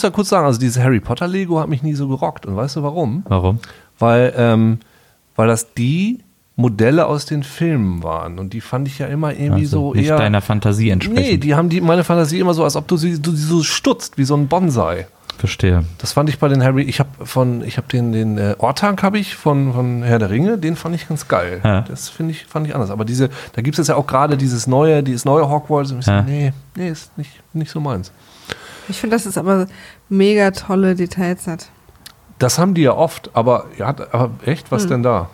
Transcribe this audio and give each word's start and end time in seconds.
muss 0.00 0.10
ja 0.10 0.10
kurz 0.14 0.28
sagen, 0.30 0.46
also 0.46 0.58
dieses 0.58 0.82
Harry 0.82 1.00
Potter 1.00 1.28
Lego 1.28 1.60
hat 1.60 1.68
mich 1.68 1.82
nie 1.82 1.94
so 1.94 2.08
gerockt. 2.08 2.46
Und 2.46 2.56
weißt 2.56 2.76
du 2.76 2.82
warum? 2.82 3.22
Warum? 3.28 3.58
Weil, 3.98 4.32
ähm, 4.36 4.78
weil 5.36 5.48
das 5.48 5.74
die 5.74 6.20
Modelle 6.56 7.06
aus 7.06 7.26
den 7.26 7.42
Filmen 7.42 8.02
waren. 8.02 8.38
Und 8.38 8.52
die 8.52 8.60
fand 8.60 8.88
ich 8.88 8.98
ja 8.98 9.06
immer 9.06 9.32
irgendwie 9.32 9.62
Also 9.62 9.90
so 9.90 9.94
nicht 9.94 10.08
eher. 10.08 10.16
deiner 10.18 10.40
Fantasie 10.40 10.90
entsprechend. 10.90 11.22
nee, 11.26 11.36
die 11.36 11.54
haben 11.54 11.68
die 11.68 11.80
meine 11.80 12.04
Fantasie 12.04 12.38
immer 12.38 12.54
so, 12.54 12.64
als 12.64 12.76
ob 12.76 12.86
du 12.88 12.96
sie, 12.96 13.20
du 13.20 13.32
sie 13.32 13.44
so 13.46 13.62
stutzt, 13.62 14.18
wie 14.18 14.24
so 14.24 14.34
ein 14.36 14.48
Bonsai. 14.48 15.06
Verstehe. 15.38 15.84
Das 15.96 16.12
fand 16.12 16.28
ich 16.28 16.38
bei 16.38 16.48
den 16.48 16.62
Harry, 16.62 16.82
ich 16.82 17.00
habe 17.00 17.08
von, 17.24 17.64
ich 17.64 17.78
habe 17.78 17.86
den, 17.88 18.12
den 18.12 18.36
äh, 18.36 18.56
Ortank 18.58 19.02
habe 19.02 19.18
ich 19.18 19.36
von, 19.36 19.72
von 19.72 20.02
Herr 20.02 20.18
der 20.18 20.28
Ringe, 20.28 20.58
den 20.58 20.76
fand 20.76 20.94
ich 20.94 21.08
ganz 21.08 21.28
geil. 21.28 21.60
Ja. 21.64 21.80
Das 21.82 22.10
finde 22.10 22.32
ich, 22.32 22.44
fand 22.44 22.66
ich 22.66 22.74
anders. 22.74 22.90
Aber 22.90 23.06
diese, 23.06 23.30
da 23.54 23.62
gibt 23.62 23.78
es 23.78 23.86
ja 23.88 23.96
auch 23.96 24.06
gerade 24.06 24.36
dieses 24.36 24.66
neue, 24.66 25.02
dieses 25.02 25.24
neue 25.24 25.48
Hogwarts. 25.48 25.92
Und 25.92 26.00
ich 26.00 26.04
so, 26.04 26.10
Ja. 26.12 26.20
nee, 26.22 26.52
nee, 26.76 26.90
ist 26.90 27.16
nicht, 27.16 27.30
nicht 27.54 27.70
so 27.70 27.80
meins. 27.80 28.12
Ich 28.90 29.00
finde, 29.00 29.16
dass 29.16 29.26
es 29.26 29.38
aber 29.38 29.66
mega 30.08 30.50
tolle 30.50 30.94
Details 30.94 31.46
hat. 31.46 31.68
Das 32.38 32.58
haben 32.58 32.74
die 32.74 32.82
ja 32.82 32.94
oft, 32.94 33.30
aber, 33.34 33.66
ja, 33.78 33.88
aber 34.12 34.30
echt, 34.44 34.66
Hm. 34.66 34.70
was 34.70 34.86
denn 34.86 35.02
da? 35.02 35.28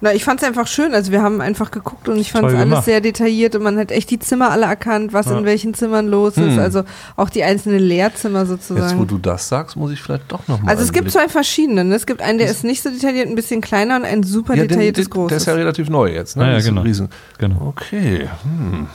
Na, 0.00 0.12
ich 0.12 0.22
fand 0.22 0.42
es 0.42 0.46
einfach 0.46 0.66
schön. 0.66 0.92
Also 0.92 1.12
wir 1.12 1.22
haben 1.22 1.40
einfach 1.40 1.70
geguckt 1.70 2.08
und 2.10 2.18
ich 2.18 2.30
fand 2.30 2.46
es 2.48 2.54
alles 2.54 2.84
sehr 2.84 3.00
detailliert 3.00 3.54
und 3.56 3.62
man 3.62 3.78
hat 3.78 3.90
echt 3.90 4.10
die 4.10 4.18
Zimmer 4.18 4.50
alle 4.50 4.66
erkannt, 4.66 5.14
was 5.14 5.26
Ja. 5.26 5.38
in 5.38 5.46
welchen 5.46 5.72
Zimmern 5.72 6.08
los 6.08 6.36
ist. 6.36 6.52
Hm. 6.56 6.58
Also 6.58 6.82
auch 7.16 7.30
die 7.30 7.42
einzelnen 7.42 7.78
Lehrzimmer 7.78 8.44
sozusagen. 8.44 8.86
Jetzt, 8.86 8.98
wo 8.98 9.04
du 9.06 9.16
das 9.16 9.48
sagst, 9.48 9.76
muss 9.76 9.92
ich 9.92 10.02
vielleicht 10.02 10.30
doch 10.30 10.46
noch 10.46 10.60
mal 10.60 10.68
also 10.70 10.82
es 10.82 10.92
gibt 10.92 11.04
Blick- 11.06 11.14
zwei 11.14 11.28
verschiedene. 11.28 11.84
ne? 11.84 11.94
Es 11.94 12.04
gibt 12.06 12.20
einen, 12.20 12.36
der 12.38 12.50
ist 12.50 12.64
nicht 12.64 12.82
so 12.82 12.90
detailliert, 12.90 13.28
ein 13.28 13.34
bisschen 13.34 13.62
kleiner 13.62 13.96
und 13.96 14.04
ein 14.04 14.22
super 14.24 14.54
ja, 14.54 14.64
den, 14.64 14.68
detailliertes 14.68 15.06
den, 15.06 15.10
großes. 15.10 15.28
Der 15.28 15.36
ist 15.38 15.46
ja 15.46 15.54
relativ 15.54 15.88
neu 15.88 16.12
jetzt, 16.12 16.36
ne? 16.36 16.44
Ah, 16.44 16.50
ja, 16.50 16.56
ist 16.58 16.66
ein 16.66 16.70
genau. 16.74 16.82
Riesen. 16.82 17.08
Genau. 17.38 17.62
Okay. 17.68 18.28
Hm. 18.42 18.88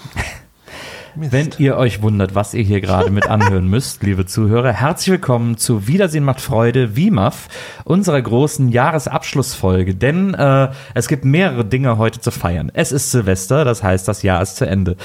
Mist. 1.16 1.32
Wenn 1.32 1.50
ihr 1.58 1.78
euch 1.78 2.02
wundert, 2.02 2.36
was 2.36 2.54
ihr 2.54 2.64
hier 2.64 2.82
gerade 2.82 3.10
mit 3.10 3.28
anhören 3.28 3.68
müsst, 3.70 4.04
liebe 4.04 4.26
Zuhörer, 4.26 4.72
herzlich 4.72 5.12
willkommen 5.12 5.58
zu 5.58 5.88
Wiedersehen 5.88 6.24
macht 6.24 6.42
Freude, 6.42 6.96
WIMAF, 6.96 7.48
unserer 7.84 8.22
großen 8.22 8.70
Jahresabschlussfolge. 8.70 9.96
Denn 9.96 10.34
äh, 10.34 10.70
es 10.94 11.08
gibt 11.08 11.26
mehrere 11.26 11.66
Dinge 11.66 11.98
heute 11.98 12.22
zu 12.22 12.32
feiern. 12.32 12.72
Es 12.74 12.92
ist 12.92 13.12
Silvester, 13.12 13.66
das 13.66 13.84
heißt, 13.84 14.08
das 14.08 14.24
Jahr 14.24 14.42
ist 14.42 14.58
zu 14.58 14.66
Ende. 14.66 14.98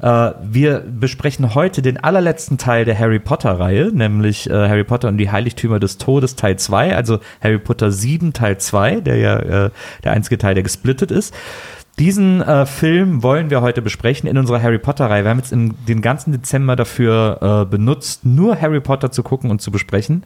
Äh, 0.00 0.32
wir 0.42 0.80
besprechen 0.80 1.54
heute 1.54 1.82
den 1.82 1.98
allerletzten 1.98 2.56
Teil 2.58 2.84
der 2.84 2.98
Harry 2.98 3.18
Potter-Reihe, 3.18 3.90
nämlich 3.92 4.48
äh, 4.48 4.68
Harry 4.68 4.84
Potter 4.84 5.08
und 5.08 5.18
die 5.18 5.30
Heiligtümer 5.30 5.78
des 5.78 5.98
Todes 5.98 6.36
Teil 6.36 6.58
2, 6.58 6.96
also 6.96 7.20
Harry 7.42 7.58
Potter 7.58 7.90
7 7.90 8.32
Teil 8.32 8.58
2, 8.58 9.00
der 9.00 9.16
ja 9.16 9.38
äh, 9.38 9.70
der 10.04 10.12
einzige 10.12 10.38
Teil, 10.38 10.54
der 10.54 10.62
gesplittet 10.62 11.10
ist. 11.10 11.34
Diesen 12.00 12.40
äh, 12.40 12.64
Film 12.64 13.22
wollen 13.22 13.50
wir 13.50 13.60
heute 13.60 13.82
besprechen 13.82 14.26
in 14.26 14.38
unserer 14.38 14.62
Harry 14.62 14.78
Potter-Reihe. 14.78 15.22
Wir 15.22 15.30
haben 15.32 15.38
jetzt 15.38 15.52
in, 15.52 15.74
den 15.86 16.00
ganzen 16.00 16.32
Dezember 16.32 16.74
dafür 16.74 17.66
äh, 17.66 17.70
benutzt, 17.70 18.24
nur 18.24 18.58
Harry 18.58 18.80
Potter 18.80 19.12
zu 19.12 19.22
gucken 19.22 19.50
und 19.50 19.60
zu 19.60 19.70
besprechen. 19.70 20.24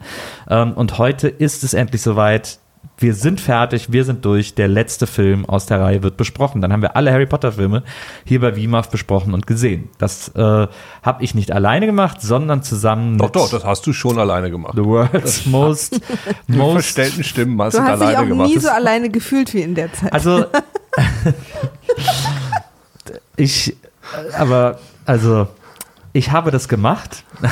Ähm, 0.49 0.71
und 0.71 0.97
heute 0.99 1.27
ist 1.27 1.65
es 1.65 1.73
endlich 1.73 2.01
soweit. 2.01 2.59
Wir 2.97 3.13
sind 3.13 3.41
fertig, 3.41 3.91
wir 3.91 4.05
sind 4.05 4.23
durch. 4.23 4.55
Der 4.55 4.69
letzte 4.69 5.05
Film 5.05 5.45
aus 5.45 5.65
der 5.65 5.81
Reihe 5.81 6.01
wird 6.01 6.15
besprochen. 6.15 6.61
Dann 6.61 6.71
haben 6.71 6.81
wir 6.81 6.95
alle 6.95 7.11
Harry 7.11 7.25
Potter-Filme 7.25 7.83
hier 8.23 8.39
bei 8.39 8.55
WIMAF 8.55 8.89
besprochen 8.89 9.33
und 9.33 9.47
gesehen. 9.47 9.89
Das 9.97 10.29
äh, 10.29 10.67
habe 11.01 11.23
ich 11.23 11.35
nicht 11.35 11.51
alleine 11.51 11.87
gemacht, 11.87 12.21
sondern 12.21 12.63
zusammen 12.63 13.17
Doch, 13.17 13.25
mit 13.25 13.35
doch, 13.35 13.49
das 13.49 13.65
hast 13.65 13.85
du 13.85 13.91
schon 13.91 14.17
alleine 14.17 14.49
gemacht. 14.49 14.73
The 14.75 14.85
World's 14.85 15.45
Most, 15.55 15.99
most 16.47 16.71
verstellten 16.71 17.23
Stimmen 17.25 17.61
hast 17.61 17.73
du 17.73 17.79
du 17.79 17.83
hast 17.83 17.99
dich 17.99 18.07
alleine 18.07 18.19
auch 18.19 18.27
gemacht. 18.27 18.49
nie 18.49 18.59
so 18.59 18.69
alleine 18.69 19.09
gefühlt 19.09 19.53
wie 19.53 19.61
in 19.61 19.75
der 19.75 19.91
Zeit. 19.91 20.13
Also, 20.13 20.45
ich, 23.35 23.75
aber, 24.37 24.79
also, 25.05 25.47
ich 26.13 26.31
habe 26.31 26.51
das 26.51 26.69
gemacht. 26.69 27.23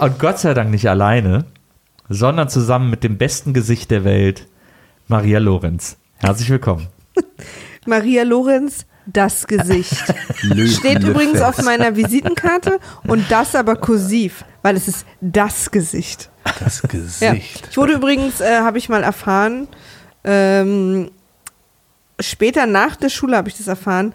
Und 0.00 0.18
Gott 0.18 0.38
sei 0.38 0.54
Dank 0.54 0.70
nicht 0.70 0.88
alleine, 0.88 1.44
sondern 2.10 2.48
zusammen 2.48 2.90
mit 2.90 3.04
dem 3.04 3.16
besten 3.16 3.54
Gesicht 3.54 3.90
der 3.90 4.04
Welt, 4.04 4.48
Maria 5.06 5.38
Lorenz. 5.38 5.96
Herzlich 6.16 6.50
willkommen. 6.50 6.88
Maria 7.86 8.24
Lorenz, 8.24 8.84
das 9.06 9.46
Gesicht. 9.46 9.96
Steht 10.66 11.04
übrigens 11.04 11.40
auf 11.40 11.62
meiner 11.62 11.94
Visitenkarte 11.96 12.80
und 13.06 13.30
das 13.30 13.54
aber 13.54 13.76
kursiv, 13.76 14.44
weil 14.62 14.76
es 14.76 14.88
ist 14.88 15.06
das 15.20 15.70
Gesicht. 15.70 16.30
Das 16.58 16.82
Ja. 16.82 16.88
Gesicht. 16.88 17.68
Ich 17.70 17.76
wurde 17.76 17.92
übrigens, 17.94 18.40
äh, 18.40 18.58
habe 18.58 18.78
ich 18.78 18.88
mal 18.88 19.04
erfahren, 19.04 19.68
ähm, 20.24 21.12
später 22.18 22.66
nach 22.66 22.96
der 22.96 23.08
Schule 23.08 23.36
habe 23.36 23.48
ich 23.48 23.56
das 23.56 23.68
erfahren, 23.68 24.14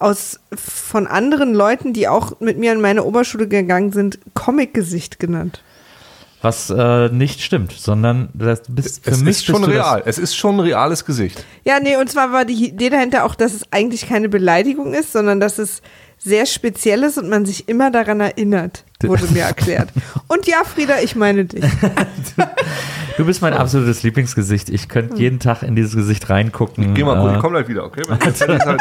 aus 0.00 0.40
von 0.52 1.06
anderen 1.06 1.54
Leuten, 1.54 1.92
die 1.92 2.08
auch 2.08 2.40
mit 2.40 2.58
mir 2.58 2.72
in 2.72 2.80
meine 2.80 3.04
Oberschule 3.04 3.46
gegangen 3.46 3.92
sind, 3.92 4.18
Comic-Gesicht 4.34 5.20
genannt. 5.20 5.62
Was 6.46 6.70
äh, 6.70 7.08
nicht 7.08 7.42
stimmt, 7.42 7.72
sondern 7.72 8.28
das 8.34 8.62
bist, 8.68 9.02
für 9.02 9.10
Es 9.10 9.20
mich 9.20 9.30
ist 9.30 9.46
schon 9.46 9.64
real. 9.64 10.00
Es 10.06 10.16
ist 10.16 10.36
schon 10.36 10.54
ein 10.56 10.60
reales 10.60 11.04
Gesicht. 11.04 11.44
Ja, 11.64 11.80
nee, 11.80 11.96
und 11.96 12.08
zwar 12.08 12.30
war 12.32 12.44
die 12.44 12.68
Idee 12.68 12.88
dahinter 12.88 13.24
auch, 13.24 13.34
dass 13.34 13.52
es 13.52 13.64
eigentlich 13.72 14.06
keine 14.08 14.28
Beleidigung 14.28 14.94
ist, 14.94 15.10
sondern 15.12 15.40
dass 15.40 15.58
es 15.58 15.82
sehr 16.18 16.46
speziell 16.46 17.02
ist 17.02 17.18
und 17.18 17.28
man 17.28 17.46
sich 17.46 17.68
immer 17.68 17.90
daran 17.90 18.20
erinnert, 18.20 18.84
wurde 19.02 19.26
mir 19.32 19.42
erklärt. 19.42 19.88
Und 20.28 20.46
ja, 20.46 20.62
Frieda, 20.64 20.94
ich 21.02 21.16
meine 21.16 21.44
dich. 21.44 21.64
Du 23.16 23.24
bist 23.24 23.40
mein 23.40 23.54
absolutes 23.54 24.02
Lieblingsgesicht. 24.02 24.68
Ich 24.68 24.90
könnte 24.90 25.16
jeden 25.16 25.40
Tag 25.40 25.62
in 25.62 25.74
dieses 25.74 25.96
Gesicht 25.96 26.28
reingucken. 26.28 26.92
Geh 26.92 27.02
mal, 27.02 27.30
Äh, 27.30 27.36
ich 27.36 27.40
komm 27.40 27.52
gleich 27.52 27.66
wieder, 27.66 27.84
okay? 27.84 28.02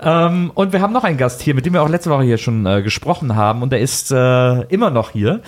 Ähm, 0.00 0.50
und 0.54 0.72
wir 0.72 0.80
haben 0.80 0.92
noch 0.92 1.04
einen 1.04 1.16
Gast 1.18 1.40
hier, 1.42 1.54
mit 1.54 1.66
dem 1.66 1.72
wir 1.74 1.82
auch 1.82 1.88
letzte 1.88 2.10
Woche 2.10 2.22
hier 2.24 2.38
schon 2.38 2.66
äh, 2.66 2.82
gesprochen 2.82 3.36
haben. 3.36 3.62
Und 3.62 3.72
er 3.72 3.80
ist 3.80 4.10
äh, 4.10 4.60
immer 4.64 4.90
noch 4.90 5.10
hier. 5.10 5.40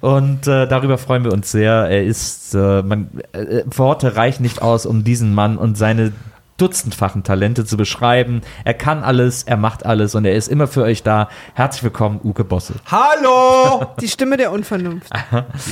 Und 0.00 0.46
äh, 0.46 0.66
darüber 0.66 0.98
freuen 0.98 1.24
wir 1.24 1.32
uns 1.32 1.50
sehr. 1.50 1.72
Er 1.88 2.04
ist, 2.04 2.54
äh, 2.54 2.82
man, 2.82 3.08
äh, 3.32 3.62
Worte 3.66 4.16
reichen 4.16 4.42
nicht 4.42 4.62
aus, 4.62 4.86
um 4.86 5.04
diesen 5.04 5.34
Mann 5.34 5.56
und 5.58 5.76
seine 5.76 6.12
dutzendfachen 6.58 7.22
Talente 7.22 7.64
zu 7.64 7.76
beschreiben. 7.76 8.40
Er 8.64 8.74
kann 8.74 9.04
alles, 9.04 9.44
er 9.44 9.56
macht 9.56 9.86
alles 9.86 10.16
und 10.16 10.24
er 10.24 10.34
ist 10.34 10.48
immer 10.48 10.66
für 10.66 10.82
euch 10.82 11.04
da. 11.04 11.28
Herzlich 11.54 11.84
willkommen, 11.84 12.18
Uke 12.24 12.42
Bosse. 12.42 12.74
Hallo! 12.86 13.86
Die 14.00 14.08
Stimme 14.08 14.36
der 14.36 14.50
Unvernunft. 14.50 15.08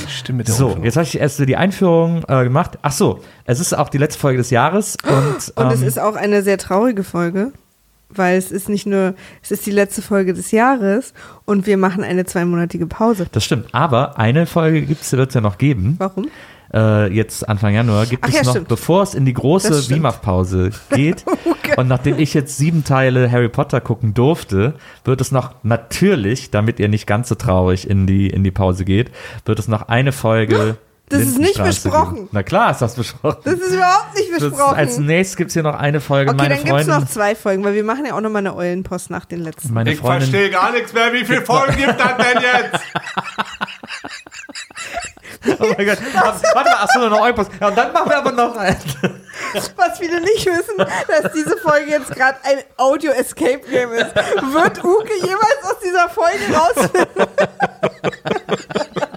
Die 0.05 0.09
Stimme 0.09 0.45
der 0.45 0.53
So, 0.53 0.67
Unvernunft. 0.67 0.85
jetzt 0.85 0.95
habe 0.95 1.03
ich 1.05 1.19
erst 1.19 1.37
so 1.37 1.45
die 1.45 1.57
Einführung 1.57 2.23
äh, 2.29 2.43
gemacht. 2.45 2.77
Ach 2.81 2.93
so, 2.93 3.19
es 3.43 3.59
ist 3.59 3.77
auch 3.77 3.89
die 3.89 3.97
letzte 3.97 4.19
Folge 4.19 4.37
des 4.37 4.49
Jahres. 4.49 4.95
Und, 5.05 5.51
Und 5.57 5.71
es 5.73 5.81
ähm, 5.81 5.87
ist 5.89 5.99
auch 5.99 6.15
eine 6.15 6.41
sehr 6.41 6.57
traurige 6.57 7.03
Folge, 7.03 7.51
weil 8.09 8.37
es 8.37 8.51
ist 8.51 8.69
nicht 8.69 8.85
nur, 8.85 9.15
es 9.41 9.51
ist 9.51 9.65
die 9.65 9.71
letzte 9.71 10.01
Folge 10.01 10.33
des 10.33 10.51
Jahres 10.51 11.13
und 11.45 11.67
wir 11.67 11.77
machen 11.77 12.03
eine 12.03 12.25
zweimonatige 12.25 12.87
Pause. 12.87 13.27
Das 13.31 13.43
stimmt, 13.43 13.73
aber 13.73 14.17
eine 14.17 14.45
Folge 14.45 14.87
wird 14.87 15.01
es 15.01 15.33
ja 15.33 15.41
noch 15.41 15.57
geben. 15.57 15.95
Warum? 15.97 16.27
Äh, 16.73 17.13
jetzt 17.13 17.47
Anfang 17.47 17.73
Januar 17.73 18.05
gibt 18.05 18.23
Ach 18.25 18.29
es 18.29 18.35
ja, 18.35 18.43
noch, 18.43 18.51
stimmt. 18.51 18.67
bevor 18.67 19.03
es 19.03 19.13
in 19.13 19.25
die 19.25 19.33
große. 19.33 19.89
WIMAF-Pause 19.89 20.71
geht. 20.89 21.23
Und 21.77 21.87
nachdem 21.87 22.19
ich 22.19 22.33
jetzt 22.33 22.57
sieben 22.57 22.83
Teile 22.83 23.31
Harry 23.31 23.49
Potter 23.49 23.79
gucken 23.79 24.13
durfte, 24.13 24.73
wird 25.05 25.21
es 25.21 25.31
noch 25.31 25.55
natürlich, 25.63 26.51
damit 26.51 26.79
ihr 26.79 26.89
nicht 26.89 27.07
ganz 27.07 27.29
so 27.29 27.35
traurig 27.35 27.89
in 27.89 28.05
die, 28.05 28.27
in 28.27 28.43
die 28.43 28.51
Pause 28.51 28.83
geht, 28.83 29.11
wird 29.45 29.59
es 29.59 29.67
noch 29.67 29.87
eine 29.87 30.11
Folge. 30.11 30.77
Das 31.09 31.21
ist 31.21 31.37
nicht 31.37 31.63
besprochen. 31.63 32.15
geben. 32.15 32.29
Na 32.33 32.43
klar 32.43 32.71
ist 32.71 32.81
das 32.81 32.95
besprochen. 32.95 33.37
Das 33.45 33.53
ist 33.53 33.71
überhaupt 33.73 34.13
nicht 34.15 34.29
Das- 34.33 34.39
besprochen. 34.49 34.75
als 34.75 34.97
nächstes 34.97 35.37
gibt 35.37 35.49
es 35.49 35.53
hier 35.53 35.63
noch 35.63 35.75
eine 35.79 36.01
Folge. 36.01 36.31
okay, 36.31 36.37
meine 36.37 36.55
dann 36.55 36.63
gibt 36.65 36.79
es 36.81 36.87
noch 36.87 37.07
zwei 37.07 37.33
Folgen, 37.35 37.63
weil 37.63 37.73
wir 37.75 37.83
machen 37.85 38.05
ja 38.05 38.13
auch 38.13 38.19
nochmal 38.21 38.41
eine 38.41 38.53
Eulenpost 38.55 39.09
nach 39.09 39.23
den 39.25 39.39
letzten. 39.39 39.73
meine 39.73 39.93
Ich 39.93 39.99
Freundin 39.99 40.29
verstehe 40.29 40.49
gar 40.49 40.71
nichts 40.71 40.91
mehr. 40.93 41.13
Wie 41.13 41.23
viele 41.23 41.43
Folgen 41.43 41.77
gibt 41.77 41.97
das 41.99 42.17
denn 42.17 42.41
jetzt? 42.41 42.83
Oh 45.59 45.65
mein 45.77 45.85
Gott. 45.85 45.97
Warte 46.13 46.69
mal, 46.69 46.83
achso, 46.83 47.07
noch 47.09 47.21
Eupos. 47.21 47.47
Ja, 47.61 47.67
und 47.69 47.77
dann 47.77 47.93
machen 47.93 48.09
wir 48.09 48.17
aber 48.17 48.31
noch 48.33 48.55
ein. 48.57 48.75
Was 49.77 49.97
viele 49.97 50.19
nicht 50.19 50.45
wissen, 50.45 50.77
dass 51.07 51.31
diese 51.31 51.55
Folge 51.57 51.91
jetzt 51.91 52.11
gerade 52.13 52.37
ein 52.43 52.57
Audio-Escape-Game 52.75 53.91
ist. 53.93 54.13
Wird 54.15 54.83
Uke 54.83 55.13
jemals 55.21 55.63
aus 55.63 55.79
dieser 55.83 56.09
Folge 56.09 56.53
rausfinden? 56.53 57.27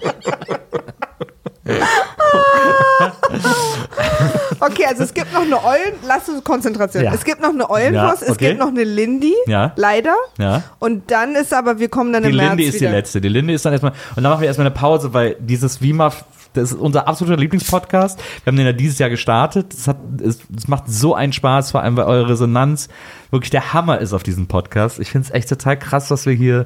Okay, 4.59 4.85
also 4.87 5.03
es 5.03 5.13
gibt 5.13 5.33
noch 5.33 5.41
eine 5.41 5.55
Eulen, 5.63 5.93
lass 6.07 6.29
uns 6.29 6.43
Konzentration. 6.43 7.03
Ja. 7.03 7.13
Es 7.13 7.23
gibt 7.23 7.41
noch 7.41 7.49
eine 7.49 7.69
Eulenpost, 7.69 8.21
Ja, 8.21 8.27
es 8.27 8.29
okay. 8.31 8.49
gibt 8.49 8.59
noch 8.59 8.67
eine 8.67 8.83
Lindy, 8.83 9.33
Ja. 9.47 9.73
leider. 9.75 10.13
Ja. 10.37 10.63
Und 10.79 11.09
dann 11.09 11.35
ist 11.35 11.53
aber, 11.53 11.79
wir 11.79 11.89
kommen 11.89 12.13
dann 12.13 12.23
Die 12.23 12.29
im 12.29 12.35
März 12.35 12.49
Linde 12.49 12.63
ist 12.65 12.75
die 12.75 12.81
wieder. 12.81 12.91
letzte. 12.91 13.21
Die 13.21 13.29
Linde 13.29 13.53
ist 13.53 13.65
dann 13.65 13.73
erstmal. 13.73 13.93
Und 14.15 14.23
dann 14.23 14.31
machen 14.31 14.41
wir 14.41 14.47
erstmal 14.47 14.67
eine 14.67 14.75
Pause, 14.75 15.13
weil 15.13 15.35
dieses 15.39 15.81
WIMAF, 15.81 16.25
das 16.53 16.71
ist 16.73 16.79
unser 16.79 17.07
absoluter 17.07 17.37
Lieblingspodcast. 17.37 18.19
Wir 18.43 18.51
haben 18.51 18.57
den 18.57 18.65
ja 18.67 18.73
dieses 18.73 18.99
Jahr 18.99 19.09
gestartet. 19.09 19.73
Es, 19.73 19.87
es, 20.23 20.39
es 20.55 20.67
macht 20.67 20.83
so 20.87 21.15
einen 21.15 21.33
Spaß, 21.33 21.71
vor 21.71 21.81
allem 21.81 21.97
weil 21.97 22.05
eure 22.05 22.29
Resonanz 22.29 22.87
wirklich 23.31 23.49
der 23.49 23.73
Hammer 23.73 23.99
ist 23.99 24.13
auf 24.13 24.23
diesem 24.23 24.47
Podcast. 24.47 24.99
Ich 24.99 25.09
finde 25.11 25.27
es 25.27 25.33
echt 25.33 25.49
total 25.49 25.77
krass, 25.77 26.11
was 26.11 26.25
wir 26.25 26.33
hier 26.33 26.65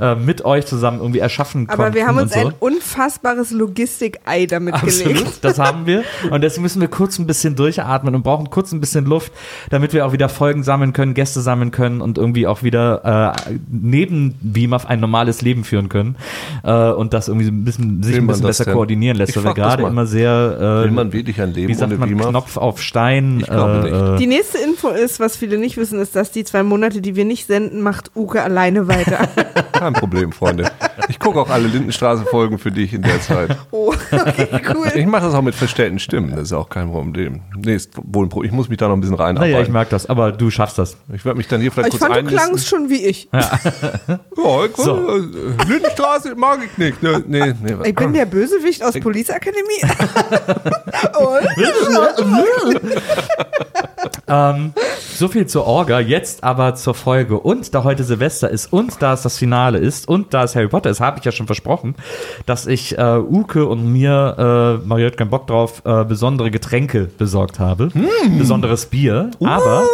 äh, 0.00 0.14
mit 0.14 0.44
euch 0.44 0.66
zusammen 0.66 0.98
irgendwie 1.00 1.18
erschaffen 1.20 1.66
konnten. 1.66 1.82
Aber 1.82 1.94
wir 1.94 2.06
haben 2.06 2.18
uns 2.18 2.32
so. 2.32 2.40
ein 2.40 2.52
unfassbares 2.58 3.50
Logistik-Ei 3.50 4.46
damit 4.46 4.74
gelegt. 4.80 5.06
Absolut, 5.06 5.32
das 5.42 5.58
haben 5.58 5.86
wir. 5.86 6.04
Und 6.30 6.40
deswegen 6.42 6.62
müssen 6.62 6.80
wir 6.80 6.88
kurz 6.88 7.18
ein 7.18 7.26
bisschen 7.26 7.54
durchatmen 7.56 8.14
und 8.14 8.22
brauchen 8.22 8.50
kurz 8.50 8.72
ein 8.72 8.80
bisschen 8.80 9.04
Luft, 9.04 9.32
damit 9.70 9.92
wir 9.92 10.06
auch 10.06 10.12
wieder 10.12 10.28
Folgen 10.28 10.62
sammeln 10.62 10.92
können, 10.92 11.14
Gäste 11.14 11.40
sammeln 11.40 11.70
können 11.70 12.00
und 12.00 12.18
irgendwie 12.18 12.46
auch 12.46 12.62
wieder 12.62 13.34
äh, 13.46 13.52
neben 13.70 14.34
BIMAF 14.40 14.86
ein 14.86 15.00
normales 15.00 15.42
Leben 15.42 15.64
führen 15.64 15.88
können. 15.88 16.16
Äh, 16.64 16.72
und 16.90 17.12
das 17.14 17.28
irgendwie 17.28 17.48
ein 17.48 17.64
bisschen, 17.64 18.02
sich 18.02 18.14
Will 18.14 18.22
ein 18.22 18.26
bisschen 18.26 18.46
besser 18.46 18.64
denn? 18.64 18.74
koordinieren 18.74 19.16
lässt, 19.16 19.30
Ich 19.30 19.36
weil 19.36 19.44
wir 19.44 19.54
gerade 19.54 19.82
immer 19.84 20.06
sehr, 20.06 20.56
Will 20.82 20.88
äh, 20.88 20.90
man 20.90 21.12
wirklich 21.12 21.40
ein 21.40 21.52
Leben 21.52 21.68
wie 21.68 21.74
sagt 21.74 21.92
ohne 21.92 22.06
man? 22.14 22.30
Knopf 22.30 22.56
auf 22.56 22.80
Stein. 22.80 23.40
Ich 23.40 23.46
glaube 23.46 23.80
nicht. 23.82 23.92
äh, 23.92 24.16
Die 24.18 24.26
nächste 24.26 24.58
Info 24.58 24.88
ist, 24.88 25.20
was 25.20 25.36
viele 25.36 25.58
nicht 25.58 25.76
wissen, 25.76 26.00
ist, 26.00 26.05
dass 26.12 26.30
die 26.30 26.44
zwei 26.44 26.62
Monate, 26.62 27.00
die 27.00 27.16
wir 27.16 27.24
nicht 27.24 27.46
senden, 27.46 27.80
macht 27.82 28.10
Uke 28.14 28.42
alleine 28.42 28.86
weiter. 28.88 29.28
Kein 29.72 29.92
Problem, 29.92 30.32
Freunde. 30.32 30.70
Ich 31.08 31.18
gucke 31.18 31.40
auch 31.40 31.50
alle 31.50 31.66
Lindenstraße-Folgen 31.68 32.58
für 32.58 32.70
dich 32.72 32.92
in 32.94 33.02
der 33.02 33.20
Zeit. 33.20 33.56
oh, 33.70 33.92
okay, 34.12 34.48
cool. 34.74 34.90
Ich 34.94 35.06
mache 35.06 35.24
das 35.26 35.34
auch 35.34 35.42
mit 35.42 35.54
verstellten 35.54 35.98
Stimmen, 35.98 36.30
das 36.30 36.44
ist 36.44 36.52
auch 36.52 36.68
kein 36.68 36.90
Problem. 36.90 37.42
Nee, 37.56 37.74
ist 37.74 37.92
wohl 38.02 38.26
ein 38.26 38.28
Pro 38.28 38.42
ich 38.42 38.52
muss 38.52 38.68
mich 38.68 38.78
da 38.78 38.88
noch 38.88 38.96
ein 38.96 39.00
bisschen 39.00 39.16
reinarbeiten. 39.16 39.52
Naja, 39.52 39.62
ich 39.64 39.70
mag 39.70 39.88
das, 39.90 40.06
aber 40.06 40.32
du 40.32 40.50
schaffst 40.50 40.78
das. 40.78 40.96
Ich 41.12 41.24
werde 41.24 41.36
mich 41.36 41.48
dann 41.48 41.60
hier 41.60 41.70
vielleicht 41.72 41.94
Ich 41.94 42.00
kurz 42.00 42.02
fand, 42.02 42.14
du 42.14 42.18
einlisten. 42.18 42.46
klangst 42.46 42.68
schon 42.68 42.88
wie 42.88 43.04
ich. 43.04 43.28
Ja, 43.32 43.50
ich, 44.66 44.76
So. 44.76 45.16
äh, 45.16 45.20
Lindenstraße 45.68 46.34
mag 46.34 46.60
ich 46.64 46.78
nicht. 46.78 47.02
Ne, 47.02 47.22
nee, 47.26 47.54
nee, 47.62 47.74
Ich 47.84 47.94
bin 47.94 48.12
der 48.12 48.26
Bösewicht 48.26 48.82
aus 48.82 48.94
Police 48.98 49.28
Academy. 49.30 49.82
Und? 51.18 51.46
Ähm, 54.28 54.72
so 55.16 55.28
viel 55.28 55.46
zur 55.46 55.66
Orga, 55.66 56.00
jetzt 56.00 56.44
aber 56.44 56.74
zur 56.74 56.94
Folge. 56.94 57.38
Und 57.38 57.74
da 57.74 57.84
heute 57.84 58.04
Silvester 58.04 58.50
ist 58.50 58.72
und 58.72 59.00
da 59.00 59.14
es 59.14 59.22
das 59.22 59.38
Finale 59.38 59.78
ist 59.78 60.08
und 60.08 60.34
da 60.34 60.44
es 60.44 60.54
Harry 60.56 60.68
Potter 60.68 60.90
ist, 60.90 61.00
habe 61.00 61.18
ich 61.18 61.24
ja 61.24 61.32
schon 61.32 61.46
versprochen, 61.46 61.94
dass 62.44 62.66
ich 62.66 62.98
äh, 62.98 63.18
Uke 63.18 63.66
und 63.66 63.90
mir, 63.92 64.80
äh, 64.82 64.86
Mario 64.86 65.06
hat 65.06 65.16
keinen 65.16 65.30
Bock 65.30 65.46
drauf, 65.46 65.82
äh, 65.84 66.04
besondere 66.04 66.50
Getränke 66.50 67.08
besorgt 67.18 67.58
habe. 67.58 67.90
Besonderes 68.38 68.86
Bier. 68.86 69.30
Aber 69.42 69.84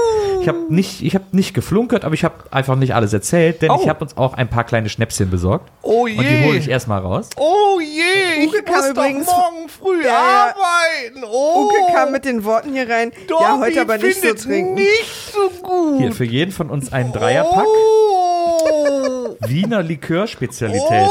ich 0.42 0.48
habe 0.48 0.58
nicht, 0.68 1.02
ich 1.02 1.14
habe 1.14 1.24
nicht 1.32 1.54
geflunkert, 1.54 2.04
aber 2.04 2.14
ich 2.14 2.24
habe 2.24 2.34
einfach 2.50 2.76
nicht 2.76 2.94
alles 2.94 3.12
erzählt, 3.12 3.62
denn 3.62 3.70
Oh. 3.70 3.78
ich 3.82 3.88
habe 3.88 4.00
uns 4.04 4.16
auch 4.16 4.34
ein 4.34 4.48
paar 4.48 4.64
kleine 4.64 4.88
Schnäpschen 4.88 5.30
besorgt. 5.30 5.70
Oh 5.82 6.02
Und 6.04 6.18
die 6.18 6.44
hole 6.44 6.58
ich 6.58 6.66
je. 6.66 6.72
erstmal 6.72 7.00
raus. 7.00 7.30
Oh 7.36 7.80
je, 7.80 8.46
Uke 8.46 8.58
ich 8.58 8.64
kam 8.64 8.74
muss 8.74 8.84
doch 8.84 8.90
übrigens- 8.90 9.26
morgen 9.26 9.68
früh 9.68 10.04
Ja, 10.04 10.52
arbeiten. 10.54 11.24
Oh. 11.30 11.64
Uke 11.66 11.92
kam 11.94 12.12
mit 12.12 12.24
den 12.24 12.44
Worten 12.44 12.72
hier 12.72 12.88
rein. 12.88 13.12
ja, 13.28 13.58
heute 13.58 13.80
aber 13.80 13.98
nicht 13.98 14.20
so 14.20 14.34
trinken. 14.34 14.74
nicht 14.74 15.32
so 15.32 15.48
gut. 15.62 15.98
Hier 15.98 16.12
für 16.12 16.24
jeden 16.24 16.52
von 16.52 16.70
uns 16.70 16.92
einen 16.92 17.12
Dreierpack. 17.12 17.66
Oh. 17.66 19.21
Wiener 19.46 19.82
Likör-Spezialitäten. 19.82 21.08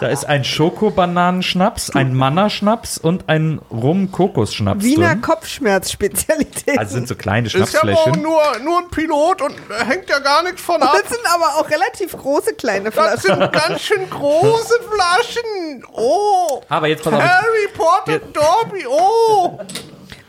Da 0.00 0.08
ist 0.08 0.24
ein 0.24 0.44
Schoko-Bananenschnaps, 0.44 1.90
ein 1.90 2.14
Manna-Schnaps 2.14 2.98
und 2.98 3.28
ein 3.28 3.60
Rum-Kokos-Schnaps 3.70 4.84
Wiener. 4.84 5.16
Kopfschmerzspezialität. 5.16 6.78
Also 6.78 6.94
sind 6.94 7.08
so 7.08 7.14
kleine 7.14 7.46
Ist 7.48 7.54
ja 7.54 7.84
nur, 8.16 8.40
nur 8.62 8.78
ein 8.78 8.90
Pilot 8.90 9.42
und 9.42 9.54
hängt 9.86 10.08
ja 10.08 10.18
gar 10.18 10.42
nichts 10.42 10.60
von 10.62 10.82
ab. 10.82 10.92
das 11.00 11.10
sind 11.10 11.24
aber 11.34 11.56
auch 11.60 11.70
relativ 11.70 12.16
große 12.16 12.54
kleine 12.54 12.90
Das 12.90 12.94
Flaschen. 12.94 13.40
sind 13.40 13.52
ganz 13.52 13.80
schön 13.82 14.08
große 14.10 14.74
Flaschen. 14.90 15.84
Oh. 15.92 16.62
Aber 16.68 16.86
jetzt 16.88 17.04
pass 17.04 17.12
auf. 17.14 17.22
Harry 17.22 17.68
Potter, 17.74 18.18
Dobby, 18.32 18.86
oh. 18.88 19.58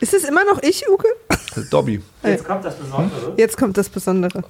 Ist 0.00 0.14
es 0.14 0.24
immer 0.24 0.44
noch 0.44 0.60
ich, 0.62 0.88
Uke? 0.88 1.06
Dobby. 1.70 2.02
Jetzt 2.22 2.44
kommt 2.44 2.64
das 2.64 2.74
Besondere. 2.76 3.34
Jetzt 3.36 3.56
kommt 3.56 3.76
das 3.76 3.88
Besondere. 3.88 4.42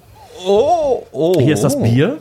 Oh, 0.45 1.07
oh. 1.13 1.41
Hier 1.41 1.55
ist 1.55 1.65
das 1.65 1.81
Bier 1.81 2.19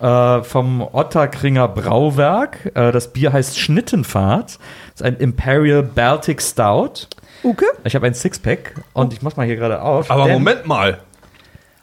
äh, 0.00 0.42
vom 0.42 0.82
Otterkringer 0.82 1.68
Brauwerk. 1.68 2.70
Äh, 2.74 2.92
das 2.92 3.12
Bier 3.12 3.32
heißt 3.32 3.58
Schnittenfahrt. 3.58 4.58
Das 4.92 4.94
ist 4.96 5.02
ein 5.02 5.16
Imperial 5.16 5.82
Baltic 5.82 6.42
Stout. 6.42 7.06
Uke? 7.44 7.66
Ich 7.84 7.94
habe 7.94 8.06
ein 8.06 8.14
Sixpack 8.14 8.74
und 8.92 9.12
ich 9.12 9.22
mach 9.22 9.36
mal 9.36 9.46
hier 9.46 9.56
gerade 9.56 9.82
auf. 9.82 10.10
Aber 10.10 10.28
Moment 10.28 10.66
mal. 10.66 10.98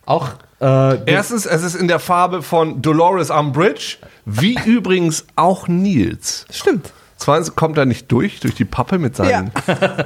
Auch 0.06 0.30
äh, 0.62 1.04
Erstens, 1.06 1.45
es 1.45 1.63
ist 1.63 1.75
in 1.75 1.88
der 1.88 2.00
Farbe 2.00 2.42
von 2.42 2.81
Dolores 2.81 3.30
Umbridge, 3.30 3.98
wie 4.25 4.57
übrigens 4.66 5.25
auch 5.36 5.68
Nils. 5.68 6.45
Stimmt. 6.50 6.92
Zweitens 7.16 7.56
kommt 7.56 7.77
er 7.77 7.86
nicht 7.86 8.12
durch, 8.12 8.39
durch 8.39 8.56
die 8.56 8.66
Pappe 8.66 8.98
mit 8.98 9.16
seinen 9.16 9.51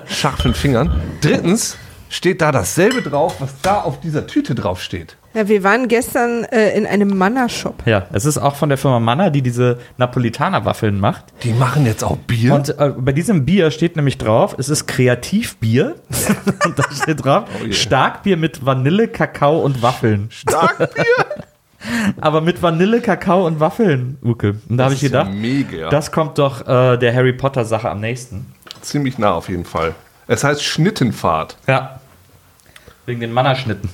scharfen 0.08 0.56
Fingern. 0.56 1.00
Drittens 1.22 1.78
steht 2.10 2.42
da 2.42 2.52
dasselbe 2.52 3.04
drauf, 3.04 3.36
was 3.40 3.62
da 3.62 3.82
auf 3.82 4.00
dieser 4.00 4.26
Tüte 4.26 4.56
drauf 4.56 4.82
steht. 4.82 5.16
Ja, 5.34 5.48
wir 5.48 5.64
waren 5.64 5.88
gestern 5.88 6.44
äh, 6.46 6.78
in 6.78 6.86
einem 6.86 7.18
Manna-Shop. 7.18 7.84
Ja, 7.86 8.06
es 8.14 8.26
ist 8.26 8.38
auch 8.38 8.56
von 8.56 8.70
der 8.70 8.78
Firma 8.78 9.00
Manna, 9.00 9.32
die 9.32 9.42
diese 9.42 9.80
Napolitaner-Waffeln 9.98 11.00
macht. 11.00 11.26
Die 11.44 11.54
machen 11.54 11.86
jetzt 11.88 12.04
auch 12.04 12.18
Bier. 12.18 12.54
Und 12.54 12.78
äh, 12.78 12.94
bei 12.96 13.14
diesem 13.14 13.44
Bier 13.44 13.72
steht 13.72 13.96
nämlich 13.96 14.20
drauf, 14.20 14.56
es 14.60 14.70
ist 14.70 14.86
Kreativbier. 14.86 15.96
und 16.66 16.78
da 16.78 16.84
steht 16.92 17.26
drauf, 17.26 17.46
Oh 17.62 17.66
je. 17.66 17.74
Starkbier 17.74 18.38
mit 18.38 18.64
Vanille, 18.64 19.08
Kakao 19.08 19.60
und 19.60 19.82
Waffeln. 19.82 20.28
Starkbier. 20.30 21.06
Aber 22.22 22.42
mit 22.42 22.62
Vanille, 22.62 23.02
Kakao 23.02 23.46
und 23.48 23.60
Waffeln, 23.60 24.18
Uke. 24.24 24.56
Und 24.70 24.78
da 24.78 24.86
habe 24.86 24.94
ich 24.94 25.04
ist 25.04 25.12
ja 25.12 25.24
gedacht, 25.24 25.36
mega. 25.36 25.90
das 25.90 26.12
kommt 26.12 26.38
doch 26.38 26.68
äh, 26.68 26.98
der 26.98 27.14
Harry 27.14 27.34
Potter-Sache 27.34 27.90
am 27.90 28.00
nächsten. 28.00 28.54
Ziemlich 28.82 29.18
nah 29.18 29.34
auf 29.34 29.50
jeden 29.50 29.66
Fall. 29.66 29.96
Es 30.28 30.44
heißt 30.44 30.64
Schnittenfahrt. 30.64 31.58
Ja. 31.68 32.00
Wegen 33.06 33.20
den 33.20 33.34
Mannerschnitten. 33.34 33.90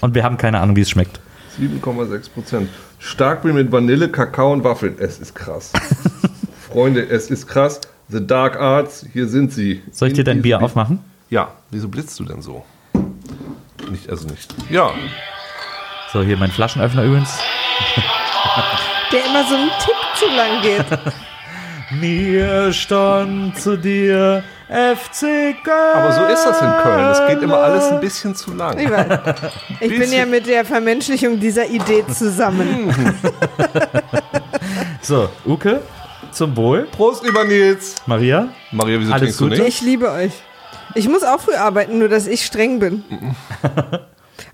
Und 0.00 0.14
wir 0.14 0.22
haben 0.24 0.36
keine 0.36 0.60
Ahnung, 0.60 0.76
wie 0.76 0.82
es 0.82 0.90
schmeckt. 0.90 1.20
7,6 1.60 2.30
Prozent. 2.30 2.68
Starkbier 2.98 3.52
mit 3.52 3.70
Vanille, 3.72 4.08
Kakao 4.08 4.52
und 4.52 4.64
Waffeln. 4.64 4.96
Es 4.98 5.18
ist 5.18 5.34
krass. 5.34 5.72
Freunde, 6.70 7.02
es 7.08 7.30
ist 7.30 7.46
krass. 7.46 7.80
The 8.08 8.24
Dark 8.26 8.56
Arts, 8.58 9.04
hier 9.12 9.28
sind 9.28 9.52
sie. 9.52 9.82
Soll 9.90 10.08
ich 10.08 10.14
dir 10.14 10.20
In 10.20 10.26
dein 10.26 10.42
Bier 10.42 10.62
aufmachen? 10.62 11.00
Ja, 11.30 11.52
wieso 11.70 11.88
blitzt 11.88 12.18
du 12.20 12.24
denn 12.24 12.42
so? 12.42 12.64
Nicht, 13.90 14.08
also 14.08 14.26
nicht. 14.28 14.54
Ja, 14.70 14.90
So, 16.12 16.22
hier 16.22 16.36
mein 16.36 16.50
Flaschenöffner 16.50 17.04
übrigens. 17.04 17.38
Der 19.12 19.24
immer 19.26 19.44
so 19.46 19.54
einen 19.54 19.70
Tick 19.80 19.94
zu 20.16 20.26
lang 20.36 20.62
geht. 20.62 20.86
Mir 22.00 22.72
stand 22.72 23.58
zu 23.58 23.76
dir 23.78 24.42
FC 24.68 25.56
Köln. 25.64 25.94
aber 25.94 26.12
so 26.12 26.24
ist 26.26 26.44
das 26.44 26.60
in 26.60 26.70
Köln. 26.82 27.04
Es 27.06 27.26
geht 27.26 27.42
immer 27.42 27.58
alles 27.58 27.84
ein 27.84 28.00
bisschen 28.00 28.34
zu 28.34 28.52
lang. 28.52 28.78
Ich, 28.78 28.90
weiß. 28.90 29.06
ich 29.80 29.98
bin 29.98 30.12
ja 30.12 30.26
mit 30.26 30.46
der 30.46 30.64
Vermenschlichung 30.64 31.40
dieser 31.40 31.66
Idee 31.66 32.04
zusammen. 32.06 32.94
So, 35.00 35.30
Uke, 35.46 35.80
zum 36.32 36.54
Wohl. 36.56 36.86
Prost, 36.92 37.24
lieber 37.24 37.44
Nils. 37.44 37.94
Maria, 38.04 38.48
Maria, 38.72 39.00
wieso 39.00 39.12
Alles 39.12 39.36
trinkst 39.36 39.40
du 39.40 39.46
nicht? 39.46 39.66
Ich 39.66 39.80
liebe 39.80 40.10
euch. 40.10 40.32
Ich 40.94 41.08
muss 41.08 41.22
auch 41.22 41.40
früh 41.40 41.54
arbeiten, 41.54 41.98
nur 41.98 42.10
dass 42.10 42.26
ich 42.26 42.44
streng 42.44 42.78
bin. 42.78 43.04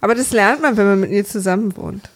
Aber 0.00 0.14
das 0.14 0.30
lernt 0.30 0.62
man, 0.62 0.76
wenn 0.76 0.86
man 0.86 1.00
mit 1.00 1.10
mir 1.10 1.24
zusammen 1.24 1.76
wohnt. 1.76 2.08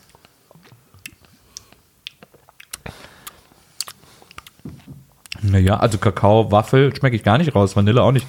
Naja, 5.43 5.79
also 5.79 5.99
Kakao, 5.99 6.51
Waffel 6.53 6.95
schmecke 6.95 7.17
ich 7.17 7.23
gar 7.23 7.39
nicht 7.39 7.55
raus, 7.55 7.77
Vanille 7.77 8.03
auch 8.03 8.13
nicht. 8.13 8.27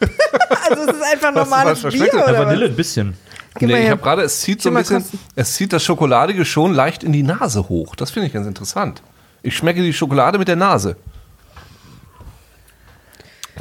Also 0.68 0.82
es 0.88 0.96
ist 0.96 1.02
einfach 1.02 1.34
Was- 1.34 1.48
normales 1.48 1.84
was 1.84 1.92
Bier, 1.92 2.02
schmeckt 2.02 2.14
denn? 2.14 2.22
oder 2.22 2.38
Vanille 2.46 2.64
was? 2.66 2.70
ein 2.70 2.76
bisschen. 2.76 3.16
Nee, 3.60 3.84
ich 3.84 3.90
habe 3.90 4.00
gerade, 4.00 4.22
es 4.22 4.40
zieht 4.40 4.62
so 4.62 4.68
ein 4.68 4.74
bisschen, 4.76 4.98
kosten. 5.02 5.18
es 5.34 5.54
zieht 5.54 5.72
das 5.72 5.82
Schokoladige 5.82 6.44
schon 6.44 6.72
leicht 6.74 7.02
in 7.02 7.12
die 7.12 7.24
Nase 7.24 7.68
hoch. 7.68 7.96
Das 7.96 8.10
finde 8.12 8.28
ich 8.28 8.32
ganz 8.32 8.46
interessant. 8.46 9.02
Ich 9.42 9.56
schmecke 9.56 9.82
die 9.82 9.92
Schokolade 9.92 10.38
mit 10.38 10.46
der 10.46 10.54
Nase. 10.56 10.96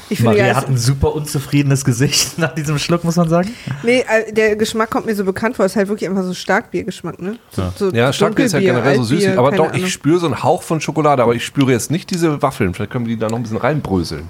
Ich 0.10 0.18
finde 0.20 0.32
Maria 0.32 0.48
ja, 0.48 0.56
hat 0.56 0.68
ein 0.68 0.78
super 0.78 1.14
unzufriedenes 1.14 1.86
Gesicht 1.86 2.34
nach 2.38 2.54
diesem 2.54 2.80
Schluck, 2.80 3.04
muss 3.04 3.16
man 3.16 3.30
sagen. 3.30 3.54
nee, 3.84 4.00
äh, 4.08 4.32
der 4.34 4.56
Geschmack 4.56 4.90
kommt 4.90 5.06
mir 5.06 5.16
so 5.16 5.26
bekannt 5.26 5.56
vor. 5.56 5.66
Es 5.66 5.74
ist 5.74 5.76
halt 5.76 5.90
wirklich 5.90 6.10
einfach 6.10 6.24
so 6.24 6.34
Starkbiergeschmack, 6.34 7.22
ne? 7.22 7.38
So, 7.52 7.72
so 7.76 7.90
Ja, 7.92 8.12
Starkbier 8.14 8.46
ist 8.46 8.54
ja 8.54 8.60
Dunkelbier, 8.60 8.82
generell 8.82 8.98
so 8.98 9.04
süß. 9.04 9.38
Aber 9.38 9.52
doch, 9.52 9.70
Ahnung. 9.70 9.84
ich 9.84 9.92
spüre 9.92 10.20
so 10.20 10.28
einen 10.28 10.42
Hauch 10.44 10.64
von 10.64 10.82
Schokolade. 10.82 11.24
Aber 11.24 11.36
ich 11.36 11.46
spüre 11.46 11.72
jetzt 11.72 11.92
nicht 11.92 12.10
diese 12.12 12.42
Waffeln. 12.42 12.74
Vielleicht 12.74 12.92
können 12.92 13.06
wir 13.06 13.16
die 13.16 13.20
da 13.20 13.28
noch 13.28 13.38
ein 13.38 13.44
bisschen 13.44 13.58
reinbröseln. 13.58 14.30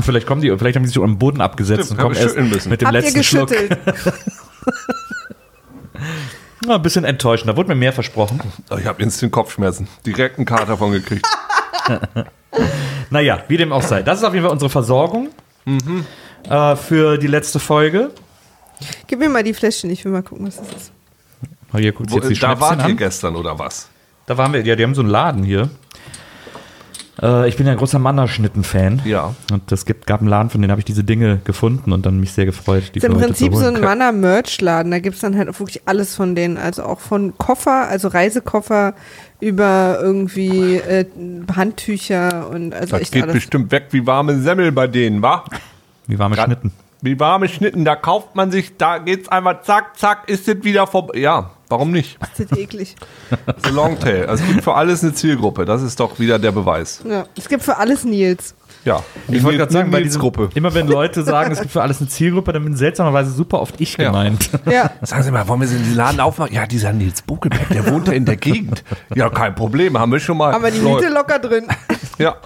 Vielleicht 0.00 0.26
kommen 0.26 0.40
die, 0.40 0.56
vielleicht 0.56 0.76
haben 0.76 0.82
die 0.84 0.88
sich 0.88 1.02
am 1.02 1.18
Boden 1.18 1.40
abgesetzt 1.40 1.86
Stimmt, 1.86 1.98
und 2.00 2.04
kommen 2.04 2.16
erst 2.16 2.36
müssen. 2.36 2.70
mit 2.70 2.80
dem 2.80 2.88
Habt 2.88 2.96
ihr 2.96 3.00
letzten 3.02 3.24
Schluck. 3.24 3.48
geschüttelt? 3.48 3.78
Ja, 6.66 6.74
ein 6.74 6.82
bisschen 6.82 7.04
enttäuschend, 7.04 7.48
da 7.48 7.56
wurde 7.56 7.70
mir 7.70 7.74
mehr 7.74 7.94
versprochen. 7.94 8.38
Ich 8.78 8.84
habe 8.84 9.02
instant 9.02 9.32
Kopfschmerzen. 9.32 9.88
Direkt 10.04 10.36
einen 10.36 10.44
Kater 10.44 10.76
von 10.76 10.92
gekriegt. 10.92 11.26
Naja, 13.10 13.42
wie 13.48 13.56
dem 13.56 13.72
auch 13.72 13.82
sei. 13.82 14.02
Das 14.02 14.18
ist 14.18 14.24
auf 14.24 14.32
jeden 14.32 14.44
Fall 14.44 14.52
unsere 14.52 14.70
Versorgung 14.70 15.28
äh, 16.48 16.76
für 16.76 17.18
die 17.18 17.26
letzte 17.26 17.58
Folge. 17.58 18.10
Gib 19.06 19.18
mir 19.18 19.28
mal 19.28 19.42
die 19.42 19.52
Fläschchen, 19.52 19.90
ich 19.90 20.04
will 20.04 20.12
mal 20.12 20.22
gucken, 20.22 20.46
was 20.46 20.56
das 20.56 20.68
ist. 20.68 20.92
Hier 21.76 21.92
guckt 21.92 22.10
Wo, 22.10 22.16
jetzt 22.16 22.30
die 22.30 22.34
da 22.34 22.48
Schnäpschen 22.48 22.60
wart 22.60 22.78
ihr 22.80 22.84
an. 22.86 22.96
gestern 22.96 23.36
oder 23.36 23.58
was? 23.58 23.88
Da 24.26 24.36
waren 24.38 24.52
wir, 24.52 24.64
ja, 24.64 24.74
die 24.76 24.82
haben 24.82 24.94
so 24.94 25.02
einen 25.02 25.10
Laden 25.10 25.42
hier. 25.44 25.68
Äh, 27.22 27.48
ich 27.48 27.56
bin 27.56 27.66
ja 27.66 27.72
ein 27.72 27.78
großer 27.78 27.98
Mannerschnitten-Fan. 27.98 29.02
Ja. 29.04 29.34
Und 29.52 29.70
es 29.72 29.84
gibt, 29.84 30.06
gab 30.06 30.20
einen 30.20 30.28
Laden, 30.28 30.50
von 30.50 30.60
denen 30.62 30.70
habe 30.70 30.80
ich 30.80 30.84
diese 30.84 31.04
Dinge 31.04 31.40
gefunden 31.44 31.92
und 31.92 32.06
dann 32.06 32.18
mich 32.20 32.32
sehr 32.32 32.46
gefreut, 32.46 32.92
die 32.94 32.98
ist 32.98 33.04
im 33.04 33.12
Prinzip 33.14 33.54
so 33.54 33.66
ein 33.66 33.80
Manner-Merch-Laden. 33.80 34.90
Da 34.90 34.98
gibt 35.00 35.16
es 35.16 35.20
dann 35.20 35.36
halt 35.36 35.48
auch 35.48 35.58
wirklich 35.58 35.82
alles 35.86 36.14
von 36.16 36.34
denen. 36.34 36.56
Also 36.56 36.82
auch 36.84 37.00
von 37.00 37.36
Koffer, 37.36 37.88
also 37.88 38.08
Reisekoffer 38.08 38.94
über 39.40 39.98
irgendwie 40.00 40.76
äh, 40.76 41.04
Handtücher 41.54 42.48
und 42.50 42.74
also 42.74 42.92
Das 42.92 43.02
echt 43.02 43.12
geht 43.12 43.22
alles. 43.24 43.34
bestimmt 43.34 43.70
weg 43.72 43.86
wie 43.90 44.06
warme 44.06 44.40
Semmel 44.40 44.72
bei 44.72 44.86
denen, 44.86 45.22
wa? 45.22 45.44
Wie 46.06 46.18
warme 46.18 46.36
Grad- 46.36 46.46
Schnitten. 46.46 46.72
Wie 47.02 47.18
warme 47.18 47.48
Schnitten, 47.48 47.84
da 47.84 47.96
kauft 47.96 48.34
man 48.36 48.50
sich, 48.50 48.76
da 48.76 48.98
geht's 48.98 49.28
einfach 49.28 49.62
zack, 49.62 49.98
zack, 49.98 50.28
ist 50.28 50.46
es 50.48 50.62
wieder 50.64 50.86
vorbei. 50.86 51.18
Ja, 51.18 51.50
warum 51.68 51.92
nicht? 51.92 52.18
Das 52.20 52.40
ist 52.40 52.56
eklig. 52.56 52.94
The 53.64 53.70
Longtail. 53.70 54.26
Also 54.26 54.44
es 54.44 54.50
gibt 54.50 54.64
für 54.64 54.74
alles 54.74 55.02
eine 55.02 55.14
Zielgruppe. 55.14 55.64
Das 55.64 55.80
ist 55.82 55.98
doch 55.98 56.18
wieder 56.18 56.38
der 56.38 56.52
Beweis. 56.52 57.00
Ja. 57.08 57.24
Es 57.38 57.48
gibt 57.48 57.62
für 57.62 57.78
alles 57.78 58.04
Nils. 58.04 58.54
Ja. 58.84 59.02
Ich 59.28 59.42
wollte 59.42 59.58
gerade 59.58 59.72
sagen, 59.72 59.90
bei 59.90 60.00
Nils 60.00 60.18
diesem, 60.18 60.50
immer 60.54 60.72
wenn 60.74 60.88
Leute 60.88 61.22
sagen, 61.22 61.52
es 61.52 61.60
gibt 61.60 61.72
für 61.72 61.82
alles 61.82 62.00
eine 62.00 62.08
Zielgruppe, 62.08 62.52
dann 62.52 62.64
bin 62.64 62.76
seltsamerweise 62.76 63.30
super 63.30 63.60
oft 63.60 63.78
ich 63.80 63.96
Ja. 63.96 64.04
gemeint. 64.06 64.50
Ja. 64.64 64.90
Sagen 65.02 65.22
Sie 65.22 65.30
mal, 65.30 65.46
wollen 65.48 65.60
wir 65.60 65.68
den 65.68 65.94
Laden 65.94 66.20
aufmachen? 66.20 66.54
Ja, 66.54 66.66
dieser 66.66 66.92
Nils 66.92 67.20
Buckelberg, 67.22 67.68
der 67.68 67.90
wohnt 67.90 68.08
ja 68.08 68.14
in 68.14 68.24
der 68.24 68.36
Gegend. 68.36 68.82
Ja, 69.14 69.28
kein 69.28 69.54
Problem, 69.54 69.98
haben 69.98 70.12
wir 70.12 70.20
schon 70.20 70.38
mal. 70.38 70.54
Aber 70.54 70.70
die 70.70 70.80
Miete 70.80 71.08
locker 71.08 71.38
drin. 71.38 71.66
Ja. 72.18 72.36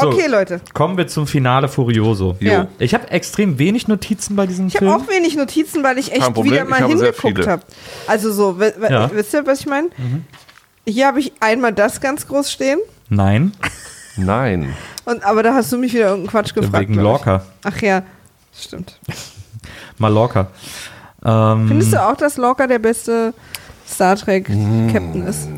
So. 0.00 0.08
Okay, 0.08 0.26
Leute. 0.26 0.60
Kommen 0.74 0.96
wir 0.96 1.06
zum 1.08 1.26
Finale 1.26 1.68
Furioso. 1.68 2.36
Ja. 2.40 2.68
Ich 2.78 2.94
habe 2.94 3.10
extrem 3.10 3.58
wenig 3.58 3.88
Notizen 3.88 4.36
bei 4.36 4.46
diesem 4.46 4.68
Ich 4.68 4.76
habe 4.76 4.86
Film. 4.86 5.00
auch 5.00 5.08
wenig 5.08 5.36
Notizen, 5.36 5.82
weil 5.82 5.98
ich 5.98 6.12
echt 6.12 6.28
wieder 6.42 6.62
ich 6.64 6.68
mal 6.68 6.80
habe 6.80 6.88
hingeguckt 6.92 7.46
habe. 7.46 7.62
Also 8.06 8.32
so, 8.32 8.56
Ja. 8.88 9.06
Mhm. 9.08 9.10
wisst 9.14 9.34
ihr, 9.34 9.46
was 9.46 9.60
ich 9.60 9.66
meine? 9.66 9.88
Hier 10.86 11.06
habe 11.06 11.20
ich 11.20 11.32
einmal 11.40 11.72
das 11.72 12.00
ganz 12.00 12.26
groß 12.26 12.50
stehen. 12.50 12.78
Nein, 13.08 13.52
Nein. 14.16 14.74
Und, 15.04 15.22
aber 15.24 15.42
da 15.42 15.54
hast 15.54 15.72
du 15.72 15.78
mich 15.78 15.92
wieder 15.94 16.08
irgendeinen 16.08 16.30
Quatsch 16.30 16.52
gefragt. 16.54 16.80
wegen 16.88 16.94
ich. 16.94 17.00
Lorca. 17.00 17.42
Ach 17.64 17.80
ja, 17.80 18.02
stimmt. 18.58 18.98
Mallorca. 19.98 20.48
Ähm, 21.24 21.68
Findest 21.68 21.92
du 21.92 22.02
auch, 22.02 22.16
dass 22.16 22.36
Lorca 22.36 22.66
der 22.66 22.78
beste 22.78 23.32
Star 23.88 24.16
Trek. 24.16 24.46
Captain 24.46 25.26
ist? 25.26 25.48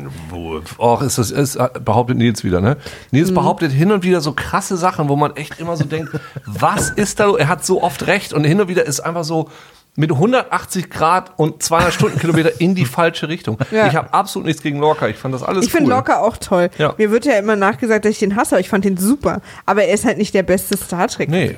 Och, 0.77 1.01
ist 1.01 1.17
das, 1.17 1.31
ist, 1.31 1.59
behauptet 1.83 2.17
Nils 2.17 2.43
wieder, 2.43 2.61
ne? 2.61 2.77
Nils 3.11 3.33
behauptet 3.33 3.71
hin 3.71 3.91
und 3.91 4.03
wieder 4.03 4.21
so 4.21 4.33
krasse 4.33 4.77
Sachen, 4.77 5.09
wo 5.09 5.15
man 5.15 5.35
echt 5.35 5.59
immer 5.59 5.75
so 5.75 5.83
denkt, 5.83 6.11
was 6.45 6.89
ist 6.89 7.19
da? 7.19 7.35
Er 7.35 7.47
hat 7.47 7.65
so 7.65 7.83
oft 7.83 8.07
recht 8.07 8.33
und 8.33 8.43
hin 8.43 8.61
und 8.61 8.67
wieder 8.67 8.85
ist 8.85 9.01
einfach 9.01 9.23
so 9.23 9.49
mit 9.95 10.11
180 10.11 10.89
Grad 10.89 11.37
und 11.37 11.61
200 11.61 11.93
Stundenkilometer 11.93 12.61
in 12.61 12.75
die 12.75 12.85
falsche 12.85 13.27
Richtung. 13.27 13.57
Ja. 13.71 13.87
Ich 13.87 13.95
habe 13.95 14.13
absolut 14.13 14.45
nichts 14.45 14.61
gegen 14.61 14.79
Lorca. 14.79 15.07
Ich 15.09 15.17
fand 15.17 15.33
das 15.33 15.43
alles 15.43 15.65
Ich 15.65 15.71
finde 15.71 15.87
cool. 15.87 15.95
Lorca 15.97 16.19
auch 16.19 16.37
toll. 16.37 16.69
Ja. 16.77 16.93
Mir 16.97 17.11
wird 17.11 17.25
ja 17.25 17.33
immer 17.33 17.57
nachgesagt, 17.57 18.05
dass 18.05 18.11
ich 18.11 18.19
den 18.19 18.37
hasse, 18.37 18.55
aber 18.55 18.61
ich 18.61 18.69
fand 18.69 18.85
den 18.85 18.95
super. 18.95 19.41
Aber 19.65 19.83
er 19.83 19.93
ist 19.93 20.05
halt 20.05 20.17
nicht 20.17 20.33
der 20.33 20.43
beste 20.43 20.77
Star 20.77 21.09
Trek. 21.09 21.29
Nee. 21.29 21.57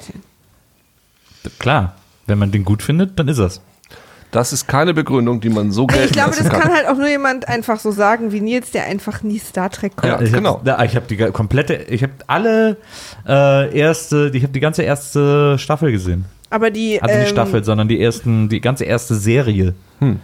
Klar, 1.60 1.96
wenn 2.26 2.40
man 2.40 2.52
den 2.52 2.66
gut 2.66 2.82
findet, 2.82 3.20
dann 3.20 3.28
ist 3.28 3.38
das. 3.38 3.62
Das 4.34 4.52
ist 4.52 4.68
keine 4.68 4.96
Begründung, 4.96 5.40
die 5.42 5.50
man 5.50 5.72
so 5.72 5.86
gelten 5.86 6.06
Ich 6.06 6.12
glaube, 6.12 6.36
das 6.36 6.50
kann. 6.50 6.62
kann 6.62 6.74
halt 6.74 6.88
auch 6.88 6.98
nur 6.98 7.08
jemand 7.08 7.48
einfach 7.48 7.80
so 7.80 7.92
sagen 7.92 8.32
wie 8.32 8.42
Nils, 8.42 8.72
der 8.72 8.86
einfach 8.86 9.22
nie 9.22 9.38
Star 9.38 9.70
Trek 9.70 9.96
guckt. 9.96 10.08
Ja, 10.08 10.20
ich 10.20 10.34
genau. 10.34 10.60
Hab, 10.66 10.84
ich 10.84 10.96
habe 10.96 11.06
die 11.08 11.18
komplette, 11.18 11.76
ich 11.76 12.02
habe 12.02 12.14
alle 12.26 12.78
äh, 13.28 13.78
erste, 13.78 14.32
ich 14.34 14.42
habe 14.42 14.52
die 14.52 14.60
ganze 14.60 14.82
erste 14.82 15.60
Staffel 15.60 15.92
gesehen. 15.92 16.26
Aber 16.50 16.72
die. 16.72 17.00
Also 17.00 17.16
nicht 17.16 17.30
ähm, 17.30 17.32
Staffel, 17.32 17.64
sondern 17.64 17.88
die 17.88 18.02
ersten, 18.02 18.50
die 18.50 18.60
ganze 18.60 18.86
erste 18.86 19.14
Serie. 19.14 19.76
Hm. 20.00 20.20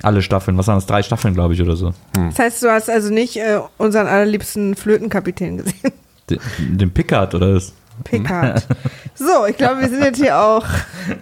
Alle 0.00 0.22
Staffeln, 0.22 0.56
was 0.56 0.68
waren 0.68 0.76
das? 0.76 0.86
Drei 0.86 1.02
Staffeln, 1.02 1.34
glaube 1.34 1.54
ich, 1.54 1.60
oder 1.60 1.74
so. 1.74 1.92
Das 2.12 2.38
heißt, 2.38 2.62
du 2.62 2.70
hast 2.70 2.88
also 2.88 3.12
nicht 3.12 3.36
äh, 3.36 3.58
unseren 3.78 4.06
allerliebsten 4.06 4.76
Flötenkapitän 4.76 5.58
gesehen. 5.58 5.92
Den, 6.30 6.38
den 6.78 6.92
Pickard 6.92 7.34
oder 7.34 7.54
das? 7.54 7.72
Picard. 8.04 8.64
so, 9.16 9.46
ich 9.48 9.56
glaube, 9.56 9.80
wir 9.80 9.88
sind 9.88 10.04
jetzt 10.04 10.20
hier 10.20 10.38
auch 10.38 10.64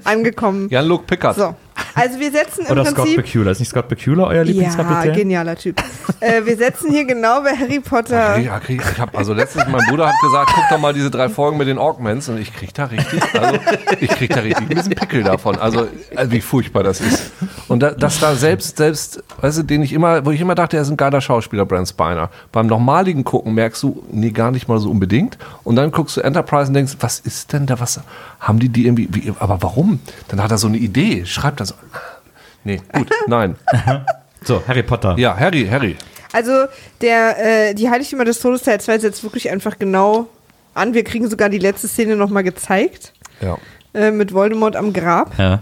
angekommen. 0.05 0.69
Jan-Luc 0.69 1.07
Pickard. 1.07 1.35
So. 1.35 1.55
Also 1.95 2.21
wir 2.21 2.31
setzen 2.31 2.65
im 2.67 2.73
Oder 2.73 2.85
Scott 2.85 3.05
Prinzip. 3.07 3.17
Bakula. 3.25 3.51
Ist 3.51 3.59
nicht 3.61 3.69
Scott 3.71 3.89
Bakula 3.89 4.25
euer 4.25 4.35
Ja, 4.37 4.43
Lieblingskapitän? 4.43 5.15
genialer 5.15 5.57
Typ. 5.57 5.81
äh, 6.21 6.45
wir 6.45 6.57
setzen 6.57 6.91
hier 6.91 7.05
genau 7.05 7.43
bei 7.43 7.57
Harry 7.57 7.81
Potter. 7.81 8.39
Ja, 8.39 8.59
krieg, 8.61 8.83
ich 8.93 8.99
hab, 9.01 9.17
also 9.17 9.33
letztens, 9.33 9.67
mein 9.69 9.85
Bruder 9.89 10.07
hat 10.09 10.15
gesagt, 10.23 10.51
guck 10.55 10.65
doch 10.71 10.79
mal 10.79 10.93
diese 10.95 11.11
drei 11.11 11.29
Folgen 11.29 11.59
mit 11.59 11.67
den 11.69 11.79
Augments 11.79 12.29
und 12.29 12.39
ich 12.39 12.53
krieg 12.55 12.73
da 12.75 12.85
richtig, 12.87 13.23
also 13.35 13.59
ich 14.01 14.11
krieg 14.11 14.31
da 14.31 14.41
richtig 14.41 14.59
ein 14.59 14.69
bisschen 14.69 14.95
Pickel 14.95 15.23
davon. 15.23 15.57
Also, 15.59 15.89
also 16.15 16.31
wie 16.33 16.41
furchtbar 16.41 16.83
das 16.83 17.01
ist. 17.01 17.33
Und 17.69 17.81
da, 17.83 17.91
dass 17.91 18.21
da 18.21 18.35
selbst, 18.35 18.77
selbst, 18.77 19.23
weißt 19.41 19.59
du, 19.59 19.63
den 19.65 19.83
ich 19.83 19.93
immer, 19.93 20.25
wo 20.25 20.31
ich 20.31 20.41
immer 20.41 20.55
dachte, 20.55 20.77
er 20.77 20.83
ist 20.83 20.91
ein 20.91 20.97
geiler 20.97 21.21
Schauspieler, 21.21 21.65
Brent 21.67 21.89
Spiner. 21.89 22.31
Beim 22.53 22.67
normaligen 22.67 23.25
Gucken 23.25 23.55
merkst 23.55 23.83
du, 23.83 24.03
nee, 24.11 24.31
gar 24.31 24.51
nicht 24.51 24.69
mal 24.69 24.79
so 24.79 24.91
unbedingt. 24.91 25.37
Und 25.65 25.77
dann 25.77 25.91
guckst 25.91 26.17
du 26.17 26.21
Enterprise 26.21 26.69
und 26.69 26.75
denkst, 26.75 26.97
was 27.01 27.19
ist 27.21 27.53
denn 27.53 27.67
da, 27.67 27.79
was, 27.81 28.01
haben 28.41 28.59
die 28.59 28.69
die 28.69 28.87
irgendwie, 28.87 29.09
wie, 29.11 29.33
aber 29.39 29.63
warum? 29.63 30.01
Dann 30.29 30.43
hat 30.43 30.51
er 30.51 30.59
so 30.59 30.69
eine 30.69 30.79
Idee, 30.79 31.25
schreibt 31.27 31.61
das. 31.61 31.68
Nee, 32.65 32.81
gut, 32.93 33.09
nein. 33.27 33.57
So, 34.45 34.63
Harry 34.67 34.83
Potter. 34.83 35.17
Ja, 35.19 35.37
Harry, 35.39 35.67
Harry. 35.67 35.97
Also 36.33 36.53
der, 37.01 37.69
äh, 37.71 37.75
die 37.75 37.89
Heiligtümer 37.89 38.25
des 38.25 38.41
Todes 38.41 38.63
Teil 38.63 38.81
2 38.81 38.99
setzt 38.99 39.23
wirklich 39.23 39.51
einfach 39.51 39.79
genau 39.79 40.29
an. 40.75 40.93
Wir 40.95 41.03
kriegen 41.05 41.29
sogar 41.29 41.49
die 41.49 41.59
letzte 41.59 41.89
Szene 41.89 42.17
nochmal 42.17 42.43
gezeigt. 42.45 43.13
Ja. 43.41 43.57
Äh, 43.95 44.11
mit 44.11 44.35
Voldemort 44.35 44.77
am 44.77 44.93
Grab. 44.93 45.39
Ja. 45.39 45.61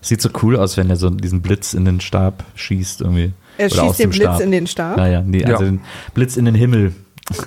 Sieht 0.00 0.20
so 0.22 0.28
cool 0.42 0.56
aus, 0.56 0.76
wenn 0.76 0.90
er 0.90 0.96
so 0.96 1.10
diesen 1.10 1.42
Blitz 1.42 1.74
in 1.74 1.84
den 1.84 2.00
Stab 2.00 2.44
schießt 2.54 3.00
irgendwie. 3.00 3.32
Er 3.58 3.72
Oder 3.72 3.82
schießt 3.86 3.98
den 4.00 4.10
Blitz 4.10 4.22
Stab. 4.24 4.40
in 4.40 4.50
den 4.52 4.66
Stab. 4.66 4.96
Naja, 4.98 5.22
nee, 5.26 5.44
also 5.44 5.64
Ja. 5.64 5.70
den 5.70 5.80
Blitz 6.12 6.36
in 6.36 6.44
den 6.44 6.54
Himmel. 6.54 6.94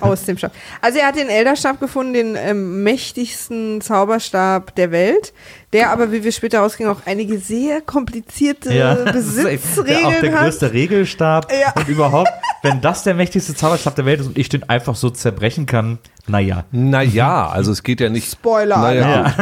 Aus 0.00 0.24
dem 0.24 0.36
Stab. 0.36 0.52
Also 0.82 0.98
er 0.98 1.06
hat 1.06 1.16
den 1.16 1.28
Elderstab 1.28 1.78
gefunden, 1.78 2.12
den 2.12 2.34
ähm, 2.36 2.82
mächtigsten 2.82 3.80
Zauberstab 3.80 4.74
der 4.74 4.90
Welt, 4.90 5.32
der 5.72 5.90
aber, 5.90 6.10
wie 6.12 6.24
wir 6.24 6.32
später 6.32 6.60
rausgingen, 6.60 6.92
auch 6.92 7.00
einige 7.06 7.38
sehr 7.38 7.80
komplizierte 7.80 8.70
das 9.04 9.26
ist 9.26 9.38
echt- 9.44 9.62
Besitzregeln 9.62 10.04
auch 10.06 10.20
der 10.20 10.32
hat. 10.32 10.40
größte 10.44 10.72
Regelstab 10.72 11.52
Ja. 11.52 11.72
und 11.76 11.88
überhaupt, 11.88 12.30
wenn 12.62 12.80
das 12.80 13.02
der 13.04 13.14
mächtigste 13.14 13.54
Zauberstab 13.54 13.94
der 13.96 14.04
Welt 14.06 14.20
ist 14.20 14.26
und 14.28 14.38
ich 14.38 14.48
den 14.48 14.68
einfach 14.68 14.94
so 14.94 15.10
zerbrechen 15.10 15.66
kann, 15.66 15.98
naja. 16.26 16.64
Naja, 16.72 17.48
also 17.48 17.72
es 17.72 17.82
geht 17.82 18.00
ja 18.00 18.10
nicht. 18.10 18.30
Spoiler. 18.30 18.76
Naja, 18.78 19.34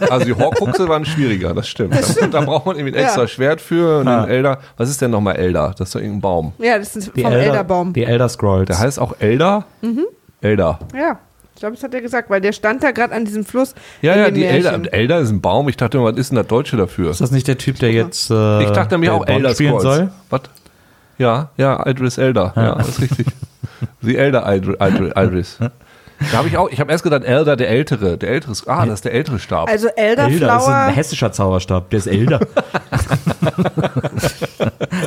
gut. 0.00 0.10
Also 0.10 0.24
die 0.26 0.34
Horcruxe 0.34 0.88
waren 0.88 1.04
schwieriger, 1.04 1.54
das 1.54 1.68
stimmt. 1.68 1.94
Da, 1.94 2.26
da 2.26 2.40
braucht 2.40 2.66
man 2.66 2.76
irgendwie 2.76 2.96
ein 2.98 3.04
extra 3.04 3.22
Ja. 3.22 3.28
Schwert 3.28 3.60
für. 3.60 3.98
Und 4.00 4.06
den 4.06 4.24
Elder, 4.28 4.58
was 4.76 4.90
ist 4.90 5.00
denn 5.00 5.12
nochmal 5.12 5.36
Elder? 5.36 5.72
Das 5.78 5.88
ist 5.88 5.94
doch 5.94 6.00
irgendein 6.00 6.20
Baum. 6.20 6.52
Ja, 6.58 6.78
das 6.78 6.96
ist 6.96 7.12
Die 7.14 7.22
vom 7.22 7.30
Elder, 7.32 7.44
Elderbaum. 7.46 7.92
Die 7.92 8.02
Elder 8.04 8.28
Scrolls. 8.28 8.66
Der 8.66 8.78
heißt 8.80 8.98
auch 8.98 9.14
Elder? 9.20 9.66
Mhm. 9.82 10.04
Elder. 10.40 10.80
Ja, 10.98 11.20
glaube, 11.62 11.76
das 11.76 11.84
hat 11.84 11.94
er 11.94 12.00
gesagt, 12.00 12.28
weil 12.28 12.40
der 12.40 12.52
stand 12.52 12.82
da 12.82 12.90
gerade 12.90 13.14
an 13.14 13.24
diesem 13.24 13.44
Fluss. 13.44 13.74
Ja, 14.02 14.16
ja, 14.16 14.30
die. 14.30 14.44
Elder. 14.44 14.80
Elder 14.92 15.20
ist 15.20 15.30
ein 15.30 15.40
Baum. 15.40 15.68
Ich 15.68 15.76
dachte, 15.76 16.02
was 16.02 16.16
ist 16.16 16.30
denn 16.30 16.36
das 16.36 16.48
Deutsche 16.48 16.76
dafür? 16.76 17.10
ist 17.10 17.20
das 17.20 17.30
nicht 17.30 17.46
der 17.46 17.56
Typ, 17.56 17.78
der 17.78 17.92
jetzt 17.92 18.30
äh, 18.30 18.64
Ich 18.64 18.70
dachte 18.70 18.94
nämlich 18.94 19.10
der 19.10 19.14
auch 19.14 19.24
Bond 19.24 19.30
Elder 19.30 19.54
spielen 19.54 19.80
soll? 19.80 20.10
Was? 20.28 20.42
Ja, 21.18 21.50
ja, 21.56 21.86
Idris 21.86 22.18
Elder. 22.18 22.52
Ja, 22.56 22.74
das 22.74 22.88
ist 22.88 23.00
richtig. 23.00 23.26
The 24.00 24.16
Elder 24.16 24.46
Idri- 24.48 24.76
Idri- 24.76 25.12
Idris. 25.26 25.58
Da 26.30 26.38
habe 26.38 26.48
ich 26.48 26.56
auch, 26.56 26.68
ich 26.70 26.78
habe 26.80 26.90
erst 26.92 27.04
gedacht, 27.04 27.24
Elder, 27.24 27.56
der 27.56 27.68
Ältere. 27.68 28.16
Der 28.18 28.30
Ältere, 28.30 28.52
ah, 28.66 28.86
das 28.86 28.94
ist 28.96 29.04
der 29.04 29.12
ältere 29.12 29.38
Stab. 29.38 29.68
Also 29.68 29.88
Elder 29.88 30.22
ist 30.28 30.28
ein 30.28 30.42
Elderflower. 30.42 30.86
hessischer 30.94 31.32
Zauberstab, 31.32 31.90
der 31.90 31.98
ist 31.98 32.06
Elder. 32.06 32.40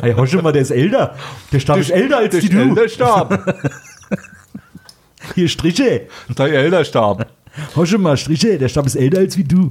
hey, 0.02 0.14
hör 0.14 0.26
schon 0.26 0.42
mal, 0.42 0.52
der 0.52 0.62
ist 0.62 0.70
Elder. 0.70 1.14
Der 1.52 1.60
Stab 1.60 1.78
ist 1.78 1.90
älter 1.90 2.18
als 2.18 2.38
die 2.38 2.48
du. 2.48 2.58
Elderstab. 2.58 3.54
Hier 5.34 5.48
Striche. 5.48 6.08
Der 6.36 6.46
Elderstab. 6.46 7.26
Hör 7.74 7.86
schon 7.86 8.02
mal, 8.02 8.16
Striche, 8.16 8.58
der 8.58 8.68
Stab 8.68 8.86
ist 8.86 8.96
älter 8.96 9.18
als 9.18 9.36
wie 9.36 9.44
du. 9.44 9.70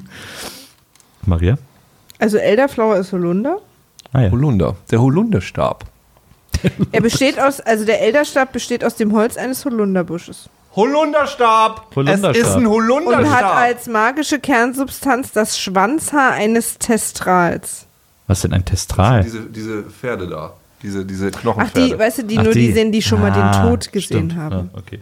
Maria? 1.25 1.57
Also 2.19 2.37
Elderflower 2.37 2.97
ist 2.97 3.11
Holunder. 3.11 3.59
Ah 4.13 4.21
ja. 4.21 4.31
Holunder. 4.31 4.75
Der 4.91 5.01
Holunderstab. 5.01 5.85
Er 6.91 7.01
besteht 7.01 7.39
aus, 7.39 7.59
also 7.61 7.85
der 7.85 8.01
Elderstab 8.01 8.51
besteht 8.53 8.83
aus 8.83 8.95
dem 8.95 9.11
Holz 9.13 9.37
eines 9.37 9.63
Holunderbusches. 9.65 10.49
Holunderstab. 10.75 11.87
Holunderstab. 11.95 12.31
Es 12.35 12.47
ist 12.47 12.55
ein 12.55 12.65
Und 12.65 12.71
Holunderstab. 12.73 13.31
hat 13.31 13.43
als 13.55 13.87
magische 13.87 14.39
Kernsubstanz 14.39 15.31
das 15.31 15.59
Schwanzhaar 15.59 16.31
eines 16.31 16.77
Testrals. 16.79 17.85
Was 18.27 18.41
denn 18.41 18.53
ein 18.53 18.65
Testral? 18.65 19.23
Diese, 19.23 19.41
diese 19.41 19.83
Pferde 19.83 20.27
da. 20.27 20.53
Diese, 20.81 21.05
diese 21.05 21.31
Ach, 21.35 21.41
Knochenpferde. 21.41 21.87
die, 21.93 21.99
weißt 21.99 22.17
du, 22.19 22.23
die 22.23 22.39
Ach, 22.39 22.43
nur 22.43 22.53
die 22.53 22.71
sehen, 22.71 22.91
die 22.91 23.01
schon 23.01 23.21
mal 23.21 23.31
den 23.31 23.41
Ah, 23.43 23.69
Tod 23.69 23.91
gesehen 23.91 24.29
stimmt. 24.29 24.35
haben. 24.35 24.69
Ah, 24.73 24.77
okay. 24.79 25.01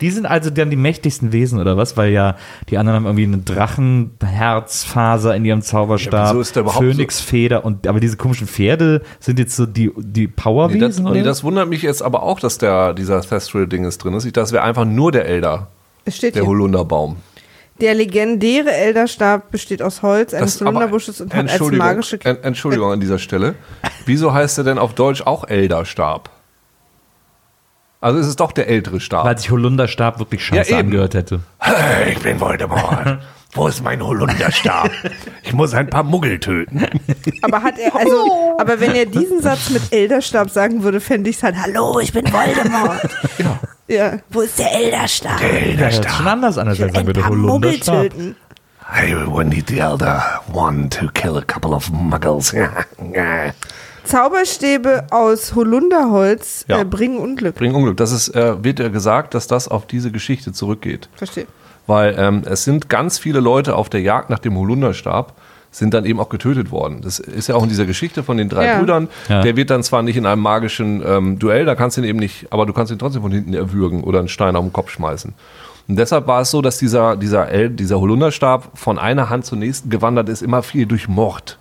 Die 0.00 0.10
sind 0.10 0.26
also 0.26 0.50
dann 0.50 0.70
die 0.70 0.76
mächtigsten 0.76 1.32
Wesen, 1.32 1.60
oder 1.60 1.76
was? 1.76 1.96
Weil 1.96 2.10
ja 2.12 2.36
die 2.68 2.78
anderen 2.78 2.96
haben 2.96 3.06
irgendwie 3.06 3.24
eine 3.24 3.38
Drachenherzfaser 3.38 5.34
in 5.36 5.44
ihrem 5.44 5.62
Zauberstab, 5.62 6.12
Ja, 6.12 6.30
wieso 6.30 6.40
ist 6.40 6.56
der 6.56 6.62
überhaupt 6.62 6.84
Phönixfeder 6.84 7.64
und 7.64 7.86
aber 7.86 8.00
diese 8.00 8.16
komischen 8.16 8.46
Pferde 8.46 9.02
sind 9.18 9.38
jetzt 9.38 9.56
so 9.56 9.66
die, 9.66 9.90
die 9.96 10.26
Nee, 10.26 10.32
das, 10.34 10.44
Powerwesen, 10.44 11.04
nee, 11.12 11.22
das 11.22 11.44
wundert 11.44 11.68
mich 11.68 11.82
jetzt 11.82 12.02
aber 12.02 12.22
auch, 12.22 12.40
dass 12.40 12.58
der, 12.58 12.94
dieser 12.94 13.20
Thestral-Ding 13.20 13.84
ist 13.84 13.98
drin 13.98 14.14
ist. 14.14 14.24
Ich 14.24 14.32
dachte, 14.32 14.44
das 14.44 14.52
wäre 14.52 14.64
einfach 14.64 14.84
nur 14.84 15.12
der 15.12 15.26
Elder, 15.26 15.68
Es 16.04 16.16
steht 16.16 16.34
der 16.34 16.42
hier. 16.42 16.48
Holunderbaum. 16.48 17.16
Der 17.80 17.94
legendäre 17.94 18.72
Elderstab 18.72 19.50
besteht 19.50 19.80
aus 19.82 20.02
Holz 20.02 20.34
eines 20.34 20.60
Holunderbusches 20.60 21.20
und 21.22 21.34
hat 21.34 21.48
als 21.48 21.60
magische 21.70 22.18
en, 22.22 22.42
Entschuldigung 22.42 22.92
an 22.92 23.00
dieser 23.00 23.18
Stelle. 23.18 23.54
Wieso 24.04 24.34
heißt 24.34 24.58
er 24.58 24.64
denn 24.64 24.78
auf 24.78 24.94
Deutsch 24.94 25.22
auch 25.22 25.48
Elderstab? 25.48 26.30
Also 28.02 28.18
es 28.18 28.26
ist 28.28 28.40
doch 28.40 28.52
der 28.52 28.68
ältere 28.68 28.98
Stab. 29.00 29.24
Weil 29.26 29.36
sich 29.38 29.50
Holunderstab 29.50 30.18
wirklich 30.18 30.44
scheiße 30.44 30.70
Ja, 30.72 30.78
eben. 30.78 30.88
angehört 30.88 31.14
hätte. 31.14 31.40
Ich 32.10 32.18
bin 32.20 32.40
Voldemort. 32.40 33.18
Wo 33.52 33.66
ist 33.66 33.82
mein 33.82 34.00
Holunderstab? 34.00 34.90
Ich 35.42 35.52
muss 35.52 35.74
ein 35.74 35.90
paar 35.90 36.04
Muggel 36.04 36.38
töten. 36.38 36.86
Aber 37.42 37.62
hat 37.64 37.78
er, 37.80 37.94
also, 37.96 38.56
aber 38.58 38.78
wenn 38.78 38.94
er 38.94 39.06
diesen 39.06 39.42
Satz 39.42 39.70
mit 39.70 39.92
Elderstab 39.92 40.50
sagen 40.50 40.84
würde, 40.84 41.00
fände 41.00 41.28
ich 41.30 41.36
es 41.36 41.42
halt, 41.42 41.56
hallo, 41.60 41.98
ich 41.98 42.12
bin 42.12 42.24
Voldemort. 42.32 43.00
ja. 43.88 44.18
Wo 44.30 44.42
ist 44.42 44.56
der 44.58 44.72
Elderstab? 44.72 45.40
Ja, 45.40 45.76
das 45.88 45.98
ist 45.98 46.10
schon 46.10 46.28
anders 46.28 46.58
an, 46.58 46.68
als 46.68 46.78
wenn 46.78 46.94
er 46.94 47.06
würde 47.06 47.20
paar 47.20 47.30
Muggel 47.32 47.50
Holunderstab. 47.50 48.02
töten. 48.10 48.36
I 48.92 49.14
will 49.14 49.44
need 49.44 49.66
the 49.68 49.78
elder 49.80 50.22
one 50.52 50.88
to 50.88 51.08
kill 51.12 51.36
a 51.36 51.42
couple 51.42 51.74
of 51.74 51.90
muggles. 51.90 52.54
Zauberstäbe 54.10 55.04
aus 55.10 55.54
Holunderholz 55.54 56.64
Ja. 56.68 56.80
äh, 56.80 56.84
bringen 56.84 57.18
Unglück. 57.18 57.54
Bring 57.54 57.74
Unglück. 57.74 57.96
Das 57.96 58.10
ist, 58.12 58.28
äh, 58.34 58.62
wird 58.64 58.78
ja 58.80 58.88
gesagt, 58.88 59.34
dass 59.34 59.46
das 59.46 59.68
auf 59.68 59.86
diese 59.86 60.10
Geschichte 60.10 60.52
zurückgeht. 60.52 61.08
Verstehe. 61.14 61.46
Weil 61.86 62.16
ähm, 62.18 62.42
es 62.44 62.64
sind 62.64 62.88
ganz 62.88 63.18
viele 63.18 63.40
Leute 63.40 63.74
auf 63.76 63.88
der 63.88 64.00
Jagd 64.00 64.28
nach 64.30 64.38
dem 64.40 64.56
Holunderstab, 64.58 65.34
sind 65.70 65.94
dann 65.94 66.04
eben 66.04 66.18
auch 66.18 66.28
getötet 66.28 66.72
worden. 66.72 67.00
Das 67.02 67.20
ist 67.20 67.46
ja 67.48 67.54
auch 67.54 67.62
in 67.62 67.68
dieser 67.68 67.86
Geschichte 67.86 68.24
von 68.24 68.36
den 68.36 68.48
drei 68.48 68.66
Ja. 68.66 68.78
Brüdern. 68.78 69.08
Ja. 69.28 69.42
Der 69.42 69.54
wird 69.56 69.70
dann 69.70 69.84
zwar 69.84 70.02
nicht 70.02 70.16
in 70.16 70.26
einem 70.26 70.42
magischen 70.42 71.02
ähm, 71.06 71.38
Duell, 71.38 71.64
da 71.64 71.76
kannst 71.76 71.96
du 71.96 72.00
ihn 72.00 72.08
eben 72.08 72.18
nicht, 72.18 72.48
aber 72.52 72.66
du 72.66 72.72
kannst 72.72 72.90
ihn 72.92 72.98
trotzdem 72.98 73.22
von 73.22 73.30
hinten 73.30 73.54
erwürgen 73.54 74.02
oder 74.02 74.18
einen 74.18 74.26
Stein 74.28 74.56
auf 74.56 74.64
den 74.64 74.72
Kopf 74.72 74.90
schmeißen. 74.90 75.34
Und 75.86 75.96
deshalb 75.96 76.26
war 76.26 76.40
es 76.40 76.50
so, 76.50 76.60
dass 76.62 76.78
dieser, 76.78 77.16
dieser, 77.16 77.48
El, 77.48 77.70
dieser 77.70 78.00
Holunderstab 78.00 78.70
von 78.74 78.98
einer 78.98 79.30
Hand 79.30 79.44
zur 79.46 79.58
nächsten 79.58 79.88
gewandert 79.88 80.28
ist, 80.28 80.42
immer 80.42 80.64
viel 80.64 80.86
durch 80.86 81.08
Mord. 81.08 81.58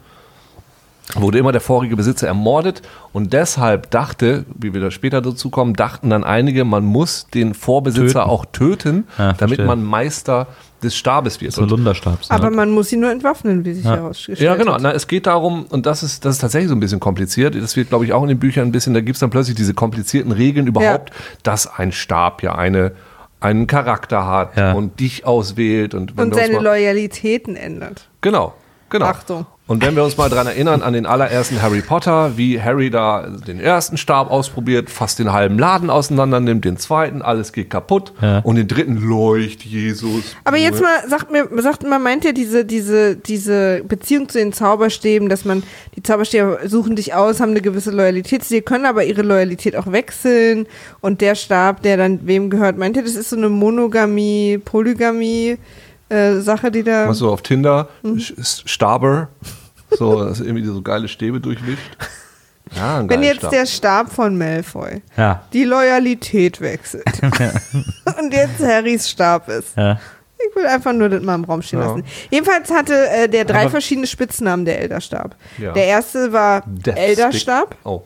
Wurde 1.16 1.40
immer 1.40 1.52
der 1.52 1.62
vorige 1.62 1.96
Besitzer 1.96 2.28
ermordet 2.28 2.84
und 3.14 3.34
deshalb 3.34 3.90
dachte, 3.90 4.46
wie 4.54 4.74
wir 4.76 4.82
da 4.82 4.92
später 4.92 5.22
dazu 5.22 5.50
kommen, 5.50 5.74
dachten 5.74 6.12
dann 6.12 6.24
einige, 6.24 6.66
man 6.66 6.86
muss 6.86 7.26
den 7.34 7.56
Vorbesitzer 7.56 8.20
Töten. 8.20 8.30
auch 8.30 8.46
töten, 8.46 9.08
Ja, 9.18 9.34
damit 9.34 9.38
verstehe. 9.56 9.66
man 9.66 9.84
Meister 9.84 10.46
des 10.84 10.96
Stabes 10.96 11.42
wird. 11.42 11.54
So 11.54 11.64
Holunderstab. 11.64 12.20
Aber 12.30 12.52
man 12.52 12.70
muss 12.70 12.92
ihn 12.92 13.00
nur 13.00 13.10
entwaffnen, 13.12 13.66
wie 13.66 13.74
sich 13.74 13.86
herausgestellt 13.86 14.40
Ja, 14.40 14.56
genau. 14.56 14.74
hat. 14.74 14.82
Na, 14.82 14.92
es 14.92 15.08
geht 15.08 15.26
darum, 15.26 15.66
und 15.70 15.88
das 15.88 16.04
ist, 16.04 16.26
das 16.26 16.36
ist 16.36 16.42
tatsächlich 16.42 16.70
so 16.70 16.76
ein 16.76 16.80
bisschen 16.80 17.00
kompliziert. 17.00 17.56
Das 17.56 17.76
wird, 17.76 17.90
glaube 17.90 18.06
ich, 18.06 18.14
auch 18.14 18.22
in 18.22 18.30
den 18.30 18.40
Büchern 18.40 18.68
ein 18.68 18.72
bisschen, 18.72 18.94
da 18.94 19.02
gibt 19.02 19.16
es 19.16 19.20
dann 19.20 19.32
plötzlich 19.32 19.56
diese 19.56 19.74
komplizierten 19.74 20.32
Regeln 20.32 20.68
überhaupt, 20.68 21.12
dass 21.42 21.66
ein 21.66 21.92
Stab 21.92 22.44
ja 22.44 22.54
eine, 22.54 22.92
einen 23.40 23.66
Charakter 23.66 24.28
hat 24.28 24.56
Ja. 24.58 24.74
und 24.74 25.00
dich 25.00 25.26
auswählt. 25.26 25.96
Und, 25.96 26.16
wenn 26.18 26.26
Und 26.28 26.36
seine 26.36 26.54
mal, 26.58 26.64
Loyalitäten 26.66 27.56
ändert. 27.56 28.08
Genau, 28.22 28.54
genau. 28.92 29.06
Achtung. 29.08 29.48
Und 29.70 29.84
wenn 29.86 29.96
wir 29.96 30.04
uns 30.04 30.18
mal 30.18 30.30
dran 30.30 30.48
erinnern 30.48 30.82
an 30.82 30.94
den 30.94 31.06
allerersten 31.06 31.62
Harry 31.62 31.82
Potter, 31.82 32.38
wie 32.38 32.60
Harry 32.60 32.90
da 32.90 33.28
den 33.28 33.60
ersten 33.60 33.98
Stab 33.98 34.32
ausprobiert, 34.32 34.90
fast 34.90 35.20
den 35.20 35.32
halben 35.32 35.60
Laden 35.60 35.92
auseinander 35.92 36.40
nimmt, 36.40 36.66
den 36.66 36.78
zweiten, 36.78 37.22
alles 37.22 37.54
geht 37.54 37.70
kaputt 37.70 38.12
Ja. 38.20 38.40
und 38.40 38.56
den 38.56 38.68
dritten 38.68 38.98
leucht 38.98 39.64
Jesus. 39.64 40.36
Aber 40.44 40.58
jetzt 40.58 40.82
mal, 40.82 41.08
sagt 41.08 41.32
mir, 41.32 41.48
sagt 41.62 41.88
mal, 41.88 42.00
meint 42.00 42.26
ihr 42.26 42.34
diese, 42.34 42.66
diese, 42.66 43.16
diese 43.16 43.84
Beziehung 43.88 44.28
zu 44.28 44.40
den 44.40 44.54
Zauberstäben, 44.54 45.30
dass 45.30 45.46
man, 45.46 45.62
die 45.96 46.02
Zauberstäbe 46.02 46.62
suchen 46.66 46.96
dich 46.96 47.14
aus, 47.14 47.40
haben 47.40 47.52
eine 47.52 47.62
gewisse 47.62 47.92
Loyalität 47.92 48.44
zu 48.44 48.56
dir, 48.56 48.64
können 48.64 48.88
aber 48.88 49.04
ihre 49.06 49.22
Loyalität 49.22 49.76
auch 49.76 49.92
wechseln 49.92 50.66
und 51.00 51.22
der 51.22 51.36
Stab, 51.36 51.84
der 51.84 51.96
dann 51.96 52.22
wem 52.24 52.50
gehört, 52.50 52.80
meint 52.80 52.98
ihr, 52.98 53.04
das 53.04 53.14
ist 53.14 53.30
so 53.30 53.36
eine 53.38 53.50
Monogamie, 53.50 54.58
Polygamie, 54.58 55.58
äh, 56.10 56.40
Sache, 56.40 56.72
die 56.72 56.84
da. 56.84 57.08
Was 57.08 57.18
so 57.20 57.32
auf 57.32 57.42
Tinder, 57.42 57.88
Mhm. 58.04 58.14
Sch- 58.18 58.68
Staber, 58.68 59.30
so, 59.92 60.24
dass 60.26 60.40
irgendwie 60.40 60.66
so 60.66 60.82
geile 60.82 61.08
Stäbe 61.08 61.40
durchwischt. 61.40 61.98
Ja, 62.76 63.00
ein 63.00 63.10
Wenn 63.10 63.24
jetzt 63.24 63.38
Stab. 63.40 63.52
der 63.52 63.66
Stab 63.66 64.12
von 64.14 64.38
Malfoy 64.38 65.02
Ja. 65.18 65.42
die 65.54 65.64
Loyalität 65.64 66.62
wechselt 66.62 67.04
und 68.20 68.32
jetzt 68.34 68.60
Harrys 68.64 69.10
Stab 69.10 69.48
ist. 69.50 69.76
ja. 69.76 70.00
Ich 70.42 70.56
will 70.56 70.66
einfach 70.68 70.94
nur 70.94 71.10
das 71.10 71.22
mal 71.22 71.36
im 71.36 71.44
Raum 71.44 71.62
stehen 71.62 71.80
Ja. 71.82 71.88
lassen. 71.88 72.06
Jedenfalls 72.30 72.72
hatte 72.72 73.10
äh, 73.10 73.28
der 73.28 73.44
drei 73.44 73.64
Aber- 73.64 73.72
verschiedene 73.72 74.08
Spitznamen, 74.08 74.64
der 74.64 74.80
Elderstab. 74.80 75.36
Ja. 75.58 75.74
Der 75.74 75.86
erste 75.86 76.32
war 76.32 76.64
Death 76.66 76.96
Elderstab. 76.98 77.76
Oh. 77.84 78.04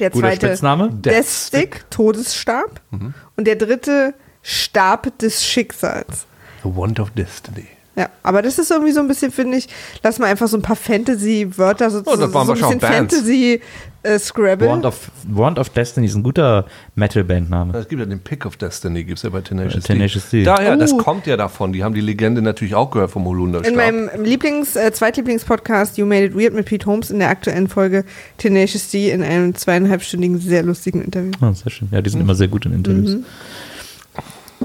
der 0.00 0.10
zweite 0.12 0.46
Spitzname. 0.46 0.88
Deathstick, 0.92 1.84
Todesstab 1.90 2.80
Mhm. 2.90 3.12
und 3.36 3.46
der 3.46 3.56
dritte 3.56 4.14
Stab 4.42 5.18
des 5.18 5.44
Schicksals. 5.44 6.24
The 6.64 6.70
Wand 6.76 7.00
of 7.00 7.10
Destiny. 7.10 7.66
Ja, 7.94 8.08
aber 8.22 8.40
das 8.40 8.58
ist 8.58 8.70
irgendwie 8.70 8.92
so 8.92 9.00
ein 9.00 9.06
bisschen, 9.08 9.30
finde 9.30 9.58
ich, 9.58 9.68
lass 10.02 10.18
mal 10.18 10.24
einfach 10.28 10.48
so 10.48 10.56
ein 10.56 10.62
paar 10.62 10.76
Fantasy-Wörter, 10.76 11.90
so, 11.90 11.98
Oh, 12.06 12.16
das 12.16 12.32
waren 12.32 12.46
so 12.46 12.52
ein 12.54 12.58
bisschen. 12.78 12.80
Fantasy-Scrabble. 12.80 14.66
Wand, 14.66 14.86
of, 14.86 15.10
Wand 15.28 15.58
of 15.58 15.68
Destiny 15.68 16.06
ist 16.06 16.14
ein 16.14 16.22
guter 16.22 16.64
Metal-Bandname. 16.94 17.76
Es 17.76 17.88
gibt 17.88 18.00
ja 18.00 18.06
den 18.06 18.20
Pick 18.20 18.46
of 18.46 18.56
Destiny, 18.56 19.04
gibt 19.04 19.18
es 19.18 19.24
ja 19.24 19.28
bei 19.28 19.42
Tenacious, 19.42 19.84
Äh, 19.84 19.88
Tenacious 19.88 20.30
D. 20.30 20.42
Daher, 20.42 20.78
das 20.78 20.94
Uh. 20.94 20.96
kommt 20.96 21.26
ja 21.26 21.36
davon. 21.36 21.74
Die 21.74 21.84
haben 21.84 21.94
die 21.94 22.00
Legende 22.00 22.40
natürlich 22.40 22.74
auch 22.74 22.90
gehört 22.90 23.10
vom 23.10 23.26
Holunderstab. 23.26 23.70
In 23.70 23.76
meinem 23.76 24.08
Lieblings-, 24.24 24.74
äh, 24.74 24.90
Zweitlieblings-Podcast 24.90 25.98
You 25.98 26.06
Made 26.06 26.24
It 26.24 26.34
Weird 26.34 26.54
mit 26.54 26.64
Pete 26.64 26.86
Holmes 26.86 27.10
in 27.10 27.18
der 27.18 27.28
aktuellen 27.28 27.68
Folge 27.68 28.06
Tenacious 28.38 28.88
D 28.88 29.10
in 29.10 29.22
einem 29.22 29.54
zweieinhalbstündigen, 29.54 30.38
sehr 30.40 30.62
lustigen 30.62 31.02
Interview. 31.02 31.32
Ah, 31.42 31.52
sehr 31.52 31.70
schön. 31.70 31.88
Ja, 31.90 32.00
die 32.00 32.08
sind 32.08 32.22
immer 32.22 32.34
sehr 32.34 32.48
gut 32.48 32.64
in 32.64 32.72
Interviews. 32.72 33.16
Mhm. 33.16 33.24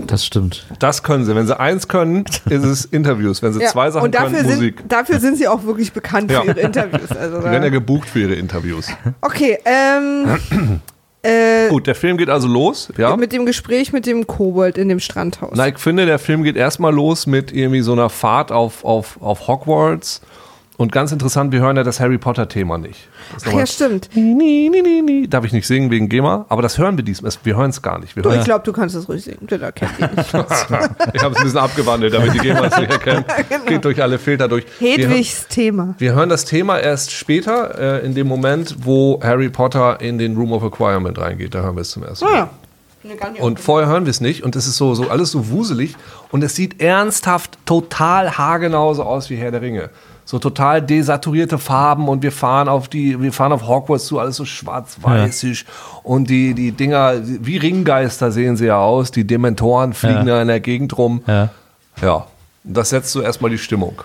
Das 0.05 0.25
stimmt. 0.25 0.65
Das 0.79 1.01
können 1.03 1.25
sie. 1.25 1.35
Wenn 1.35 1.47
sie 1.47 1.59
eins 1.59 1.87
können, 1.87 2.25
ist 2.49 2.63
es 2.63 2.85
Interviews. 2.85 3.41
Wenn 3.41 3.53
sie 3.53 3.61
Ja, 3.61 3.69
zwei 3.69 3.89
Sachen 3.91 4.05
und 4.05 4.15
dafür 4.15 4.29
können, 4.37 4.47
sind, 4.47 4.55
Musik. 4.57 4.83
dafür 4.89 5.19
sind 5.19 5.37
sie 5.37 5.47
auch 5.47 5.63
wirklich 5.63 5.91
bekannt 5.93 6.31
Ja. 6.31 6.41
für 6.41 6.47
ihre 6.49 6.59
Interviews. 6.61 7.11
Also 7.11 7.37
Die 7.39 7.43
werden 7.45 7.63
ja 7.63 7.69
gebucht 7.69 8.07
für 8.09 8.19
ihre 8.19 8.35
Interviews. 8.35 8.87
okay, 9.21 9.57
ähm, 9.65 10.37
äh, 11.23 11.67
Gut, 11.69 11.87
der 11.87 11.95
Film 11.95 12.17
geht 12.17 12.29
also 12.29 12.47
los. 12.47 12.89
Ja. 12.97 13.15
mit 13.17 13.31
dem 13.33 13.45
Gespräch 13.45 13.91
mit 13.93 14.05
dem 14.05 14.27
Kobold 14.27 14.77
in 14.77 14.89
dem 14.89 14.99
Strandhaus. 14.99 15.53
Na, 15.55 15.67
ich 15.67 15.77
finde, 15.77 16.05
der 16.05 16.19
Film 16.19 16.43
geht 16.43 16.55
erstmal 16.55 16.93
los 16.93 17.25
mit 17.27 17.51
irgendwie 17.51 17.81
so 17.81 17.93
einer 17.93 18.09
Fahrt 18.09 18.51
auf, 18.51 18.85
auf, 18.85 19.17
auf 19.21 19.47
Hogwarts. 19.47 20.21
Und 20.77 20.91
ganz 20.91 21.11
interessant, 21.11 21.51
wir 21.51 21.59
hören 21.59 21.75
ja 21.75 21.83
das 21.83 21.99
Harry 21.99 22.19
Potter-Thema 22.19 22.77
nicht. 22.77 23.09
Ach 23.47 23.51
ja, 23.51 23.65
stimmt. 23.65 24.09
Ni, 24.13 24.69
ni, 24.69 24.81
ni, 24.83 25.01
ni. 25.01 25.27
Darf 25.27 25.43
ich 25.43 25.51
nicht 25.51 25.65
singen 25.65 25.89
wegen 25.89 26.07
GEMA? 26.07 26.45
Aber 26.49 26.61
das 26.61 26.77
hören 26.77 26.97
wir 26.97 27.03
diesmal. 27.03 27.31
Wir 27.43 27.57
hören 27.57 27.71
es 27.71 27.81
gar 27.81 27.97
nicht. 27.97 28.15
Wir 28.15 28.21
Du, 28.21 28.29
hören 28.29 28.39
ich 28.39 28.45
glaube, 28.45 28.63
du 28.63 28.71
kannst 28.73 28.95
das 28.95 29.09
ruhig 29.09 29.23
singen. 29.23 29.39
Du, 29.47 29.57
da 29.57 29.71
kennt 29.71 29.99
nicht. 29.99 30.33
Ich 31.13 31.23
habe 31.23 31.33
es 31.33 31.37
ein 31.39 31.43
bisschen 31.43 31.57
abgewandelt, 31.57 32.13
damit 32.13 32.31
die 32.35 32.37
GEMA 32.37 32.65
es 32.65 32.77
nicht 32.77 32.91
erkennen. 32.91 33.25
Geht 33.65 33.83
durch 33.85 33.99
alle 34.03 34.19
Filter 34.19 34.47
durch. 34.47 34.65
Wir, 34.79 34.97
Hedwigs 34.97 35.47
Thema. 35.47 35.95
wir 35.97 36.13
hören 36.13 36.29
das 36.29 36.45
Thema 36.45 36.77
erst 36.77 37.11
später, 37.11 38.01
äh, 38.01 38.05
in 38.05 38.13
dem 38.13 38.27
Moment, 38.27 38.75
wo 38.81 39.19
Harry 39.23 39.49
Potter 39.49 39.99
in 39.99 40.19
den 40.19 40.35
Room 40.37 40.51
of 40.51 40.63
Acquirement 40.63 41.17
reingeht. 41.17 41.55
Da 41.55 41.61
hören 41.63 41.75
wir 41.75 41.81
es 41.81 41.89
zum 41.89 42.03
ersten 42.03 42.23
Mal. 42.25 42.33
Ah, 42.33 42.37
ja. 42.37 42.49
Nee, 43.01 43.15
gar 43.15 43.31
nicht 43.31 43.41
Und 43.41 43.59
vorher 43.59 43.87
hören 43.89 44.05
wir 44.05 44.11
es 44.11 44.21
nicht 44.21 44.43
und 44.43 44.55
es 44.55 44.67
ist 44.67 44.77
so, 44.77 44.93
so 44.93 45.09
alles 45.09 45.31
so 45.31 45.49
wuselig 45.49 45.95
und 46.31 46.43
es 46.43 46.55
sieht 46.55 46.81
ernsthaft 46.81 47.57
total 47.65 48.37
haargenau 48.37 48.93
so 48.93 49.03
aus 49.03 49.29
wie 49.31 49.37
Herr 49.37 49.49
der 49.51 49.61
Ringe. 49.61 49.89
So 50.29 50.39
total 50.39 50.81
desaturierte 50.81 51.57
Farben 51.57 52.09
und 52.09 52.21
wir 52.21 52.33
fahren 52.33 52.67
auf 52.67 52.89
die, 52.89 53.21
wir 53.21 53.31
fahren 53.31 53.53
auf 53.53 53.65
Hogwarts 53.65 54.07
zu, 54.07 54.19
alles 54.19 54.35
so 54.35 54.43
schwarz-weißig 54.43 55.63
und 56.03 56.29
die, 56.29 56.53
die 56.53 56.73
Dinger, 56.73 57.13
wie 57.23 57.55
Ringgeister 57.55 58.29
sehen 58.33 58.57
sie 58.57 58.65
ja 58.65 58.77
aus, 58.77 59.11
die 59.11 59.23
Dementoren 59.25 59.93
fliegen 59.93 60.27
Ja. 60.27 60.35
da 60.35 60.41
in 60.41 60.49
der 60.49 60.59
Gegend 60.59 60.97
rum. 60.97 61.21
Ja. 61.27 61.47
Ja, 62.01 62.27
das 62.65 62.89
setzt 62.89 63.13
so 63.13 63.21
erstmal 63.21 63.51
die 63.51 63.57
Stimmung. 63.57 64.01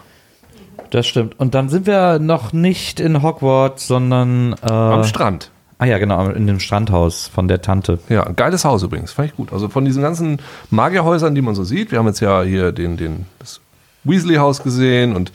Das 0.91 1.09
stimmt. 1.09 1.41
Und 1.41 1.57
dann 1.57 1.69
sind 1.69 1.87
wir 1.89 2.21
noch 2.21 2.53
nicht 2.53 3.01
in 3.01 3.21
Hogwarts, 3.21 3.89
sondern 3.89 4.53
äh, 4.63 4.73
Am 4.73 5.03
Strand. 5.03 5.51
Ah 5.79 5.87
ja, 5.87 5.99
genau, 5.99 6.29
in 6.29 6.47
dem 6.47 6.61
Strandhaus 6.61 7.27
von 7.27 7.49
der 7.49 7.63
Tante. 7.63 7.99
Ja, 8.09 8.23
ein 8.23 8.37
geiles 8.37 8.65
Haus 8.65 8.85
übrigens, 8.85 9.11
fand 9.11 9.31
ich 9.31 9.37
gut. 9.37 9.53
Also 9.53 9.69
von 9.69 9.85
diesen 9.85 10.03
ganzen 10.03 10.39
Magierhäusern, 10.71 11.35
die 11.35 11.43
man 11.43 11.57
so 11.57 11.65
sieht, 11.65 11.91
wir 11.91 11.99
haben 11.99 12.07
jetzt 12.07 12.21
ja 12.21 12.43
hier 12.45 12.71
den, 12.71 12.97
den, 12.97 13.27
das 13.41 13.61
Weasley-Haus 14.05 14.63
gesehen 14.63 15.17
und 15.17 15.33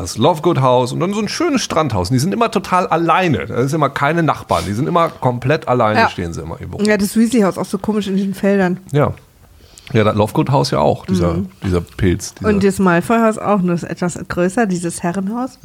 das 0.00 0.18
Lovegood-Haus 0.18 0.92
und 0.92 1.00
dann 1.00 1.12
so 1.12 1.20
ein 1.20 1.28
schönes 1.28 1.62
Strandhaus. 1.62 2.10
Und 2.10 2.14
die 2.14 2.20
sind 2.20 2.32
immer 2.32 2.50
total 2.50 2.86
alleine. 2.86 3.46
Da 3.46 3.56
ist 3.56 3.72
immer 3.74 3.90
keine 3.90 4.22
Nachbarn. 4.22 4.64
Die 4.66 4.72
sind 4.72 4.86
immer 4.88 5.08
komplett 5.08 5.68
alleine, 5.68 6.00
Ja. 6.00 6.08
stehen 6.10 6.32
sie 6.32 6.40
immer 6.42 6.60
irgendwo. 6.60 6.82
Ja, 6.82 6.96
das 6.96 7.16
Weasley-Haus 7.16 7.58
auch 7.58 7.64
so 7.66 7.78
komisch 7.78 8.06
in 8.08 8.16
den 8.16 8.34
Feldern. 8.34 8.78
Ja. 8.92 9.12
Ja, 9.92 10.04
das 10.04 10.14
Lovegood-Haus 10.16 10.70
ja 10.70 10.80
auch, 10.80 11.06
dieser, 11.06 11.36
dieser 11.64 11.80
Pilz. 11.80 12.34
Dieser, 12.34 12.48
Mhm. 12.48 12.54
Und 12.56 12.64
das 12.64 12.78
Malfoy-Haus 12.78 13.38
auch, 13.38 13.60
nur 13.62 13.74
ist 13.74 13.84
etwas 13.84 14.18
größer, 14.28 14.66
dieses 14.66 15.02
Herrenhaus. 15.02 15.58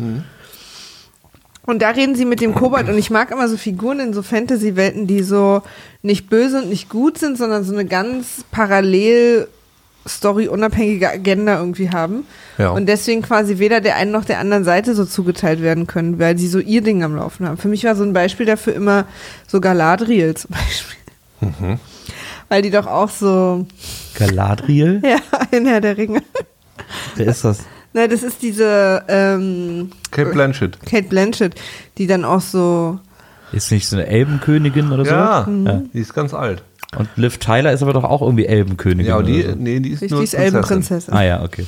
Und 1.66 1.82
da 1.82 1.90
reden 1.90 2.16
sie 2.16 2.26
mit 2.26 2.42
dem 2.42 2.54
Kobold 2.56 2.90
und 2.90 2.98
ich 2.98 3.10
mag 3.10 3.32
immer 3.32 3.48
so 3.48 3.56
Figuren 3.58 4.00
in 4.02 4.14
so 4.14 4.22
Fantasy-Welten, 4.22 5.08
die 5.08 5.24
so 5.24 5.62
nicht 6.02 6.30
böse 6.30 6.62
und 6.62 6.70
nicht 6.70 6.90
gut 6.90 7.18
sind, 7.18 7.38
sondern 7.38 7.64
so 7.64 7.74
eine 7.74 7.86
ganz 7.86 8.44
parallel 8.52 9.48
Story-unabhängige 10.08 11.10
Agenda 11.10 11.58
irgendwie 11.60 11.90
haben. 11.92 12.26
Ja. 12.58 12.72
Und 12.72 12.88
deswegen 12.88 13.22
quasi 13.22 13.60
weder 13.60 13.82
der 13.82 13.96
einen 13.96 14.12
noch 14.12 14.26
der 14.26 14.40
anderen 14.40 14.64
Seite 14.64 14.96
so 14.96 15.06
zugeteilt 15.06 15.62
werden 15.62 15.88
können, 15.88 16.20
weil 16.20 16.38
sie 16.38 16.48
so 16.48 16.60
ihr 16.60 16.82
Ding 16.82 17.04
am 17.04 17.16
Laufen 17.16 17.48
haben. 17.48 17.58
Für 17.58 17.68
mich 17.70 17.84
war 17.84 17.96
so 17.96 18.04
ein 18.04 18.14
Beispiel 18.14 18.46
dafür 18.46 18.74
immer 18.76 19.06
so 19.48 19.62
Galadriel 19.62 20.36
zum 20.36 20.52
Beispiel. 20.52 20.98
Mhm. 21.42 21.80
Weil 22.50 22.62
die 22.62 22.70
doch 22.72 22.88
auch 22.88 23.10
so, 23.10 23.66
Galadriel? 24.16 25.02
ja, 25.06 25.18
in 25.52 25.66
Herr 25.66 25.82
der 25.82 25.98
Ringe. 25.98 26.22
Wer 27.16 27.28
ist 27.28 27.44
das? 27.44 27.60
Na, 27.94 28.08
das 28.08 28.24
ist 28.24 28.42
diese 28.42 29.04
ähm, 29.08 29.92
Kate 30.12 30.32
Blanchett. 30.32 30.80
Kate 30.86 31.08
Blanchett, 31.08 31.56
die 31.98 32.08
dann 32.08 32.26
auch 32.26 32.42
so. 32.42 33.00
Ist 33.52 33.72
nicht 33.72 33.88
so 33.88 33.96
eine 33.98 34.08
Elbenkönigin 34.08 34.92
oder 34.92 35.06
so? 35.06 35.12
Ja, 35.12 35.46
Mhm. 35.48 35.90
die 35.94 36.00
ist 36.00 36.14
ganz 36.14 36.34
alt. 36.34 36.64
Und 36.98 37.10
Liv 37.16 37.38
Tyler 37.38 37.72
ist 37.74 37.82
aber 37.82 37.94
doch 37.94 38.04
auch 38.04 38.22
irgendwie 38.22 38.46
Elbenkönigin. 38.46 39.10
Ja, 39.10 39.22
die, 39.22 39.42
so. 39.44 39.56
nee, 39.58 39.80
die 39.80 39.90
ist 39.90 40.02
Richtig, 40.02 40.12
nur 40.12 40.20
die 40.22 40.26
ist 40.26 40.34
Elbenprinzessin. 40.34 41.14
Ah 41.14 41.24
ja, 41.24 41.44
okay. 41.44 41.66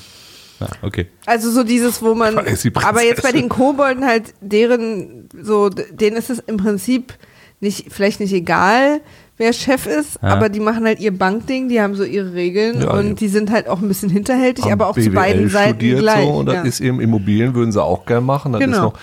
Ja, 0.59 0.67
okay. 0.83 1.07
Also 1.25 1.51
so 1.51 1.63
dieses, 1.63 2.01
wo 2.01 2.15
man, 2.15 2.37
aber 2.37 3.03
jetzt 3.03 3.23
bei 3.23 3.31
den 3.33 3.49
Kobolden 3.49 4.05
halt, 4.05 4.33
deren, 4.41 5.27
so, 5.41 5.69
denen 5.69 6.15
ist 6.15 6.29
es 6.29 6.39
im 6.39 6.57
Prinzip 6.57 7.13
nicht, 7.59 7.91
vielleicht 7.91 8.19
nicht 8.21 8.31
egal, 8.33 9.01
wer 9.37 9.51
Chef 9.51 9.85
ist, 9.85 10.17
Ja. 10.21 10.29
aber 10.29 10.47
die 10.47 10.61
machen 10.61 10.85
halt 10.85 10.99
ihr 11.01 11.17
Bankding, 11.17 11.67
die 11.67 11.81
haben 11.81 11.95
so 11.95 12.03
ihre 12.05 12.33
Regeln 12.33 12.81
Ja, 12.81 12.91
und 12.91 13.09
die- 13.09 13.25
die 13.25 13.27
sind 13.27 13.51
halt 13.51 13.67
auch 13.67 13.81
ein 13.81 13.87
bisschen 13.89 14.09
hinterhältig, 14.09 14.65
aber 14.71 14.87
auch 14.87 14.93
zu 14.95 15.01
BWL 15.01 15.13
beiden 15.13 15.49
Seiten 15.49 15.69
studiert 15.75 15.99
gleich. 15.99 16.25
So, 16.25 16.31
und 16.35 16.45
das 16.45 16.55
ja. 16.55 16.61
ist 16.63 16.79
eben 16.79 17.01
Immobilien, 17.01 17.53
würden 17.53 17.73
sie 17.73 17.83
auch 17.83 18.05
gern 18.05 18.23
machen. 18.25 18.53
Das 18.53 18.61
ist 18.61 18.67
Genau. 18.67 18.81
noch, 18.83 18.93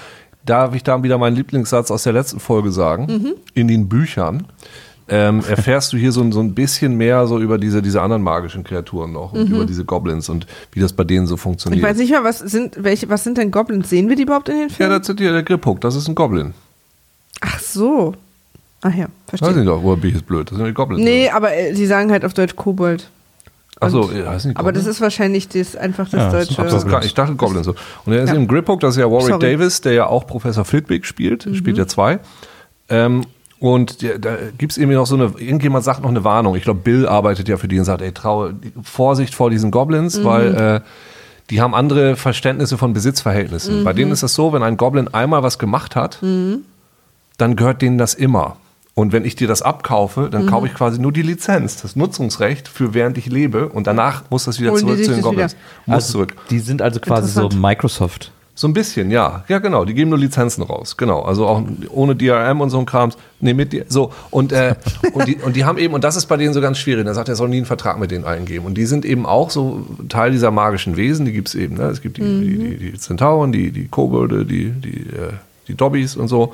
darf 0.47 0.75
ich 0.75 0.83
da 0.83 1.03
wieder 1.03 1.19
meinen 1.19 1.37
Lieblingssatz 1.37 1.91
aus 1.91 2.03
der 2.05 2.15
letzten 2.15 2.41
Folge 2.41 2.73
sagen? 2.73 3.07
Mhm. 3.11 3.33
In 3.53 3.69
den 3.69 3.89
Büchern 3.91 4.47
ähm, 5.15 5.43
erfährst 5.47 5.93
du 5.93 5.99
hier 5.99 6.11
so, 6.11 6.23
ein- 6.23 6.33
so 6.33 6.41
ein 6.41 6.55
bisschen 6.55 6.97
mehr 6.97 7.27
so 7.27 7.39
über 7.39 7.59
diese, 7.59 7.83
diese 7.83 8.01
anderen 8.01 8.23
magischen 8.23 8.65
Kreaturen 8.65 9.13
noch 9.13 9.33
und 9.35 9.51
über 9.51 9.67
diese 9.67 9.85
Goblins 9.85 10.29
und 10.31 10.47
wie 10.73 10.81
das 10.81 10.95
bei 10.95 11.05
denen 11.05 11.27
so 11.27 11.35
Mhm. 11.35 11.37
ich 11.37 11.43
funktioniert. 11.43 11.83
weiß 11.83 11.99
nicht 11.99 12.11
mal, 12.13 12.25
was 12.25 12.39
sind, 12.39 12.83
welche, 12.83 13.09
was 13.11 13.23
sind 13.23 13.37
denn 13.37 13.51
Goblins? 13.51 13.91
Sehen 13.91 14.09
wir 14.09 14.17
die 14.17 14.23
überhaupt 14.23 14.49
in 14.49 14.57
den 14.57 14.69
ja, 14.71 14.75
Filmen? 14.75 14.99
das 14.99 15.07
sind 15.07 15.21
hier 15.21 15.33
der 15.33 15.43
Griphook, 15.43 15.81
das 15.83 15.95
ist 15.97 16.09
ein 16.09 16.15
Goblin. 16.15 16.55
Ach 17.43 17.59
so. 17.61 18.15
Ach 18.81 18.95
ja, 18.95 19.05
Weiß 19.31 19.39
verstehe. 19.41 19.61
ich 19.61 19.67
doch, 19.67 19.83
oder 19.83 19.97
bin 20.01 20.09
ich 20.11 20.17
jetzt 20.17 20.27
blöd? 20.27 20.51
Das 20.51 20.57
sind 20.57 20.67
die 20.67 20.73
Goblins. 20.73 21.03
Nee, 21.05 21.29
aber 21.31 21.55
äh, 21.55 21.75
sie 21.75 21.87
sagen 21.87 22.11
halt 22.11 22.25
auf 22.25 22.33
Deutsch 22.35 22.57
Kobold. 22.57 23.09
Achso, 23.81 24.03
Und- 24.03 24.17
ja, 24.17 24.31
heißt 24.31 24.47
nicht 24.47 24.57
Aber 24.57 24.73
das 24.73 24.87
ist 24.87 25.01
wahrscheinlich 25.01 25.49
das, 25.49 25.77
einfach 25.77 26.09
das 26.09 26.21
Ja, 26.21 26.31
das 26.33 26.49
ist 26.51 26.59
deutsche. 26.59 26.71
Das 26.73 26.87
gar, 26.87 27.05
ich 27.05 27.15
dachte 27.15 27.35
Goblin 27.35 27.65
so. 27.65 27.75
Und 28.07 28.13
er 28.13 28.23
ist 28.23 28.31
Ja. 28.31 28.37
im 28.37 28.49
Griphook, 28.49 28.81
das 28.81 28.95
ist 28.95 29.01
ja 29.01 29.11
Warwick 29.11 29.29
Sorry. 29.29 29.41
Davis, 29.53 29.81
der 29.83 29.93
ja 29.93 30.07
auch 30.07 30.27
Professor 30.27 30.65
Flitwick 30.65 31.05
spielt, 31.05 31.47
Mhm. 31.47 31.55
spielt 31.55 31.77
ja 31.79 31.87
zwei. 31.87 32.19
Ähm, 32.89 33.25
und 33.63 34.03
da 34.03 34.37
gibt 34.59 34.73
es 34.73 34.79
irgendwie 34.79 34.97
noch 34.97 35.07
so 35.07 35.15
eine, 35.15 35.33
irgendjemand 35.39 35.85
sagt 35.85 36.03
noch 36.03 36.09
eine 36.11 36.25
Warnung. 36.25 36.57
Ich 36.57 36.65
glaube, 36.65 36.81
Bill 36.81 37.07
arbeitet 37.07 37.49
ja 37.49 37.57
für 37.57 37.69
die 37.69 37.79
und 37.79 37.85
sagt, 37.85 38.03
ey, 38.03 38.13
traue, 38.13 38.55
Vorsicht 38.83 39.35
vor 39.35 39.51
diesen 39.51 39.71
Goblins, 39.71 40.19
Mhm. 40.19 40.25
weil 40.25 40.55
äh, 40.55 40.81
die 41.51 41.61
haben 41.61 41.75
andere 41.75 42.17
Verständnisse 42.17 42.77
von 42.77 42.93
Besitzverhältnissen. 42.93 43.81
Mhm. 43.81 43.85
Bei 43.85 43.93
denen 43.93 44.11
ist 44.11 44.23
es 44.25 44.35
so, 44.35 44.53
wenn 44.53 44.63
ein 44.65 44.77
Goblin 44.77 45.09
einmal 45.15 45.43
was 45.45 45.59
gemacht 45.59 45.95
hat, 45.97 46.19
dann 46.23 47.57
gehört 47.57 47.83
denen 47.83 47.99
das 47.99 48.15
immer. 48.15 48.57
Und 48.95 49.13
wenn 49.13 49.25
ich 49.25 49.37
dir 49.37 49.47
das 49.49 49.63
abkaufe, 49.63 50.23
Mhm. 50.23 50.31
dann 50.33 50.47
kaufe 50.47 50.67
ich 50.67 50.75
quasi 50.75 51.01
nur 51.01 51.13
die 51.13 51.23
Lizenz, 51.23 51.81
das 51.81 51.95
Nutzungsrecht 51.97 52.69
für 52.69 52.95
während 52.95 53.17
ich 53.17 53.27
lebe 53.27 53.69
und 53.69 53.87
danach 53.87 54.25
muss 54.31 54.45
das 54.45 54.61
wieder 54.61 54.73
Holen 54.73 54.81
die 54.87 54.87
zurück 54.87 54.99
zu 54.99 55.03
den 55.05 55.11
das 55.11 55.19
wieder. 55.19 55.29
Goblins. 55.31 55.57
Muss 55.87 55.95
Also, 55.95 56.13
zurück. 56.13 56.35
Die 56.51 56.59
sind 56.59 56.83
also 56.83 57.01
quasi 57.01 57.31
so. 57.31 57.49
Microsoft. 57.49 58.33
So 58.55 58.69
ein 58.69 58.75
bisschen, 58.75 59.11
ja. 59.11 59.45
Ja, 59.49 59.61
genau. 59.61 59.87
Die 59.87 59.95
geben 59.95 60.11
nur 60.11 60.19
Lizenzen 60.19 60.63
raus. 60.63 60.99
Genau. 60.99 61.23
Also 61.23 61.47
auch 61.47 61.63
ohne 61.89 62.15
DRM 62.15 62.61
und 62.61 62.69
so 62.69 62.79
ein 62.79 62.85
Krams. 62.85 63.17
Nee, 63.41 63.55
mit 63.55 63.73
dir. 63.73 63.87
So. 63.89 64.13
Und, 64.31 64.53
äh, 64.53 64.75
und, 65.15 65.27
die, 65.27 65.37
und 65.37 65.57
die 65.57 65.65
haben 65.65 65.79
eben, 65.79 65.95
und 65.95 66.05
das 66.05 66.17
ist 66.17 66.27
bei 66.27 66.37
denen 66.37 66.53
so 66.53 66.61
ganz 66.61 66.77
schwierig. 66.79 67.07
Da 67.07 67.15
sagt 67.15 67.29
er, 67.29 67.33
er 67.33 67.37
soll 67.37 67.49
nie 67.49 67.57
einen 67.57 67.67
Vertrag 67.67 67.99
mit 67.99 68.11
denen 68.11 68.27
eingeben. 68.27 68.67
Und 68.67 68.75
die 68.75 68.85
sind 68.85 69.07
eben 69.07 69.25
auch 69.25 69.51
so 69.51 69.87
Teil 70.11 70.33
dieser 70.33 70.51
magischen 70.51 70.97
Wesen. 70.99 71.25
Die 71.25 71.33
gibt 71.33 71.49
es 71.49 71.55
eben. 71.55 71.77
Ne? 71.77 71.85
Es 71.85 72.03
gibt 72.03 72.19
die, 72.19 72.23
die, 72.23 72.59
die, 72.59 72.77
die 72.93 72.99
Zentauren, 72.99 73.53
die, 73.53 73.71
die 73.71 73.89
Kobolde, 73.89 74.45
die, 74.45 74.71
die, 74.71 75.01
äh, 75.01 75.33
die 75.69 75.75
Dobbys 75.75 76.17
und 76.17 76.29
so. 76.29 76.53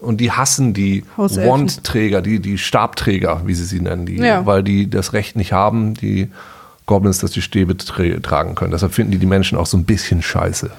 Und 0.00 0.20
die 0.20 0.32
hassen 0.32 0.74
die. 0.74 1.04
Wandträger, 1.16 2.22
die, 2.22 2.40
die 2.40 2.58
Stabträger, 2.58 3.42
wie 3.44 3.54
sie 3.54 3.64
sie 3.64 3.80
nennen, 3.80 4.04
die, 4.04 4.16
Ja. 4.16 4.46
weil 4.46 4.64
die 4.64 4.90
das 4.90 5.12
Recht 5.12 5.36
nicht 5.36 5.52
haben, 5.52 5.94
die 5.94 6.28
Goblins, 6.86 7.18
dass 7.18 7.30
die 7.30 7.42
Stäbe 7.42 7.76
tra 7.76 8.02
tragen 8.20 8.56
können. 8.56 8.72
Deshalb 8.72 8.94
finden 8.94 9.12
die 9.12 9.18
die 9.18 9.26
Menschen 9.26 9.56
auch 9.56 9.66
so 9.66 9.76
ein 9.76 9.84
bisschen 9.84 10.22
scheiße. 10.22 10.70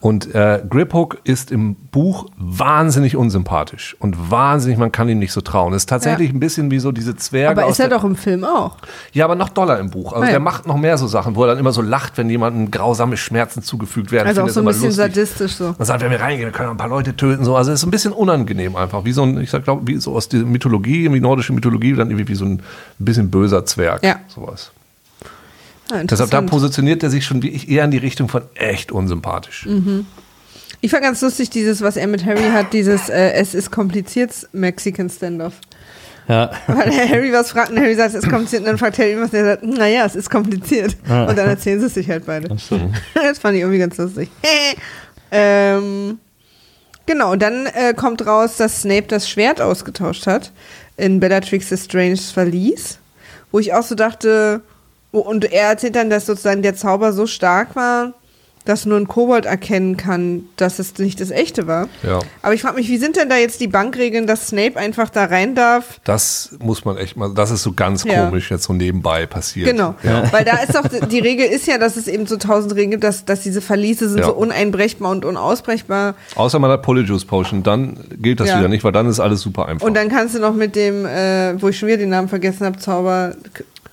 Und 0.00 0.32
äh, 0.34 0.62
Griphook 0.70 1.18
ist 1.24 1.50
im 1.50 1.74
Buch 1.74 2.26
wahnsinnig 2.36 3.16
unsympathisch 3.16 3.96
und 3.98 4.30
wahnsinnig, 4.30 4.78
man 4.78 4.92
kann 4.92 5.08
ihm 5.08 5.18
nicht 5.18 5.32
so 5.32 5.40
trauen. 5.40 5.72
Es 5.72 5.82
ist 5.82 5.88
tatsächlich 5.88 6.28
Ja. 6.30 6.34
ein 6.36 6.40
bisschen 6.40 6.70
wie 6.70 6.78
so 6.78 6.92
diese 6.92 7.16
Zwerge. 7.16 7.60
Aber 7.60 7.68
ist 7.70 7.80
er 7.80 7.88
doch 7.88 8.04
im 8.04 8.14
Film 8.14 8.44
auch. 8.44 8.76
ja, 9.12 9.24
aber 9.24 9.34
noch 9.34 9.48
doller 9.48 9.80
im 9.80 9.90
Buch. 9.90 10.12
Also 10.12 10.22
Ah, 10.22 10.26
ja. 10.26 10.30
der 10.32 10.40
macht 10.40 10.66
noch 10.68 10.76
mehr 10.76 10.96
so 10.98 11.08
Sachen, 11.08 11.34
wo 11.34 11.42
er 11.42 11.48
dann 11.48 11.58
immer 11.58 11.72
so 11.72 11.82
lacht, 11.82 12.16
wenn 12.16 12.30
jemandem 12.30 12.70
grausame 12.70 13.16
Schmerzen 13.16 13.62
zugefügt 13.62 14.12
werden. 14.12 14.28
Also 14.28 14.42
auch 14.42 14.48
so 14.48 14.60
ein 14.60 14.66
bisschen 14.66 14.84
lustig. 14.84 14.96
sadistisch 15.14 15.54
so. 15.56 15.74
Man 15.76 15.84
sagt, 15.84 16.00
wenn 16.02 16.10
wir 16.12 16.20
reingehen, 16.20 16.46
wir 16.48 16.52
können 16.52 16.70
ein 16.70 16.76
paar 16.76 16.88
Leute 16.88 17.16
töten. 17.16 17.44
So. 17.44 17.56
Also 17.56 17.72
es 17.72 17.80
ist 17.80 17.86
ein 17.86 17.90
bisschen 17.90 18.12
unangenehm 18.12 18.76
einfach. 18.76 19.04
Wie 19.04 19.12
so 19.12 19.24
ein, 19.24 19.40
ich 19.40 19.50
glaube, 19.50 19.86
wie 19.86 19.96
so 19.96 20.14
aus 20.14 20.28
der 20.28 20.44
Mythologie, 20.44 21.12
wie 21.12 21.20
nordische 21.20 21.52
Mythologie, 21.52 21.94
dann 21.94 22.08
irgendwie 22.10 22.28
wie 22.28 22.34
so 22.36 22.44
ein 22.44 22.62
bisschen 23.00 23.30
böser 23.30 23.64
Zwerg. 23.66 24.04
Ja. 24.04 24.16
Sowas. 24.28 24.70
Ja, 25.90 26.04
Deshalb 26.04 26.30
da 26.30 26.42
positioniert 26.42 27.02
er 27.02 27.10
sich 27.10 27.24
schon 27.24 27.42
wie 27.42 27.48
ich 27.48 27.68
eher 27.68 27.84
in 27.84 27.90
die 27.90 27.98
Richtung 27.98 28.28
von 28.28 28.42
echt 28.54 28.92
unsympathisch. 28.92 29.66
Mhm. 29.66 30.06
Ich 30.80 30.90
fand 30.90 31.02
ganz 31.02 31.20
lustig, 31.22 31.50
dieses, 31.50 31.82
was 31.82 31.96
er 31.96 32.06
mit 32.06 32.24
Harry 32.24 32.50
hat, 32.52 32.72
dieses 32.72 33.08
äh, 33.08 33.32
Es 33.32 33.54
ist 33.54 33.70
kompliziert 33.70 34.32
Mexican 34.52 35.10
Standoff. 35.10 35.54
Ja. 36.28 36.50
Weil 36.66 36.90
Harry 37.08 37.32
was 37.32 37.50
fragt 37.50 37.70
und 37.70 37.78
Harry 37.78 37.94
sagt, 37.94 38.10
es 38.14 38.22
ist 38.22 38.30
kompliziert 38.30 38.60
und 38.60 38.68
dann 38.68 38.78
fragt 38.78 38.98
Harry 38.98 39.16
was 39.18 39.30
und 39.30 39.38
er 39.38 39.44
sagt, 39.44 39.62
naja, 39.64 40.04
es 40.04 40.14
ist 40.14 40.28
kompliziert. 40.28 40.94
Und 41.08 41.38
dann 41.38 41.48
erzählen 41.48 41.80
sie 41.80 41.86
es 41.86 41.94
sich 41.94 42.08
halt 42.08 42.26
beide. 42.26 42.48
Das 43.14 43.38
fand 43.38 43.56
ich 43.56 43.62
irgendwie 43.62 43.78
ganz 43.78 43.96
lustig. 43.96 44.28
ähm, 45.32 46.18
genau, 47.06 47.32
und 47.32 47.40
dann 47.40 47.66
äh, 47.66 47.94
kommt 47.94 48.26
raus, 48.26 48.58
dass 48.58 48.82
Snape 48.82 49.06
das 49.08 49.28
Schwert 49.28 49.60
ausgetauscht 49.60 50.26
hat 50.26 50.52
in 50.98 51.18
Bellatrix 51.18 51.72
Strange's 51.82 52.30
Verlies, 52.30 52.98
wo 53.50 53.58
ich 53.58 53.72
auch 53.72 53.82
so 53.82 53.94
dachte, 53.94 54.60
und 55.10 55.50
er 55.52 55.68
erzählt 55.70 55.96
dann, 55.96 56.10
dass 56.10 56.26
sozusagen 56.26 56.62
der 56.62 56.74
Zauber 56.74 57.12
so 57.12 57.26
stark 57.26 57.74
war, 57.76 58.12
dass 58.64 58.84
nur 58.84 58.98
ein 58.98 59.08
Kobold 59.08 59.46
erkennen 59.46 59.96
kann, 59.96 60.42
dass 60.56 60.78
es 60.78 60.98
nicht 60.98 61.22
das 61.22 61.30
echte 61.30 61.66
war. 61.66 61.88
Ja. 62.06 62.18
Aber 62.42 62.52
ich 62.52 62.60
frage 62.60 62.74
mich, 62.74 62.88
wie 62.90 62.98
sind 62.98 63.16
denn 63.16 63.30
da 63.30 63.36
jetzt 63.38 63.62
die 63.62 63.66
Bankregeln, 63.66 64.26
dass 64.26 64.48
Snape 64.48 64.76
einfach 64.76 65.08
da 65.08 65.24
rein 65.24 65.54
darf? 65.54 65.98
Das 66.04 66.54
muss 66.62 66.84
man 66.84 66.98
echt 66.98 67.16
mal, 67.16 67.32
das 67.32 67.50
ist 67.50 67.62
so 67.62 67.72
ganz 67.72 68.04
Ja. 68.04 68.26
komisch 68.26 68.50
jetzt 68.50 68.64
so 68.64 68.74
nebenbei 68.74 69.24
passiert. 69.24 69.70
Genau, 69.70 69.94
weil 70.32 70.44
da 70.44 70.58
ist 70.58 70.74
doch, 70.74 70.86
die 71.08 71.18
Regel 71.18 71.46
ist 71.46 71.66
ja, 71.66 71.78
dass 71.78 71.96
es 71.96 72.08
eben 72.08 72.26
so 72.26 72.36
tausend 72.36 72.74
Regeln 72.74 72.90
gibt, 72.90 73.04
dass, 73.04 73.24
dass 73.24 73.40
diese 73.40 73.62
Verliese 73.62 74.06
sind 74.06 74.18
Ja. 74.18 74.26
so 74.26 74.34
uneinbrechbar 74.34 75.12
und 75.12 75.24
unausbrechbar. 75.24 76.14
Außer 76.34 76.58
man 76.58 76.70
hat 76.70 76.82
Polyjuice 76.82 77.24
Potion, 77.24 77.62
dann 77.62 77.98
gilt 78.20 78.38
das 78.40 78.48
Ja. 78.50 78.58
wieder 78.58 78.68
nicht, 78.68 78.84
weil 78.84 78.92
dann 78.92 79.08
ist 79.08 79.18
alles 79.18 79.40
super 79.40 79.64
einfach. 79.66 79.86
Und 79.86 79.94
dann 79.96 80.10
kannst 80.10 80.34
du 80.34 80.40
noch 80.40 80.52
mit 80.54 80.76
dem, 80.76 81.06
äh, 81.06 81.54
wo 81.62 81.68
ich 81.68 81.78
schon 81.78 81.86
wieder 81.86 81.96
den 81.98 82.10
Namen 82.10 82.28
vergessen 82.28 82.66
habe, 82.66 82.76
Zauber, 82.76 83.34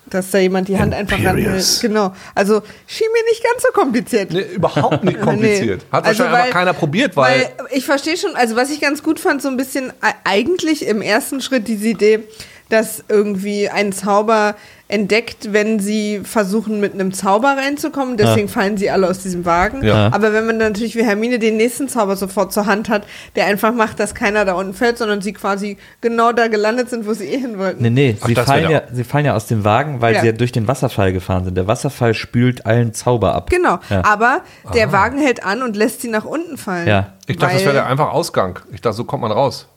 dass 0.09 0.31
da 0.31 0.37
jemand 0.37 0.67
die 0.67 0.77
Hand 0.77 0.93
einfach 0.93 1.17
ran 1.23 1.37
Imperius. 1.37 1.79
Genau. 1.81 2.13
Also 2.35 2.61
schien 2.87 3.07
mir 3.13 3.23
nicht 3.29 3.43
ganz 3.43 3.63
so 3.63 3.69
kompliziert. 3.73 4.31
nee, 4.31 4.41
überhaupt 4.55 5.03
nicht 5.03 5.19
kompliziert. 5.21 5.81
Nee. 5.81 5.87
Hat 5.97 6.05
Also, 6.05 6.19
wahrscheinlich 6.23 6.43
einfach 6.45 6.59
keiner 6.59 6.73
probiert, 6.73 7.15
weil, 7.15 7.49
ich 7.71 7.85
verstehe 7.85 8.17
schon, 8.17 8.35
also 8.35 8.55
was 8.55 8.69
ich 8.69 8.79
ganz 8.81 9.01
gut 9.03 9.19
fand, 9.19 9.41
so 9.41 9.47
ein 9.49 9.57
bisschen 9.57 9.89
e- 9.89 10.13
eigentlich 10.23 10.85
im 10.85 11.01
ersten 11.01 11.41
Schritt 11.41 11.67
diese 11.67 11.87
Idee, 11.87 12.23
dass 12.69 13.03
irgendwie 13.07 13.69
ein 13.69 13.91
Zauber 13.93 14.55
entdeckt, 14.87 15.51
wenn 15.51 15.79
sie 15.79 16.21
versuchen, 16.23 16.79
mit 16.79 16.93
einem 16.93 17.11
Zauber 17.11 17.55
reinzukommen. 17.57 18.17
Deswegen 18.17 18.47
fallen 18.47 18.77
sie 18.77 18.91
alle 18.91 19.09
aus 19.09 19.19
diesem 19.19 19.43
Wagen. 19.43 19.83
Ja. 19.83 20.11
Aber 20.13 20.31
wenn 20.31 20.45
man 20.45 20.59
dann 20.59 20.73
natürlich 20.73 20.95
wie 20.95 21.03
Hermine 21.03 21.39
den 21.39 21.57
nächsten 21.57 21.89
Zauber 21.89 22.15
sofort 22.15 22.53
zur 22.53 22.67
Hand 22.67 22.87
hat, 22.87 23.03
der 23.35 23.47
einfach 23.47 23.73
macht, 23.73 23.99
dass 23.99 24.13
keiner 24.13 24.45
da 24.45 24.53
unten 24.53 24.75
fällt, 24.75 24.99
sondern 24.99 25.21
sie 25.21 25.33
quasi 25.33 25.77
genau 26.01 26.31
da 26.33 26.47
gelandet 26.47 26.89
sind, 26.91 27.07
wo 27.07 27.13
sie 27.13 27.25
eh 27.25 27.37
hin 27.39 27.57
wollten. 27.57 27.81
Nee, 27.81 27.89
nee, 27.89 28.17
Ach, 28.21 28.27
sie, 28.27 28.35
fallen 28.35 28.69
ja, 28.69 28.83
sie 28.91 29.03
fallen 29.03 29.25
ja 29.25 29.35
aus 29.35 29.47
dem 29.47 29.63
Wagen, 29.63 30.01
weil 30.01 30.13
Ja. 30.13 30.21
sie 30.21 30.27
ja 30.27 30.33
durch 30.33 30.51
den 30.51 30.67
Wasserfall 30.67 31.13
gefahren 31.13 31.45
sind. 31.45 31.57
Der 31.57 31.67
Wasserfall 31.67 32.13
spült 32.13 32.65
allen 32.67 32.93
Zauber 32.93 33.33
ab. 33.33 33.49
Genau. 33.49 33.79
Ja. 33.89 34.05
Aber 34.05 34.41
der 34.75 34.91
Wagen 34.91 35.17
hält 35.17 35.43
an 35.43 35.63
und 35.63 35.75
lässt 35.75 36.01
sie 36.01 36.09
nach 36.09 36.25
unten 36.25 36.57
fallen. 36.57 36.87
Ja. 36.87 37.13
ich 37.25 37.37
dachte, 37.37 37.55
das 37.55 37.63
wäre 37.63 37.73
der 37.73 37.87
einfach 37.87 38.11
Ausgang. 38.11 38.59
Ich 38.71 38.81
dachte, 38.81 38.97
so 38.97 39.03
kommt 39.03 39.21
man 39.23 39.31
raus. 39.31 39.67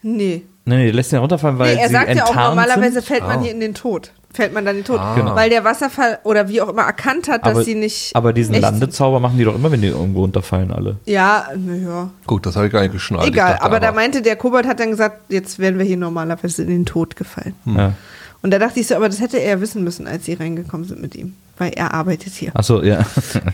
Nee. 0.00 0.44
Nee, 0.68 0.76
nee, 0.76 0.90
lässt 0.90 1.12
ihn 1.12 1.18
runterfallen, 1.18 1.58
weil 1.58 1.74
Nee, 1.76 1.80
er 1.82 1.86
sie 1.88 1.92
sagt 1.94 2.08
ja 2.14 2.24
auch, 2.24 2.28
enttarnt 2.28 2.56
normalerweise 2.56 2.92
sind. 2.94 3.04
fällt 3.06 3.22
man 3.22 3.38
Ah. 3.38 3.42
hier 3.42 3.52
in 3.52 3.60
den 3.60 3.72
Tod. 3.74 4.10
Fällt 4.34 4.52
man 4.52 4.66
dann 4.66 4.76
in 4.76 4.82
den 4.82 4.86
Tod. 4.86 5.00
Genau. 5.14 5.34
Weil 5.34 5.48
der 5.48 5.64
Wasserfall 5.64 6.18
oder 6.24 6.48
wie 6.48 6.60
auch 6.60 6.68
immer 6.68 6.82
erkannt 6.82 7.28
hat, 7.28 7.46
dass 7.46 7.52
aber, 7.54 7.64
sie 7.64 7.74
nicht. 7.74 8.14
aber 8.14 8.32
diesen 8.34 8.54
Landezauber 8.60 9.18
machen 9.20 9.38
die 9.38 9.44
doch 9.44 9.54
immer, 9.54 9.70
wenn 9.72 9.80
die 9.80 9.88
irgendwo 9.88 10.20
runterfallen, 10.20 10.72
alle. 10.72 10.96
Ja, 11.06 11.46
naja. 11.56 12.10
Gut, 12.26 12.44
das 12.44 12.54
habe 12.56 12.66
ich 12.66 12.72
gar 12.72 12.82
nicht 12.82 12.92
geschnallt. 12.92 13.26
Egal, 13.28 13.52
dachte 13.52 13.62
aber 13.64 13.80
da 13.80 13.92
meinte 13.92 14.20
der 14.20 14.36
Kobold 14.36 14.66
hat 14.66 14.78
dann 14.80 14.90
gesagt, 14.90 15.30
jetzt 15.30 15.58
wären 15.58 15.78
wir 15.78 15.86
hier 15.86 15.96
normalerweise 15.96 16.62
in 16.64 16.68
den 16.68 16.84
Tod 16.84 17.16
gefallen. 17.16 17.54
Ja. 17.64 17.94
Und 18.42 18.50
da 18.50 18.58
dachte 18.58 18.78
ich 18.80 18.86
so, 18.88 18.94
aber 18.96 19.08
das 19.08 19.20
hätte 19.20 19.38
er 19.38 19.52
ja 19.56 19.60
wissen 19.62 19.82
müssen, 19.84 20.06
als 20.06 20.26
sie 20.26 20.34
reingekommen 20.34 20.86
sind 20.86 21.00
mit 21.00 21.14
ihm. 21.14 21.34
Weil 21.56 21.72
er 21.74 21.94
arbeitet 21.94 22.34
hier. 22.34 22.50
Achso, 22.54 22.82
ja. 22.82 23.06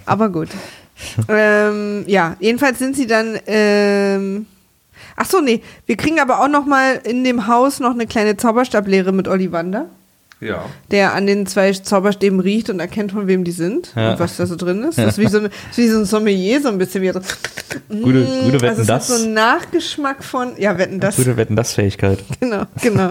Aber 0.06 0.30
gut. 0.30 0.48
ähm, 1.28 2.02
ja, 2.08 2.36
jedenfalls 2.40 2.78
sind 2.80 2.96
sie 2.96 3.06
dann. 3.06 3.38
Ähm, 3.46 4.46
ach 5.16 5.26
so, 5.26 5.40
nee. 5.40 5.60
Wir 5.86 5.96
kriegen 5.96 6.20
aber 6.20 6.40
auch 6.40 6.48
noch 6.48 6.66
mal 6.66 7.00
in 7.04 7.24
dem 7.24 7.46
Haus 7.46 7.80
noch 7.80 7.92
eine 7.92 8.06
kleine 8.06 8.36
Zauberstablehre 8.36 9.12
mit 9.12 9.28
Ollivander, 9.28 9.86
Ja. 10.40 10.64
der 10.90 11.14
an 11.14 11.26
den 11.26 11.46
zwei 11.46 11.72
Zauberstäben 11.72 12.40
riecht 12.40 12.68
und 12.70 12.80
erkennt, 12.80 13.12
von 13.12 13.26
wem 13.26 13.44
die 13.44 13.52
sind 13.52 13.92
Ja. 13.94 14.12
und 14.12 14.20
was 14.20 14.36
da 14.36 14.46
so 14.46 14.56
drin 14.56 14.82
ist. 14.84 14.98
Das 14.98 15.16
ist 15.16 15.18
wie 15.18 15.28
so, 15.28 15.38
eine, 15.38 15.50
wie 15.76 15.88
so 15.88 15.98
ein 15.98 16.04
Sommelier, 16.04 16.60
so 16.60 16.68
ein 16.68 16.78
bisschen 16.78 17.02
wie 17.02 17.10
so. 17.12 17.20
Gute, 17.88 18.24
gute 18.44 18.60
Wetten, 18.60 18.64
also 18.68 18.80
es 18.82 18.86
das. 18.88 19.08
hat 19.10 19.16
so 19.18 19.24
einen 19.24 19.34
Nachgeschmack 19.34 20.22
von. 20.24 20.52
Ja, 20.58 20.76
wetten 20.78 21.00
das. 21.00 21.16
Gute 21.16 21.36
Wetten, 21.36 21.56
das 21.56 21.72
Fähigkeit. 21.74 22.18
Genau, 22.40 22.64
genau. 22.80 23.10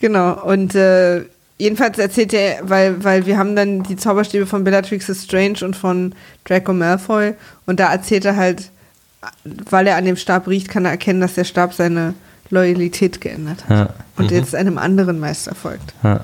genau. 0.00 0.42
Und 0.44 0.74
äh, 0.74 1.22
jedenfalls 1.58 1.98
erzählt 1.98 2.32
er, 2.34 2.58
weil, 2.62 3.02
weil 3.04 3.26
wir 3.26 3.38
haben 3.38 3.54
dann 3.56 3.82
die 3.84 3.96
Zauberstäbe 3.96 4.46
von 4.46 4.64
Bellatrix 4.64 5.10
Strange 5.24 5.58
und 5.62 5.76
von 5.76 6.14
Draco 6.44 6.72
Malfoy 6.72 7.34
und 7.66 7.80
da 7.80 7.92
erzählt 7.92 8.24
er 8.24 8.36
halt, 8.36 8.70
weil 9.44 9.86
er 9.86 9.96
an 9.96 10.04
dem 10.04 10.16
Stab 10.16 10.46
riecht, 10.48 10.68
kann 10.68 10.84
er 10.84 10.90
erkennen, 10.92 11.20
dass 11.20 11.34
der 11.34 11.44
Stab 11.44 11.74
seine 11.74 12.14
Loyalität 12.50 13.20
geändert 13.20 13.64
hat. 13.68 13.70
Ja. 13.70 13.88
Und 14.16 14.30
jetzt 14.30 14.54
einem 14.54 14.78
anderen 14.78 15.18
Meister 15.18 15.54
folgt. 15.54 15.94
Ja. 16.02 16.20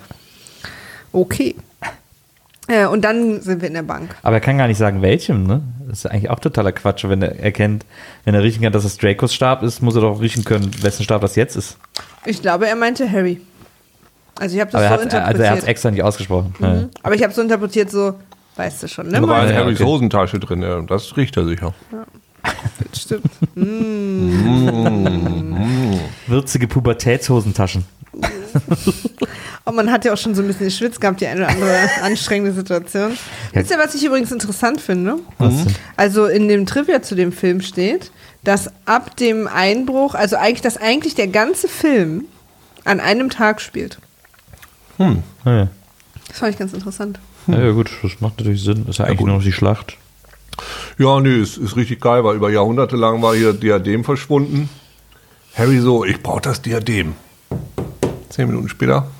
Okay. 1.12 1.56
Äh, 2.68 2.86
und 2.86 3.02
dann 3.04 3.40
sind 3.40 3.62
wir 3.62 3.68
in 3.68 3.74
der 3.74 3.82
Bank. 3.82 4.14
Aber 4.22 4.36
er 4.36 4.40
kann 4.40 4.58
gar 4.58 4.68
nicht 4.68 4.78
sagen, 4.78 5.02
welchem, 5.02 5.42
ne? 5.44 5.62
Das 5.88 6.04
ist 6.04 6.06
eigentlich 6.06 6.30
auch 6.30 6.38
totaler 6.38 6.70
Quatsch. 6.70 7.04
Wenn 7.08 7.20
er 7.20 7.40
erkennt, 7.40 7.84
wenn 8.24 8.34
er 8.34 8.42
riechen 8.44 8.62
kann, 8.62 8.72
dass 8.72 8.84
es 8.84 8.96
Dracos 8.96 9.34
Stab 9.34 9.64
ist, 9.64 9.82
muss 9.82 9.96
er 9.96 10.02
doch 10.02 10.20
riechen 10.20 10.44
können, 10.44 10.70
wessen 10.82 11.02
Stab 11.02 11.20
das 11.22 11.34
jetzt 11.34 11.56
ist. 11.56 11.78
Ich 12.24 12.42
glaube, 12.42 12.68
er 12.68 12.76
meinte 12.76 13.10
Harry. 13.10 13.40
Also 14.38 14.54
ich 14.54 14.60
habe 14.60 14.70
das 14.70 14.80
Aber 14.80 14.84
er 14.84 14.98
so 14.98 15.04
hat 15.04 15.14
also 15.14 15.16
er 15.16 15.24
hat 15.24 15.30
es 15.32 15.34
interpretiert. 15.64 15.68
extra 15.68 15.90
nicht 15.90 16.02
ausgesprochen. 16.02 16.54
Ja. 16.60 16.88
Aber 17.02 17.14
ich 17.16 17.22
habe 17.24 17.32
so 17.32 17.42
interpretiert, 17.42 17.90
so, 17.90 18.14
weißt 18.54 18.84
du 18.84 18.88
schon, 18.88 19.08
ne? 19.08 19.20
Da 19.20 19.26
war 19.26 19.42
in 19.44 19.50
Ja, 19.52 19.56
Harrys 19.56 19.80
okay. 19.80 19.90
Hosentasche 19.90 20.38
drin, 20.38 20.62
ja, 20.62 20.80
das 20.82 21.16
riecht 21.16 21.36
er 21.36 21.46
sicher. 21.46 21.74
stimmt. 22.96 23.30
Würzige 26.26 26.68
Pubertätshosentaschen. 26.68 27.84
Und 29.64 29.76
man 29.76 29.90
hat 29.90 30.04
ja 30.04 30.12
auch 30.12 30.18
schon 30.18 30.34
so 30.34 30.42
ein 30.42 30.48
bisschen 30.48 30.66
geschwitzt 30.66 31.00
gehabt, 31.00 31.20
die 31.20 31.26
eine 31.26 31.42
oder 31.42 31.48
andere 31.50 31.88
anstrengende 32.02 32.52
Situation. 32.52 33.16
Wisst 33.52 33.70
ihr, 33.70 33.78
was 33.78 33.94
ich 33.94 34.04
übrigens 34.04 34.32
interessant 34.32 34.80
finde? 34.80 35.18
Was 35.38 35.64
denn? 35.64 35.74
Also 35.96 36.26
in 36.26 36.48
dem 36.48 36.66
Trivia 36.66 37.02
zu 37.02 37.14
dem 37.14 37.32
Film 37.32 37.60
steht, 37.60 38.10
dass 38.42 38.70
ab 38.86 39.16
dem 39.16 39.46
Einbruch, 39.46 40.14
also 40.14 40.36
eigentlich, 40.36 40.62
dass 40.62 40.76
eigentlich 40.76 41.14
der 41.14 41.28
ganze 41.28 41.68
Film 41.68 42.24
an 42.84 43.00
einem 43.00 43.30
Tag 43.30 43.60
spielt. 43.60 43.98
Ah, 44.98 45.14
ja. 45.44 45.68
Das 46.28 46.38
fand 46.38 46.52
ich 46.52 46.58
ganz 46.58 46.72
interessant. 46.72 47.18
Ja, 47.46 47.58
ja, 47.58 47.70
gut, 47.72 47.90
das 48.02 48.20
macht 48.20 48.38
natürlich 48.38 48.62
Sinn. 48.62 48.84
Das 48.86 48.96
ist 48.96 48.98
ja 48.98 49.06
eigentlich 49.06 49.20
nur 49.20 49.36
noch 49.36 49.42
die 49.42 49.52
Schlacht. 49.52 49.96
Ja, 50.98 51.20
nee, 51.20 51.40
ist, 51.40 51.56
ist 51.56 51.76
richtig 51.76 52.00
geil, 52.00 52.24
weil 52.24 52.36
über 52.36 52.50
Jahrhunderte 52.50 52.96
lang 52.96 53.22
war 53.22 53.34
hier 53.34 53.52
Diadem 53.52 54.04
verschwunden. 54.04 54.68
Harry 55.54 55.78
so, 55.78 56.04
ich 56.04 56.22
brauche 56.22 56.40
das 56.40 56.62
Diadem. 56.62 57.14
Zehn 58.28 58.46
Minuten 58.46 58.68
später. 58.68 59.10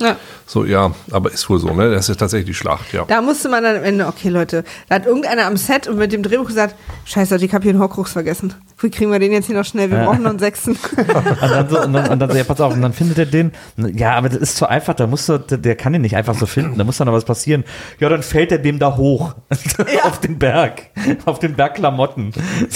Ja. 0.00 0.16
So, 0.46 0.64
ja, 0.64 0.92
aber 1.10 1.32
ist 1.32 1.48
wohl 1.48 1.58
so, 1.58 1.72
ne? 1.72 1.90
Das 1.90 2.08
ist 2.08 2.18
tatsächlich 2.18 2.46
die 2.46 2.54
Schlacht, 2.54 2.92
ja. 2.92 3.04
Da 3.06 3.20
musste 3.20 3.48
man 3.48 3.64
dann 3.64 3.76
am 3.76 3.84
Ende, 3.84 4.06
okay 4.06 4.28
Leute, 4.28 4.62
da 4.88 4.96
hat 4.96 5.06
irgendeiner 5.06 5.46
am 5.46 5.56
Set 5.56 5.88
und 5.88 5.96
mit 5.96 6.12
dem 6.12 6.22
Drehbuch 6.22 6.46
gesagt, 6.46 6.76
scheiße, 7.04 7.36
ich 7.36 7.52
habe 7.54 7.62
hier 7.62 7.72
einen 7.72 7.80
Horcrux 7.80 8.12
vergessen. 8.12 8.54
Wie 8.78 8.90
kriegen 8.90 9.10
wir 9.10 9.18
den 9.18 9.32
jetzt 9.32 9.46
hier 9.46 9.56
noch 9.56 9.64
schnell? 9.64 9.90
Wir 9.90 9.98
brauchen 9.98 10.22
noch 10.22 10.30
einen 10.30 10.38
Sechsten. 10.38 10.78
Und 10.96 11.50
dann, 11.50 11.68
so, 11.68 11.80
und, 11.80 11.92
dann, 11.92 12.08
und 12.10 12.18
dann 12.18 12.30
so, 12.30 12.36
ja, 12.36 12.44
pass 12.44 12.60
auf, 12.60 12.74
und 12.74 12.82
dann 12.82 12.92
findet 12.92 13.18
er 13.18 13.26
den. 13.26 13.52
Ja, 13.76 14.12
aber 14.14 14.28
das 14.28 14.38
ist 14.38 14.56
zu 14.56 14.68
einfach, 14.68 14.94
da 14.94 15.06
musst 15.06 15.28
du, 15.28 15.38
der, 15.38 15.58
der 15.58 15.76
kann 15.76 15.92
den 15.92 16.02
nicht 16.02 16.16
einfach 16.16 16.34
so 16.34 16.46
finden, 16.46 16.76
da 16.76 16.84
muss 16.84 16.98
dann 16.98 17.06
noch 17.06 17.14
was 17.14 17.24
passieren. 17.24 17.64
Ja, 17.98 18.08
dann 18.08 18.22
fällt 18.22 18.52
er 18.52 18.58
dem 18.58 18.78
da 18.78 18.96
hoch. 18.96 19.34
auf 20.02 20.20
den 20.20 20.38
Berg. 20.38 20.82
Auf 21.24 21.38
den 21.38 21.54
Berg 21.54 21.76
Klamotten. 21.76 22.32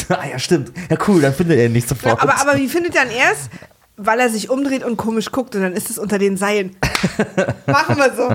ah 0.08 0.18
ja, 0.30 0.38
stimmt. 0.38 0.72
Ja, 0.88 0.96
cool, 1.08 1.20
dann 1.20 1.34
findet 1.34 1.58
er 1.58 1.66
ihn 1.66 1.72
nicht 1.72 1.88
sofort. 1.88 2.20
aber, 2.22 2.40
aber 2.40 2.56
wie 2.56 2.68
findet 2.68 2.94
er 2.96 3.04
dann 3.04 3.12
erst? 3.12 3.50
Weil 4.02 4.18
er 4.20 4.28
sich 4.30 4.48
umdreht 4.50 4.82
und 4.84 4.96
komisch 4.96 5.30
guckt 5.30 5.54
und 5.56 5.62
dann 5.62 5.72
ist 5.74 5.90
es 5.90 5.98
unter 5.98 6.18
den 6.18 6.36
Seilen. 6.36 6.76
Machen 7.66 7.96
wir 7.96 8.12
so. 8.16 8.34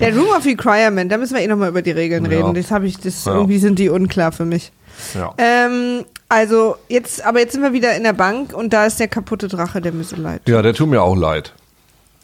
Der 0.00 0.14
Room 0.16 0.28
of 0.36 0.44
Requirement, 0.44 1.10
da 1.12 1.16
müssen 1.16 1.34
wir 1.34 1.42
eh 1.42 1.46
nochmal 1.46 1.68
über 1.68 1.82
die 1.82 1.92
Regeln 1.92 2.24
Ja. 2.24 2.30
reden. 2.38 2.54
Das 2.54 2.70
habe 2.70 2.86
ich, 2.86 2.98
das 2.98 3.24
Ja. 3.24 3.34
irgendwie 3.34 3.58
sind 3.58 3.78
die 3.78 3.88
unklar 3.88 4.32
für 4.32 4.44
mich. 4.44 4.72
ja. 5.14 5.32
Ähm, 5.38 6.04
also 6.28 6.76
jetzt, 6.88 7.24
aber 7.24 7.40
jetzt 7.40 7.52
sind 7.52 7.62
wir 7.62 7.72
wieder 7.72 7.94
in 7.96 8.02
der 8.04 8.12
Bank 8.14 8.52
und 8.54 8.72
da 8.72 8.86
ist 8.86 8.98
der 9.00 9.08
kaputte 9.08 9.48
Drache, 9.48 9.80
der 9.80 9.92
mir 9.92 10.04
so 10.04 10.16
leid. 10.16 10.42
Ja, 10.48 10.62
der 10.62 10.72
tut 10.74 10.88
mir 10.88 11.02
auch 11.02 11.14
leid. 11.16 11.52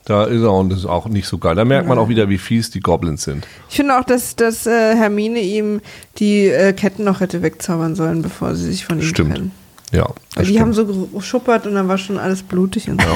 Da 0.06 0.24
ist 0.24 0.40
er 0.42 0.52
und 0.52 0.70
das 0.70 0.78
ist 0.80 0.86
auch 0.86 1.06
nicht 1.08 1.28
so 1.28 1.36
geil. 1.36 1.54
Da 1.54 1.66
merkt 1.66 1.86
man 1.86 1.98
auch 1.98 2.08
wieder, 2.08 2.30
wie 2.30 2.38
fies 2.38 2.70
die 2.70 2.80
Goblins 2.80 3.24
sind. 3.24 3.46
Ich 3.68 3.76
finde 3.76 3.98
auch, 3.98 4.04
dass, 4.04 4.34
dass 4.36 4.66
äh, 4.66 4.96
Hermine 4.96 5.40
ihm 5.40 5.82
die 6.18 6.46
äh, 6.48 6.72
Ketten 6.72 7.04
noch 7.04 7.20
hätte 7.20 7.42
wegzaubern 7.42 7.94
sollen, 7.94 8.22
bevor 8.22 8.54
sie 8.54 8.64
sich 8.70 8.86
von 8.86 8.98
ihm 8.98 9.04
Stimmt. 9.04 9.34
trennen. 9.34 9.50
Ja, 9.92 10.06
das 10.34 10.44
die 10.44 10.44
stimmt. 10.50 10.60
haben 10.60 10.72
so 10.74 10.86
geschuppert 10.86 11.66
und 11.66 11.74
dann 11.74 11.88
war 11.88 11.96
schon 11.98 12.18
alles 12.18 12.42
blutig 12.42 12.88
und 12.90 13.00
so. 13.00 13.08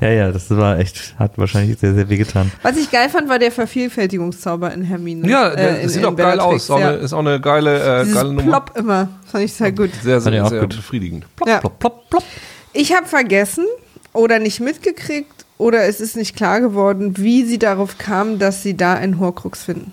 ja, 0.00 0.08
ja, 0.08 0.32
das 0.32 0.48
war 0.50 0.78
echt, 0.78 1.14
hat 1.18 1.36
wahrscheinlich 1.36 1.78
sehr, 1.78 1.94
sehr 1.94 2.08
wehgetan. 2.08 2.50
Was 2.62 2.76
ich 2.76 2.90
geil 2.90 3.08
fand, 3.10 3.28
war 3.28 3.38
der 3.38 3.52
Vervielfältigungszauber 3.52 4.72
in 4.72 4.82
Hermine. 4.82 5.28
ja, 5.28 5.50
äh, 5.50 5.56
der 5.56 5.80
in- 5.82 5.88
sieht 5.90 6.02
in 6.02 6.06
auch 6.08 6.16
geil 6.16 6.32
Bellatrix, 6.32 6.70
aus. 6.70 6.70
Auch 6.70 6.80
ja. 6.80 6.90
ist 6.92 7.12
auch 7.12 7.18
eine 7.18 7.40
geile, 7.40 8.00
äh, 8.00 8.04
Dieses 8.04 8.14
geile 8.16 8.32
Nummer. 8.32 8.60
Plop 8.60 8.76
immer. 8.76 9.08
Fand 9.26 9.44
ich 9.44 9.52
sehr 9.52 9.72
gut. 9.72 9.90
Sehr, 10.02 10.20
sehr, 10.20 10.44
auch 10.44 10.48
sehr 10.48 10.60
gut. 10.60 10.76
befriedigend. 10.76 11.26
Ja. 11.46 11.58
Plop, 11.58 11.78
plop, 11.78 12.08
plop. 12.10 12.24
Ich 12.72 12.94
habe 12.96 13.06
vergessen 13.06 13.66
oder 14.14 14.38
nicht 14.38 14.60
mitgekriegt 14.60 15.32
oder 15.58 15.84
es 15.84 16.00
ist 16.00 16.16
nicht 16.16 16.34
klar 16.36 16.60
geworden, 16.60 17.18
wie 17.18 17.44
sie 17.44 17.58
darauf 17.58 17.98
kamen, 17.98 18.38
dass 18.38 18.62
sie 18.62 18.76
da 18.76 18.94
einen 18.94 19.20
Horcrux 19.20 19.62
finden. 19.64 19.92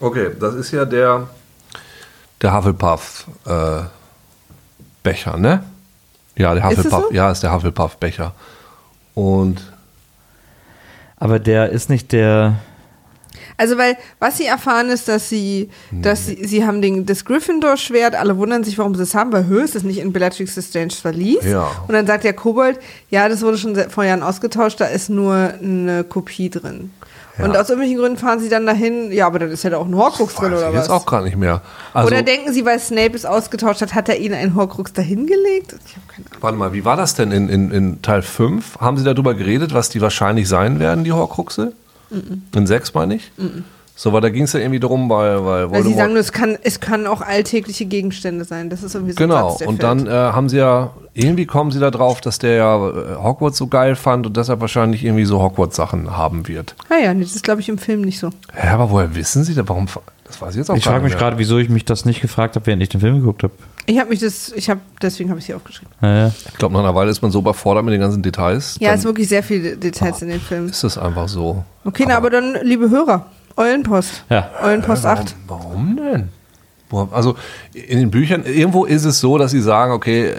Okay, 0.00 0.30
das 0.38 0.54
ist 0.54 0.70
ja 0.72 0.84
der, 0.84 1.28
der 2.42 2.54
Hufflepuff 2.54 3.26
äh, 3.46 3.82
Becher, 5.02 5.36
ne? 5.36 5.64
Ja, 6.36 6.54
der 6.54 6.64
Ist 6.70 6.78
Hufflepuff, 6.78 7.04
so? 7.08 7.14
ja, 7.14 7.30
ist 7.30 7.42
der 7.42 7.52
Hufflepuff 7.52 7.96
Becher. 7.96 8.32
Und 9.14 9.72
Aber 11.16 11.38
der 11.38 11.70
ist 11.70 11.88
nicht 11.88 12.12
der. 12.12 12.56
Also, 13.56 13.78
weil, 13.78 13.96
was 14.18 14.38
sie 14.38 14.46
erfahren 14.46 14.88
ist, 14.90 15.06
dass 15.06 15.28
sie, 15.28 15.70
dass 15.92 16.26
sie, 16.26 16.44
sie 16.44 16.66
haben 16.66 16.82
den, 16.82 17.06
das 17.06 17.24
Gryffindor-Schwert, 17.24 18.16
alle 18.16 18.36
wundern 18.36 18.64
sich, 18.64 18.78
warum 18.78 18.96
sie 18.96 19.04
es 19.04 19.14
haben, 19.14 19.32
weil 19.32 19.46
Höhe 19.46 19.62
ist 19.62 19.76
es 19.76 19.84
nicht 19.84 19.98
in 19.98 20.12
Bellatrix 20.12 20.58
Strange 20.68 20.90
Verlies. 20.90 21.44
Ja. 21.44 21.70
Und 21.86 21.94
dann 21.94 22.04
sagt 22.04 22.24
der 22.24 22.32
Kobold, 22.32 22.80
ja, 23.10 23.28
das 23.28 23.42
wurde 23.42 23.58
schon 23.58 23.76
vor 23.90 24.02
Jahren 24.02 24.24
ausgetauscht, 24.24 24.80
da 24.80 24.86
ist 24.86 25.08
nur 25.08 25.34
eine 25.34 26.02
Kopie 26.02 26.50
drin. 26.50 26.90
Und 27.38 27.56
aus 27.56 27.68
irgendwelchen 27.68 27.98
Gründen 27.98 28.18
fahren 28.18 28.38
sie 28.38 28.48
dann 28.48 28.64
dahin, 28.64 29.10
ja, 29.10 29.26
aber 29.26 29.40
dann 29.40 29.50
ist 29.50 29.64
ja 29.64 29.70
da 29.70 29.78
auch 29.78 29.86
ein 29.86 29.96
Horcrux 29.96 30.34
drin, 30.36 30.52
oder 30.52 30.68
ich 30.68 30.74
jetzt 30.74 30.88
was? 30.88 30.90
auch 30.90 31.06
gar 31.06 31.22
nicht 31.22 31.36
mehr. 31.36 31.62
Also, 31.92 32.06
oder 32.06 32.22
denken 32.22 32.52
sie, 32.52 32.64
weil 32.64 32.78
Snape 32.78 33.14
es 33.14 33.24
ausgetauscht 33.24 33.80
hat, 33.80 33.94
hat 33.94 34.08
er 34.08 34.18
ihnen 34.18 34.34
einen 34.34 34.54
Horcrux 34.54 34.92
dahingelegt? 34.92 35.74
Ich 35.84 35.96
habe 35.96 36.06
keine 36.06 36.26
Ahnung. 36.30 36.42
warte 36.42 36.58
mal, 36.58 36.72
wie 36.72 36.84
war 36.84 36.96
das 36.96 37.14
denn 37.14 37.32
in, 37.32 37.48
in, 37.48 37.70
in 37.72 38.02
Teil 38.02 38.22
5? 38.22 38.78
Haben 38.78 38.98
Sie 38.98 39.04
darüber 39.04 39.34
geredet, 39.34 39.74
was 39.74 39.88
die 39.88 40.00
wahrscheinlich 40.00 40.48
sein 40.48 40.78
werden, 40.78 41.02
die 41.02 41.12
Horcruxe? 41.12 41.72
In 42.54 42.66
6 42.66 42.94
meine 42.94 43.16
ich? 43.16 43.32
So, 43.96 44.12
weil 44.12 44.20
da 44.20 44.28
ging 44.28 44.42
es 44.42 44.52
ja 44.52 44.60
irgendwie 44.60 44.80
darum, 44.80 45.08
weil, 45.08 45.44
weil 45.44 45.70
Weil 45.70 45.82
sie 45.84 45.94
sagen, 45.94 46.12
nur, 46.14 46.20
es 46.20 46.32
kann, 46.32 46.58
es 46.62 46.80
kann 46.80 47.06
auch 47.06 47.20
alltägliche 47.20 47.86
Gegenstände 47.86 48.44
sein. 48.44 48.68
Das 48.68 48.82
ist 48.82 48.94
irgendwie 48.96 49.12
so 49.12 49.22
ein 49.22 49.28
Genau, 49.28 49.50
Satz, 49.50 49.58
der 49.58 49.68
und 49.68 49.80
fällt. 49.80 50.06
dann 50.06 50.06
äh, 50.08 50.10
haben 50.10 50.48
sie 50.48 50.56
ja, 50.56 50.90
irgendwie 51.14 51.46
kommen 51.46 51.70
sie 51.70 51.78
da 51.78 51.92
drauf, 51.92 52.20
dass 52.20 52.40
der 52.40 52.54
ja 52.56 52.88
äh, 52.88 52.92
Hogwarts 53.22 53.56
so 53.56 53.68
geil 53.68 53.94
fand 53.94 54.26
und 54.26 54.36
deshalb 54.36 54.60
wahrscheinlich 54.60 55.04
irgendwie 55.04 55.24
so 55.24 55.40
Hogwarts-Sachen 55.40 56.16
haben 56.16 56.48
wird. 56.48 56.74
Ah 56.88 56.96
ja, 57.02 57.14
nee, 57.14 57.22
das 57.22 57.36
ist, 57.36 57.44
glaube 57.44 57.60
ich, 57.60 57.68
im 57.68 57.78
Film 57.78 58.00
nicht 58.00 58.18
so. 58.18 58.30
Hä, 58.52 58.68
aber 58.68 58.90
woher 58.90 59.14
wissen 59.14 59.44
sie 59.44 59.54
das? 59.54 59.68
Warum? 59.68 59.86
Das 60.26 60.40
weiß 60.42 60.50
ich 60.52 60.56
jetzt 60.56 60.70
auch 60.70 60.76
Ich 60.76 60.82
frage 60.84 61.04
mich 61.04 61.16
gerade, 61.16 61.38
wieso 61.38 61.58
ich 61.58 61.68
mich 61.68 61.84
das 61.84 62.04
nicht 62.04 62.20
gefragt 62.20 62.56
habe, 62.56 62.66
während 62.66 62.82
ich 62.82 62.88
den 62.88 63.00
Film 63.00 63.20
geguckt 63.20 63.44
habe. 63.44 63.52
Ich 63.86 63.98
habe 64.00 64.08
mich 64.08 64.18
das, 64.18 64.50
ich 64.56 64.70
habe, 64.70 64.80
deswegen 65.02 65.28
habe 65.30 65.38
ich 65.38 65.46
hier 65.46 65.54
aufgeschrieben. 65.54 65.92
Ja, 66.02 66.16
ja. 66.16 66.32
Ich 66.50 66.54
glaube, 66.58 66.72
nach 66.72 66.80
einer 66.80 66.94
Weile 66.96 67.10
ist 67.10 67.22
man 67.22 67.30
so 67.30 67.38
überfordert 67.38 67.84
mit 67.84 67.92
den 67.94 68.00
ganzen 68.00 68.22
Details. 68.22 68.76
Ja, 68.80 68.92
es 68.94 69.02
sind 69.02 69.10
wirklich 69.10 69.28
sehr 69.28 69.42
viele 69.44 69.76
Details 69.76 70.20
in 70.22 70.28
den 70.30 70.40
Filmen. 70.40 70.70
ist 70.70 70.82
es 70.82 70.98
einfach 70.98 71.28
so. 71.28 71.62
Okay, 71.84 72.06
na, 72.08 72.16
aber 72.16 72.30
dann, 72.30 72.56
liebe 72.62 72.88
Hörer, 72.90 73.26
Eulenpost. 73.56 74.24
Ja. 74.30 74.50
Eulenpost 74.62 75.06
8. 75.06 75.34
Warum 75.46 75.96
denn? 75.96 76.28
Wo- 76.90 77.08
Also 77.12 77.36
in 77.72 77.98
den 77.98 78.10
Büchern, 78.10 78.44
irgendwo 78.44 78.84
ist 78.84 79.04
es 79.04 79.20
so, 79.20 79.38
dass 79.38 79.50
sie 79.52 79.60
sagen, 79.60 79.92
okay, 79.92 80.32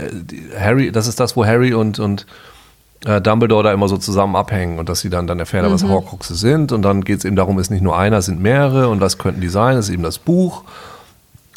Harry, 0.60 0.91
das 0.91 1.08
ist 1.08 1.19
das, 1.19 1.36
wo 1.36 1.45
Harry 1.45 1.73
und, 1.73 1.99
und 1.99 2.25
äh, 3.06 3.21
Dumbledore 3.21 3.63
da 3.63 3.73
immer 3.73 3.88
so 3.88 3.97
zusammen 3.97 4.36
abhängen 4.36 4.80
und 4.80 4.89
dass 4.89 4.99
sie 5.01 5.10
dann, 5.10 5.28
dann 5.28 5.39
erfahren, 5.39 5.71
was 5.71 5.84
Horcruxe 5.89 6.36
sind 6.36 6.71
und 6.71 6.82
dann 6.82 7.04
geht 7.04 7.19
es 7.19 7.25
eben 7.25 7.36
darum, 7.36 7.58
es 7.60 7.67
ist 7.67 7.71
nicht 7.71 7.84
nur 7.84 7.97
einer, 7.97 8.17
es 8.17 8.25
sind 8.25 8.41
mehrere 8.41 8.89
und 8.89 8.99
was 9.01 9.17
könnten 9.17 9.41
die 9.41 9.47
sein, 9.49 9.75
das 9.75 9.88
ist 9.89 9.93
eben 9.93 10.04
das 10.04 10.17
Buch. 10.19 10.63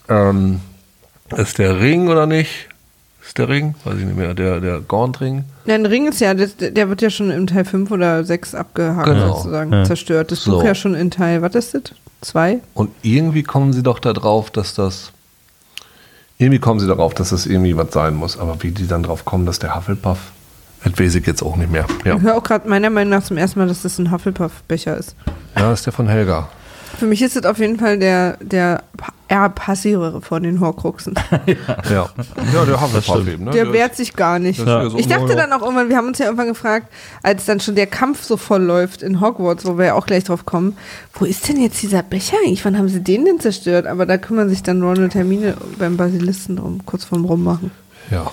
Ähm, 0.09 0.61
ist 1.37 1.59
der 1.59 1.81
Ring 1.81 2.09
oder 2.09 2.27
nicht? 2.27 2.69
Ist 3.29 3.37
der 3.37 3.49
Ring? 3.51 3.75
Weiß 3.85 3.97
ich 3.99 4.05
nicht 4.07 4.17
mehr, 4.17 4.33
der, 4.33 4.59
der 4.61 4.81
Gaunt-Ring. 4.81 5.45
Ja, 5.67 5.75
ein 5.75 5.85
Ring 5.85 6.09
ist 6.09 6.19
ja, 6.21 6.33
das, 6.33 6.57
der 6.57 6.89
wird 6.89 7.03
ja 7.03 7.11
schon 7.11 7.31
im 7.31 7.47
Teil 7.47 7.67
5 7.67 7.91
oder 7.91 8.25
6 8.25 8.55
abgehakt, 8.55 9.07
Genau. 9.07 9.37
sozusagen, 9.37 9.71
Ja. 9.73 9.85
zerstört. 9.85 10.33
Das 10.33 10.43
So. 10.45 10.53
Buch 10.53 10.65
ja 10.65 10.75
schon 10.75 10.95
in 10.95 11.11
Teil, 11.11 11.43
was 11.43 11.55
ist 11.55 11.75
das? 11.75 11.83
2? 12.23 12.61
Und 12.73 12.91
irgendwie 13.03 13.43
kommen 13.43 13.73
sie 13.75 13.83
doch 13.83 13.99
da 13.99 14.13
drauf, 14.15 14.51
dass 14.51 14.73
das. 14.75 15.13
Irgendwie 16.39 16.59
kommen 16.59 16.81
sie 16.81 16.87
darauf, 16.87 17.13
dass 17.15 17.29
das 17.31 17.47
irgendwie 17.47 17.77
was 17.77 17.93
sein 17.93 18.15
muss. 18.15 18.39
Aber 18.39 18.63
wie 18.63 18.71
die 18.71 18.87
dann 18.87 19.03
drauf 19.03 19.25
kommen, 19.27 19.45
dass 19.45 19.59
der 19.59 19.75
Hufflepuff. 19.77 20.19
Das 20.85 20.99
weiß 20.99 21.17
ich 21.17 21.27
jetzt 21.27 21.43
auch 21.43 21.57
nicht 21.57 21.71
mehr. 21.71 21.85
Ja, 22.05 22.17
Ich 22.17 22.23
höre 22.23 22.37
auch 22.37 22.43
gerade 22.43 22.69
meiner 22.69 22.89
Meinung 22.91 23.11
nach 23.11 23.25
zum 23.25 23.37
ersten 23.37 23.59
Mal, 23.59 23.69
dass 23.69 23.83
das 23.83 23.99
ein 23.99 24.11
Hufflepuff-Becher 24.11 24.97
ist. 24.97 25.17
ja 25.55 25.63
das 25.69 25.81
ist 25.81 25.87
der 25.87 25.93
von 25.93 26.09
Helga. 26.09 26.49
Für 26.99 27.07
mich 27.07 27.23
ist 27.23 27.37
das 27.37 27.45
auf 27.45 27.59
jeden 27.59 27.79
Fall 27.79 27.99
der, 27.99 28.37
der 28.41 28.83
eher 29.29 29.49
passivere 29.51 30.21
von 30.21 30.43
den 30.43 30.61
Horcruxen. 30.61 31.15
Ja, 31.91 32.09
ja 32.53 32.65
der 32.65 32.81
Hufflepuff 32.81 33.05
stimmt. 33.05 33.29
eben. 33.29 33.45
Ne? 33.45 33.51
Der 33.53 33.73
wehrt 33.73 33.95
sich 33.97 34.15
gar 34.15 34.39
nicht. 34.39 34.59
das 34.61 34.67
ja 34.67 34.91
so- 34.91 34.99
Ich 34.99 35.07
dachte 35.07 35.37
dann 35.37 35.53
auch 35.53 35.63
irgendwann, 35.63 35.89
wir 35.89 35.97
haben 35.97 36.09
uns 36.09 36.19
ja 36.19 36.27
irgendwann 36.27 36.49
gefragt, 36.49 36.89
als 37.23 37.45
dann 37.45 37.61
schon 37.61 37.75
der 37.77 37.87
Kampf 37.87 38.23
so 38.25 38.37
voll 38.37 38.63
läuft 38.63 39.03
in 39.03 39.21
Hogwarts, 39.21 39.65
wo 39.65 39.79
wir 39.79 39.87
ja 39.87 39.95
auch 39.95 40.07
gleich 40.07 40.25
drauf 40.25 40.45
kommen, 40.45 40.77
wo 41.15 41.25
ist 41.25 41.49
denn 41.49 41.61
jetzt 41.61 41.81
dieser 41.83 42.03
Becher 42.03 42.37
eigentlich? 42.45 42.65
Wann 42.65 42.77
haben 42.77 42.89
sie 42.89 43.01
den 43.01 43.25
denn 43.25 43.39
zerstört? 43.41 43.87
Aber 43.87 44.07
da 44.07 44.19
kümmern 44.19 44.49
sich 44.49 44.63
dann 44.63 44.83
Ron 44.83 45.05
und 45.05 45.15
Hermine 45.15 45.57
beim 45.79 45.97
Basilisten 45.97 46.57
drum, 46.57 46.85
kurz 46.85 47.05
vorm 47.05 47.25
Rummachen. 47.25 47.71
Ja. 48.11 48.31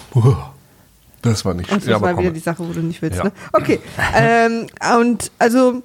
Das 1.21 1.43
war 1.45 1.54
nicht 1.54 1.71
Und 1.71 1.82
das 1.82 1.88
ja, 1.89 1.95
aber 1.97 2.08
war 2.08 2.17
wieder 2.19 2.32
die 2.32 2.39
Sache, 2.39 2.67
wo 2.67 2.71
du 2.71 2.80
nicht 2.82 3.01
willst, 3.01 3.17
Ja. 3.17 3.25
ne? 3.25 3.32
Okay. 3.54 3.80
ähm, 4.15 4.67
und 4.99 5.32
also, 5.39 5.82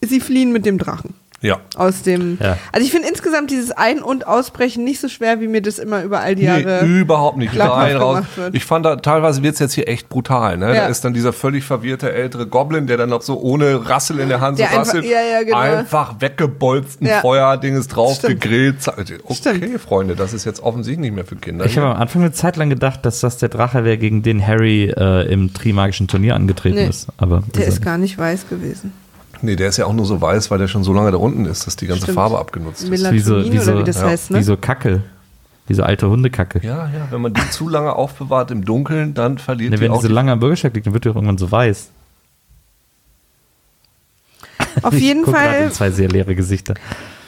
sie 0.00 0.20
fliehen 0.20 0.52
mit 0.52 0.66
dem 0.66 0.78
Drachen. 0.78 1.14
Ja. 1.42 1.58
Aus 1.76 2.02
dem. 2.02 2.38
Ja. 2.40 2.56
Also 2.72 2.86
ich 2.86 2.92
finde 2.92 3.08
insgesamt 3.08 3.50
dieses 3.50 3.70
Ein- 3.72 4.00
und 4.02 4.26
Ausbrechen 4.26 4.84
nicht 4.84 5.00
so 5.00 5.08
schwer, 5.08 5.40
wie 5.40 5.48
mir 5.48 5.60
das 5.60 5.78
immer 5.78 6.02
über 6.02 6.20
all 6.20 6.34
die 6.36 6.44
Jahre. 6.44 6.80
Nee, 6.84 7.00
überhaupt 7.00 7.36
nicht. 7.36 7.58
Rein, 7.58 7.96
raus. 7.96 8.24
wird. 8.36 8.54
Ich 8.54 8.64
fand 8.64 8.86
da, 8.86 8.96
teilweise 8.96 9.42
wird 9.42 9.54
es 9.54 9.60
jetzt 9.60 9.74
hier 9.74 9.88
echt 9.88 10.08
brutal. 10.08 10.56
Ne? 10.56 10.68
Da 10.68 10.74
Ja. 10.74 10.86
ist 10.86 11.04
dann 11.04 11.12
dieser 11.14 11.32
völlig 11.32 11.64
verwirrte 11.64 12.12
ältere 12.12 12.46
Goblin, 12.46 12.86
der 12.86 12.96
dann 12.96 13.10
noch 13.10 13.22
so 13.22 13.40
ohne 13.40 13.88
Rassel 13.88 14.20
in 14.20 14.28
der 14.28 14.40
Hand 14.40 14.56
so 14.58 14.62
Der 14.62 14.70
einfach- 14.70 14.86
rasselt. 14.86 15.04
ja, 15.04 15.20
ja, 15.20 15.42
genau. 15.42 15.56
Einfach 15.58 16.20
weggebolzt, 16.20 17.00
ein 17.02 17.06
Ja. 17.06 17.20
Feuerding 17.20 17.76
ist 17.76 17.88
drauf, 17.88 18.14
Stimmt. 18.16 18.40
gegrillt. 18.40 18.76
Okay, 18.88 19.16
Stimmt. 19.34 19.80
Freunde, 19.80 20.14
das 20.16 20.32
ist 20.32 20.44
jetzt 20.44 20.62
offensichtlich 20.62 21.00
nicht 21.00 21.14
mehr 21.14 21.24
für 21.24 21.36
Kinder. 21.36 21.64
Ich 21.66 21.76
habe 21.76 21.88
am 21.94 22.00
Anfang 22.00 22.22
eine 22.22 22.32
Zeit 22.32 22.56
lang 22.56 22.70
gedacht, 22.70 23.04
dass 23.04 23.20
das 23.20 23.38
der 23.38 23.48
Drache 23.48 23.84
wäre, 23.84 23.98
gegen 23.98 24.22
den 24.22 24.46
Harry 24.46 24.90
äh, 24.96 25.30
im 25.32 25.52
Trimagischen 25.52 26.06
Turnier 26.08 26.34
angetreten 26.36 26.76
Nee. 26.76 26.86
ist. 26.86 27.08
Aber 27.16 27.42
Der 27.56 27.66
ist 27.66 27.82
gar 27.82 27.98
nicht 27.98 28.16
weiß 28.18 28.48
gewesen. 28.48 28.92
Nee, 29.42 29.56
der 29.56 29.68
ist 29.68 29.76
ja 29.76 29.86
auch 29.86 29.92
nur 29.92 30.06
so 30.06 30.20
weiß, 30.20 30.50
weil 30.50 30.58
der 30.58 30.68
schon 30.68 30.84
so 30.84 30.92
lange 30.92 31.10
da 31.10 31.18
unten 31.18 31.44
ist, 31.44 31.66
dass 31.66 31.76
die 31.76 31.86
ganze 31.86 32.04
Stimmt. 32.04 32.16
Farbe 32.16 32.38
abgenutzt 32.38 32.84
ist. 32.84 32.90
Wie 32.90 32.96
so, 32.96 33.10
wie 33.12 33.58
so, 33.58 33.72
oder 33.72 33.80
wie 33.80 33.84
das 33.84 34.00
ja, 34.00 34.06
heißt, 34.06 34.30
ne? 34.30 34.38
wie 34.38 34.42
so 34.42 34.56
Kacke. 34.56 35.02
Wie 35.66 35.74
so 35.74 35.84
alte 35.84 36.08
Hundekacke. 36.08 36.60
Ja, 36.62 36.88
ja, 36.88 37.06
wenn 37.10 37.20
man 37.20 37.34
die 37.34 37.50
zu 37.50 37.68
lange 37.68 37.94
aufbewahrt 37.94 38.50
im 38.50 38.64
Dunkeln, 38.64 39.14
dann 39.14 39.38
verliert 39.38 39.70
Ne, 39.70 39.76
die 39.76 39.82
wenn 39.82 39.92
die 39.92 39.96
auch 39.96 40.02
so 40.02 40.08
die 40.08 40.14
lange 40.14 40.32
am 40.32 40.40
Bürgersteig 40.40 40.74
liegt, 40.74 40.86
dann 40.86 40.94
wird 40.94 41.04
die 41.04 41.10
auch 41.10 41.14
irgendwann 41.14 41.38
so 41.38 41.50
weiß. 41.50 41.90
Auf 44.82 44.94
jeden 44.98 45.20
ich 45.20 45.26
grad 45.26 45.46
Fall 45.46 45.64
in 45.64 45.70
zwei 45.72 45.90
sehr 45.90 46.08
leere 46.08 46.34
Gesichter. 46.34 46.74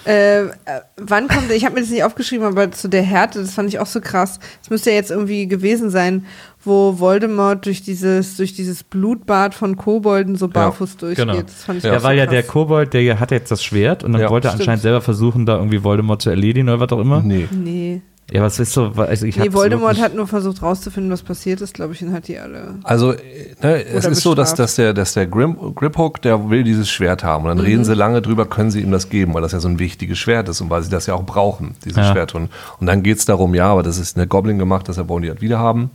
Äh, 0.05 0.49
wann 0.97 1.29
kommt, 1.29 1.51
ich 1.51 1.65
habe 1.65 1.77
mir 1.77 1.81
das 1.81 1.91
nicht 1.91 2.05
aufgeschrieben, 2.05 2.47
aber 2.47 2.71
zu 2.73 2.89
der 2.89 3.03
Härte, 3.03 3.41
das 3.41 3.55
fand 3.55 3.71
ich 3.71 3.79
auch 3.79 3.87
so 3.87 4.01
krass. 4.01 4.39
Es 4.63 4.69
müsste 4.69 4.91
ja 4.91 4.97
jetzt 4.97 5.11
irgendwie 5.11 5.49
gewesen 5.49 5.89
sein, 5.89 6.27
wo 6.65 6.99
Voldemort 6.99 7.67
durch 7.67 7.83
dieses, 7.83 8.37
durch 8.37 8.55
dieses 8.55 8.83
Blutbad 8.85 9.55
von 9.55 9.77
Kobolden 9.77 10.37
so 10.37 10.49
barfuß 10.49 10.97
durchgeht. 10.97 11.27
genau. 11.27 11.41
Das 11.43 11.65
fand 11.65 11.79
ich 11.79 11.85
Ja, 11.85 11.93
Ja, 11.95 12.03
weil 12.03 12.17
so 12.17 12.21
ja 12.25 12.27
der 12.27 12.43
Kobold, 12.43 12.93
der 12.95 13.21
hat 13.21 13.31
jetzt 13.31 13.51
das 13.51 13.63
Schwert 13.63 14.05
und 14.05 14.13
dann 14.13 14.21
Ja, 14.23 14.31
wollte 14.31 14.49
er 14.49 14.55
anscheinend 14.55 14.83
selber 14.83 15.01
versuchen, 15.01 15.47
da 15.47 15.57
irgendwie 15.57 15.83
Voldemort 15.85 16.23
zu 16.23 16.31
erledigen 16.31 16.69
oder 16.69 16.81
was 16.81 16.91
auch 16.93 17.01
immer. 17.01 17.21
Nee. 17.23 17.49
Nee. 17.51 18.03
Ja, 18.33 18.41
was 18.41 18.59
ist 18.59 18.73
so, 18.73 18.87
also 18.97 19.27
ich 19.27 19.37
Nee, 19.37 19.53
Voldemort 19.53 20.01
hat 20.01 20.15
nur 20.15 20.27
versucht 20.27 20.63
rauszufinden, 20.63 21.13
was 21.13 21.23
passiert 21.23 21.61
ist, 21.61 21.75
glaube 21.75 21.93
ich, 21.93 22.03
und 22.03 22.11
hat 22.15 22.27
die 22.27 22.39
alle. 22.39 22.77
Also, 22.83 23.13
äh, 23.13 23.19
ne, 23.63 23.85
es 23.85 24.07
ist 24.07 24.23
so, 24.23 24.35
dass, 24.35 24.53
bestraft. 24.53 24.59
dass 24.61 24.77
der, 24.77 24.95
dass 24.95 25.13
der 25.13 25.27
Grim, 25.27 25.59
Griphook, 25.75 26.23
der 26.23 26.49
will 26.49 26.65
dieses 26.65 26.89
Schwert 26.89 27.23
haben. 27.23 27.45
Und 27.45 27.51
dann 27.51 27.59
Mhm. 27.59 27.65
reden 27.65 27.85
sie 27.85 27.95
lange 27.95 28.23
drüber, 28.23 28.47
können 28.47 28.71
sie 28.71 28.81
ihm 28.81 28.91
das 28.91 29.11
geben, 29.11 29.35
weil 29.35 29.43
das 29.43 29.53
ja 29.53 29.61
so 29.61 29.69
ein 29.69 29.79
wichtiges 29.79 30.17
Schwert 30.17 30.49
ist 30.49 30.63
und 30.63 30.71
weil 30.71 30.83
sie 30.83 30.89
das 30.91 31.05
ja 31.05 31.13
auch 31.13 31.25
brauchen, 31.27 31.75
dieses 31.85 31.99
Ja. 31.99 32.13
Schwert. 32.13 32.35
Und, 32.35 32.49
und 32.81 32.87
dann 32.87 33.03
geht's 33.03 33.27
darum, 33.27 33.55
ja, 33.55 33.67
aber 33.71 33.83
das 33.83 33.99
ist 33.99 34.17
eine 34.17 34.27
Goblin 34.27 34.59
gemacht, 34.59 34.89
deshalb 34.89 35.09
wollen 35.11 35.23
die 35.25 35.29
das 35.29 35.43
wieder 35.43 35.59
haben. 35.59 35.91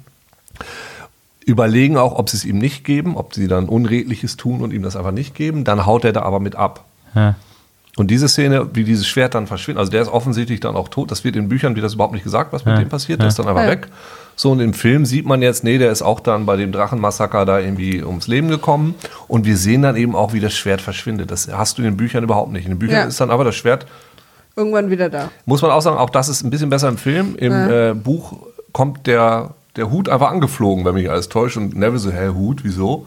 Überlegen 1.45 1.97
auch, 1.97 2.17
ob 2.17 2.29
sie 2.29 2.37
es 2.37 2.45
ihm 2.45 2.57
nicht 2.59 2.83
geben, 2.83 3.15
ob 3.17 3.33
sie 3.33 3.47
dann 3.47 3.67
Unredliches 3.69 4.37
tun 4.37 4.61
und 4.61 4.71
ihm 4.71 4.83
das 4.83 4.95
einfach 4.95 5.11
nicht 5.11 5.33
geben. 5.33 5.63
Dann 5.63 5.85
haut 5.85 6.05
er 6.05 6.13
da 6.13 6.21
aber 6.21 6.39
mit 6.39 6.55
ab. 6.55 6.85
Ja. 7.15 7.35
Und 7.97 8.11
diese 8.11 8.29
Szene, 8.29 8.67
wie 8.73 8.83
dieses 8.83 9.07
Schwert 9.07 9.33
dann 9.35 9.47
verschwindet, 9.47 9.79
also 9.79 9.91
der 9.91 10.01
ist 10.03 10.09
offensichtlich 10.09 10.59
dann 10.59 10.75
auch 10.75 10.89
tot. 10.89 11.09
Das 11.11 11.23
wird 11.23 11.35
in 11.35 11.49
Büchern 11.49 11.75
wird 11.75 11.83
das 11.83 11.95
überhaupt 11.95 12.13
nicht 12.13 12.23
gesagt, 12.23 12.53
was 12.53 12.65
mit 12.65 12.75
Ja. 12.75 12.79
dem 12.81 12.89
passiert. 12.89 13.19
Der 13.19 13.25
Ja. 13.25 13.29
ist 13.29 13.39
dann 13.39 13.47
einfach 13.47 13.63
Ja. 13.63 13.69
weg. 13.71 13.87
So, 14.35 14.51
und 14.51 14.59
im 14.59 14.73
Film 14.73 15.05
sieht 15.05 15.25
man 15.25 15.41
jetzt, 15.41 15.63
nee, 15.63 15.77
der 15.79 15.91
ist 15.91 16.01
auch 16.01 16.19
dann 16.19 16.45
bei 16.45 16.55
dem 16.55 16.71
Drachenmassaker 16.71 17.45
da 17.45 17.59
irgendwie 17.59 18.03
ums 18.03 18.27
Leben 18.27 18.47
gekommen. 18.47 18.95
Und 19.27 19.45
wir 19.45 19.57
sehen 19.57 19.81
dann 19.81 19.95
eben 19.97 20.15
auch, 20.15 20.31
wie 20.33 20.39
das 20.39 20.53
Schwert 20.55 20.81
verschwindet. 20.81 21.31
Das 21.31 21.49
hast 21.51 21.77
du 21.77 21.81
in 21.81 21.87
den 21.89 21.97
Büchern 21.97 22.23
überhaupt 22.23 22.51
nicht. 22.51 22.65
In 22.65 22.71
den 22.73 22.79
Büchern 22.79 22.95
Ja. 22.95 23.03
ist 23.05 23.19
dann 23.19 23.31
aber 23.31 23.43
das 23.43 23.55
Schwert, 23.55 23.85
Irgendwann 24.55 24.89
wieder 24.91 25.09
da. 25.09 25.29
muss 25.45 25.61
man 25.61 25.71
auch 25.71 25.81
sagen, 25.81 25.97
auch 25.97 26.09
das 26.09 26.29
ist 26.29 26.43
ein 26.43 26.49
bisschen 26.51 26.69
besser 26.69 26.87
im 26.89 26.97
Film. 26.97 27.35
Im 27.37 27.51
äh, 27.53 27.93
Buch 27.93 28.33
kommt 28.71 29.07
der, 29.07 29.55
der 29.75 29.91
Hut 29.91 30.09
einfach 30.09 30.31
angeflogen, 30.31 30.85
wenn 30.85 30.95
mich 30.95 31.09
alles 31.09 31.29
täuscht. 31.29 31.57
Und 31.57 31.75
Neville 31.75 31.99
so, 31.99 32.11
hä, 32.11 32.29
Hut, 32.29 32.63
wieso? 32.63 33.05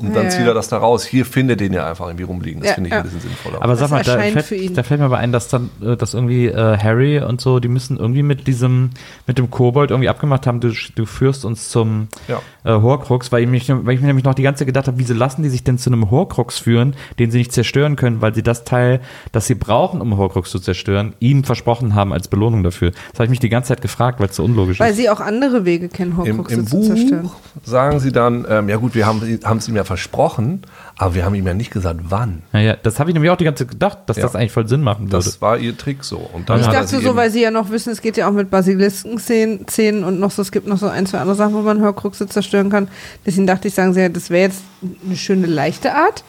Und 0.00 0.16
dann 0.16 0.24
Ja, 0.24 0.30
zieht 0.30 0.46
er 0.46 0.54
das 0.54 0.68
da 0.68 0.78
raus. 0.78 1.04
Hier 1.04 1.24
findet 1.26 1.60
den 1.60 1.72
ja 1.72 1.86
einfach 1.88 2.06
irgendwie 2.06 2.24
rumliegen. 2.24 2.60
Das 2.60 2.70
Ja, 2.70 2.74
finde 2.74 2.88
ich 2.88 2.92
ja. 2.92 2.98
ein 3.00 3.04
bisschen 3.04 3.20
sinnvoller. 3.20 3.62
Aber 3.62 3.76
sag 3.76 3.90
mal, 3.90 4.02
da 4.02 4.18
fällt, 4.18 4.76
da 4.78 4.82
fällt 4.82 5.00
mir 5.00 5.06
aber 5.06 5.18
ein, 5.18 5.32
dass 5.32 5.48
dann, 5.48 5.70
äh, 5.82 5.96
dass 5.96 6.14
irgendwie 6.14 6.46
äh, 6.46 6.78
Harry 6.78 7.20
und 7.22 7.40
so, 7.40 7.60
die 7.60 7.68
müssen 7.68 7.98
irgendwie 7.98 8.22
mit 8.22 8.46
diesem, 8.46 8.90
mit 9.26 9.38
dem 9.38 9.50
Kobold 9.50 9.90
irgendwie 9.90 10.08
abgemacht 10.08 10.46
haben, 10.46 10.60
du, 10.60 10.72
du 10.94 11.06
führst 11.06 11.44
uns 11.44 11.68
zum 11.68 12.08
Ja. 12.28 12.40
äh, 12.64 12.80
Horcrux, 12.80 13.30
weil 13.32 13.42
ich, 13.44 13.48
mich, 13.48 13.68
weil 13.68 13.94
ich 13.94 14.00
mir 14.00 14.06
nämlich 14.06 14.24
noch 14.24 14.34
die 14.34 14.42
ganze 14.42 14.60
Zeit 14.60 14.66
gedacht 14.68 14.86
habe, 14.86 14.98
wieso 14.98 15.14
lassen 15.14 15.42
die 15.42 15.48
sich 15.48 15.64
denn 15.64 15.78
zu 15.78 15.90
einem 15.90 16.10
Horcrux 16.10 16.58
führen, 16.58 16.94
den 17.18 17.30
sie 17.30 17.38
nicht 17.38 17.52
zerstören 17.52 17.96
können, 17.96 18.20
weil 18.22 18.34
sie 18.34 18.42
das 18.42 18.64
Teil, 18.64 19.00
das 19.32 19.46
sie 19.46 19.54
brauchen, 19.54 20.00
um 20.00 20.16
Horcrux 20.16 20.50
zu 20.50 20.58
zerstören, 20.58 21.14
ihm 21.20 21.44
versprochen 21.44 21.94
haben 21.94 22.12
als 22.12 22.28
Belohnung 22.28 22.62
dafür. 22.62 22.90
Das 23.10 23.14
habe 23.20 23.24
ich 23.24 23.30
mich 23.30 23.40
die 23.40 23.48
ganze 23.48 23.68
Zeit 23.68 23.82
gefragt, 23.82 24.20
weil 24.20 24.28
es 24.28 24.36
so 24.36 24.44
unlogisch 24.44 24.80
Weil 24.80 24.90
ist. 24.92 24.96
sie 24.96 25.10
auch 25.10 25.20
andere 25.20 25.64
Wege 25.64 25.88
kennen, 25.88 26.12
Im, 26.12 26.16
Horcruxe 26.16 26.54
Im 26.54 26.66
zu 26.66 26.80
zerstören. 26.82 27.22
Buch 27.22 27.34
sagen 27.64 28.00
sie 28.00 28.12
dann, 28.12 28.46
ähm, 28.48 28.68
ja 28.68 28.76
gut, 28.76 28.94
wir 28.94 29.06
haben 29.06 29.20
es 29.58 29.68
ihm 29.68 29.76
ja 29.76 29.84
versprochen, 29.90 30.62
aber 30.96 31.16
wir 31.16 31.24
haben 31.24 31.34
ihm 31.34 31.44
ja 31.48 31.52
nicht 31.52 31.72
gesagt, 31.72 31.98
wann. 32.04 32.42
Naja, 32.52 32.76
das 32.80 33.00
habe 33.00 33.10
ich 33.10 33.14
nämlich 33.14 33.28
auch 33.32 33.36
die 33.36 33.42
ganze 33.44 33.64
Zeit 33.64 33.72
gedacht, 33.72 33.98
dass 34.06 34.18
Ja. 34.18 34.22
das 34.22 34.36
eigentlich 34.36 34.52
voll 34.52 34.68
Sinn 34.68 34.82
machen 34.82 35.10
würde. 35.10 35.24
Das 35.24 35.42
war 35.42 35.58
ihr 35.58 35.76
Trick 35.76 36.04
so. 36.04 36.18
Und 36.32 36.48
dann 36.48 36.60
Ich 36.60 36.66
hat 36.68 36.74
dachte 36.74 37.00
so, 37.00 37.16
weil 37.16 37.28
sie 37.32 37.42
ja 37.42 37.50
noch 37.50 37.70
wissen, 37.70 37.90
es 37.92 38.00
geht 38.00 38.16
ja 38.16 38.28
auch 38.28 38.32
mit 38.32 38.50
Basilisken-Szenen 38.50 39.66
Szenen 39.68 40.04
und 40.04 40.20
noch 40.20 40.30
so, 40.30 40.42
es 40.42 40.52
gibt 40.52 40.68
noch 40.68 40.78
so 40.78 40.86
ein, 40.86 41.06
zwei 41.06 41.18
andere 41.18 41.34
Sachen, 41.34 41.54
wo 41.54 41.62
man 41.62 41.82
Horcruxe 41.82 42.28
zerstören 42.28 42.70
kann. 42.70 42.86
Deswegen 43.26 43.48
dachte 43.48 43.66
ich, 43.66 43.74
sagen 43.74 43.92
sie 43.94 44.00
ja, 44.00 44.08
das 44.08 44.30
wäre 44.30 44.42
jetzt 44.44 44.62
eine 45.04 45.16
schöne, 45.16 45.48
leichte 45.48 45.92
Art. 45.92 46.22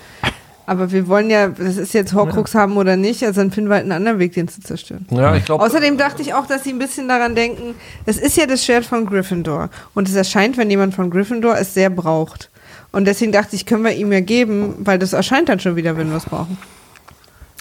Aber 0.65 0.91
wir 0.91 1.07
wollen 1.07 1.29
ja, 1.29 1.49
das 1.49 1.77
ist 1.77 1.93
jetzt 1.93 2.13
Horcrux 2.13 2.55
haben 2.55 2.77
oder 2.77 2.95
nicht, 2.95 3.23
also 3.25 3.41
dann 3.41 3.51
finden 3.51 3.69
wir 3.69 3.75
halt 3.75 3.83
einen 3.83 3.91
anderen 3.91 4.19
Weg, 4.19 4.33
den 4.33 4.47
zu 4.47 4.61
zerstören. 4.61 5.05
Ja, 5.11 5.35
ich 5.35 5.45
glaube. 5.45 5.63
Außerdem 5.63 5.97
dachte 5.97 6.21
ich 6.21 6.33
auch, 6.33 6.47
dass 6.47 6.63
sie 6.63 6.71
ein 6.71 6.79
bisschen 6.79 7.07
daran 7.07 7.35
denken, 7.35 7.75
es 8.05 8.17
ist 8.17 8.37
ja 8.37 8.45
das 8.47 8.63
Schwert 8.65 8.85
von 8.85 9.05
Gryffindor. 9.05 9.69
Und 9.93 10.07
es 10.07 10.15
erscheint, 10.15 10.57
wenn 10.57 10.69
jemand 10.69 10.95
von 10.95 11.09
Gryffindor 11.09 11.57
es 11.57 11.73
sehr 11.73 11.89
braucht. 11.89 12.49
Und 12.91 13.05
deswegen 13.05 13.31
dachte 13.31 13.55
ich, 13.55 13.65
können 13.65 13.83
wir 13.83 13.91
ihm 13.93 14.11
ja 14.11 14.19
geben, 14.19 14.75
weil 14.79 14.99
das 14.99 15.13
erscheint 15.13 15.49
dann 15.49 15.59
schon 15.59 15.75
wieder, 15.75 15.95
wenn 15.97 16.09
wir 16.09 16.17
es 16.17 16.25
brauchen. 16.25 16.57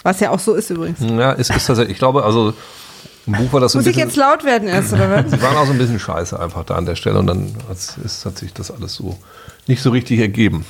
Was 0.03 0.19
ja 0.19 0.31
auch 0.31 0.39
so 0.39 0.53
ist 0.55 0.69
übrigens. 0.69 0.99
Ja, 0.99 1.33
es 1.33 1.49
ist 1.49 1.67
tatsächlich, 1.67 1.93
ich 1.93 1.99
glaube, 1.99 2.23
also 2.23 2.53
im 3.27 3.33
Buch 3.33 3.53
war 3.53 3.59
das 3.59 3.71
so 3.71 3.77
ein 3.77 3.81
Muss 3.81 3.87
ich 3.87 3.93
bisschen. 3.95 4.09
jetzt 4.09 4.17
laut 4.17 4.43
werden 4.43 4.67
erst, 4.67 4.91
oder 4.93 5.09
was? 5.09 5.31
Sie 5.31 5.41
waren 5.41 5.55
auch 5.55 5.65
so 5.65 5.71
ein 5.71 5.77
bisschen 5.77 5.99
scheiße 5.99 6.39
einfach 6.39 6.65
da 6.65 6.75
an 6.75 6.85
der 6.85 6.95
Stelle 6.95 7.19
und 7.19 7.27
dann 7.27 7.53
ist, 7.71 8.25
hat 8.25 8.37
sich 8.37 8.51
das 8.53 8.71
alles 8.71 8.95
so 8.95 9.17
nicht 9.67 9.81
so 9.81 9.91
richtig 9.91 10.19
ergeben. 10.19 10.65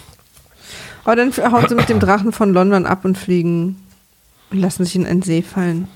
Aber 1.06 1.15
dann 1.15 1.32
hauen 1.32 1.67
sie 1.67 1.76
mit 1.76 1.89
dem 1.89 2.00
Drachen 2.00 2.32
von 2.32 2.54
London 2.54 2.86
ab 2.86 3.06
und 3.06 3.17
fliegen 3.17 3.78
und 4.52 4.60
lassen 4.60 4.86
sich 4.86 4.95
in 4.95 5.06
einen 5.08 5.21
See 5.24 5.41
fallen. 5.41 5.88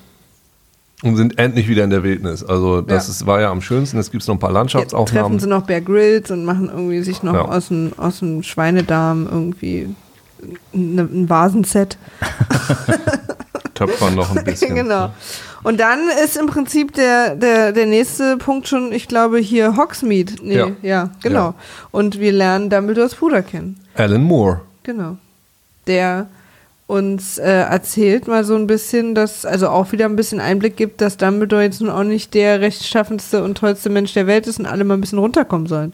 Und 1.03 1.17
sind 1.17 1.37
endlich 1.37 1.67
wieder 1.67 1.83
in 1.83 1.89
der 1.89 2.03
Wildnis. 2.03 2.43
Also, 2.43 2.81
das 2.81 3.07
Ja. 3.07 3.11
ist, 3.11 3.25
war 3.27 3.41
ja 3.41 3.51
am 3.51 3.61
schönsten. 3.61 3.97
Es 3.99 4.11
gibt 4.11 4.25
noch 4.27 4.35
ein 4.35 4.39
paar 4.39 4.49
Jetzt 4.49 4.55
treffen 4.55 4.75
Landschaftsaufnahmen. 4.75 5.39
sie 5.39 5.47
noch 5.47 5.63
Bear 5.63 5.81
Grylls 5.81 6.31
und 6.31 6.45
machen 6.45 6.69
irgendwie 6.69 7.01
sich 7.03 7.21
noch 7.21 7.33
Ja. 7.33 7.41
aus, 7.45 7.67
dem, 7.67 7.91
aus 7.97 8.19
dem 8.19 8.43
Schweinedarm 8.43 9.27
irgendwie 9.29 9.93
eine, 10.73 11.01
ein 11.01 11.29
Vasenset. 11.29 11.97
Töpfern 13.73 14.15
noch 14.15 14.35
ein 14.35 14.43
bisschen. 14.45 14.73
genau. 14.75 15.09
Und 15.63 15.79
dann 15.79 15.99
ist 16.23 16.37
im 16.37 16.45
Prinzip 16.47 16.93
der, 16.93 17.35
der, 17.35 17.71
der 17.73 17.85
nächste 17.87 18.37
Punkt 18.37 18.67
schon, 18.67 18.91
ich 18.93 19.07
glaube, 19.07 19.39
hier 19.39 19.75
Hogsmeade. 19.75 20.33
Nee, 20.41 20.55
ja, 20.55 20.67
Ja. 20.81 21.09
genau. 21.21 21.39
Ja. 21.49 21.53
Und 21.91 22.19
wir 22.19 22.31
lernen 22.31 22.69
Dumbledores 22.69 23.15
Bruder 23.15 23.41
kennen. 23.41 23.79
Alan 23.95 24.23
Moore. 24.23 24.61
Genau. 24.83 25.17
Der 25.87 26.27
uns 26.87 27.37
äh, 27.39 27.49
erzählt 27.49 28.27
mal 28.27 28.43
so 28.43 28.55
ein 28.55 28.67
bisschen, 28.67 29.15
dass, 29.15 29.45
also 29.45 29.69
auch 29.69 29.91
wieder 29.91 30.05
ein 30.05 30.15
bisschen 30.15 30.39
Einblick 30.39 30.77
gibt, 30.77 31.01
dass 31.01 31.17
Dumbledore 31.17 31.63
jetzt 31.63 31.81
nun 31.81 31.89
auch 31.89 32.03
nicht 32.03 32.33
der 32.33 32.61
rechtschaffendste 32.61 33.43
und 33.43 33.57
tollste 33.57 33.89
Mensch 33.89 34.13
der 34.13 34.27
Welt 34.27 34.45
ist 34.45 34.59
und 34.59 34.67
alle 34.67 34.83
mal 34.83 34.93
ein 34.93 35.01
bisschen 35.01 35.19
runterkommen 35.19 35.67
sollen. 35.67 35.93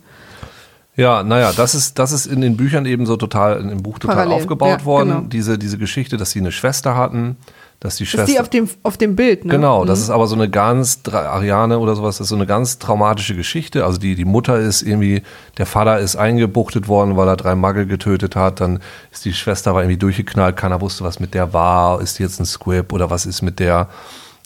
Ja, 0.97 1.23
naja, 1.23 1.53
das 1.55 1.73
ist, 1.73 1.97
das 1.99 2.11
ist 2.11 2.25
in 2.25 2.41
den 2.41 2.57
Büchern 2.57 2.85
eben 2.85 3.05
so 3.05 3.15
total, 3.15 3.61
im 3.61 3.81
Buch 3.81 3.99
total 3.99 4.17
Parallel, 4.17 4.35
aufgebaut 4.35 4.79
ja, 4.81 4.85
worden. 4.85 5.09
genau. 5.09 5.21
Diese, 5.21 5.57
diese 5.57 5.77
Geschichte, 5.77 6.17
dass 6.17 6.31
sie 6.31 6.39
eine 6.39 6.51
Schwester 6.51 6.95
hatten, 6.95 7.37
dass 7.81 7.95
die 7.97 8.03
Das 8.03 8.11
Schwester. 8.11 8.23
ist 8.27 8.33
die 8.35 8.39
auf 8.39 8.49
dem, 8.49 8.69
auf 8.83 8.95
dem 8.97 9.15
Bild, 9.15 9.43
ne? 9.43 9.51
Genau, 9.51 9.85
das 9.85 9.99
Mhm. 9.99 10.03
ist 10.03 10.09
aber 10.11 10.27
so 10.27 10.35
eine 10.35 10.49
ganz, 10.49 10.99
Ariane 11.11 11.79
oder 11.79 11.95
sowas, 11.95 12.17
das 12.19 12.25
ist 12.25 12.29
so 12.29 12.35
eine 12.35 12.45
ganz 12.45 12.77
traumatische 12.79 13.35
Geschichte. 13.35 13.83
Also 13.85 13.97
die, 13.97 14.13
die 14.15 14.23
Mutter 14.23 14.57
ist 14.59 14.83
irgendwie, 14.83 15.23
der 15.57 15.65
Vater 15.65 15.97
ist 15.99 16.15
eingebuchtet 16.15 16.87
worden, 16.87 17.17
weil 17.17 17.27
er 17.27 17.35
drei 17.37 17.55
Magel 17.55 17.87
getötet 17.87 18.35
hat. 18.35 18.61
Dann 18.61 18.79
ist 19.11 19.25
die 19.25 19.33
Schwester 19.33 19.73
war 19.73 19.81
irgendwie 19.81 19.97
durchgeknallt, 19.97 20.55
keiner 20.57 20.79
wusste, 20.79 21.03
was 21.03 21.19
mit 21.19 21.33
der 21.33 21.53
war. 21.53 21.99
Ist 22.01 22.19
die 22.19 22.23
jetzt 22.23 22.39
ein 22.39 22.45
Squib 22.45 22.93
oder 22.93 23.09
was 23.09 23.25
ist 23.25 23.41
mit 23.41 23.59
der? 23.59 23.89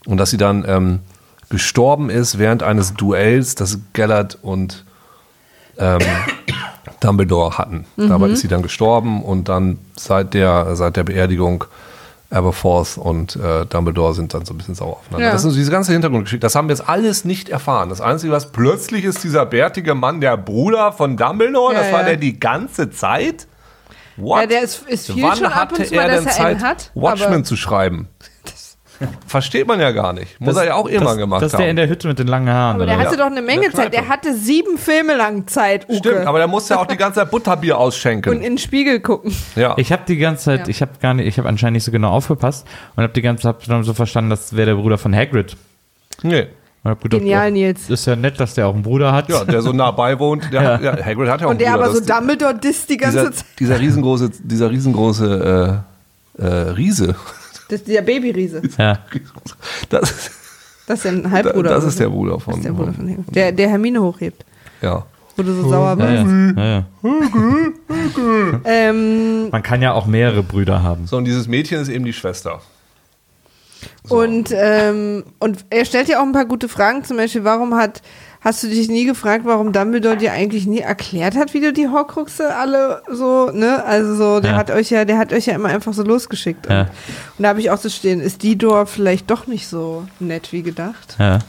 Und 0.06 0.16
dass 0.18 0.30
sie 0.30 0.38
dann 0.38 0.64
ähm, 0.68 1.00
gestorben 1.50 2.10
ist 2.10 2.40
während 2.40 2.64
eines 2.64 2.94
Duells, 2.94 3.56
das 3.56 3.80
Gellert 3.94 4.38
und 4.42 4.86
ähm, 5.78 6.00
Dumbledore 7.02 7.58
hatten. 7.58 7.86
Dabei 7.98 8.30
ist 8.30 8.40
sie 8.42 8.48
dann 8.48 8.62
gestorben 8.62 9.22
und 9.24 9.50
dann 9.50 9.78
seit 9.98 10.34
der, 10.34 10.76
seit 10.78 10.96
der 10.96 11.04
Beerdigung 11.04 11.66
Aberforth 12.36 12.98
und 12.98 13.36
äh, 13.36 13.66
Dumbledore 13.66 14.14
sind 14.14 14.34
dann 14.34 14.46
so 14.46 14.54
ein 14.54 14.58
bisschen 14.58 14.76
sauer 14.76 14.98
aufeinander. 14.98 15.28
Ja. 15.28 15.32
Das 15.32 15.44
ist 15.44 15.54
so 15.54 15.58
diese 15.58 15.72
ganze 15.72 15.94
Hintergrundgeschichte. 15.94 16.46
Das 16.46 16.56
haben 16.56 16.68
wir 16.68 16.76
jetzt 16.76 16.88
alles 16.88 17.26
nicht 17.26 17.50
erfahren. 17.50 17.90
Das 17.90 18.02
Einzige, 18.02 18.34
was 18.34 18.52
plötzlich 18.52 19.06
ist, 19.06 19.24
dieser 19.24 19.46
bärtige 19.46 19.96
Mann 19.96 20.22
der 20.22 20.38
Bruder 20.38 20.92
von 20.92 21.18
Dumbledore. 21.18 21.74
Ja, 21.74 21.82
das 21.82 21.92
war 21.92 22.04
der 22.04 22.18
die 22.18 22.40
ganze 22.40 22.92
Zeit. 22.92 23.48
What? 24.18 24.42
Ja, 24.42 24.48
der 24.48 24.62
ist, 24.62 24.88
ist 24.88 25.12
viel 25.12 25.24
Wann 25.24 25.38
schon 25.38 25.48
ab 25.48 25.54
hatte 25.54 25.76
und 25.76 25.88
zu 25.88 25.96
er 25.96 26.08
denn 26.08 26.26
er 26.26 26.32
Zeit, 26.32 26.64
hat. 26.64 26.92
Watchmen 26.94 27.44
zu 27.44 27.56
schreiben? 27.56 28.08
Versteht 29.28 29.68
man 29.68 29.80
ja 29.80 29.92
gar 29.92 30.14
nicht. 30.14 30.40
Muss 30.40 30.54
Das- 30.56 30.64
er 30.64 30.68
ja 30.70 30.76
auch 30.76 30.88
irgendwann 30.88 31.08
das, 31.08 31.18
gemacht 31.18 31.42
Das 31.42 31.52
ist 31.54 31.58
der 31.60 31.66
in 31.66 31.70
haben. 31.72 31.76
der 31.78 31.90
Hütte 31.90 32.08
mit 32.08 32.20
den 32.20 32.28
langen 32.28 32.50
Haaren. 32.50 32.76
Aber 32.76 32.86
der 32.86 32.98
hatte 32.98 33.12
was? 33.12 33.18
doch 33.18 33.26
eine 33.26 33.42
Menge 33.42 33.72
Zeit. 33.72 33.94
Der 33.94 34.08
hatte 34.08 34.34
sieben 34.36 34.78
Filme 34.78 35.16
lang 35.16 35.48
Zeit, 35.48 35.86
Uke. 35.90 35.98
Stimmt, 35.98 36.26
aber 36.28 36.38
der 36.38 36.48
muss 36.48 36.70
ja 36.70 36.78
auch 36.80 36.86
die 36.86 36.98
ganze 36.98 37.20
Zeit 37.22 37.32
Butterbier 37.32 37.76
und 37.78 37.82
ausschenken. 37.84 38.34
in 38.34 38.42
den 38.42 38.58
Spiegel 38.58 39.00
gucken. 39.00 39.36
Ja. 39.56 39.74
Ich 39.78 39.92
habe 39.92 40.04
die 40.08 40.18
ganze 40.18 40.46
Zeit, 40.46 40.62
Ja. 40.62 40.68
ich 40.68 40.82
habe 40.82 40.92
gar 41.02 41.14
nicht, 41.14 41.28
ich 41.28 41.38
habe 41.38 41.48
anscheinend 41.50 41.76
nicht 41.76 41.84
so 41.84 41.92
genau 41.92 42.12
aufgepasst 42.12 42.66
und 42.96 43.04
habe 43.04 43.14
die 43.14 43.22
ganze 43.22 43.44
Zeit 43.44 43.56
dann 43.68 43.84
so 43.84 43.94
verstanden, 43.94 44.30
das 44.30 44.56
wäre 44.56 44.68
der 44.68 44.76
Bruder 44.76 44.98
von 44.98 45.14
Hagrid. 45.16 45.56
nee. 46.24 46.48
Und 46.84 47.02
gedacht, 47.02 47.20
Genial, 47.20 47.48
oh, 47.48 47.52
Nils. 47.52 47.90
Ist 47.90 48.06
ja 48.06 48.16
nett, 48.16 48.40
dass 48.40 48.54
der 48.54 48.68
auch 48.68 48.74
einen 48.76 48.84
Bruder 48.84 49.12
hat. 49.12 49.28
Ja, 49.28 49.44
der 49.44 49.64
so 49.64 49.74
nah 49.74 49.90
bei 49.90 50.20
wohnt. 50.20 50.54
Der 50.54 50.62
hat, 50.62 50.82
ja, 50.84 50.92
Hagrid 51.04 51.28
hat 51.30 51.42
ja 51.42 51.48
auch 51.48 51.52
Und 51.52 51.60
der 51.60 51.72
Bruder, 51.72 51.84
aber 51.86 51.96
so 51.96 52.00
Dumbledore 52.00 52.54
disst 52.54 52.88
die 52.92 52.98
ganze 52.98 53.18
dieser, 53.18 53.32
Zeit. 53.32 53.46
dieser 53.60 53.80
riesengroße, 53.80 54.30
dieser 54.44 54.70
riesengroße 54.70 55.84
äh, 56.38 56.44
äh, 56.44 56.48
Riese. 56.74 57.16
Das 57.70 57.80
ist 57.82 57.88
der 57.88 58.02
Babyriese. 58.02 58.62
Ja. 58.78 59.00
Das, 59.90 60.12
ist- 60.12 60.32
Das 60.88 61.00
ist 61.00 61.06
ja 61.06 61.12
ein 61.12 61.32
Halbbruder. 61.32 61.70
das 61.72 61.84
ist 61.84 61.94
so. 61.98 62.04
der 62.04 62.10
Bruder 62.10 62.40
von. 62.40 62.54
Das 62.54 62.60
ist 62.60 62.66
der 62.66 62.72
Bruder 62.74 62.94
von. 62.94 63.26
Der, 63.34 63.52
der 63.52 63.70
Hermine 63.70 64.02
hochhebt. 64.02 64.46
Ja. 64.82 65.06
Wo 65.38 65.44
du 65.44 65.54
so 65.54 65.68
sauer 65.70 65.98
Ja, 66.00 66.06
bist. 66.06 66.32
ja. 66.58 66.64
Ja, 66.64 66.66
ja. 66.70 66.86
Ähm, 68.66 69.50
Man 69.50 69.64
kann 69.64 69.82
ja 69.82 69.94
auch 69.94 70.06
mehrere 70.06 70.44
Brüder 70.44 70.82
haben. 70.84 71.08
So, 71.08 71.18
und 71.18 71.26
dieses 71.26 71.48
Mädchen 71.48 71.82
ist 71.82 71.90
eben 71.90 72.06
die 72.06 72.14
Schwester. 72.14 72.62
Und, 74.10 74.52
ähm, 74.56 75.24
und 75.40 75.66
er 75.70 75.86
stellt 75.86 76.08
ja 76.08 76.20
auch 76.20 76.24
ein 76.26 76.32
paar 76.32 76.46
gute 76.46 76.70
Fragen, 76.70 77.04
zum 77.04 77.18
Beispiel, 77.18 77.44
warum 77.44 77.76
hat, 77.76 78.02
hast 78.46 78.64
du 78.64 78.68
dich 78.68 78.88
nie 78.88 79.04
gefragt, 79.06 79.44
warum 79.46 79.74
Dumbledore 79.74 80.16
dir 80.16 80.32
eigentlich 80.32 80.66
nie 80.68 80.80
erklärt 80.80 81.36
hat, 81.36 81.54
wie 81.54 81.60
du 81.60 81.74
die 81.74 81.90
Horcruxe 81.90 82.56
alle 82.56 83.02
so, 83.12 83.50
ne, 83.52 83.84
also 83.84 84.16
so, 84.16 84.40
der 84.40 84.52
Ja. 84.52 84.58
hat 84.58 84.72
euch 84.72 84.92
ja, 84.92 85.04
der 85.04 85.18
hat 85.18 85.34
euch 85.34 85.48
ja 85.48 85.56
immer 85.56 85.70
einfach 85.70 85.94
so 85.94 86.04
losgeschickt. 86.04 86.70
Ja. 86.70 86.82
Und, 86.82 86.88
und 87.38 87.44
da 87.44 87.50
habe 87.50 87.60
ich 87.60 87.72
auch 87.72 87.78
so 87.80 87.90
stehen, 87.90 88.22
ist 88.22 88.44
die 88.44 88.56
Dor 88.58 88.86
vielleicht 88.86 89.30
doch 89.30 89.48
nicht 89.48 89.68
so 89.68 90.06
nett 90.22 90.54
wie 90.54 90.62
gedacht? 90.62 91.18
Ja. 91.20 91.40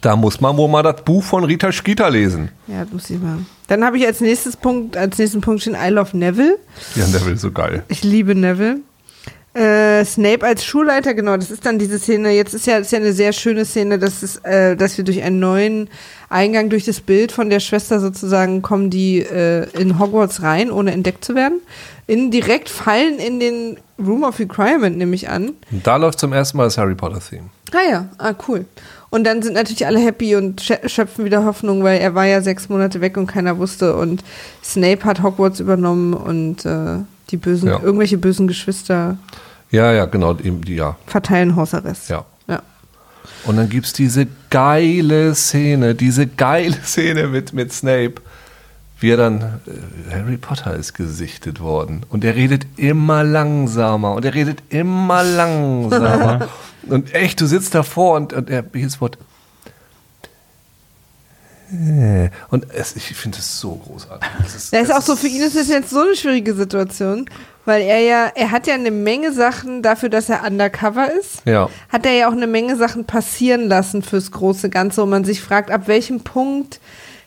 Da 0.00 0.16
muss 0.16 0.40
man 0.40 0.56
wohl 0.56 0.68
mal 0.68 0.82
das 0.82 1.02
Buch 1.02 1.22
von 1.22 1.44
Rita 1.44 1.70
Skeeter 1.72 2.08
lesen. 2.10 2.50
Ja, 2.66 2.84
das 2.84 2.92
muss 2.92 3.10
ich 3.10 3.20
mal. 3.20 3.38
Dann 3.68 3.84
habe 3.84 3.98
ich 3.98 4.06
als 4.06 4.20
nächstes 4.20 4.56
Punkt, 4.56 4.96
als 4.96 5.18
nächsten 5.18 5.40
Punkt 5.40 5.60
stehen 5.62 5.76
I 5.82 5.88
Love 5.90 6.16
Neville. 6.16 6.58
Ja, 6.94 7.06
der 7.06 7.24
will 7.26 7.36
so 7.38 7.50
geil. 7.52 7.82
Ich 7.88 8.02
liebe 8.02 8.34
Neville. 8.34 8.80
Äh, 9.54 10.04
Snape 10.06 10.46
als 10.46 10.64
Schulleiter, 10.64 11.12
genau, 11.12 11.36
das 11.36 11.50
ist 11.50 11.66
dann 11.66 11.78
diese 11.78 11.98
Szene. 11.98 12.30
Jetzt 12.30 12.54
ist 12.54 12.66
ja, 12.66 12.78
ist 12.78 12.90
ja 12.90 12.98
eine 12.98 13.12
sehr 13.12 13.34
schöne 13.34 13.66
Szene, 13.66 13.98
dass, 13.98 14.22
es, 14.22 14.38
äh, 14.44 14.76
dass 14.76 14.96
wir 14.96 15.04
durch 15.04 15.22
einen 15.22 15.40
neuen 15.40 15.90
Eingang, 16.30 16.70
durch 16.70 16.86
das 16.86 17.00
Bild 17.00 17.32
von 17.32 17.50
der 17.50 17.60
Schwester 17.60 18.00
sozusagen, 18.00 18.62
kommen 18.62 18.88
die 18.88 19.18
äh, 19.18 19.66
in 19.78 19.98
Hogwarts 19.98 20.42
rein, 20.42 20.70
ohne 20.70 20.92
entdeckt 20.92 21.22
zu 21.22 21.34
werden. 21.34 21.60
In, 22.06 22.30
direkt 22.30 22.70
fallen 22.70 23.18
in 23.18 23.40
den 23.40 23.76
Room 23.98 24.24
of 24.24 24.38
Requirement, 24.38 24.96
nehme 24.96 25.14
ich 25.14 25.28
an. 25.28 25.50
Und 25.70 25.86
da 25.86 25.96
läuft 25.96 26.18
zum 26.18 26.32
ersten 26.32 26.56
Mal 26.56 26.64
das 26.64 26.78
Harry 26.78 26.94
Potter 26.94 27.20
Theme. 27.20 27.50
Ah 27.72 27.90
ja, 27.90 28.08
ah 28.16 28.32
cool. 28.48 28.64
Und 29.10 29.24
dann 29.24 29.42
sind 29.42 29.52
natürlich 29.52 29.86
alle 29.86 29.98
happy 30.00 30.34
und 30.34 30.62
schö- 30.62 30.88
schöpfen 30.88 31.26
wieder 31.26 31.44
Hoffnung, 31.44 31.82
weil 31.84 32.00
er 32.00 32.14
war 32.14 32.24
ja 32.24 32.40
sechs 32.40 32.70
Monate 32.70 33.02
weg 33.02 33.18
und 33.18 33.26
keiner 33.26 33.58
wusste. 33.58 33.94
Und 33.96 34.24
Snape 34.64 35.04
hat 35.04 35.22
Hogwarts 35.22 35.60
übernommen 35.60 36.14
und 36.14 36.64
äh, 36.64 37.00
die 37.32 37.36
bösen, 37.38 37.68
Ja. 37.68 37.80
irgendwelche 37.82 38.18
bösen 38.18 38.46
Geschwister 38.46 39.16
Ja, 39.70 39.90
ja, 39.92 40.04
genau, 40.04 40.36
eben 40.38 40.60
die, 40.62 40.76
ja. 40.76 40.96
verteilen 41.06 41.56
Hausarrest. 41.56 42.08
ja. 42.10 42.24
ja. 42.46 42.62
Und 43.44 43.56
dann 43.56 43.68
gibt 43.68 43.86
es 43.86 43.92
diese 43.92 44.26
geile 44.50 45.34
Szene, 45.34 45.94
diese 45.96 46.26
geile 46.28 46.76
Szene 46.84 47.26
mit, 47.28 47.52
mit 47.52 47.72
Snape, 47.72 48.14
wie 49.00 49.10
er 49.10 49.16
dann, 49.16 49.40
äh, 49.40 50.14
Harry 50.14 50.36
Potter 50.36 50.76
ist 50.76 50.94
gesichtet 50.94 51.58
worden. 51.60 52.04
Und 52.08 52.22
er 52.24 52.36
redet 52.36 52.66
immer 52.76 53.24
langsamer 53.24 54.12
und 54.14 54.24
er 54.24 54.34
redet 54.34 54.62
immer 54.68 55.24
langsamer. 55.24 56.48
und 56.88 57.12
echt, 57.14 57.40
du 57.40 57.46
sitzt 57.46 57.74
davor 57.74 58.14
und, 58.16 58.32
und 58.32 58.48
er, 58.50 58.64
jedes 58.74 59.00
Wort. 59.00 59.18
Äh, 61.72 62.30
Und 62.50 62.70
es, 62.72 62.96
ich 62.96 63.04
finde 63.16 63.38
es 63.38 63.58
so 63.60 63.74
großartig. 63.76 64.28
Es 64.46 64.54
ist, 64.54 64.72
Das 64.72 64.82
ist 64.82 64.88
es 64.90 64.94
auch 64.94 65.02
so, 65.02 65.16
für 65.16 65.28
ihn 65.28 65.42
ist 65.42 65.56
das 65.56 65.68
jetzt 65.68 65.90
so 65.90 66.00
eine 66.00 66.14
schwierige 66.16 66.54
Situation, 66.54 67.28
weil 67.64 67.82
er 67.82 68.00
ja, 68.00 68.32
er 68.34 68.50
hat 68.50 68.66
ja 68.66 68.74
eine 68.74 68.90
Menge 68.90 69.32
Sachen 69.32 69.82
dafür, 69.82 70.08
dass 70.08 70.28
er 70.28 70.44
undercover 70.44 71.12
ist. 71.12 71.42
Ja. 71.44 71.68
Hat 71.88 72.04
er 72.06 72.12
ja 72.12 72.28
auch 72.28 72.32
eine 72.32 72.46
Menge 72.46 72.76
Sachen 72.76 73.04
passieren 73.04 73.68
lassen 73.68 74.02
fürs 74.02 74.30
große 74.30 74.68
Ganze, 74.68 75.02
wo 75.02 75.06
man 75.06 75.24
sich 75.24 75.40
fragt, 75.40 75.70
ab 75.70 75.86
welchem 75.86 76.20
Punkt 76.20 76.80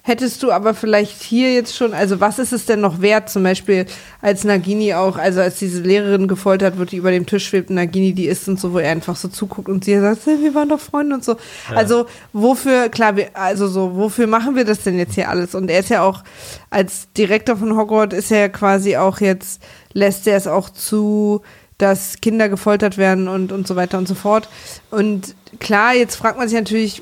hättest 0.08 0.44
du 0.44 0.52
aber 0.52 0.76
vielleicht 0.76 1.24
hier 1.24 1.52
jetzt 1.52 1.76
schon, 1.76 1.96
also 1.96 2.20
was 2.20 2.38
ist 2.38 2.54
es 2.54 2.68
denn 2.68 2.80
noch 2.80 3.02
wert? 3.02 3.28
Zum 3.28 3.42
Beispiel 3.42 3.88
als 4.22 4.44
Nagini 4.44 4.94
auch, 4.94 5.18
also 5.18 5.42
als 5.42 5.58
diese 5.58 5.82
Lehrerin 5.82 6.28
gefoltert 6.28 6.78
wird, 6.78 6.92
die 6.92 6.98
über 6.98 7.10
dem 7.10 7.26
Tisch 7.26 7.48
schwebt, 7.48 7.72
Nagini 7.72 8.14
die 8.14 8.28
ist 8.28 8.48
und 8.48 8.60
so, 8.60 8.72
wo 8.72 8.78
er 8.78 8.92
einfach 8.92 9.16
so 9.16 9.30
zuguckt 9.30 9.68
und 9.68 9.84
sie 9.84 10.00
sagt, 10.00 10.28
"Hey, 10.28 10.38
wir 10.44 10.54
waren 10.54 10.70
doch 10.70 10.80
Freunde 10.80 11.16
und 11.16 11.24
so. 11.24 11.38
Also 11.74 12.06
wofür, 12.34 12.90
klar, 12.90 13.16
wir, 13.16 13.30
also 13.34 13.68
so, 13.68 13.96
wofür 13.96 14.28
machen 14.28 14.56
wir 14.56 14.64
das 14.64 14.84
denn 14.84 15.00
jetzt 15.00 15.16
hier 15.16 15.28
alles? 15.28 15.56
Und 15.56 15.72
er 15.72 15.80
ist 15.80 15.90
ja 15.90 16.04
auch 16.04 16.24
als 16.70 17.08
Direktor 17.18 17.58
von 17.58 17.76
Hogwarts 17.76 18.16
ist 18.16 18.32
er 18.32 18.40
ja 18.42 18.50
quasi 18.50 18.98
auch 18.98 19.22
jetzt, 19.22 19.60
lässt 19.94 20.28
er 20.28 20.38
es 20.38 20.46
auch 20.46 20.70
zu, 20.70 21.42
dass 21.80 22.22
Kinder 22.22 22.48
gefoltert 22.48 23.00
werden 23.00 23.28
und, 23.28 23.52
und 23.52 23.68
so 23.68 23.76
weiter 23.76 23.98
und 23.98 24.08
so 24.08 24.14
fort. 24.14 24.50
Und 24.92 25.34
klar, 25.60 25.96
jetzt 25.96 26.16
fragt 26.16 26.38
man 26.38 26.48
sich 26.48 26.58
natürlich, 26.60 27.02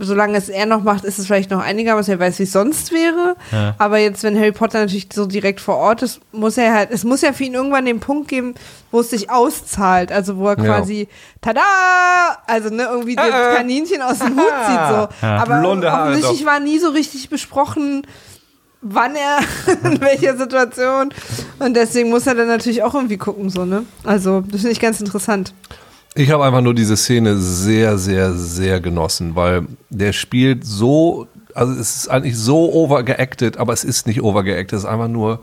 solange 0.00 0.36
es 0.38 0.48
er 0.48 0.66
noch 0.66 0.82
macht, 0.82 1.04
ist 1.04 1.18
es 1.18 1.26
vielleicht 1.26 1.50
noch 1.50 1.60
einigermaßen, 1.62 2.12
er 2.12 2.20
weiß, 2.20 2.38
wie 2.38 2.44
es 2.44 2.52
sonst 2.52 2.92
wäre. 2.92 3.36
Ja. 3.52 3.74
Aber 3.78 3.98
jetzt, 3.98 4.22
wenn 4.22 4.36
Harry 4.38 4.52
Potter 4.52 4.80
natürlich 4.80 5.08
so 5.12 5.26
direkt 5.26 5.60
vor 5.60 5.76
Ort 5.76 6.02
ist, 6.02 6.20
muss 6.32 6.56
er 6.56 6.72
halt, 6.74 6.90
es 6.90 7.04
muss 7.04 7.20
ja 7.22 7.32
für 7.32 7.44
ihn 7.44 7.54
irgendwann 7.54 7.84
den 7.86 8.00
Punkt 8.00 8.28
geben, 8.28 8.54
wo 8.90 9.00
es 9.00 9.10
sich 9.10 9.30
auszahlt. 9.30 10.10
Also 10.12 10.36
wo 10.38 10.48
er 10.48 10.58
Ja. 10.58 10.64
quasi, 10.64 11.08
tada! 11.40 11.60
Also 12.46 12.70
ne, 12.70 12.84
irgendwie 12.90 13.16
das 13.16 13.26
Äh, 13.26 13.52
äh. 13.52 13.56
Kaninchen 13.56 14.02
aus 14.02 14.18
dem 14.18 14.36
Hut 14.36 14.52
zieht 14.66 14.88
so. 14.88 15.08
Ja. 15.26 15.36
Aber 15.42 15.60
Blonde 15.60 15.88
offensichtlich 15.92 16.44
war 16.46 16.60
nie 16.60 16.78
so 16.78 16.88
richtig 16.90 17.28
besprochen, 17.30 18.06
wann 18.80 19.16
er, 19.16 19.38
in 19.90 20.00
welcher 20.00 20.36
Situation. 20.36 21.12
Und 21.58 21.74
deswegen 21.76 22.10
muss 22.10 22.26
er 22.26 22.34
dann 22.36 22.46
natürlich 22.48 22.82
auch 22.82 22.94
irgendwie 22.94 23.18
gucken, 23.18 23.50
so, 23.50 23.64
ne? 23.64 23.84
Also, 24.04 24.40
das 24.42 24.60
finde 24.60 24.72
ich 24.72 24.80
ganz 24.80 25.00
interessant. 25.00 25.52
Ich 26.14 26.30
habe 26.30 26.44
einfach 26.44 26.62
nur 26.62 26.74
diese 26.74 26.96
Szene 26.96 27.36
sehr, 27.38 27.98
sehr, 27.98 28.34
sehr 28.34 28.80
genossen, 28.80 29.36
weil 29.36 29.66
der 29.90 30.12
spielt 30.12 30.64
so, 30.64 31.26
also 31.54 31.72
es 31.74 31.96
ist 31.96 32.08
eigentlich 32.08 32.36
so 32.36 32.72
overgeacted, 32.72 33.58
aber 33.58 33.72
es 33.72 33.84
ist 33.84 34.06
nicht 34.06 34.22
overgeacted, 34.22 34.72
es 34.72 34.84
ist 34.84 34.88
einfach 34.88 35.08
nur 35.08 35.40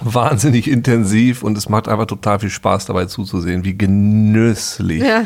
wahnsinnig 0.00 0.68
intensiv 0.68 1.42
und 1.42 1.56
es 1.58 1.68
macht 1.68 1.88
einfach 1.88 2.06
total 2.06 2.38
viel 2.38 2.50
Spaß 2.50 2.86
dabei 2.86 3.06
zuzusehen, 3.06 3.64
wie 3.64 3.76
genüsslich. 3.76 5.02
Ja. 5.02 5.24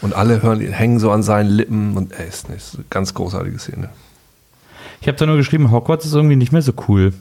Und 0.00 0.14
alle 0.14 0.42
hören, 0.42 0.60
hängen 0.60 1.00
so 1.00 1.10
an 1.10 1.22
seinen 1.22 1.50
Lippen 1.50 1.96
und 1.96 2.12
ey, 2.18 2.28
ist 2.28 2.46
eine 2.48 2.58
ganz 2.90 3.14
großartige 3.14 3.58
Szene. 3.58 3.88
Ich 5.00 5.08
habe 5.08 5.18
da 5.18 5.26
nur 5.26 5.36
geschrieben, 5.36 5.70
Hogwarts 5.70 6.06
ist 6.06 6.14
irgendwie 6.14 6.36
nicht 6.36 6.52
mehr 6.52 6.62
so 6.62 6.72
cool. 6.88 7.12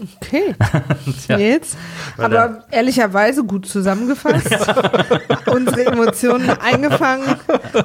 Okay. 0.00 0.54
Tja. 1.26 1.38
Jetzt. 1.38 1.76
Aber 2.16 2.64
ehrlicherweise 2.70 3.42
gut 3.42 3.66
zusammengefasst. 3.66 4.46
Unsere 5.46 5.86
Emotionen 5.86 6.50
eingefangen 6.50 7.36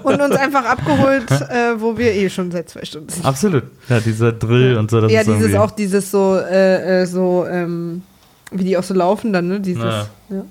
und 0.04 0.22
uns 0.22 0.36
einfach 0.36 0.66
abgeholt, 0.66 1.32
äh, 1.32 1.80
wo 1.80 1.98
wir 1.98 2.14
eh 2.14 2.30
schon 2.30 2.52
seit 2.52 2.70
zwei 2.70 2.86
Stunden 2.86 3.10
sind. 3.10 3.26
Absolut. 3.26 3.64
Ja, 3.90 4.00
dieser 4.00 4.32
Drill 4.32 4.78
und 4.78 4.92
so. 4.92 5.02
Das 5.02 5.12
ja, 5.12 5.22
ist 5.22 5.28
dieses 5.28 5.56
auch 5.56 5.72
dieses 5.72 6.12
so, 6.12 6.38
äh, 6.38 7.02
äh, 7.02 7.06
so, 7.06 7.46
ähm, 7.50 8.04
wie 8.52 8.64
die 8.64 8.78
auch 8.78 8.84
so 8.84 8.94
laufen 8.94 9.34
dann, 9.34 9.48
ne? 9.48 9.60
Dieses. 9.60 9.84
Ja. 9.84 10.08
Ja. 10.30 10.44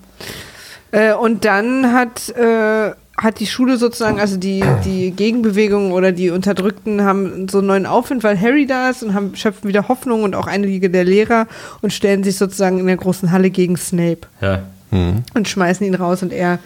Äh, 0.91 1.15
und 1.15 1.45
dann 1.45 1.93
hat, 1.93 2.29
äh, 2.31 2.93
hat 3.19 3.41
die 3.41 3.47
Schule 3.47 3.77
sozusagen, 3.77 4.19
also 4.21 4.37
die, 4.37 4.65
die 4.85 5.11
Gegenbewegungen 5.11 5.93
oder 5.93 6.13
die 6.13 6.31
Unterdrückten 6.31 7.03
haben 7.03 7.49
so 7.49 7.59
einen 7.59 7.67
neuen 7.67 7.87
Aufwind, 7.87 8.25
weil 8.25 8.41
Harry 8.41 8.67
da 8.67 8.89
ist 8.91 9.03
und 9.03 9.15
haben, 9.15 9.37
schöpfen 9.37 9.69
wieder 9.69 9.89
Hoffnung 9.89 10.23
und 10.23 10.35
auch 10.35 10.47
einige 10.47 10.89
der 10.91 11.05
Lehrer 11.05 11.47
und 11.83 11.93
stellen 11.93 12.25
sich 12.25 12.37
sozusagen 12.37 12.79
in 12.79 12.87
der 12.87 12.97
großen 12.97 13.31
Halle 13.31 13.51
gegen 13.51 13.77
Snape 13.77 14.21
Ja. 14.41 14.63
und 14.91 15.47
schmeißen 15.49 15.87
ihn 15.87 15.95
raus 15.95 16.23
und 16.23 16.33
er 16.33 16.59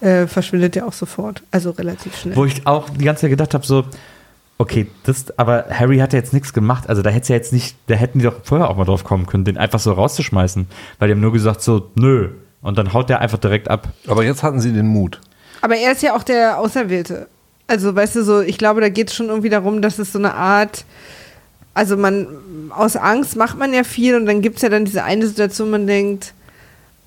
äh, 0.00 0.26
verschwindet 0.26 0.74
ja 0.76 0.84
auch 0.86 0.92
sofort. 0.92 1.42
Also 1.52 1.70
relativ 1.70 2.16
schnell. 2.16 2.34
Wo 2.36 2.44
ich 2.44 2.66
auch 2.66 2.90
die 2.90 3.04
ganze 3.04 3.22
Zeit 3.22 3.30
gedacht 3.30 3.54
habe, 3.54 3.64
so, 3.64 3.84
okay, 4.58 4.88
das, 5.04 5.38
aber 5.38 5.66
Harry 5.70 5.98
hat 5.98 6.12
ja 6.12 6.18
jetzt 6.18 6.32
nichts 6.32 6.52
gemacht. 6.52 6.88
Also 6.88 7.02
da 7.02 7.10
hätte 7.10 7.28
ja 7.32 7.36
jetzt 7.36 7.52
nicht, 7.52 7.76
da 7.86 7.94
hätten 7.94 8.18
die 8.18 8.24
doch 8.24 8.40
vorher 8.42 8.68
auch 8.68 8.76
mal 8.76 8.84
drauf 8.84 9.04
kommen 9.04 9.26
können, 9.26 9.44
den 9.44 9.56
einfach 9.56 9.78
so 9.78 9.92
rauszuschmeißen. 9.92 10.66
Weil 10.98 11.08
die 11.08 11.14
haben 11.14 11.20
nur 11.20 11.32
gesagt, 11.32 11.62
so, 11.62 11.90
nö. 11.94 12.30
Und 12.60 12.78
dann 12.78 12.92
haut 12.92 13.08
der 13.08 13.20
einfach 13.20 13.38
direkt 13.38 13.68
ab. 13.70 13.88
Aber 14.08 14.24
jetzt 14.24 14.42
hatten 14.42 14.60
sie 14.60 14.72
den 14.72 14.86
Mut. 14.88 15.20
Aber 15.62 15.76
er 15.76 15.92
ist 15.92 16.02
ja 16.02 16.14
auch 16.14 16.22
der 16.22 16.58
Auserwählte. 16.58 17.28
Also, 17.66 17.94
weißt 17.94 18.16
du, 18.16 18.24
so, 18.24 18.40
ich 18.40 18.58
glaube, 18.58 18.80
da 18.82 18.90
geht 18.90 19.08
es 19.08 19.14
schon 19.14 19.28
irgendwie 19.28 19.48
darum, 19.48 19.80
dass 19.80 19.98
es 19.98 20.12
so 20.12 20.18
eine 20.18 20.34
Art, 20.34 20.84
also 21.72 21.96
man, 21.96 22.26
aus 22.70 22.96
Angst 22.96 23.36
macht 23.36 23.56
man 23.58 23.72
ja 23.72 23.84
viel 23.84 24.14
und 24.16 24.26
dann 24.26 24.42
gibt 24.42 24.56
es 24.56 24.62
ja 24.62 24.68
dann 24.68 24.84
diese 24.84 25.04
eine 25.04 25.26
Situation, 25.26 25.70
man 25.70 25.86
denkt, 25.86 26.34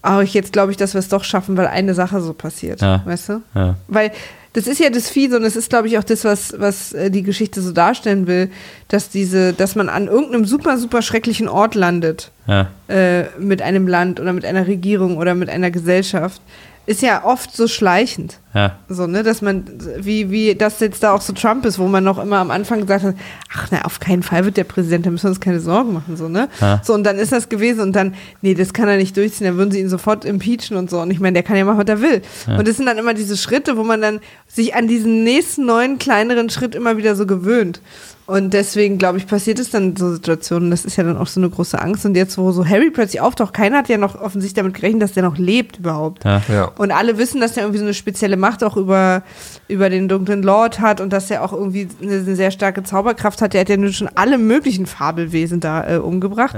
oh, 0.04 0.20
ich 0.22 0.34
jetzt 0.34 0.54
glaube 0.54 0.72
ich, 0.72 0.78
dass 0.78 0.94
wir 0.94 1.00
es 1.00 1.10
doch 1.10 1.24
schaffen, 1.24 1.58
weil 1.58 1.68
eine 1.68 1.94
Sache 1.94 2.22
so 2.22 2.34
passiert. 2.34 2.82
Ja. 2.82 3.02
Weißt 3.06 3.30
du? 3.30 3.42
Ja. 3.54 3.76
Weil 3.88 4.12
das 4.54 4.68
ist 4.68 4.80
ja 4.80 4.90
das 4.90 5.10
Fiese 5.10 5.36
und 5.36 5.44
das 5.44 5.58
ist, 5.58 5.70
glaube 5.70 5.88
ich, 5.88 5.98
auch 5.98 6.04
das, 6.04 6.24
was, 6.24 6.56
was 6.58 6.94
äh, 6.94 7.12
die 7.12 7.24
Geschichte 7.24 7.62
so 7.62 7.74
darstellen 7.74 8.26
will, 8.26 8.50
dass 8.88 9.10
diese, 9.10 9.52
dass 9.52 9.76
man 9.76 9.90
an 9.90 10.08
irgendeinem 10.08 10.46
super, 10.46 10.78
super 10.78 11.02
schrecklichen 11.02 11.50
Ort 11.50 11.76
landet 11.76 12.32
Ja. 12.48 12.70
äh, 12.88 13.26
mit 13.38 13.62
einem 13.62 13.88
Land 13.88 14.20
oder 14.22 14.32
mit 14.32 14.46
einer 14.46 14.66
Regierung 14.66 15.18
oder 15.18 15.36
mit 15.36 15.50
einer 15.50 15.72
Gesellschaft, 15.72 16.42
ist 16.86 17.02
ja 17.02 17.24
oft 17.24 17.56
so 17.56 17.68
schleichend. 17.68 18.40
Ja. 18.54 18.78
So, 18.88 19.06
ne, 19.08 19.24
dass 19.24 19.42
man, 19.42 19.66
wie, 19.98 20.32
wie 20.32 20.56
das 20.56 20.80
jetzt 20.80 21.04
da 21.04 21.14
auch 21.14 21.22
so 21.22 21.34
Trump 21.34 21.66
ist, 21.66 21.78
wo 21.78 21.88
man 21.88 22.04
noch 22.04 22.18
immer 22.18 22.38
am 22.38 22.52
Anfang 22.52 22.82
gesagt 22.82 23.04
hat, 23.04 23.16
ach, 23.54 23.68
na, 23.72 23.84
auf 23.84 24.00
keinen 24.00 24.24
Fall 24.24 24.46
wird 24.46 24.56
der 24.56 24.64
Präsident, 24.64 25.06
da 25.06 25.10
müssen 25.10 25.24
wir 25.24 25.30
uns 25.32 25.40
keine 25.42 25.60
Sorgen 25.60 25.94
machen, 25.94 26.16
so, 26.16 26.30
ne? 26.30 26.48
Ja. 26.62 26.82
So, 26.84 26.94
und 26.94 27.04
dann 27.04 27.18
ist 27.18 27.32
das 27.32 27.50
gewesen 27.50 27.82
und 27.82 27.96
dann, 27.96 28.14
nee, 28.42 28.54
das 28.54 28.74
kann 28.74 28.88
er 28.88 28.98
nicht 28.98 29.18
durchziehen, 29.18 29.48
dann 29.48 29.58
würden 29.58 29.72
sie 29.72 29.80
ihn 29.80 29.90
sofort 29.90 30.24
impeachen 30.24 30.78
und 30.78 30.90
so. 30.90 31.02
Und 31.02 31.12
ich 31.12 31.20
meine, 31.20 31.34
der 31.34 31.44
kann 31.44 31.58
ja 31.58 31.66
machen, 31.66 31.80
was 31.80 31.88
er 31.88 32.02
will. 32.02 32.22
Und 32.48 32.68
das 32.68 32.78
sind 32.78 32.86
dann 32.86 32.98
immer 32.98 33.14
diese 33.14 33.36
Schritte, 33.36 33.78
wo 33.78 33.84
man 33.84 34.02
dann 34.02 34.20
sich 34.48 34.76
an 34.76 34.88
diesen 34.88 35.24
nächsten 35.24 35.66
neuen, 35.66 35.98
kleineren 36.00 36.50
Schritt 36.50 36.76
immer 36.76 36.98
wieder 36.98 37.16
so 37.16 37.26
gewöhnt. 37.26 37.82
Und 38.28 38.56
deswegen, 38.56 38.98
glaube 38.98 39.20
ich, 39.20 39.28
passiert 39.28 39.60
es 39.60 39.70
dann 39.70 39.92
in 39.92 39.96
so 39.96 40.12
Situationen. 40.12 40.72
Das 40.72 40.84
ist 40.84 40.96
ja 40.96 41.04
dann 41.04 41.16
auch 41.16 41.28
so 41.28 41.40
eine 41.40 41.50
große 41.50 41.80
Angst. 41.80 42.06
Und 42.06 42.16
jetzt, 42.16 42.40
wo 42.40 42.52
so 42.52 42.66
Harry 42.66 42.90
plötzlich 42.90 43.22
auftaucht, 43.22 43.54
keiner 43.54 43.78
hat 43.78 43.90
ja 43.90 43.98
noch 43.98 44.16
offensichtlich 44.16 44.56
damit 44.56 44.74
gerechnet, 44.74 45.04
dass 45.04 45.14
der 45.14 45.22
noch 45.22 45.38
lebt 45.38 45.78
überhaupt. 45.78 46.24
Ja. 46.26 46.42
Ja. 46.50 46.72
Und 46.78 46.92
alle 46.92 47.20
wissen, 47.20 47.40
dass 47.40 47.56
er 47.56 47.64
irgendwie 47.64 47.78
so 47.78 47.86
eine 47.86 47.94
spezielle 47.94 48.36
Macht 48.36 48.64
auch 48.64 48.78
über, 48.78 49.22
über 49.68 49.92
den 49.92 50.08
dunklen 50.08 50.42
Lord 50.42 50.80
hat 50.80 51.02
und 51.02 51.14
dass 51.14 51.30
er 51.30 51.44
auch 51.44 51.54
irgendwie 51.54 51.88
eine, 52.02 52.14
eine 52.14 52.36
sehr 52.36 52.50
starke 52.50 52.82
Zauberkraft 52.82 53.44
hat. 53.44 53.54
Der 53.54 53.62
hat 53.62 53.70
ja 53.70 53.78
nun 53.78 53.94
schon 53.94 54.10
alle 54.16 54.40
möglichen 54.40 54.88
Fabelwesen 54.88 55.60
da 55.60 55.88
äh, 55.88 55.98
umgebracht. 55.98 56.56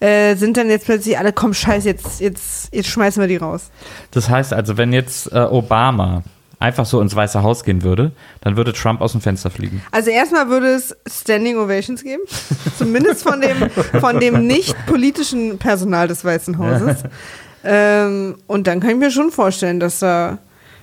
Äh, 0.00 0.34
sind 0.34 0.56
dann 0.56 0.68
jetzt 0.68 0.86
plötzlich 0.86 1.16
alle, 1.16 1.32
komm, 1.32 1.54
scheiß, 1.54 1.84
jetzt, 1.84 2.20
jetzt, 2.20 2.74
jetzt 2.74 2.88
schmeißen 2.88 3.20
wir 3.20 3.28
die 3.28 3.36
raus. 3.36 3.70
Das 4.10 4.28
heißt 4.28 4.52
also, 4.52 4.76
wenn 4.76 4.92
jetzt 4.92 5.32
äh, 5.32 5.38
Obama 5.38 6.24
einfach 6.64 6.86
so 6.86 7.00
ins 7.00 7.14
Weiße 7.14 7.42
Haus 7.42 7.62
gehen 7.62 7.82
würde, 7.82 8.12
dann 8.40 8.56
würde 8.56 8.72
Trump 8.72 9.00
aus 9.00 9.12
dem 9.12 9.20
Fenster 9.20 9.50
fliegen. 9.50 9.82
Also 9.90 10.10
erstmal 10.10 10.48
würde 10.48 10.68
es 10.68 10.96
Standing 11.06 11.58
Ovations 11.58 12.02
geben, 12.02 12.22
zumindest 12.78 13.22
von 13.22 13.40
dem, 13.40 13.70
von 14.00 14.18
dem 14.18 14.46
nicht 14.46 14.74
politischen 14.86 15.58
Personal 15.58 16.08
des 16.08 16.24
Weißen 16.24 16.58
Hauses. 16.58 17.04
Ähm, 17.66 18.36
und 18.46 18.66
dann 18.66 18.80
kann 18.80 18.90
ich 18.90 18.96
mir 18.96 19.10
schon 19.10 19.30
vorstellen, 19.30 19.80
dass 19.80 20.00
da, 20.00 20.36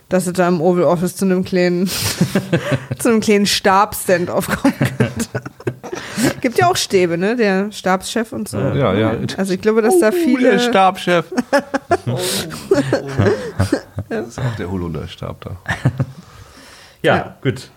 dass 0.10 0.26
es 0.26 0.34
da 0.34 0.48
im 0.48 0.62
Oval 0.62 0.86
Office 0.86 1.16
zu 1.16 1.26
einem 1.26 1.44
kleinen, 1.46 1.88
zu 2.98 3.10
einem 3.10 3.20
kleinen 3.20 3.46
Stabstand 3.46 4.32
aufkommen 4.32 4.74
könnte. 4.98 5.44
Gibt 6.42 6.58
ja 6.58 6.68
auch 6.68 6.76
Stäbe, 6.76 7.18
ne? 7.18 7.36
Der 7.36 7.72
Stabschef 7.72 8.32
und 8.34 8.48
so. 8.50 8.58
Ja, 8.60 8.94
ja. 8.94 9.16
Also 9.38 9.54
ich 9.54 9.62
glaube, 9.62 9.82
dass 9.82 10.00
da 10.00 10.08
Uh, 10.08 10.12
der 10.12 10.20
viele. 10.20 10.60
Stabschef. 10.60 11.26
Das 14.10 14.28
ist 14.28 14.40
auch 14.40 14.56
der 14.58 14.70
Holunder-Stab 14.70 15.40
da. 15.42 15.52
Ja, 17.02 17.16
Ja. 17.16 17.36
gut. 17.42 17.70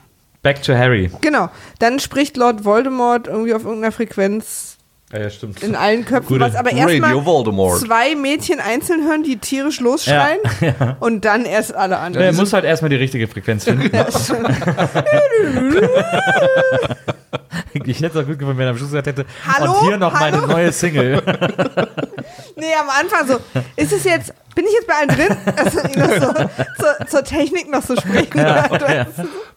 Back 0.43 0.63
to 0.63 0.75
Harry. 0.75 1.11
Genau. 1.21 1.49
Dann 1.79 2.01
spricht 2.01 2.37
Lord 2.37 2.65
Voldemort 2.65 3.29
irgendwie 3.29 3.55
auf 3.55 3.65
irgendeiner 3.65 3.93
Frequenz 3.93 4.74
Ja, 5.13 5.21
ja 5.21 5.31
stimmt. 5.31 5.63
in 5.63 5.77
allen 5.77 6.05
Köpfen, 6.05 6.27
Gute 6.27 6.41
was 6.41 6.55
aber 6.57 6.73
erstmal 6.73 7.13
zwei 7.79 8.15
Mädchen 8.17 8.59
einzeln 8.61 9.07
hören, 9.07 9.23
die 9.23 9.37
tierisch 9.37 9.81
losschreien 9.81 10.41
und 11.01 11.25
dann 11.25 11.45
erst 11.45 11.75
alle 11.75 11.99
anderen. 11.99 12.27
Er 12.27 12.33
muss 12.33 12.53
halt 12.53 12.65
erstmal 12.65 12.89
die 12.89 12.97
richtige 12.97 13.29
Frequenz 13.29 13.65
finden. 13.65 13.85
ich 17.85 18.01
hätte 18.01 18.19
es 18.19 18.25
auch 18.25 18.27
gut 18.27 18.39
gefunden, 18.39 18.59
wenn 18.59 18.67
er 18.67 18.71
am 18.71 18.77
Schluss 18.79 18.91
gesagt 18.91 19.07
hätte, 19.07 19.27
Hallo? 19.47 19.73
und 19.73 19.87
hier 19.87 19.97
noch 19.99 20.13
meine 20.13 20.39
Hallo? 20.39 20.47
neue 20.53 20.73
Single. 20.73 21.23
Nee, 22.57 22.73
am 22.81 22.89
Anfang 22.89 23.27
so, 23.27 23.61
ist 23.77 23.93
es 23.93 24.05
jetzt, 24.05 24.33
bin 24.55 24.65
ich 24.65 24.73
jetzt 24.73 24.87
bei 24.87 24.95
allen 24.95 25.09
drin? 25.09 25.37
Also, 25.57 25.81
ihn 25.81 25.99
noch 25.99 26.09
so, 26.09 26.33
zur, 26.83 27.07
zur 27.09 27.25
Technik 27.25 27.69
noch 27.69 27.83
so 27.83 27.97
sprechen. 27.97 28.39
ja. 28.39 28.69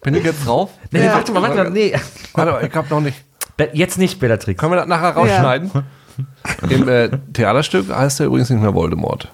Bin 0.01 0.15
ich 0.15 0.23
jetzt 0.23 0.45
drauf? 0.45 0.71
Nee, 0.91 1.05
Ja. 1.05 1.13
warte 1.13 1.31
mal, 1.31 1.43
warte 1.43 1.55
mal. 1.55 1.69
Nee. 1.69 1.93
Warte 2.33 2.51
mal, 2.53 2.65
ich 2.65 2.73
hab 2.73 2.89
noch 2.89 2.99
nicht. 2.99 3.23
Jetzt 3.73 3.97
nicht, 3.97 4.19
Bellatrix. 4.19 4.59
Können 4.59 4.73
wir 4.73 4.77
das 4.77 4.87
nachher 4.87 5.11
rausschneiden? 5.11 5.71
Im 6.69 6.87
äh, 6.87 7.09
Theaterstück 7.33 7.93
heißt 7.93 8.19
er 8.19 8.27
übrigens 8.27 8.49
nicht 8.49 8.61
mehr 8.61 8.73
Voldemort. 8.73 9.31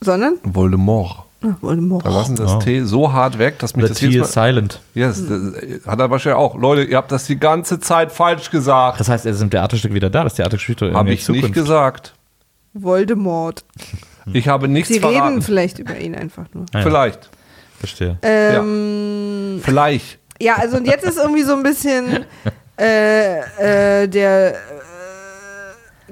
Sondern? 0.00 0.34
Voldemort. 0.42 1.24
Ach, 1.44 1.60
Voldemort. 1.60 2.06
Da 2.06 2.10
lassen 2.10 2.36
das 2.36 2.52
Oh. 2.52 2.58
T 2.58 2.82
so 2.84 3.12
hart 3.12 3.38
weg, 3.38 3.58
dass 3.58 3.74
mich 3.74 3.84
The 3.84 3.88
das 3.90 3.98
T 3.98 4.06
jedes 4.06 4.28
is 4.30 4.36
Mal... 4.36 4.46
silent. 4.48 4.80
Yes, 4.94 5.22
das 5.28 5.86
hat 5.86 5.98
er 6.00 6.10
wahrscheinlich 6.10 6.38
auch. 6.38 6.56
Leute, 6.56 6.84
ihr 6.84 6.96
habt 6.96 7.10
das 7.10 7.26
die 7.26 7.38
ganze 7.38 7.80
Zeit 7.80 8.12
falsch 8.12 8.50
gesagt. 8.50 9.00
Das 9.00 9.08
heißt, 9.08 9.26
er 9.26 9.32
ist 9.32 9.40
im 9.42 9.50
Theaterstück 9.50 9.92
wieder 9.92 10.08
da. 10.10 10.22
Das 10.24 10.34
Theaterstück 10.34 10.80
Habe 10.94 11.10
ich 11.10 11.16
nicht 11.16 11.24
Zukunft. 11.24 11.52
gesagt. 11.54 12.14
Voldemort. 12.74 13.64
Ich 14.32 14.46
habe 14.46 14.68
nichts 14.68 14.86
Sie 14.88 14.98
reden 14.98 15.14
verraten. 15.14 15.42
vielleicht 15.42 15.80
über 15.80 15.98
ihn 15.98 16.14
einfach 16.14 16.44
nur. 16.54 16.64
Ah, 16.72 16.78
ja. 16.78 16.82
Vielleicht. 16.84 17.28
Verstehe. 17.80 18.18
Ähm, 18.22 19.58
Vielleicht. 19.60 20.20
ja. 20.40 20.54
also 20.58 20.76
und 20.76 20.86
jetzt 20.86 21.02
ist 21.04 21.18
irgendwie 21.18 21.42
so 21.42 21.54
ein 21.54 21.64
bisschen 21.64 22.24
äh, 22.82 24.02
äh, 24.02 24.08
der 24.08 24.54
äh, 24.54 24.56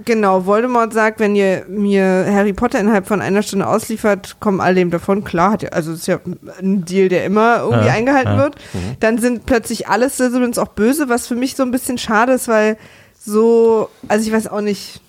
genau, 0.04 0.46
Voldemort 0.46 0.92
sagt, 0.92 1.20
wenn 1.20 1.34
ihr 1.34 1.64
mir 1.68 2.26
Harry 2.30 2.52
Potter 2.52 2.80
innerhalb 2.80 3.06
von 3.06 3.20
einer 3.20 3.42
Stunde 3.42 3.66
ausliefert, 3.66 4.36
kommen 4.40 4.60
all 4.60 4.74
dem 4.74 4.90
davon. 4.90 5.24
Klar, 5.24 5.52
hat 5.52 5.62
ja, 5.62 5.70
also 5.70 5.92
es 5.92 6.00
ist 6.00 6.06
ja 6.06 6.20
ein 6.60 6.84
Deal, 6.84 7.08
der 7.08 7.24
immer 7.24 7.60
irgendwie 7.60 7.86
Ja, 7.86 7.92
eingehalten 7.94 8.32
ja. 8.32 8.38
wird. 8.38 8.56
Dann 9.00 9.18
sind 9.18 9.46
plötzlich 9.46 9.88
alle 9.88 10.08
Slytherins 10.08 10.58
auch 10.58 10.68
böse, 10.68 11.08
was 11.08 11.26
für 11.26 11.34
mich 11.36 11.56
so 11.56 11.62
ein 11.62 11.70
bisschen 11.70 11.98
schade 11.98 12.32
ist, 12.32 12.48
weil 12.48 12.76
so, 13.18 13.88
also 14.08 14.26
ich 14.26 14.32
weiß 14.32 14.48
auch 14.48 14.62
nicht. 14.62 15.00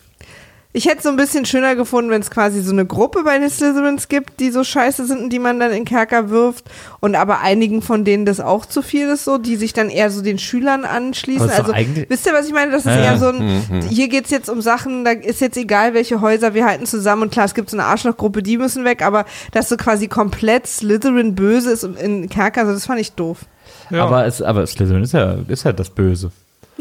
Ich 0.74 0.86
hätte 0.86 0.98
es 0.98 1.04
so 1.04 1.10
ein 1.10 1.18
bisschen 1.18 1.46
schöner 1.46 1.76
gefunden, 1.76 2.12
wenn 2.12 2.22
es 2.22 2.32
quasi 2.32 2.62
so 2.62 2.72
eine 2.72 2.86
Gruppe 2.86 3.24
bei 3.24 3.38
den 3.38 3.50
Slytherins 3.50 4.08
gibt, 4.08 4.40
die 4.40 4.52
so 4.52 4.64
scheiße 4.64 5.06
sind 5.06 5.20
und 5.20 5.30
die 5.30 5.40
man 5.40 5.60
dann 5.60 5.72
in 5.72 5.78
den 5.78 5.86
Kerker 5.86 6.30
wirft. 6.30 6.66
Und 7.02 7.16
aber 7.16 7.42
einigen 7.42 7.82
von 7.82 8.06
denen 8.06 8.26
das 8.26 8.40
auch 8.40 8.66
zu 8.66 8.82
viel 8.82 9.08
ist, 9.10 9.26
so, 9.26 9.38
die 9.38 9.58
sich 9.58 9.74
dann 9.74 9.90
eher 9.90 10.10
so 10.10 10.22
den 10.22 10.40
Schülern 10.40 10.86
anschließen. 10.86 11.50
Also, 11.50 11.74
wisst 12.08 12.26
ihr, 12.26 12.34
was 12.34 12.48
ich 12.48 12.54
meine? 12.54 12.72
Das 12.72 12.86
ist 12.86 12.92
Ja, 12.92 12.98
eher 12.98 13.04
ja. 13.14 13.18
so 13.18 13.28
ein, 13.30 13.82
hier 13.90 14.08
geht's 14.08 14.30
jetzt 14.30 14.50
um 14.50 14.62
Sachen, 14.62 15.04
da 15.04 15.12
ist 15.12 15.42
jetzt 15.42 15.58
egal, 15.58 15.94
welche 15.94 16.22
Häuser, 16.22 16.54
wir 16.54 16.66
halten 16.66 16.86
zusammen. 16.86 17.24
Und 17.24 17.32
klar, 17.32 17.46
es 17.46 17.54
gibt 17.54 17.70
so 17.70 17.76
eine 17.78 17.86
Arschlochgruppe, 17.86 18.42
die 18.42 18.58
müssen 18.58 18.86
weg, 18.86 19.02
aber 19.06 19.26
dass 19.52 19.68
so 19.68 19.76
quasi 19.76 20.08
komplett 20.08 20.68
Slytherin 20.68 21.36
böse 21.36 21.72
ist 21.72 21.84
in 21.84 21.96
den 21.96 22.30
Kerker, 22.30 22.62
also 22.62 22.74
das 22.74 22.86
fand 22.86 23.02
ich 23.02 23.12
doof. 23.12 23.40
Aber, 23.92 24.26
es, 24.26 24.42
aber 24.42 24.66
Slytherin 24.66 25.04
ist 25.04 25.12
ja, 25.14 25.36
ist 25.48 25.66
ja 25.66 25.74
das 25.74 25.90
Böse. 25.90 26.32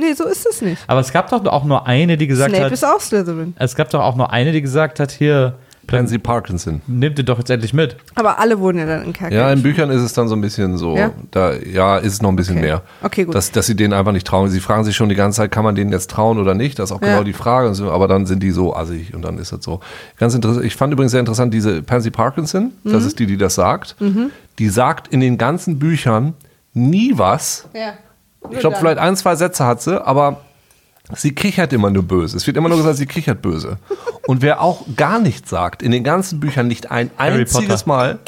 Nee, 0.00 0.12
so 0.14 0.24
ist 0.24 0.46
es 0.46 0.62
nicht. 0.62 0.82
Aber 0.86 1.00
es 1.00 1.12
gab 1.12 1.28
doch 1.30 1.44
auch 1.46 1.64
nur 1.64 1.86
eine, 1.86 2.16
die 2.16 2.26
gesagt 2.26 2.50
Snape 2.50 2.64
hat. 2.64 2.72
ist 2.72 2.84
auch 2.84 3.00
Slytherin. 3.00 3.54
Es 3.58 3.74
gab 3.76 3.90
doch 3.90 4.00
auch 4.00 4.16
nur 4.16 4.32
eine, 4.32 4.52
die 4.52 4.62
gesagt 4.62 4.98
hat, 5.00 5.10
hier, 5.10 5.54
Pansy 5.86 6.18
Parkinson. 6.18 6.82
nehmt 6.86 7.18
ihr 7.18 7.24
doch 7.24 7.38
jetzt 7.38 7.50
endlich 7.50 7.74
mit. 7.74 7.96
Aber 8.14 8.38
alle 8.38 8.60
wurden 8.60 8.78
ja 8.78 8.86
dann 8.86 9.02
in 9.02 9.12
Kerker. 9.12 9.34
Ja, 9.34 9.52
in 9.52 9.60
Büchern 9.62 9.90
ist 9.90 10.02
es 10.02 10.12
dann 10.12 10.28
so 10.28 10.36
ein 10.36 10.40
bisschen 10.40 10.78
so, 10.78 10.96
Ja? 10.96 11.10
da 11.32 11.52
ja, 11.54 11.96
ist 11.98 12.12
es 12.12 12.22
noch 12.22 12.28
ein 12.28 12.36
bisschen 12.36 12.58
Okay. 12.58 12.66
mehr. 12.66 12.82
Okay, 13.02 13.24
gut. 13.24 13.34
Dass, 13.34 13.50
dass 13.50 13.66
sie 13.66 13.74
denen 13.74 13.92
einfach 13.92 14.12
nicht 14.12 14.24
trauen. 14.24 14.48
Sie 14.50 14.60
fragen 14.60 14.84
sich 14.84 14.94
schon 14.94 15.08
die 15.08 15.16
ganze 15.16 15.38
Zeit, 15.38 15.50
kann 15.50 15.64
man 15.64 15.74
denen 15.74 15.90
jetzt 15.90 16.08
trauen 16.10 16.38
oder 16.38 16.54
nicht? 16.54 16.78
Das 16.78 16.90
ist 16.90 16.96
auch 16.96 17.02
Ja. 17.02 17.08
genau 17.08 17.24
die 17.24 17.32
Frage. 17.32 17.72
Aber 17.90 18.06
dann 18.06 18.24
sind 18.26 18.40
die 18.40 18.52
so 18.52 18.74
assig 18.76 19.14
und 19.14 19.22
dann 19.22 19.36
ist 19.38 19.50
das 19.52 19.64
so. 19.64 19.80
Ganz 20.16 20.32
interessant. 20.34 20.64
Ich 20.64 20.76
fand 20.76 20.92
übrigens 20.92 21.10
sehr 21.10 21.20
interessant, 21.20 21.52
diese 21.52 21.82
Pansy 21.82 22.10
Parkinson, 22.12 22.70
Mhm. 22.84 22.92
das 22.92 23.04
ist 23.04 23.18
die, 23.18 23.26
die 23.26 23.36
das 23.36 23.56
sagt. 23.56 23.96
Die 24.60 24.68
sagt 24.68 25.08
in 25.08 25.18
den 25.18 25.38
ganzen 25.38 25.80
Büchern 25.80 26.34
nie 26.72 27.14
was. 27.16 27.68
Ja. 27.74 27.94
Ich 28.50 28.58
glaube, 28.58 28.76
vielleicht 28.76 28.98
ein, 28.98 29.16
zwei 29.16 29.36
Sätze 29.36 29.66
hat 29.66 29.82
sie, 29.82 30.04
aber 30.04 30.40
sie 31.14 31.34
kichert 31.34 31.72
immer 31.72 31.90
nur 31.90 32.02
böse. 32.02 32.36
Es 32.36 32.46
wird 32.46 32.56
immer 32.56 32.68
nur 32.68 32.78
gesagt, 32.78 32.96
sie 32.96 33.06
kichert 33.06 33.42
böse. 33.42 33.78
Und 34.26 34.42
wer 34.42 34.60
auch 34.62 34.84
gar 34.96 35.18
nichts 35.18 35.50
sagt, 35.50 35.82
in 35.82 35.92
den 35.92 36.04
ganzen 36.04 36.40
Büchern 36.40 36.66
nicht 36.66 36.90
ein 36.90 37.10
Harry 37.18 37.40
einziges 37.40 37.84
Potter. 37.84 37.88
Mal, 37.88 38.18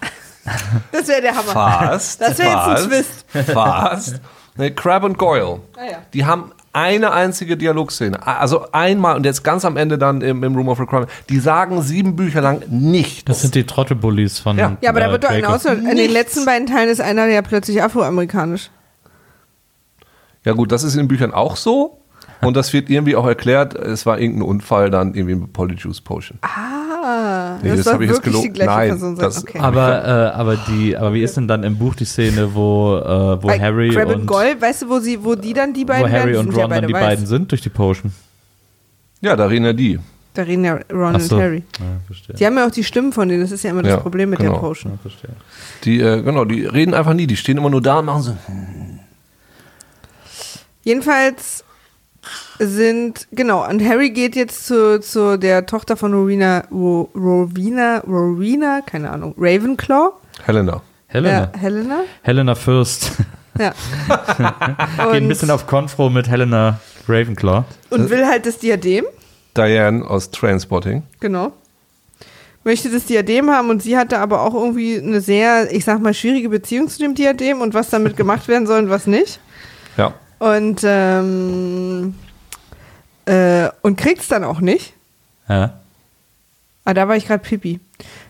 Das 0.93 1.09
wäre 1.09 1.23
der 1.23 1.33
Hammer. 1.33 1.53
Fast. 1.53 2.21
Das 2.21 2.39
wär 2.39 2.47
jetzt 2.47 2.57
ein 2.57 2.77
fast, 2.77 2.89
Twist. 2.89 3.27
Fast. 3.53 4.21
Ne, 4.57 4.71
Crab 4.71 5.05
und 5.05 5.17
Goyle. 5.17 5.61
Ah, 5.77 5.85
ja. 5.91 5.99
Die 6.13 6.27
haben 6.27 6.53
eine 6.75 7.13
einzige 7.13 7.57
Dialogszene. 7.57 8.27
Also 8.27 8.67
einmal 8.73 9.17
und 9.17 9.25
jetzt 9.25 9.45
ganz 9.45 9.65
am 9.65 9.77
Ende 9.77 9.99
dann 9.99 10.21
im, 10.21 10.43
im 10.43 10.55
Room 10.57 10.69
of 10.69 10.81
Requirement. 10.81 11.11
Die 11.29 11.39
sagen 11.39 11.81
sieben 11.83 12.17
Bücher 12.17 12.41
lang 12.41 12.63
nichts. 12.69 13.25
Das 13.27 13.43
sind 13.43 13.55
die 13.55 13.65
Trottelbullies 13.65 14.41
von. 14.41 14.59
Ja. 14.59 14.77
Ja, 14.81 14.91
aber 14.91 15.01
da 15.01 15.09
äh, 15.09 15.13
wird 15.13 15.25
doch 15.25 15.31
ein 15.31 15.43
Draco. 15.43 15.55
Auswahl. 15.55 15.79
In 15.79 15.97
den 15.97 16.11
letzten 16.11 16.45
beiden 16.45 16.67
Teilen 16.67 16.89
ist 16.89 17.01
einer 17.01 17.27
ja 17.27 17.43
plötzlich 17.43 17.83
afroamerikanisch. 17.83 18.71
Ja 20.45 20.53
gut, 20.53 20.73
das 20.73 20.83
ist 20.85 20.95
in 20.95 20.99
den 21.01 21.09
Büchern 21.09 21.33
auch 21.33 21.57
so. 21.57 21.99
Und 22.41 22.57
das 22.57 22.73
wird 22.73 22.91
irgendwie 22.91 23.15
auch 23.15 23.27
erklärt, 23.27 23.75
es 23.75 24.05
war 24.05 24.19
irgendein 24.19 24.43
Unfall 24.49 24.91
dann 24.91 25.15
irgendwie 25.15 25.37
mit 25.37 25.53
Polyjuice 25.53 26.01
Potion. 26.01 26.39
Ah, 26.43 27.57
Nee, 27.63 27.71
das 27.77 27.85
soll 27.85 27.95
habe 27.95 28.05
ich 28.05 28.11
jetzt 28.11 28.23
gelogen. 28.23 28.43
die 28.49 28.53
gleiche 28.53 28.71
Nein, 28.71 28.89
Person 28.91 29.17
sein. 29.17 29.25
das- 29.25 29.43
okay. 29.43 29.59
Aber, 29.61 30.05
äh, 30.05 30.37
aber, 30.37 30.57
die, 30.57 30.97
aber 30.97 31.15
wie 31.15 31.23
ist 31.23 31.37
denn 31.37 31.47
dann 31.47 31.63
im 31.63 31.77
Buch 31.79 31.95
die 31.95 32.05
Szene, 32.05 32.53
wo, 32.53 32.97
äh, 32.97 33.43
wo 33.43 33.47
Bei 33.47 33.61
Harry 33.61 33.91
Crab 33.91 34.09
und, 34.09 34.15
und 34.23 34.27
Goyle, 34.27 34.61
weißt 34.61 34.83
du, 34.83 34.89
wo, 34.89 34.99
sie, 34.99 35.23
wo 35.25 35.37
die 35.37 35.53
dann 35.53 35.73
die 35.73 35.85
beiden 35.85 36.11
wo 36.11 36.17
Harry 36.17 36.37
und 36.37 36.47
sind 36.47 36.57
ja 36.57 36.63
Ron 36.65 36.71
dann 36.71 36.87
die 36.89 36.93
weiß. 36.95 37.01
beiden 37.03 37.27
sind 37.27 37.51
durch 37.53 37.61
die 37.61 37.69
Potion? 37.71 38.13
Ja, 39.21 39.37
da 39.37 39.47
reden 39.47 39.65
ja 39.67 39.73
die. 39.73 40.01
Da 40.35 40.43
reden 40.43 40.65
ja 40.65 40.81
Ron 40.93 41.15
Ach 41.17 41.21
so. 41.21 41.37
und 41.37 41.43
Harry. 41.43 41.63
Ja. 41.79 42.35
Die 42.35 42.47
haben 42.47 42.57
ja 42.57 42.67
auch 42.67 42.71
die 42.73 42.83
Stimmen 42.85 43.13
von 43.13 43.29
denen, 43.29 43.43
das 43.43 43.53
ist 43.53 43.63
ja 43.63 43.71
immer 43.71 43.83
das 43.83 43.91
Ja, 43.93 43.97
Problem 43.99 44.31
mit 44.31 44.41
genau. 44.41 44.55
der 44.55 44.59
Potion. 44.61 44.93
Ja, 44.93 44.99
verstehe. 45.01 45.31
Die, 45.85 46.01
äh, 46.01 46.23
genau, 46.23 46.45
die 46.45 46.65
reden 46.67 46.95
einfach 46.95 47.15
nie. 47.15 47.27
Die 47.29 47.37
stehen 47.37 47.59
immer 47.59 47.71
nur 47.71 47.83
da 47.83 47.99
und 48.01 48.07
machen 48.07 48.23
so. 48.23 48.37
Jedenfalls 50.83 51.65
sind, 52.59 53.27
genau, 53.33 53.69
und 53.69 53.85
Harry 53.85 54.11
geht 54.11 54.37
jetzt 54.37 54.67
zu, 54.67 55.01
zu 55.01 55.39
der 55.39 55.67
Tochter 55.67 55.97
von 55.97 56.15
Rowena, 56.15 56.65
Ro, 56.71 57.11
Rowena, 57.15 57.99
Rowena, 58.07 58.81
keine 58.83 59.11
Ahnung, 59.11 59.35
Ravenclaw. 59.37 60.13
Helena. 60.45 60.83
Helena. 61.09 61.51
Ja, 61.53 61.59
Helena. 61.59 62.01
Helena 62.23 62.55
Fürst. 62.55 63.13
Ja. 63.59 63.75
Geht 65.13 65.23
ein 65.23 65.29
bisschen 65.29 65.51
auf 65.51 65.67
Konfro 65.67 66.09
mit 66.09 66.29
Helena 66.29 66.81
Ravenclaw. 67.07 67.65
und 67.91 68.09
will 68.09 68.27
halt 68.27 68.47
das 68.47 68.59
Diadem. 68.59 69.05
Diane 69.55 70.09
aus 70.09 70.31
Trainspotting. 70.31 71.03
Genau. 71.21 71.53
möchte 72.65 72.89
das 72.91 73.05
Diadem 73.05 73.51
haben 73.51 73.69
und 73.69 73.83
sie 73.83 73.99
hatte 73.99 74.19
aber 74.21 74.41
auch 74.41 74.55
irgendwie 74.55 74.97
eine 74.99 75.21
sehr, 75.21 75.71
ich 75.71 75.85
sag 75.85 76.01
mal, 76.01 76.15
schwierige 76.15 76.49
Beziehung 76.49 76.89
zu 76.89 76.99
dem 77.01 77.15
Diadem 77.15 77.61
und 77.61 77.75
was 77.75 77.91
damit 77.91 78.17
gemacht 78.17 78.49
werden 78.49 78.67
soll 78.67 78.85
und 78.85 78.89
was 78.91 79.07
nicht. 79.07 79.41
Ja. 79.99 80.15
Und, 80.43 80.81
ähm, 80.83 82.17
äh, 83.27 83.69
und 83.83 83.97
kriegt's 83.97 84.27
dann 84.27 84.43
auch 84.43 84.59
nicht. 84.59 84.93
Ja. 85.49 85.79
Ah, 86.85 86.95
da 86.95 87.07
war 87.07 87.15
ich 87.15 87.29
gerade 87.29 87.45
Pipi. 87.45 87.79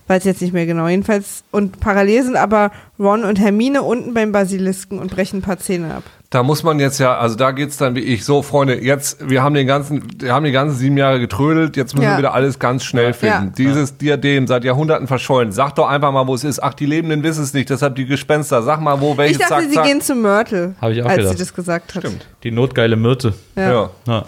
Weiß 0.08 0.24
jetzt 0.24 0.42
nicht 0.42 0.52
mehr 0.52 0.66
genau. 0.66 0.88
Jedenfalls, 0.88 1.42
und 1.52 1.80
parallel 1.80 2.22
sind 2.24 2.36
aber 2.36 2.70
Ron 2.98 3.24
und 3.24 3.40
Hermine 3.40 3.80
unten 3.80 4.12
beim 4.12 4.30
Basilisken 4.30 4.98
und 4.98 5.10
brechen 5.10 5.38
ein 5.38 5.42
paar 5.42 5.56
Zähne 5.56 5.94
ab. 5.94 6.02
Da 6.32 6.42
muss 6.42 6.62
man 6.62 6.80
jetzt 6.80 6.98
ja, 6.98 7.18
also 7.18 7.36
da 7.36 7.50
geht's 7.50 7.76
dann 7.76 7.94
wie 7.94 8.00
ich, 8.00 8.24
so 8.24 8.40
Freunde, 8.40 8.82
jetzt, 8.82 9.28
wir 9.28 9.42
haben 9.42 9.54
den 9.54 9.66
ganzen, 9.66 10.02
wir 10.18 10.32
haben 10.32 10.44
die 10.46 10.50
ganzen 10.50 10.78
sieben 10.78 10.96
Jahre 10.96 11.20
getrödelt, 11.20 11.76
jetzt 11.76 11.94
müssen 11.94 12.04
Ja. 12.06 12.12
wir 12.14 12.18
wieder 12.18 12.32
alles 12.32 12.58
ganz 12.58 12.84
schnell 12.84 13.12
finden. 13.12 13.48
Ja. 13.48 13.52
Dieses 13.54 13.98
Diadem 13.98 14.46
seit 14.46 14.64
Jahrhunderten 14.64 15.06
verschollen. 15.06 15.52
Sag 15.52 15.74
doch 15.74 15.86
einfach 15.90 16.10
mal, 16.10 16.26
wo 16.26 16.34
es 16.34 16.42
ist. 16.42 16.62
Ach, 16.62 16.72
die 16.72 16.86
Lebenden 16.86 17.22
wissen 17.22 17.44
es 17.44 17.52
nicht, 17.52 17.68
deshalb 17.68 17.96
die 17.96 18.06
Gespenster. 18.06 18.62
Sag 18.62 18.80
mal, 18.80 18.98
wo, 19.02 19.18
welche, 19.18 19.32
Ich 19.32 19.38
dachte, 19.38 19.54
zack, 19.56 19.62
sie 19.68 19.74
zack. 19.74 19.84
gehen 19.84 20.00
zu 20.00 20.14
Myrtle, 20.14 20.74
Hab 20.80 20.90
ich 20.90 21.02
auch 21.02 21.06
als 21.06 21.16
gedacht. 21.18 21.32
sie 21.34 21.38
das 21.38 21.52
gesagt 21.54 21.94
hat. 21.94 22.02
Stimmt. 22.02 22.26
Die 22.44 22.50
notgeile 22.50 22.96
Myrte. 22.96 23.34
Ja. 23.54 23.70
ja. 23.70 23.90
Ja. 24.08 24.24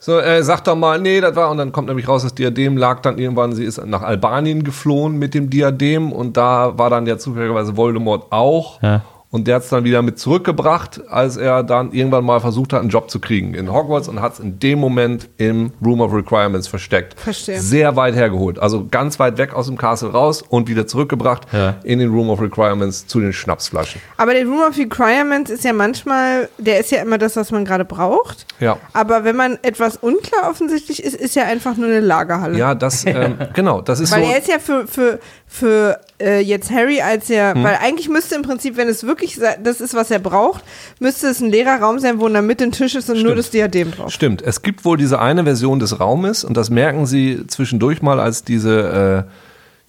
So, 0.00 0.18
äh, 0.18 0.42
sag 0.42 0.64
doch 0.64 0.74
mal, 0.76 1.00
nee, 1.00 1.20
das 1.20 1.36
war, 1.36 1.48
und 1.50 1.58
dann 1.58 1.70
kommt 1.70 1.86
nämlich 1.86 2.08
raus, 2.08 2.24
das 2.24 2.34
Diadem 2.34 2.76
lag 2.76 3.00
dann 3.02 3.18
irgendwann, 3.18 3.52
sie 3.54 3.64
ist 3.64 3.84
nach 3.86 4.02
Albanien 4.02 4.64
geflohen 4.64 5.16
mit 5.16 5.32
dem 5.32 5.48
Diadem 5.48 6.10
und 6.12 6.36
da 6.36 6.76
war 6.76 6.90
dann 6.90 7.06
ja 7.06 7.16
zufälligerweise 7.18 7.76
Voldemort 7.76 8.30
auch. 8.32 8.82
Ja. 8.82 9.02
Und 9.36 9.46
der 9.46 9.56
hat 9.56 9.64
es 9.64 9.68
dann 9.68 9.84
wieder 9.84 10.00
mit 10.00 10.18
zurückgebracht, 10.18 11.02
als 11.10 11.36
er 11.36 11.62
dann 11.62 11.92
irgendwann 11.92 12.24
mal 12.24 12.40
versucht 12.40 12.72
hat, 12.72 12.80
einen 12.80 12.88
Job 12.88 13.10
zu 13.10 13.20
kriegen 13.20 13.52
in 13.52 13.70
Hogwarts 13.70 14.08
und 14.08 14.22
hat 14.22 14.32
es 14.34 14.40
in 14.40 14.58
dem 14.58 14.78
Moment 14.78 15.28
im 15.36 15.72
Room 15.84 16.00
of 16.00 16.12
Requirements 16.14 16.66
versteckt. 16.68 17.20
Verstehe. 17.20 17.60
Sehr 17.60 17.96
weit 17.96 18.14
hergeholt. 18.14 18.58
Also 18.58 18.86
ganz 18.90 19.18
weit 19.18 19.36
weg 19.36 19.52
aus 19.54 19.66
dem 19.66 19.76
Castle 19.76 20.08
raus 20.10 20.42
und 20.48 20.68
wieder 20.68 20.86
zurückgebracht 20.86 21.42
Ja. 21.52 21.74
in 21.84 21.98
den 21.98 22.10
Room 22.10 22.30
of 22.30 22.40
Requirements 22.40 23.06
zu 23.06 23.20
den 23.20 23.34
Schnapsflaschen. 23.34 24.00
Aber 24.16 24.32
der 24.32 24.44
Room 24.46 24.60
of 24.66 24.78
Requirements 24.78 25.50
ist 25.50 25.64
ja 25.64 25.74
manchmal, 25.74 26.48
der 26.56 26.80
ist 26.80 26.90
ja 26.90 27.02
immer 27.02 27.18
das, 27.18 27.36
was 27.36 27.50
man 27.50 27.64
gerade 27.66 27.84
braucht. 27.84 28.46
Ja. 28.58 28.78
Aber 28.94 29.24
wenn 29.24 29.36
man 29.36 29.58
etwas 29.62 29.96
unklar 29.98 30.48
offensichtlich 30.50 31.04
ist, 31.04 31.14
ist 31.14 31.36
ja 31.36 31.44
einfach 31.44 31.76
nur 31.76 31.88
eine 31.88 32.00
Lagerhalle. 32.00 32.56
Ja, 32.58 32.74
das, 32.74 33.04
ähm, 33.06 33.36
genau, 33.52 33.82
das 33.82 34.00
ist 34.00 34.12
Weil 34.12 34.24
so. 34.24 34.30
er 34.30 34.38
ist 34.38 34.48
ja 34.48 34.58
für, 34.58 34.86
für, 34.86 35.18
für 35.46 36.00
äh, 36.18 36.40
jetzt 36.40 36.70
Harry 36.70 37.00
als 37.02 37.28
er, 37.28 37.54
Hm. 37.54 37.64
weil 37.64 37.76
eigentlich 37.82 38.08
müsste 38.08 38.34
im 38.36 38.42
Prinzip, 38.42 38.76
wenn 38.76 38.88
es 38.88 39.04
wirklich 39.06 39.25
se- 39.34 39.56
das 39.62 39.80
ist, 39.80 39.94
was 39.94 40.10
er 40.12 40.20
braucht, 40.20 40.62
müsste 41.00 41.26
es 41.26 41.40
ein 41.40 41.50
leerer 41.50 41.80
Raum 41.80 41.98
sein, 41.98 42.20
wo 42.20 42.26
in 42.28 42.32
der 42.32 42.42
Mitte 42.42 42.64
ein 42.64 42.72
Tisch 42.72 42.94
ist 42.94 43.10
und 43.10 43.16
nur 43.16 43.32
Stimmt. 43.32 43.38
das 43.38 43.50
Diadem 43.50 43.90
drauf. 43.90 44.12
Stimmt, 44.12 44.42
es 44.42 44.62
gibt 44.62 44.84
wohl 44.84 44.96
diese 44.96 45.18
eine 45.20 45.42
Version 45.44 45.80
des 45.80 45.98
Raumes 45.98 46.44
und 46.44 46.56
das 46.56 46.70
merken 46.70 47.06
sie 47.06 47.44
zwischendurch 47.48 48.00
mal 48.02 48.20
als 48.20 48.44
diese, 48.44 49.26
äh, 49.26 49.30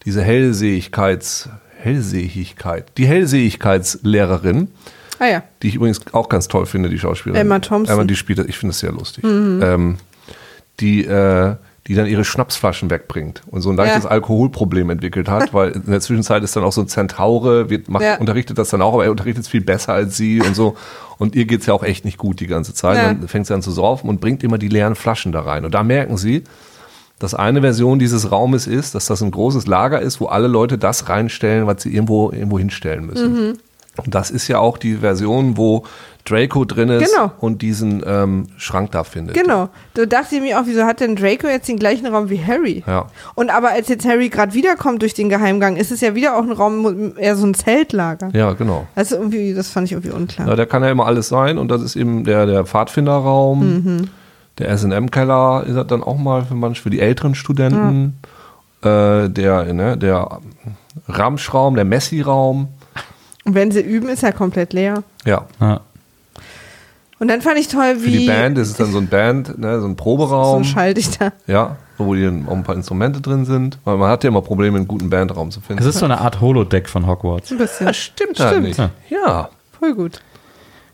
diese 0.06 0.24
Hellsehigkeits, 0.24 1.50
Hellsehigkeit, 1.80 2.86
die 2.98 3.06
Hellsehigkeitslehrerin, 3.06 4.70
Ah 5.20 5.28
ja. 5.28 5.44
die 5.62 5.68
ich 5.70 5.76
übrigens 5.76 6.02
auch 6.14 6.30
ganz 6.30 6.48
toll 6.48 6.66
finde, 6.66 6.90
die 6.90 7.00
Schauspielerin. 7.00 7.42
Emma 7.42 7.60
Thompson. 7.60 7.94
Emma, 7.94 8.04
die 8.06 8.16
spielt, 8.16 8.40
ich 8.48 8.58
finde 8.58 8.72
das 8.72 8.80
sehr 8.80 8.92
lustig. 8.92 9.24
Ähm, 9.24 9.98
die, 10.80 11.06
äh, 11.06 11.56
die 11.88 11.96
dann 11.96 12.06
ihre 12.06 12.26
Schnapsflaschen 12.26 12.90
wegbringt 12.90 13.44
und 13.48 13.62
so 13.62 13.70
ein 13.70 13.78
leichtes 13.78 14.04
Ja. 14.04 14.10
Alkoholproblem 14.10 14.90
entwickelt 14.90 15.30
hat, 15.30 15.54
weil 15.54 15.72
in 15.72 15.84
der 15.90 16.02
Zwischenzeit 16.02 16.44
ist 16.44 16.56
dann 16.56 16.64
auch 16.64 16.72
so 16.74 16.82
ein 16.82 16.88
Zentaure, 16.88 17.70
wird, 17.70 17.88
macht, 17.90 18.04
Ja. 18.04 18.18
unterrichtet 18.18 18.58
das 18.58 18.70
dann 18.70 18.82
auch, 18.82 18.94
aber 18.94 19.06
er 19.06 19.12
unterrichtet 19.12 19.46
es 19.46 19.50
viel 19.50 19.62
besser 19.62 19.94
als 19.94 20.18
sie 20.18 20.42
und 20.42 20.56
so. 20.56 20.76
Und 21.18 21.36
ihr 21.36 21.46
geht's 21.46 21.66
ja 21.66 21.74
auch 21.74 21.84
echt 21.84 22.04
nicht 22.06 22.18
gut 22.18 22.40
die 22.42 22.48
ganze 22.48 22.74
Zeit. 22.74 22.98
Ja. 22.98 23.04
Dann 23.14 23.28
fängt 23.28 23.48
sie 23.48 23.54
an 23.54 23.62
zu 23.62 23.72
saufen 23.72 24.10
und 24.10 24.20
bringt 24.22 24.44
immer 24.44 24.58
die 24.58 24.68
leeren 24.68 24.96
Flaschen 24.96 25.32
da 25.32 25.42
rein. 25.42 25.64
Und 25.66 25.74
da 25.74 25.84
merken 25.84 26.18
sie, 26.18 26.44
dass 27.20 27.34
eine 27.34 27.62
Version 27.62 27.98
dieses 27.98 28.32
Raumes 28.32 28.68
ist, 28.68 28.94
dass 28.94 29.06
das 29.08 29.24
ein 29.24 29.32
großes 29.32 29.66
Lager 29.66 30.00
ist, 30.02 30.20
wo 30.22 30.28
alle 30.28 30.48
Leute 30.48 30.78
das 30.78 31.10
reinstellen, 31.10 31.66
was 31.66 31.82
sie 31.84 31.94
irgendwo, 31.94 32.32
irgendwo 32.32 32.60
hinstellen 32.60 33.08
müssen. 33.08 33.34
Mhm. 33.34 33.58
Das 34.06 34.30
ist 34.30 34.48
ja 34.48 34.60
auch 34.60 34.78
die 34.78 34.96
Version, 34.98 35.58
wo 35.58 35.84
Draco 36.26 36.66
drin 36.66 36.90
ist 36.90 37.14
Genau. 37.16 37.32
und 37.40 37.62
diesen 37.62 38.04
ähm, 38.06 38.48
Schrank 38.58 38.92
da 38.92 39.04
findet. 39.06 39.34
Genau. 39.36 39.70
Da 39.94 40.06
dachte 40.06 40.36
ich 40.36 40.42
mir 40.42 40.60
auch, 40.60 40.64
wieso 40.66 40.84
hat 40.84 41.00
denn 41.00 41.16
Draco 41.16 41.48
jetzt 41.48 41.70
den 41.70 41.80
gleichen 41.80 42.06
Raum 42.06 42.30
wie 42.30 42.44
Harry? 42.44 42.84
Ja. 42.86 43.08
Und 43.36 43.50
aber 43.50 43.70
als 43.70 43.88
jetzt 43.88 44.06
Harry 44.06 44.28
gerade 44.30 44.54
wiederkommt 44.54 45.02
durch 45.02 45.14
den 45.14 45.30
Geheimgang, 45.30 45.78
ist 45.78 45.90
es 45.92 46.02
ja 46.02 46.16
wieder 46.16 46.36
auch 46.38 46.44
ein 46.44 46.52
Raum, 46.52 47.14
eher 47.18 47.36
so 47.38 47.46
ein 47.48 47.54
Zeltlager. 47.54 48.30
Ja, 48.34 48.52
genau. 48.54 48.88
Also 48.94 49.16
irgendwie, 49.16 49.54
das 49.54 49.70
fand 49.70 49.86
ich 49.88 49.94
irgendwie 49.94 50.12
unklar. 50.12 50.50
Ja, 50.50 50.56
der 50.58 50.66
kann 50.66 50.84
ja 50.84 50.92
immer 50.92 51.06
alles 51.06 51.30
sein 51.30 51.58
und 51.58 51.70
das 51.70 51.82
ist 51.82 51.96
eben 51.96 52.26
der, 52.26 52.46
der 52.46 52.66
Pfadfinderraum, 52.66 53.60
Mhm. 53.84 54.10
der 54.58 54.70
S&M-Keller 54.70 55.64
ist 55.66 55.76
das 55.76 55.88
dann 55.88 56.04
auch 56.04 56.18
mal 56.18 56.44
für 56.44 56.56
manche, 56.56 56.82
für 56.84 56.90
die 56.90 57.00
älteren 57.00 57.36
Studenten, 57.36 58.18
äh, 58.82 59.30
der, 59.30 59.74
ne, 59.74 59.98
der 59.98 60.40
Ramschraum, 61.08 61.76
der 61.76 61.86
Messi-Raum, 61.86 62.68
Und 63.48 63.56
wenn 63.56 63.72
sie 63.72 63.80
üben, 63.82 64.10
ist 64.10 64.22
er 64.24 64.34
komplett 64.34 64.74
leer. 64.74 65.04
ja. 65.26 65.46
Ja. 65.60 65.82
Und 67.20 67.30
dann 67.30 67.42
fand 67.42 67.58
ich 67.58 67.68
toll, 67.68 67.96
Für 67.96 68.06
wie 68.06 68.18
die 68.20 68.28
Band 68.28 68.60
ist 68.60 68.70
es 68.70 68.78
dann 68.78 68.92
so 68.92 69.00
ein 69.00 69.08
Band, 69.08 69.58
ne, 69.58 69.80
so 69.80 69.88
ein 69.88 69.92
so 69.92 69.96
Proberaum, 69.96 70.62
ein 70.62 70.66
Schalldichter. 70.66 71.34
ja, 71.48 71.76
wo 71.98 72.14
die 72.14 72.28
auch 72.28 72.52
ein 72.54 72.62
paar 72.64 72.76
Instrumente 72.76 73.22
drin 73.22 73.44
sind, 73.46 73.80
weil 73.86 73.98
man 73.98 74.12
hat 74.12 74.24
ja 74.24 74.28
immer 74.28 74.44
Probleme, 74.44 74.78
einen 74.78 74.88
guten 74.88 75.10
Bandraum 75.10 75.50
zu 75.50 75.60
finden. 75.60 75.82
Es 75.82 75.88
ist 75.90 75.98
so 75.98 76.06
eine 76.06 76.20
Art 76.22 76.42
Holodeck 76.42 76.88
von 76.88 77.08
Hogwarts. 77.08 77.52
Ein 77.52 77.58
bisschen. 77.58 77.88
das 77.88 77.98
stimmt 77.98 78.40
halt 78.40 78.62
nicht. 78.62 78.78
Ja. 78.78 78.92
Ja. 79.10 79.50
Voll 79.80 79.96
gut. 79.96 80.22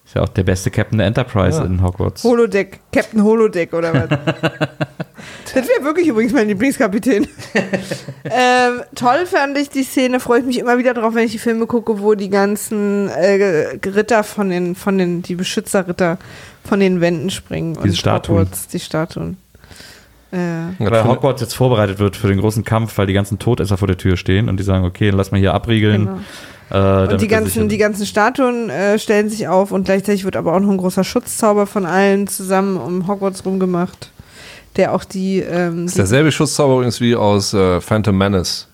Ist 0.05 0.15
ja 0.15 0.21
auch 0.21 0.29
der 0.29 0.43
beste 0.43 0.69
Captain 0.69 0.97
der 0.97 1.07
Enterprise 1.07 1.59
Ja. 1.59 1.65
in 1.65 1.81
Hogwarts. 1.81 2.23
Holodeck, 2.23 2.81
Captain 2.91 3.23
Holodeck 3.23 3.73
oder 3.73 3.93
was? 3.93 4.09
das 5.53 5.67
wäre 5.67 5.83
wirklich 5.83 6.07
übrigens 6.07 6.33
mein 6.33 6.47
Lieblingskapitän. 6.49 7.25
ähm, 8.25 8.81
toll 8.95 9.25
fand 9.25 9.57
ich 9.57 9.69
die 9.69 9.83
Szene, 9.83 10.19
freue 10.19 10.39
ich 10.39 10.45
mich 10.45 10.59
immer 10.59 10.77
wieder 10.77 10.93
drauf, 10.93 11.15
wenn 11.15 11.25
ich 11.25 11.31
die 11.31 11.39
Filme 11.39 11.67
gucke, 11.67 12.01
wo 12.01 12.15
die 12.15 12.29
ganzen 12.29 13.07
äh, 13.09 13.77
Ritter 13.85 14.23
von 14.23 14.49
den, 14.49 14.75
von 14.75 14.97
den, 14.97 15.21
die 15.21 15.35
Beschützerritter 15.35 16.17
von 16.65 16.79
den 16.81 16.99
Wänden 16.99 17.29
springen. 17.29 17.77
Diese 17.83 17.95
Statuen. 17.95 18.39
Hogwarts, 18.41 18.67
die 18.67 18.79
Statuen. 18.79 19.37
Äh, 20.31 20.37
Weil 20.79 21.03
Hogwarts 21.05 21.41
jetzt 21.41 21.53
vorbereitet 21.53 21.99
wird 21.99 22.15
für 22.15 22.27
den 22.27 22.39
großen 22.39 22.63
Kampf, 22.63 22.97
weil 22.97 23.05
die 23.05 23.13
ganzen 23.13 23.39
Todesser 23.39 23.77
vor 23.77 23.87
der 23.87 23.97
Tür 23.97 24.17
stehen 24.17 24.49
und 24.49 24.57
die 24.57 24.63
sagen, 24.63 24.83
okay, 24.83 25.11
lass 25.11 25.31
mal 25.31 25.37
hier 25.39 25.53
abriegeln. 25.53 26.05
Genau. 26.05 26.19
Äh, 26.73 27.07
und 27.13 27.21
die 27.21 27.27
ganzen, 27.27 27.69
die 27.69 27.77
ganzen 27.77 28.05
Statuen 28.05 28.69
äh, 28.69 28.97
stellen 28.99 29.29
sich 29.29 29.47
auf 29.47 29.71
und 29.71 29.83
gleichzeitig 29.85 30.25
wird 30.25 30.35
aber 30.35 30.53
auch 30.55 30.59
noch 30.59 30.71
ein 30.71 30.77
großer 30.77 31.03
Schutzzauber 31.03 31.67
von 31.67 31.85
allen 31.85 32.27
zusammen 32.27 32.77
um 32.77 33.07
Hogwarts 33.07 33.45
rumgemacht, 33.45 34.09
der 34.75 34.93
auch 34.93 35.03
die, 35.03 35.39
ähm, 35.39 35.85
Ist 35.85 35.93
die 35.95 35.99
derselbe 35.99 36.31
Schutzzauber 36.31 36.73
übrigens 36.75 36.99
wie 36.99 37.15
aus 37.15 37.53
äh, 37.53 37.79
Phantom 37.79 38.17
Menace. 38.17 38.67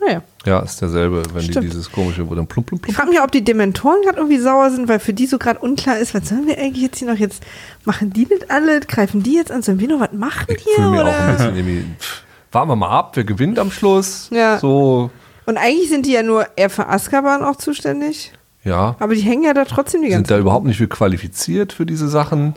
naja. 0.00 0.22
Ja, 0.46 0.60
ist 0.60 0.80
derselbe, 0.82 1.22
wenn 1.32 1.40
die 1.42 1.52
Stimmt. 1.52 1.64
dieses 1.72 1.90
komische, 1.90 2.28
wo 2.28 2.34
dann 2.34 2.46
plump, 2.46 2.66
plump, 2.66 2.82
Ich 2.82 2.94
plump. 2.94 2.96
frage 2.98 3.10
mich, 3.10 3.20
ob 3.22 3.32
die 3.32 3.42
Dementoren 3.44 4.02
gerade 4.02 4.18
irgendwie 4.18 4.38
sauer 4.38 4.70
sind, 4.70 4.88
weil 4.88 4.98
für 4.98 5.14
die 5.14 5.26
so 5.26 5.38
gerade 5.38 5.58
unklar 5.60 5.98
ist, 5.98 6.12
was 6.14 6.28
sollen 6.28 6.46
wir 6.46 6.58
eigentlich 6.58 6.82
jetzt 6.82 6.98
hier 6.98 7.08
noch 7.10 7.18
jetzt, 7.18 7.42
machen 7.86 8.12
die 8.12 8.26
nicht 8.26 8.50
alle, 8.50 8.80
greifen 8.80 9.22
die 9.22 9.34
jetzt 9.36 9.50
an, 9.50 9.62
sollen 9.62 9.80
wir 9.80 9.88
noch 9.88 10.00
was 10.00 10.12
machen 10.12 10.44
Ich 10.48 10.62
hier? 10.62 10.74
fühle 10.76 10.90
mich 10.90 11.00
auch 11.00 11.06
ein 11.06 11.24
Oder? 11.24 11.32
bisschen 11.32 11.56
irgendwie. 11.56 11.84
pff, 11.98 12.22
Warten 12.52 12.70
wir 12.70 12.76
mal 12.76 12.90
ab, 12.90 13.12
wer 13.14 13.24
gewinnt 13.24 13.58
am 13.58 13.70
Schluss? 13.70 14.28
Ja. 14.32 14.58
So, 14.58 15.10
Und 15.46 15.56
eigentlich 15.56 15.88
sind 15.90 16.06
die 16.06 16.12
ja 16.12 16.22
nur 16.22 16.46
eher 16.56 16.70
für 16.70 16.88
Azkaban 16.88 17.42
auch 17.42 17.56
zuständig, 17.56 18.32
ja. 18.64 18.96
aber 18.98 19.14
die 19.14 19.20
hängen 19.20 19.44
ja 19.44 19.54
da 19.54 19.64
trotzdem 19.64 20.02
die 20.02 20.08
Sind 20.08 20.18
ganze 20.18 20.34
da 20.34 20.40
überhaupt 20.40 20.64
nicht 20.66 20.78
für 20.78 20.88
qualifiziert 20.88 21.72
für 21.72 21.84
diese 21.86 22.08
Sachen? 22.08 22.54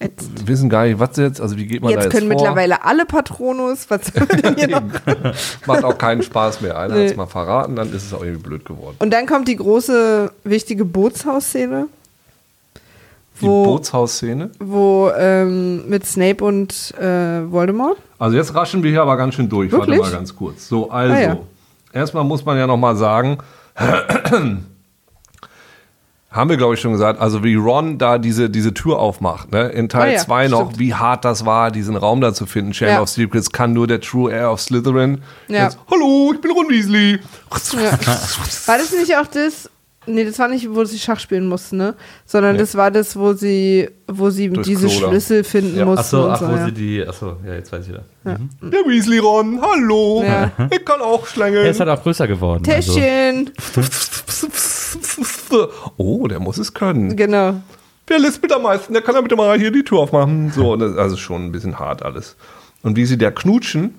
Jetzt, 0.00 0.48
Wissen 0.48 0.68
gar 0.68 0.86
nicht, 0.86 0.98
was 0.98 1.16
jetzt, 1.16 1.40
also 1.40 1.56
wie 1.56 1.66
geht 1.66 1.80
man 1.80 1.92
da 1.92 1.96
jetzt 2.00 2.04
jetzt 2.04 2.12
können 2.12 2.26
vor? 2.26 2.36
mittlerweile 2.36 2.84
alle 2.84 3.06
Patronus, 3.06 3.86
was 3.88 4.12
wir 4.14 4.26
denn 4.26 4.56
hier 4.56 4.68
noch? 4.68 4.82
Macht 5.66 5.84
auch 5.84 5.96
keinen 5.96 6.22
Spaß 6.22 6.60
mehr. 6.60 6.76
Einer 6.76 6.94
Nee. 6.94 7.04
hat 7.04 7.10
es 7.12 7.16
mal 7.16 7.26
verraten, 7.26 7.76
dann 7.76 7.92
ist 7.92 8.04
es 8.06 8.12
auch 8.12 8.22
irgendwie 8.22 8.42
blöd 8.42 8.64
geworden. 8.64 8.96
Und 8.98 9.12
dann 9.12 9.26
kommt 9.26 9.46
die 9.46 9.56
große, 9.56 10.32
wichtige 10.42 10.84
Bootshausszene. 10.84 11.86
Die 13.40 13.46
Bootshausszene. 13.46 14.50
wo 14.60 15.10
ähm, 15.16 15.88
mit 15.88 16.06
Snape 16.06 16.44
und 16.44 16.94
äh, 17.00 17.50
Voldemort. 17.50 17.96
Also 18.18 18.36
jetzt 18.36 18.54
raschen 18.54 18.82
wir 18.82 18.90
hier 18.90 19.02
aber 19.02 19.16
ganz 19.16 19.34
schön 19.34 19.48
durch. 19.48 19.72
Wirklich? 19.72 19.98
Warte 19.98 20.10
mal 20.12 20.16
ganz 20.18 20.36
kurz. 20.36 20.68
So, 20.68 20.90
also. 20.90 21.14
Ah, 21.14 21.20
ja. 21.20 21.38
Erstmal 21.94 22.24
muss 22.24 22.44
man 22.44 22.58
ja 22.58 22.66
noch 22.66 22.76
mal 22.76 22.96
sagen, 22.96 23.38
haben 26.30 26.50
wir 26.50 26.56
glaube 26.56 26.74
ich 26.74 26.80
schon 26.80 26.90
gesagt, 26.92 27.20
also 27.20 27.44
wie 27.44 27.54
Ron 27.54 27.96
da 27.98 28.18
diese, 28.18 28.50
diese 28.50 28.74
Tür 28.74 28.98
aufmacht, 28.98 29.52
ne? 29.52 29.68
In 29.68 29.84
Ah, 29.86 29.88
Teil 29.88 30.12
ja, 30.14 30.18
2 30.18 30.48
noch, 30.48 30.62
stimmt. 30.66 30.78
wie 30.80 30.94
hart 30.94 31.24
das 31.24 31.46
war, 31.46 31.70
diesen 31.70 31.94
Raum 31.96 32.20
da 32.20 32.34
zu 32.34 32.46
finden. 32.46 32.74
Chamber 32.74 32.94
Ja. 32.94 33.00
of 33.02 33.08
Secrets 33.08 33.50
kann 33.52 33.72
nur 33.72 33.86
der 33.86 34.00
True 34.00 34.32
Heir 34.32 34.50
of 34.50 34.60
Slytherin. 34.60 35.22
Ja. 35.48 35.64
Jetzt, 35.64 35.78
Hallo, 35.90 36.32
ich 36.34 36.40
bin 36.40 36.50
Ron 36.50 36.68
Weasley. 36.68 37.20
War 38.66 38.78
das 38.78 38.92
nicht 38.92 39.16
auch 39.16 39.26
das? 39.28 39.70
Nee, 40.06 40.24
das 40.24 40.38
war 40.38 40.48
nicht, 40.48 40.68
wo 40.74 40.84
sie 40.84 40.98
Schach 40.98 41.18
spielen 41.18 41.48
mussten, 41.48 41.78
ne? 41.78 41.94
Sondern 42.26 42.52
Nee. 42.52 42.58
das 42.60 42.74
war 42.76 42.90
das, 42.90 43.16
wo 43.16 43.32
sie, 43.32 43.88
wo 44.06 44.28
sie 44.30 44.50
diese 44.50 44.86
Klo 44.86 45.00
da. 45.00 45.08
Schlüssel 45.08 45.44
finden 45.44 45.78
Ja. 45.78 45.84
mussten. 45.86 46.00
Achso, 46.00 46.24
und 46.26 46.30
ach, 46.32 46.40
so, 46.40 46.48
wo 46.48 46.52
ja. 46.56 46.64
sie 46.66 46.72
die. 46.72 47.06
Achso, 47.06 47.36
ja, 47.46 47.54
jetzt 47.54 47.72
weiß 47.72 47.84
ich 47.86 47.92
wieder. 47.92 48.04
Mhm. 48.24 48.70
Der 48.70 48.80
Weasley 48.80 49.18
Ron, 49.18 49.60
hallo. 49.62 50.22
Ja. 50.26 50.50
Ich 50.70 50.84
kann 50.84 51.00
auch 51.00 51.22
Er 51.22 51.26
schlängeln. 51.26 51.66
ist 51.66 51.80
halt 51.80 51.88
auch 51.90 52.02
größer 52.02 52.26
geworden. 52.28 52.64
Also. 52.68 52.94
Täschchen, 52.94 53.50
Oh, 55.96 56.26
der 56.26 56.40
muss 56.40 56.58
es 56.58 56.74
können. 56.74 57.16
genau. 57.16 57.54
Wer 58.06 58.18
lispelt 58.18 58.52
am 58.52 58.62
meisten? 58.62 58.92
Der 58.92 59.02
kann 59.02 59.14
ja 59.14 59.20
bitte 59.22 59.36
mal 59.36 59.58
hier 59.58 59.70
die 59.70 59.82
Tür 59.82 60.00
aufmachen. 60.00 60.50
So, 60.52 60.72
und 60.74 60.80
das, 60.80 60.96
also 60.96 61.16
schon 61.16 61.46
ein 61.46 61.52
bisschen 61.52 61.78
hart 61.78 62.02
alles. 62.02 62.36
Und 62.82 62.96
wie 62.96 63.06
sie 63.06 63.16
da 63.16 63.30
knutschen, 63.30 63.94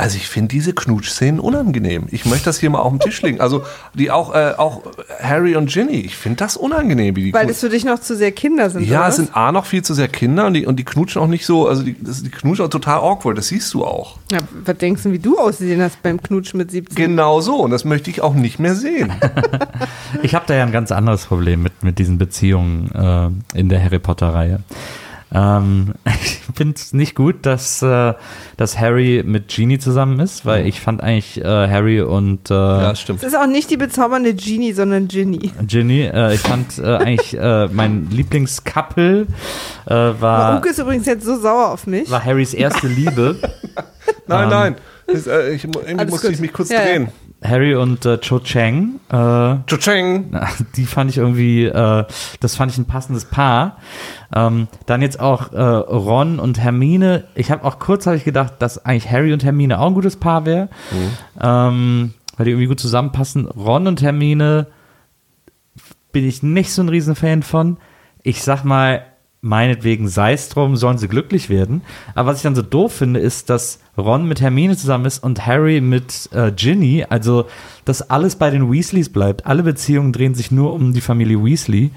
Also 0.00 0.16
ich 0.16 0.28
finde 0.28 0.46
diese 0.46 0.74
Knutschszenen 0.74 1.40
unangenehm. 1.40 2.04
Ich 2.12 2.24
möchte 2.24 2.44
das 2.44 2.60
hier 2.60 2.70
mal 2.70 2.78
auf 2.78 2.92
den 2.92 3.00
Tisch 3.00 3.20
legen. 3.20 3.40
Also 3.40 3.64
die 3.94 4.12
auch, 4.12 4.32
äh, 4.32 4.54
auch 4.56 4.82
Harry 5.20 5.56
und 5.56 5.68
Ginny, 5.72 5.96
ich 5.96 6.16
finde 6.16 6.36
das 6.36 6.56
unangenehm, 6.56 7.16
wie 7.16 7.24
die 7.24 7.32
Weil 7.34 7.48
das 7.48 7.58
für 7.58 7.68
dich 7.68 7.84
noch 7.84 7.98
zu 7.98 8.16
sehr 8.16 8.30
Kinder 8.30 8.70
sind. 8.70 8.86
Ja, 8.86 9.00
oder 9.00 9.08
es 9.08 9.16
sind 9.16 9.36
A 9.36 9.50
noch 9.50 9.66
viel 9.66 9.82
zu 9.82 9.94
sehr 9.94 10.06
Kinder 10.06 10.46
und 10.46 10.54
die, 10.54 10.66
und 10.66 10.76
die 10.76 10.84
knutschen 10.84 11.20
auch 11.20 11.26
nicht 11.26 11.44
so, 11.44 11.66
also 11.66 11.82
die, 11.82 11.96
das, 12.00 12.22
die 12.22 12.30
knutschen 12.30 12.66
auch 12.66 12.70
total 12.70 13.00
awkward, 13.00 13.38
das 13.38 13.48
siehst 13.48 13.74
du 13.74 13.84
auch. 13.84 14.18
Ja, 14.30 14.38
was 14.64 14.78
denkst 14.78 15.02
du, 15.02 15.10
wie 15.10 15.18
du 15.18 15.36
ausgesehen 15.36 15.82
hast 15.82 16.00
beim 16.00 16.22
Knutschen 16.22 16.58
mit 16.58 16.70
17? 16.70 16.94
Genau 16.94 17.40
so 17.40 17.56
und 17.56 17.72
das 17.72 17.84
möchte 17.84 18.08
ich 18.08 18.20
auch 18.20 18.34
nicht 18.34 18.60
mehr 18.60 18.76
sehen. 18.76 19.12
Ich 20.22 20.34
habe 20.34 20.46
da 20.48 20.54
ja 20.54 20.64
ein 20.64 20.72
ganz 20.72 20.90
anderes 20.90 21.26
Problem 21.26 21.62
mit, 21.62 21.82
mit 21.82 21.98
diesen 21.98 22.16
Beziehungen 22.18 22.90
äh, 23.54 23.58
in 23.58 23.68
der 23.68 23.82
Harry 23.82 23.98
Potter-Reihe. 23.98 24.60
Ähm, 25.32 25.94
ich 26.22 26.40
finde 26.54 26.74
es 26.76 26.92
nicht 26.92 27.14
gut, 27.14 27.44
dass, 27.44 27.82
äh, 27.82 28.14
dass 28.56 28.78
Harry 28.78 29.22
mit 29.26 29.48
Genie 29.48 29.78
zusammen 29.78 30.20
ist, 30.20 30.46
weil 30.46 30.66
ich 30.66 30.80
fand 30.80 31.02
eigentlich 31.02 31.38
äh, 31.40 31.44
Harry 31.44 32.00
und 32.00 32.50
äh, 32.50 32.54
ja, 32.54 32.94
stimmt. 32.94 33.22
Es 33.22 33.28
ist 33.28 33.36
auch 33.38 33.46
nicht 33.46 33.70
die 33.70 33.76
bezaubernde 33.76 34.34
Genie, 34.34 34.72
sondern 34.72 35.08
Ginny. 35.08 35.52
Ginny, 35.66 36.02
äh, 36.02 36.34
ich 36.34 36.40
fand 36.40 36.78
äh, 36.78 36.96
eigentlich 36.96 37.36
äh, 37.38 37.66
mein 37.68 38.08
Lieblingscouple 38.10 39.26
äh, 39.86 39.90
war, 39.94 40.58
Uke 40.58 40.70
ist 40.70 40.78
übrigens 40.78 41.06
jetzt 41.06 41.24
so 41.24 41.38
sauer 41.38 41.68
auf 41.72 41.86
mich. 41.86 42.10
war 42.10 42.24
Harrys 42.24 42.54
erste 42.54 42.88
Liebe. 42.88 43.36
Nein, 44.26 44.44
Ähm, 44.44 44.48
nein. 44.50 44.74
Das, 45.06 45.26
äh, 45.26 45.54
ich, 45.54 45.64
irgendwie 45.64 45.94
Alles 45.98 46.10
musste 46.10 46.26
gut. 46.28 46.34
ich 46.34 46.40
mich 46.40 46.52
kurz 46.52 46.68
Ja, 46.70 46.86
ja. 46.86 47.06
Harry 47.42 47.74
und 47.74 48.04
äh, 48.04 48.18
Cho 48.18 48.40
Chang. 48.40 49.00
Äh, 49.10 49.56
Tschutscheng. 49.66 50.36
Die 50.76 50.86
fand 50.86 51.10
ich 51.10 51.18
irgendwie, 51.18 51.66
äh, 51.66 52.04
das 52.40 52.56
fand 52.56 52.72
ich 52.72 52.78
ein 52.78 52.86
passendes 52.86 53.26
Paar. 53.26 53.78
Ähm, 54.34 54.68
dann 54.86 55.02
jetzt 55.02 55.20
auch 55.20 55.52
äh, 55.52 55.60
Ron 55.60 56.40
und 56.40 56.58
Hermine. 56.58 57.24
Ich 57.34 57.50
habe 57.50 57.64
auch 57.64 57.78
kurz 57.78 58.06
hab 58.06 58.14
ich 58.14 58.24
gedacht, 58.24 58.54
dass 58.58 58.84
eigentlich 58.84 59.10
Harry 59.10 59.32
und 59.32 59.44
Hermine 59.44 59.78
auch 59.78 59.86
ein 59.86 59.94
gutes 59.94 60.16
Paar 60.16 60.46
wäre, 60.46 60.68
ähm, 61.40 62.14
weil 62.36 62.44
die 62.44 62.50
irgendwie 62.50 62.66
gut 62.66 62.80
zusammenpassen. 62.80 63.46
Ron 63.46 63.86
und 63.86 64.02
Hermine 64.02 64.66
bin 66.10 66.26
ich 66.26 66.42
nicht 66.42 66.72
so 66.72 66.82
ein 66.82 66.88
Riesenfan 66.88 67.42
von. 67.42 67.78
Ich 68.22 68.42
sag 68.42 68.64
mal, 68.64 69.04
meinetwegen 69.40 70.08
sei 70.08 70.32
es 70.32 70.48
drum, 70.48 70.76
sollen 70.76 70.98
sie 70.98 71.06
glücklich 71.06 71.48
werden. 71.48 71.82
Aber 72.14 72.30
was 72.30 72.38
ich 72.38 72.42
dann 72.42 72.56
so 72.56 72.62
doof 72.62 72.92
finde, 72.92 73.20
ist, 73.20 73.50
dass 73.50 73.78
Ron 73.96 74.26
mit 74.26 74.40
Hermine 74.40 74.76
zusammen 74.76 75.04
ist 75.04 75.22
und 75.22 75.46
Harry 75.46 75.80
mit 75.80 76.28
äh, 76.32 76.50
Ginny. 76.50 77.04
Also, 77.08 77.46
dass 77.84 78.10
alles 78.10 78.36
bei 78.36 78.50
den 78.50 78.70
Weasleys 78.70 79.10
bleibt. 79.10 79.46
Alle 79.46 79.62
Beziehungen 79.62 80.12
drehen 80.12 80.34
sich 80.34 80.50
nur 80.50 80.72
um 80.72 80.92
die 80.92 81.00
Familie 81.00 81.42
Weasley. 81.42 81.90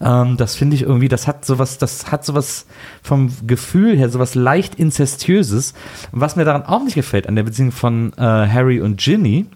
Ähm, 0.00 0.36
das 0.36 0.56
finde 0.56 0.76
ich 0.76 0.82
irgendwie, 0.82 1.08
das 1.08 1.28
hat 1.28 1.44
sowas, 1.44 1.78
das 1.78 2.10
hat 2.10 2.24
sowas 2.24 2.66
vom 3.02 3.32
Gefühl 3.46 3.96
her, 3.96 4.08
sowas 4.08 4.34
leicht 4.34 4.74
inzestiöses. 4.74 5.74
Was 6.10 6.34
mir 6.34 6.44
daran 6.44 6.64
auch 6.64 6.82
nicht 6.82 6.94
gefällt, 6.96 7.28
an 7.28 7.36
der 7.36 7.44
Beziehung 7.44 7.70
von 7.70 8.12
äh, 8.14 8.20
Harry 8.20 8.80
und 8.80 9.00
Ginny, 9.00 9.46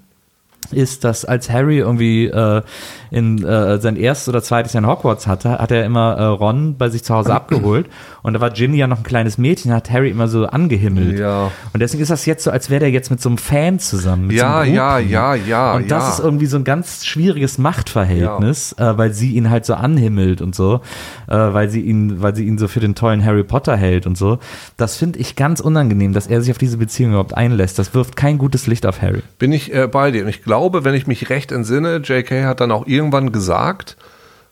ist, 0.73 1.05
dass 1.05 1.25
als 1.25 1.51
Harry 1.51 1.79
irgendwie 1.79 2.27
äh, 2.27 2.62
in 3.11 3.45
äh, 3.45 3.79
sein 3.81 3.97
erstes 3.97 4.29
oder 4.29 4.43
zweites 4.43 4.73
Jahr 4.73 4.83
in 4.83 4.89
Hogwarts 4.89 5.27
hatte, 5.27 5.59
hat 5.59 5.71
er 5.71 5.85
immer 5.85 6.17
äh, 6.17 6.25
Ron 6.25 6.77
bei 6.77 6.89
sich 6.89 7.05
zu 7.05 7.15
Hause 7.15 7.35
abgeholt 7.35 7.87
und 8.23 8.33
da 8.33 8.41
war 8.41 8.51
Ginny 8.51 8.79
ja 8.79 8.87
noch 8.87 8.99
ein 8.99 9.03
kleines 9.05 9.39
Mädchen, 9.39 9.73
hat 9.73 9.91
Harry 9.91 10.11
immer 10.11 10.29
so 10.29 10.47
angehimmelt. 10.47 11.19
Ja. 11.19 11.51
Und 11.73 11.81
deswegen 11.81 12.03
ist 12.03 12.11
das 12.11 12.25
jetzt 12.25 12.45
so, 12.45 12.51
als 12.51 12.71
wäre 12.71 12.81
der 12.81 12.91
jetzt 12.91 13.11
mit 13.11 13.21
so 13.21 13.29
einem 13.29 13.37
Fan 13.37 13.79
zusammen. 13.79 14.31
Ja, 14.31 14.65
so 14.65 14.71
ja, 14.71 14.99
ja, 14.99 15.35
ja, 15.35 15.75
Und 15.75 15.91
das 15.91 16.05
ja. 16.05 16.11
ist 16.11 16.21
irgendwie 16.21 16.47
so 16.47 16.57
ein 16.57 16.65
ganz 16.65 17.05
schwieriges 17.05 17.59
Machtverhältnis, 17.59 18.73
äh, 18.79 18.97
weil 18.97 19.12
sie 19.12 19.33
ihn 19.35 19.51
halt 19.51 19.67
so 19.67 19.75
anhimmelt 19.75 20.41
und 20.41 20.55
so, 20.55 20.81
äh, 21.29 21.37
weil 21.37 21.69
sie 21.69 21.83
ihn, 21.83 22.23
weil 22.23 22.35
sie 22.35 22.47
ihn 22.47 22.57
so 22.57 22.67
für 22.67 22.81
den 22.81 22.95
tollen 22.95 23.23
Harry 23.25 23.45
Potter 23.45 23.77
hält 23.77 24.07
und 24.07 24.17
so. 24.17 24.39
Das 24.79 24.97
finde 24.97 25.19
ich 25.19 25.37
ganz 25.37 25.61
unangenehm, 25.61 26.15
dass 26.15 26.27
er 26.27 26.41
sich 26.41 26.51
auf 26.51 26.59
diese 26.59 26.79
Beziehung 26.79 27.11
überhaupt 27.11 27.37
einlässt. 27.37 27.79
Das 27.79 27.95
wirft 27.95 28.17
kein 28.17 28.39
gutes 28.39 28.67
Licht 28.67 28.87
auf 28.87 29.03
Harry. 29.03 29.23
Bin 29.39 29.53
ich 29.53 29.75
äh, 29.75 29.87
bei 29.87 30.11
dir. 30.11 30.23
Und 30.23 30.31
ich 30.31 30.43
glaube, 30.43 30.54
wenn 30.63 30.95
ich 30.95 31.07
mich 31.07 31.31
recht 31.31 31.53
entsinne, 31.53 31.97
JK 31.97 32.45
hat 32.45 32.61
dann 32.61 32.73
auch 32.73 32.87
irgendwann 32.87 33.33
gesagt, 33.33 33.97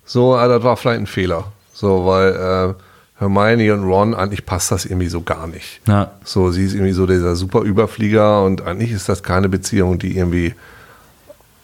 so, 0.05 0.37
äh, 0.37 0.49
das 0.49 0.63
war 0.63 0.77
vielleicht 0.77 1.01
ein 1.01 1.07
Fehler. 1.07 1.45
So, 1.73 2.07
weil 2.07 2.35
äh, 2.35 2.75
Hermione 3.19 3.73
und 3.75 3.85
Ron, 3.85 4.15
eigentlich 4.15 4.45
passt 4.45 4.71
das 4.71 4.85
irgendwie 4.85 5.09
so 5.09 5.23
gar 5.23 5.47
nicht. 5.47 5.81
Ja. 5.87 6.13
So, 6.25 6.51
sie 6.51 6.65
ist 6.65 6.75
irgendwie 6.75 6.93
so 6.93 7.07
dieser 7.07 7.37
super 7.37 7.61
Überflieger 7.63 8.45
und 8.45 8.63
eigentlich 8.63 8.93
ist 8.93 9.09
das 9.09 9.23
keine 9.23 9.49
Beziehung, 9.49 9.99
die 9.99 10.17
irgendwie 10.17 10.55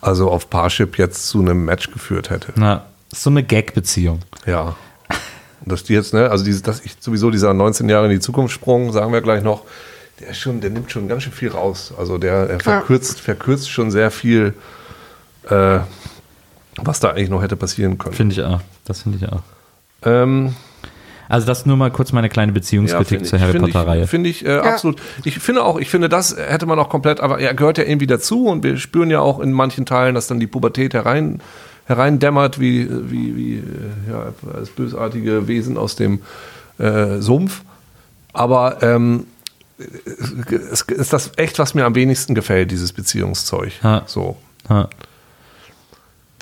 also 0.01 0.31
auf 0.31 0.49
Parship 0.49 0.99
jetzt 0.99 1.29
zu 1.29 1.41
einem 1.41 1.65
Match 1.65 1.91
geführt 1.91 2.31
hätte. 2.31 2.53
Na, 2.57 2.85
ist 3.11 3.23
so 3.23 3.31
eine 3.31 3.43
Gag-Beziehung. 3.43 4.21
Ja. 4.47 4.77
Dass 5.65 5.83
die 5.83 5.95
jetzt, 5.95 6.15
ne, 6.15 6.31
also 6.31 6.45
dieses, 6.45 6.63
dass 6.63 6.81
ich 6.81 6.97
sowieso 7.01 7.31
dieser 7.31 7.53
19 7.53 7.89
Jahre 7.89 8.07
in 8.07 8.13
die 8.13 8.21
Zukunft 8.21 8.55
Sprung, 8.55 8.93
sagen 8.93 9.13
wir 9.13 9.21
gleich 9.21 9.43
noch, 9.43 9.65
der 10.21 10.29
ist 10.31 10.39
schon, 10.39 10.61
der 10.61 10.71
nimmt 10.71 10.91
schon 10.91 11.09
ganz 11.09 11.23
schön 11.23 11.33
viel 11.33 11.51
raus. 11.51 11.93
Also 11.97 12.19
der 12.19 12.51
er 12.51 12.61
verkürzt, 12.61 13.21
verkürzt 13.21 13.71
schon 13.71 13.91
sehr 13.91 14.11
viel, 14.11 14.55
äh, 15.49 15.79
was 16.77 17.01
da 17.01 17.11
eigentlich 17.11 17.31
noch 17.31 17.43
hätte 17.43 17.57
passieren 17.57 17.99
können. 17.99 18.15
Finde 18.15 18.33
ich 18.33 18.43
auch. 18.43 18.61
Das 18.85 19.03
finde 19.03 19.19
ich 19.19 19.29
auch. 19.31 19.43
Ähm, 20.05 20.55
Also 21.29 21.47
das 21.47 21.67
nur 21.67 21.77
mal 21.77 21.91
kurz 21.91 22.13
meine 22.13 22.29
kleine 22.31 22.53
Beziehungskritik 22.53 23.19
finde 23.19 23.25
zur 23.25 23.41
Harry 23.41 23.53
finde 23.53 23.67
Potter-Reihe. 23.71 24.05
Ich, 24.05 24.11
finde 24.11 24.31
ich 24.31 24.47
äh, 24.47 24.57
absolut. 24.59 25.01
Ich 25.25 25.39
finde 25.39 25.63
auch, 25.63 25.79
ich 25.79 25.91
finde, 25.91 26.09
das 26.09 26.35
hätte 26.37 26.65
man 26.67 26.79
auch 26.79 26.89
komplett, 26.89 27.21
aber 27.21 27.39
er 27.39 27.53
gehört 27.55 27.77
ja 27.77 27.85
irgendwie 27.85 28.07
dazu 28.07 28.47
und 28.47 28.63
wir 28.65 28.79
spüren 28.79 29.11
ja 29.11 29.21
auch 29.21 29.39
in 29.39 29.53
manchen 29.53 29.85
Teilen, 29.85 30.15
dass 30.15 30.27
dann 30.27 30.41
die 30.41 30.47
Pubertät 30.47 30.95
herein, 30.95 31.43
hereindämmert, 31.85 32.59
wie, 32.59 32.89
wie, 33.11 33.37
wie 33.37 33.55
äh, 33.57 34.11
ja, 34.11 34.33
als 34.55 34.71
bösartige 34.71 35.47
Wesen 35.49 35.77
aus 35.77 35.97
dem 35.97 36.21
äh, 36.79 37.19
Sumpf. 37.19 37.63
Aber 38.33 38.83
ähm, 38.83 39.27
ist 39.79 41.13
das 41.13 41.33
echt, 41.37 41.59
was 41.59 41.75
mir 41.75 41.85
am 41.85 41.95
wenigsten 41.95 42.35
gefällt, 42.35 42.71
dieses 42.71 42.93
Beziehungszeug. 42.93 43.73
Ja. 43.83 44.03
So. 44.07 44.37
Ja. 44.69 44.89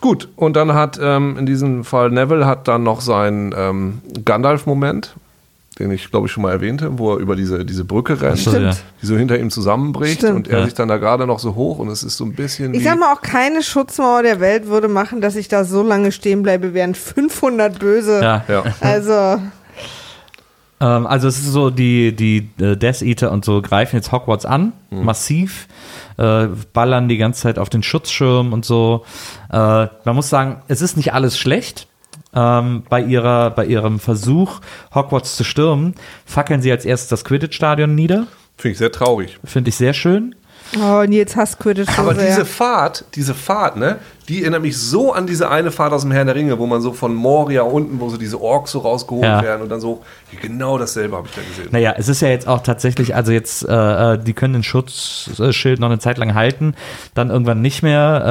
Gut, 0.01 0.29
und 0.37 0.55
dann 0.57 0.75
hat 0.75 0.99
ähm, 1.03 1.37
in 1.39 1.47
diesem 1.47 1.85
Fall 1.85 2.11
Neville 2.11 2.47
hat 2.47 2.69
dann 2.69 2.83
noch 2.83 3.01
seinen 3.01 3.55
ähm, 3.57 4.03
Gandalf-Moment, 4.25 5.17
den 5.79 5.91
ich 5.91 6.11
glaube 6.11 6.27
ich 6.27 6.33
schon 6.33 6.43
mal 6.43 6.53
erwähnte, 6.53 6.99
wo 6.99 7.15
er 7.15 7.19
über 7.19 7.35
diese, 7.35 7.65
diese 7.65 7.85
Brücke 7.85 8.21
rennt, 8.21 8.39
so, 8.39 8.57
ja. 8.57 8.73
die 9.03 9.07
so 9.07 9.17
hinter 9.17 9.39
ihm 9.39 9.51
zusammenbricht 9.51 10.19
Stimmt. 10.19 10.37
und 10.37 10.49
er 10.49 10.61
Ja. 10.61 10.65
sich 10.67 10.75
dann 10.75 10.89
da 10.89 10.99
gerade 10.99 11.27
noch 11.27 11.39
so 11.39 11.55
hoch 11.55 11.79
und 11.79 11.89
es 11.89 12.03
ist 12.03 12.17
so 12.19 12.25
ein 12.25 12.35
bisschen 12.35 12.75
Ich 12.75 12.85
sag 12.85 12.99
mal, 12.99 13.13
auch 13.13 13.23
keine 13.23 13.63
Schutzmauer 13.63 14.23
der 14.23 14.39
Welt 14.41 14.67
würde 14.67 14.89
machen, 14.89 15.21
dass 15.23 15.35
ich 15.35 15.49
da 15.49 15.65
so 15.65 15.83
lange 15.83 16.13
stehen 16.13 16.43
bleibe, 16.43 16.75
während 16.75 16.97
500 16.99 17.79
Böse. 17.79 18.21
Ja. 18.23 18.45
ja, 18.49 18.65
Also, 18.81 19.41
Ähm, 20.81 21.07
also 21.07 21.27
es 21.29 21.39
ist 21.39 21.53
so, 21.53 21.71
die, 21.71 22.15
die 22.15 22.51
äh, 22.63 22.77
Death 22.77 23.03
Eater 23.03 23.33
und 23.33 23.45
so 23.45 23.63
greifen 23.63 23.97
jetzt 23.97 24.13
Hogwarts 24.13 24.45
an, 24.45 24.73
Mhm. 24.91 25.05
massiv, 25.05 25.69
äh, 26.19 26.49
ballern 26.73 27.09
die 27.09 27.17
ganze 27.17 27.43
Zeit 27.43 27.59
auf 27.59 27.69
den 27.71 27.83
Schutzschirm 27.83 28.53
und 28.53 28.65
so. 28.65 29.05
Äh, 29.51 29.57
man 29.57 30.15
muss 30.15 30.29
sagen, 30.29 30.63
es 30.69 30.83
ist 30.83 30.97
nicht 30.97 31.13
alles 31.15 31.39
schlecht. 31.39 31.87
Ähm, 32.35 32.83
bei, 32.91 33.01
ihrer, 33.01 33.51
bei 33.51 33.65
ihrem 33.65 33.99
Versuch, 33.99 34.61
Hogwarts 34.95 35.37
zu 35.37 35.45
stürmen, 35.45 35.95
fackeln 36.27 36.61
sie 36.61 36.71
als 36.71 36.85
erstes 36.85 37.09
das 37.09 37.25
Quidditch-Stadion 37.25 37.95
nieder. 37.95 38.27
finde 38.59 38.73
ich 38.73 38.79
sehr 38.79 38.93
traurig. 38.93 39.39
Finde 39.45 39.71
ich 39.71 39.77
sehr 39.77 39.95
schön. 39.95 40.35
oh, 40.79 41.03
Nils 41.07 41.35
hasst 41.37 41.59
Quidditch 41.59 41.91
so 41.91 42.03
Aber 42.03 42.15
sehr. 42.15 42.27
diese 42.27 42.45
Fahrt, 42.45 43.05
diese 43.15 43.33
Fahrt, 43.35 43.77
ne, 43.77 43.99
die 44.29 44.43
erinnert 44.43 44.63
mich 44.63 44.77
so 44.79 45.13
an 45.13 45.27
diese 45.27 45.51
eine 45.51 45.71
Fahrt 45.71 45.93
aus 45.93 46.03
dem 46.03 46.11
Herrn 46.11 46.27
der 46.27 46.35
Ringe, 46.35 46.59
wo 46.59 46.67
man 46.67 46.81
so 46.81 46.93
von 46.93 47.15
Moria 47.15 47.63
unten, 47.63 48.01
wo 48.01 48.09
so 48.09 48.17
diese 48.17 48.41
Orks 48.41 48.73
so 48.73 48.81
rausgeholt 48.81 49.25
Ja. 49.25 49.43
werden 49.43 49.63
und 49.63 49.69
dann 49.69 49.81
so, 49.81 50.03
genau 50.43 50.79
dasselbe 50.79 51.17
habe 51.17 51.29
ich 51.29 51.35
da 51.35 51.43
gesehen. 51.43 51.69
Naja, 51.71 51.95
es 51.97 52.09
ist 52.09 52.21
ja 52.23 52.29
jetzt 52.29 52.49
auch 52.49 52.63
tatsächlich, 52.63 53.15
also 53.15 53.33
jetzt, 53.33 53.69
äh, 53.69 54.15
äh, 54.15 54.19
die 54.19 54.33
können 54.33 54.55
den 54.55 54.63
Schutzschild 54.63 55.81
noch 55.81 55.89
eine 55.89 55.99
Zeit 55.99 56.19
lang 56.19 56.35
halten, 56.35 56.75
dann 57.15 57.31
irgendwann 57.31 57.61
nicht 57.61 57.83
mehr. 57.83 58.23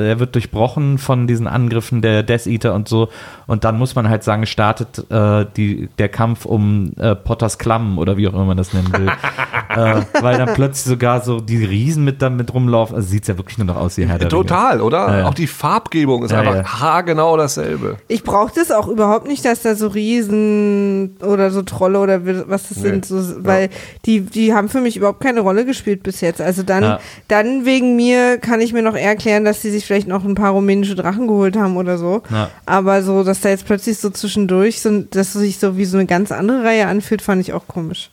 Äh, 0.00 0.08
er 0.10 0.20
wird 0.20 0.34
durchbrochen 0.34 0.98
von 0.98 1.26
diesen 1.26 1.46
Angriffen 1.46 2.02
der 2.02 2.22
Death 2.22 2.46
Eater 2.46 2.74
und 2.74 2.88
so. 2.88 3.08
Und 3.46 3.64
dann 3.64 3.78
muss 3.78 3.94
man 3.94 4.08
halt 4.08 4.24
sagen, 4.24 4.46
startet 4.46 5.10
äh, 5.10 5.46
die, 5.56 5.88
der 5.98 6.08
Kampf 6.08 6.46
um 6.46 6.92
äh, 6.98 7.14
Potters 7.14 7.58
Klamm 7.58 7.98
oder 7.98 8.16
wie 8.16 8.26
auch 8.28 8.32
immer 8.34 8.44
man 8.46 8.56
das 8.56 8.72
nennen 8.72 8.92
will. 8.92 9.08
äh, 9.76 10.02
weil 10.20 10.38
dann 10.38 10.54
plötzlich 10.54 10.84
sogar 10.84 11.20
so 11.22 11.40
die 11.40 11.64
Riesen 11.64 12.04
mit 12.04 12.22
damit 12.22 12.52
rumlaufen. 12.54 12.96
Also 12.96 13.08
sieht 13.08 13.22
es 13.22 13.28
ja 13.28 13.36
wirklich 13.36 13.58
nur 13.58 13.66
noch 13.66 13.76
aus 13.76 13.96
wie 13.96 14.06
Herr 14.06 14.18
der 14.18 14.32
Ringe. 14.32 14.42
Total, 14.42 14.80
oder? 14.80 14.98
Ja, 15.08 15.18
ja. 15.20 15.26
Auch 15.26 15.34
die 15.34 15.43
Farbgebung 15.46 16.24
ist 16.24 16.30
Ja, 16.30 16.40
einfach 16.40 16.54
ja. 16.56 16.80
haargenau 16.80 17.36
dasselbe. 17.36 17.96
Ich 18.08 18.22
brauche 18.24 18.52
das 18.54 18.70
auch 18.70 18.88
überhaupt 18.88 19.26
nicht, 19.26 19.44
dass 19.44 19.62
da 19.62 19.74
so 19.74 19.88
Riesen 19.88 21.16
oder 21.22 21.50
so 21.50 21.62
Trolle 21.62 21.98
oder 22.00 22.20
was 22.48 22.68
das 22.68 22.78
Nee. 22.78 22.90
sind, 22.90 23.06
so, 23.06 23.44
weil 23.44 23.68
die, 24.06 24.20
die 24.20 24.54
haben 24.54 24.68
für 24.68 24.80
mich 24.80 24.96
überhaupt 24.96 25.20
keine 25.20 25.40
Rolle 25.40 25.64
gespielt 25.64 26.02
bis 26.02 26.20
jetzt. 26.20 26.40
Also 26.40 26.62
dann, 26.62 26.82
Ja. 26.82 27.00
dann 27.28 27.64
wegen 27.64 27.96
mir 27.96 28.38
kann 28.38 28.60
ich 28.60 28.72
mir 28.72 28.82
noch 28.82 28.94
eher 28.96 29.08
erklären, 29.08 29.44
dass 29.44 29.62
sie 29.62 29.70
sich 29.70 29.84
vielleicht 29.86 30.08
noch 30.08 30.24
ein 30.24 30.34
paar 30.34 30.52
rumänische 30.52 30.94
Drachen 30.94 31.26
geholt 31.26 31.56
haben 31.56 31.76
oder 31.76 31.98
so. 31.98 32.22
Ja. 32.30 32.50
Aber 32.66 33.02
so, 33.02 33.24
dass 33.24 33.40
da 33.40 33.48
jetzt 33.50 33.66
plötzlich 33.66 33.98
so 33.98 34.10
zwischendurch, 34.10 34.80
so, 34.80 35.00
dass 35.02 35.34
es 35.34 35.40
sich 35.40 35.58
so 35.58 35.76
wie 35.76 35.84
so 35.84 35.96
eine 35.98 36.06
ganz 36.06 36.32
andere 36.32 36.64
Reihe 36.64 36.86
anfühlt, 36.86 37.22
fand 37.22 37.40
ich 37.40 37.52
auch 37.52 37.66
komisch. 37.66 38.10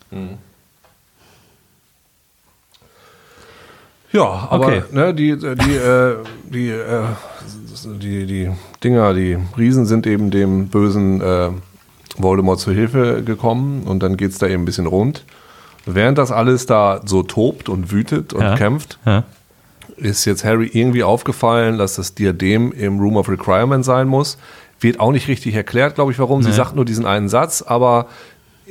Ja, 4.14 4.48
aber 4.50 4.66
Okay. 4.68 4.84
ne, 4.92 5.14
die, 5.14 5.38
die, 5.38 5.76
äh, 5.76 6.16
die, 6.50 6.70
äh, 6.70 7.04
die, 8.00 8.26
die 8.26 8.50
Dinger, 8.84 9.14
die 9.14 9.38
Riesen 9.58 9.86
sind 9.86 10.06
eben 10.08 10.32
dem 10.32 10.68
bösen 10.68 11.22
äh, 11.22 11.50
Voldemort 12.18 12.60
zur 12.60 12.74
Hilfe 12.74 13.24
gekommen 13.24 13.84
und 13.84 14.04
dann 14.04 14.18
geht's 14.18 14.38
da 14.38 14.48
eben 14.48 14.64
ein 14.64 14.66
bisschen 14.66 14.88
rund. 14.88 15.24
Während 15.86 16.18
das 16.18 16.32
alles 16.32 16.66
da 16.66 17.02
so 17.06 17.24
tobt 17.24 17.70
und 17.70 17.92
wütet 17.92 18.34
und 18.34 18.42
Ja. 18.42 18.56
kämpft, 18.56 19.00
Ja. 19.06 19.24
ist 19.98 20.26
jetzt 20.26 20.44
Harry 20.44 20.70
irgendwie 20.72 21.04
aufgefallen, 21.04 21.78
dass 21.78 21.96
das 21.96 22.14
Diadem 22.14 22.72
im 22.74 23.00
Room 23.00 23.16
of 23.18 23.30
Requirement 23.30 23.86
sein 23.86 24.08
muss. 24.08 24.38
Wird 24.80 25.00
auch 25.00 25.12
nicht 25.12 25.28
richtig 25.28 25.54
erklärt, 25.56 25.96
glaube 25.96 26.12
ich, 26.12 26.20
warum. 26.20 26.42
Sie 26.44 26.52
sagt 26.52 26.76
nur 26.76 26.86
diesen 26.86 27.06
einen 27.06 27.30
Satz, 27.30 27.62
aber 27.62 28.08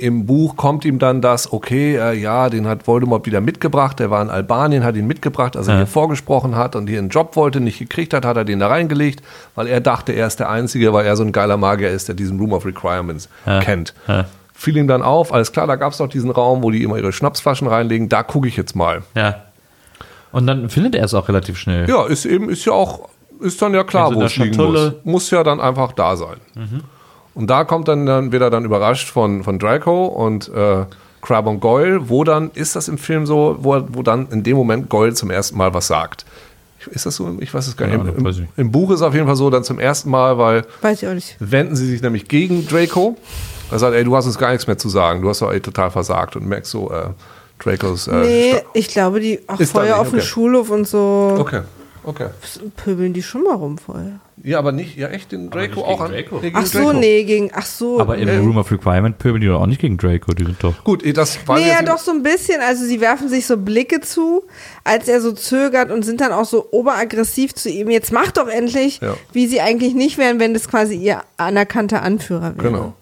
im 0.00 0.26
Buch 0.26 0.56
kommt 0.56 0.84
ihm 0.84 0.98
dann 0.98 1.20
das, 1.20 1.52
okay, 1.52 1.96
äh, 1.96 2.12
ja, 2.18 2.48
den 2.48 2.66
hat 2.66 2.86
Voldemort 2.86 3.26
wieder 3.26 3.40
mitgebracht, 3.40 3.98
der 3.98 4.10
war 4.10 4.22
in 4.22 4.30
Albanien, 4.30 4.82
hat 4.82 4.96
ihn 4.96 5.06
mitgebracht, 5.06 5.56
als 5.56 5.68
er 5.68 5.74
Ja. 5.74 5.80
hier 5.80 5.86
vorgesprochen 5.86 6.56
hat 6.56 6.74
und 6.76 6.88
hier 6.88 6.98
einen 6.98 7.10
Job 7.10 7.36
wollte, 7.36 7.60
nicht 7.60 7.78
gekriegt 7.78 8.14
hat, 8.14 8.24
hat 8.24 8.36
er 8.36 8.44
den 8.44 8.58
da 8.60 8.68
reingelegt, 8.68 9.22
weil 9.54 9.66
er 9.66 9.80
dachte, 9.80 10.12
er 10.12 10.26
ist 10.26 10.40
der 10.40 10.48
Einzige, 10.50 10.92
weil 10.92 11.06
er 11.06 11.16
so 11.16 11.22
ein 11.22 11.32
geiler 11.32 11.56
Magier 11.56 11.90
ist, 11.90 12.08
der 12.08 12.14
diesen 12.14 12.38
Room 12.40 12.52
of 12.52 12.64
Requirements 12.66 13.28
Ja. 13.46 13.60
kennt. 13.60 13.94
Ja. 14.08 14.24
Fiel 14.54 14.76
ihm 14.76 14.88
dann 14.88 15.02
auf, 15.02 15.32
alles 15.32 15.52
klar, 15.52 15.66
da 15.66 15.76
gab 15.76 15.92
es 15.92 15.98
doch 15.98 16.08
diesen 16.08 16.30
Raum, 16.30 16.62
wo 16.62 16.70
die 16.70 16.82
immer 16.82 16.96
ihre 16.98 17.12
Schnapsflaschen 17.12 17.66
reinlegen, 17.68 18.08
da 18.08 18.22
gucke 18.22 18.48
ich 18.48 18.56
jetzt 18.56 18.74
mal. 18.74 19.02
ja. 19.14 19.36
Und 20.32 20.46
dann 20.46 20.68
findet 20.70 20.94
er 20.94 21.04
es 21.06 21.12
auch 21.14 21.28
relativ 21.28 21.58
schnell. 21.58 21.88
Ja, 21.90 22.06
ist 22.06 22.24
eben, 22.24 22.50
ist 22.50 22.64
ja 22.64 22.72
auch, 22.72 23.08
ist 23.40 23.60
dann 23.60 23.74
ja 23.74 23.82
klar, 23.82 24.06
Also 24.10 24.20
wo 24.20 24.22
es 24.22 24.36
liegen 24.36 24.56
muss. 24.56 24.92
Muss 25.02 25.30
ja 25.32 25.42
dann 25.42 25.60
einfach 25.60 25.90
da 25.92 26.14
sein. 26.16 26.36
Und 27.40 27.48
da 27.48 27.64
kommt 27.64 27.88
dann, 27.88 28.04
dann 28.04 28.32
wird 28.32 28.42
er 28.42 28.50
dann 28.50 28.66
überrascht 28.66 29.08
von, 29.08 29.42
von 29.44 29.58
Draco 29.58 30.04
und 30.04 30.50
äh, 30.50 30.84
Crab 31.22 31.46
und 31.46 31.60
Goyle, 31.60 32.10
wo 32.10 32.22
dann, 32.22 32.50
ist 32.52 32.76
das 32.76 32.86
im 32.88 32.98
Film 32.98 33.24
so, 33.24 33.56
wo, 33.60 33.82
wo 33.88 34.02
dann 34.02 34.28
in 34.30 34.42
dem 34.42 34.58
Moment 34.58 34.90
Goyle 34.90 35.14
zum 35.14 35.30
ersten 35.30 35.56
Mal 35.56 35.72
was 35.72 35.86
sagt. 35.86 36.26
Ist 36.90 37.06
das 37.06 37.16
so? 37.16 37.34
Ich 37.40 37.54
weiß 37.54 37.66
es 37.66 37.78
gar 37.78 37.86
nicht. 37.86 37.98
Ahnung, 37.98 38.14
Im, 38.14 38.26
im. 38.26 38.48
Im 38.58 38.70
Buch 38.70 38.90
ist 38.90 38.96
es 38.96 39.02
auf 39.02 39.14
jeden 39.14 39.26
Fall 39.26 39.36
so, 39.36 39.48
dann 39.48 39.64
zum 39.64 39.78
ersten 39.78 40.10
Mal, 40.10 40.36
weil 40.36 40.66
Weiß 40.82 41.02
ich 41.02 41.08
auch 41.08 41.14
nicht. 41.14 41.36
wenden 41.40 41.76
sie 41.76 41.86
sich 41.86 42.02
nämlich 42.02 42.28
gegen 42.28 42.68
Draco. 42.68 43.16
Er 43.70 43.78
sagt, 43.78 43.94
ey, 43.94 44.04
du 44.04 44.14
hast 44.14 44.26
uns 44.26 44.36
gar 44.36 44.50
nichts 44.50 44.66
mehr 44.66 44.76
zu 44.76 44.90
sagen. 44.90 45.22
Du 45.22 45.30
hast 45.30 45.40
doch 45.40 45.50
ey, 45.50 45.60
total 45.60 45.90
versagt 45.90 46.36
und 46.36 46.46
merkst 46.46 46.70
so, 46.70 46.90
äh, 46.90 47.08
Dracos. 47.58 48.06
Äh, 48.06 48.14
Nee, 48.16 48.54
ich 48.74 48.88
glaube, 48.88 49.20
die 49.20 49.40
auch 49.46 49.58
vorher 49.62 49.92
nicht, 49.92 50.00
auf 50.00 50.10
dem 50.10 50.18
okay. 50.18 50.26
Schulhof 50.26 50.68
und 50.70 50.86
so 50.86 51.36
okay, 51.38 51.62
okay. 52.04 52.26
pöbeln 52.76 53.14
die 53.14 53.22
schon 53.22 53.44
mal 53.44 53.54
rum 53.54 53.78
vorher. 53.78 54.20
Ja, 54.42 54.58
aber 54.58 54.72
nicht, 54.72 54.96
ja 54.96 55.08
echt, 55.08 55.32
den 55.32 55.50
Draco 55.50 55.82
auch 55.82 56.00
an. 56.00 56.12
Draco. 56.12 56.38
Nee, 56.40 56.52
Ach 56.54 56.64
so, 56.64 56.78
Draco. 56.78 56.92
nee, 56.94 57.24
gegen, 57.24 57.50
ach 57.54 57.66
so. 57.66 58.00
Aber 58.00 58.16
im 58.16 58.26
nee. 58.26 58.36
Room 58.38 58.56
of 58.56 58.70
Requirement 58.72 59.18
pöbeln 59.18 59.40
die 59.42 59.48
doch 59.48 59.60
auch 59.60 59.66
nicht 59.66 59.80
gegen 59.80 59.98
Draco, 59.98 60.32
die 60.32 60.44
sind 60.44 60.62
doch. 60.64 60.82
Gut, 60.84 61.04
eh, 61.04 61.12
das 61.12 61.46
weiß 61.46 61.60
Nee, 61.60 61.68
ja, 61.68 61.82
doch 61.82 61.98
so 61.98 62.10
ein 62.12 62.22
bisschen. 62.22 62.60
Also 62.62 62.84
sie 62.84 63.00
werfen 63.00 63.28
sich 63.28 63.46
so 63.46 63.56
Blicke 63.56 64.00
zu, 64.00 64.44
als 64.84 65.08
er 65.08 65.20
so 65.20 65.32
zögert 65.32 65.90
und 65.90 66.04
sind 66.04 66.20
dann 66.20 66.32
auch 66.32 66.46
so 66.46 66.66
oberaggressiv 66.70 67.54
zu 67.54 67.68
ihm. 67.68 67.90
Jetzt 67.90 68.12
mach 68.12 68.30
doch 68.32 68.48
endlich, 68.48 69.00
Ja. 69.02 69.14
wie 69.32 69.46
sie 69.46 69.60
eigentlich 69.60 69.94
nicht 69.94 70.16
wären, 70.16 70.40
wenn 70.40 70.54
das 70.54 70.68
quasi 70.68 70.94
ihr 70.96 71.22
anerkannter 71.36 72.02
Anführer 72.02 72.56
wäre. 72.56 72.70
Genau. 72.70 72.94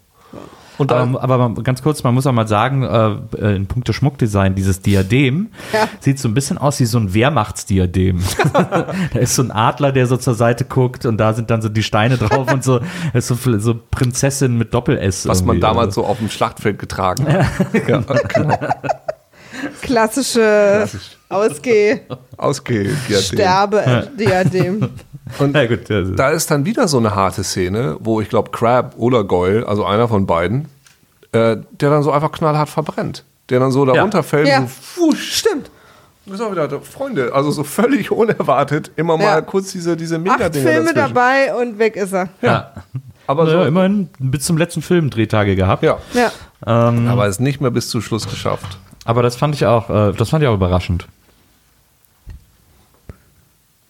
Und 0.79 0.93
Aber, 0.93 1.23
aber 1.23 1.39
man- 1.39 1.63
ganz 1.65 1.83
kurz, 1.83 2.03
man 2.05 2.15
muss 2.15 2.27
auch 2.27 2.33
mal 2.33 2.47
sagen, 2.49 2.83
äh, 2.85 3.11
äh, 3.37 3.57
in 3.57 3.67
puncto 3.67 3.93
Schmuckdesign, 3.93 4.55
dieses 4.55 4.81
Diadem 4.81 5.49
Ja. 5.73 5.89
sieht 6.01 6.19
so 6.19 6.29
ein 6.29 6.35
bisschen 6.35 6.57
aus 6.57 6.79
wie 6.81 6.85
so 6.87 6.99
ein 6.99 7.13
Wehrmachtsdiadem. 7.15 8.21
da 8.53 8.87
ist 9.19 9.35
so 9.35 9.43
ein 9.43 9.51
Adler, 9.51 9.93
der 9.93 10.07
so 10.07 10.17
zur 10.17 10.35
Seite 10.35 10.65
guckt 10.65 11.05
und 11.05 11.19
da 11.19 11.33
sind 11.35 11.51
dann 11.51 11.63
so 11.63 11.69
die 11.69 11.83
Steine 11.83 12.17
drauf 12.17 12.53
und 12.53 12.63
so, 12.65 12.79
das 12.79 12.89
ist 13.15 13.29
so, 13.29 13.35
viel- 13.35 13.61
so 13.61 13.75
Prinzessin 13.91 14.57
mit 14.57 14.73
Doppel-S. 14.73 15.27
was 15.29 15.43
man 15.45 15.61
damals 15.61 15.89
Also, 15.89 16.03
so 16.03 16.07
auf 16.07 16.19
dem 16.19 16.31
Schlachtfeld 16.31 16.79
getragen 16.79 17.27
hat. 17.27 17.47
ja, 17.75 17.79
genau. 17.81 18.05
Klassische 19.83 20.89
Ausgeh, 21.29 22.01
Ausgeh. 22.37 22.89
Sterbe, 23.21 24.09
Diadem. 24.19 24.89
Und 25.39 25.55
Ja, 25.55 25.67
gut, 25.67 25.91
also, 25.91 26.15
da 26.15 26.31
ist 26.31 26.51
dann 26.51 26.65
wieder 26.65 26.89
so 26.89 26.97
eine 26.99 27.15
harte 27.15 27.45
Szene, 27.45 27.97
wo 28.01 28.21
ich 28.23 28.31
glaube, 28.31 28.51
Crab 28.51 28.95
oder 28.97 29.25
Goyle, 29.25 29.67
also 29.69 29.85
einer 29.85 30.09
von 30.09 30.25
beiden, 30.27 30.69
äh, 31.33 31.57
der 31.73 31.91
dann 31.91 32.03
so 32.03 32.11
einfach 32.13 32.33
knallhart 32.33 32.71
verbrennt. 32.71 33.25
Der 33.51 33.61
dann 33.61 33.71
so 33.71 33.85
da 33.85 33.95
Ja. 33.95 34.03
runterfällt, 34.03 34.49
Ja. 34.49 34.63
so 34.63 34.69
fusch. 35.11 35.35
Stimmt. 35.41 35.71
Ist 36.25 36.41
auch 36.41 36.51
wieder, 36.51 36.69
Freunde, 36.81 37.33
also 37.35 37.51
so 37.51 37.63
völlig 37.65 38.11
unerwartet, 38.13 38.91
immer 38.97 39.17
mal 39.19 39.23
Ja. 39.25 39.41
kurz 39.43 39.73
diese, 39.73 39.97
diese 39.99 40.17
Acht 40.17 40.23
Mega-Dinger 40.25 40.67
Filme 40.71 40.93
dazwischen. 40.95 41.15
dabei 41.15 41.55
und 41.55 41.79
weg 41.79 41.97
ist 41.97 42.13
er. 42.15 42.29
ja. 42.41 42.73
Aber 43.27 43.45
Naja, 43.45 43.59
so, 43.61 43.65
immerhin 43.69 44.09
bis 44.19 44.45
zum 44.47 44.57
letzten 44.57 44.81
Film 44.81 45.11
Drehtage 45.11 45.55
gehabt. 45.57 45.83
ja. 45.83 45.99
Ja. 46.15 46.33
Aber 46.65 47.27
es 47.27 47.39
nicht 47.41 47.61
mehr 47.61 47.71
bis 47.71 47.91
zum 47.91 48.01
Schluss 48.01 48.27
geschafft. 48.27 48.79
Aber 49.09 49.23
das 49.23 49.37
fand 49.37 49.55
ich 49.55 49.65
auch, 49.65 49.89
äh, 49.89 50.13
das 50.13 50.29
fand 50.29 50.43
ich 50.43 50.49
auch 50.51 50.55
überraschend. 50.55 51.09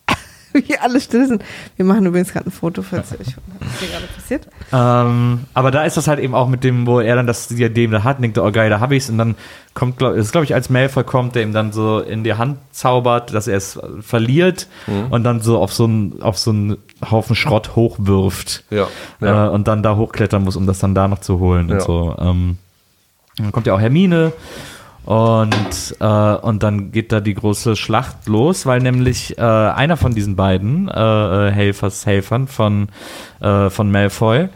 Wie 0.53 0.79
alle 0.79 1.01
still 1.01 1.27
sind. 1.27 1.43
Wir 1.75 1.85
machen 1.85 2.07
übrigens 2.07 2.33
gerade 2.33 2.47
ein 2.49 2.53
Foto, 2.53 2.83
falls 2.83 3.11
ihr 3.11 3.19
euch 3.19 3.35
was 3.59 3.81
hier 3.81 3.89
gerade 3.89 4.07
passiert. 4.15 4.47
Ähm, 4.73 5.41
aber 5.55 5.73
da 5.73 5.83
ist 5.83 5.97
das 5.97 6.07
halt 6.07 6.21
eben 6.21 6.37
auch 6.37 6.47
mit 6.47 6.63
dem, 6.63 6.87
wo 6.87 7.01
er 7.01 7.17
dann 7.17 7.27
das 7.27 7.49
Diadem 7.49 7.91
da 7.91 8.05
hat 8.05 8.19
und 8.19 8.23
denkt, 8.23 8.39
oh 8.39 8.53
geil, 8.53 8.71
da 8.71 8.79
hab 8.79 8.93
ich's. 8.93 9.11
Und 9.11 9.19
dann 9.19 9.35
kommt, 9.75 9.99
glaub, 9.99 10.15
ist 10.15 10.31
glaube 10.31 10.45
ich, 10.45 10.55
als 10.55 10.71
Malfoy 10.71 11.03
kommt, 11.03 11.35
der 11.35 11.43
ihm 11.43 11.53
dann 11.53 11.73
so 11.73 11.99
in 11.99 12.23
die 12.23 12.35
Hand 12.35 12.59
zaubert, 12.71 13.35
dass 13.35 13.49
er 13.49 13.57
es 13.57 13.77
verliert 14.01 14.69
und 15.11 15.25
dann 15.25 15.41
so 15.41 15.59
auf 15.59 15.73
so 15.73 15.83
einen, 15.83 16.23
auf 16.23 16.39
so 16.39 16.53
einen 16.53 16.77
Haufen 17.11 17.35
Schrott 17.35 17.75
hochwirft. 17.75 18.63
Ja, 18.71 18.87
ja. 19.21 19.47
Äh, 19.47 19.51
und 19.51 19.67
dann 19.67 19.83
da 19.83 19.97
hochklettern 19.97 20.45
muss, 20.45 20.55
um 20.55 20.69
das 20.69 20.79
dann 20.79 20.95
da 20.95 21.09
noch 21.09 21.19
zu 21.19 21.41
holen 21.41 21.69
Ja. 21.71 21.75
und 21.75 21.83
so. 21.83 22.15
Ähm, 22.21 22.59
dann 23.37 23.51
kommt 23.51 23.67
ja 23.67 23.75
auch 23.75 23.81
Hermine 23.81 24.33
und, 25.09 25.97
äh, 26.01 26.05
und 26.05 26.63
dann 26.63 26.93
geht 26.93 27.13
da 27.13 27.21
die 27.21 27.33
große 27.33 27.77
Schlacht 27.77 28.27
los, 28.27 28.67
weil 28.67 28.81
nämlich 28.81 29.39
äh, 29.39 29.41
einer 29.41 29.97
von 29.97 30.13
diesen 30.15 30.37
beiden 30.37 30.87
äh, 30.89 31.49
äh, 31.49 31.51
Helfers, 31.51 32.05
Helfern 32.05 32.47
von, 32.47 32.89
äh, 33.41 33.71
von 33.71 33.91
Malfoy 33.91 34.51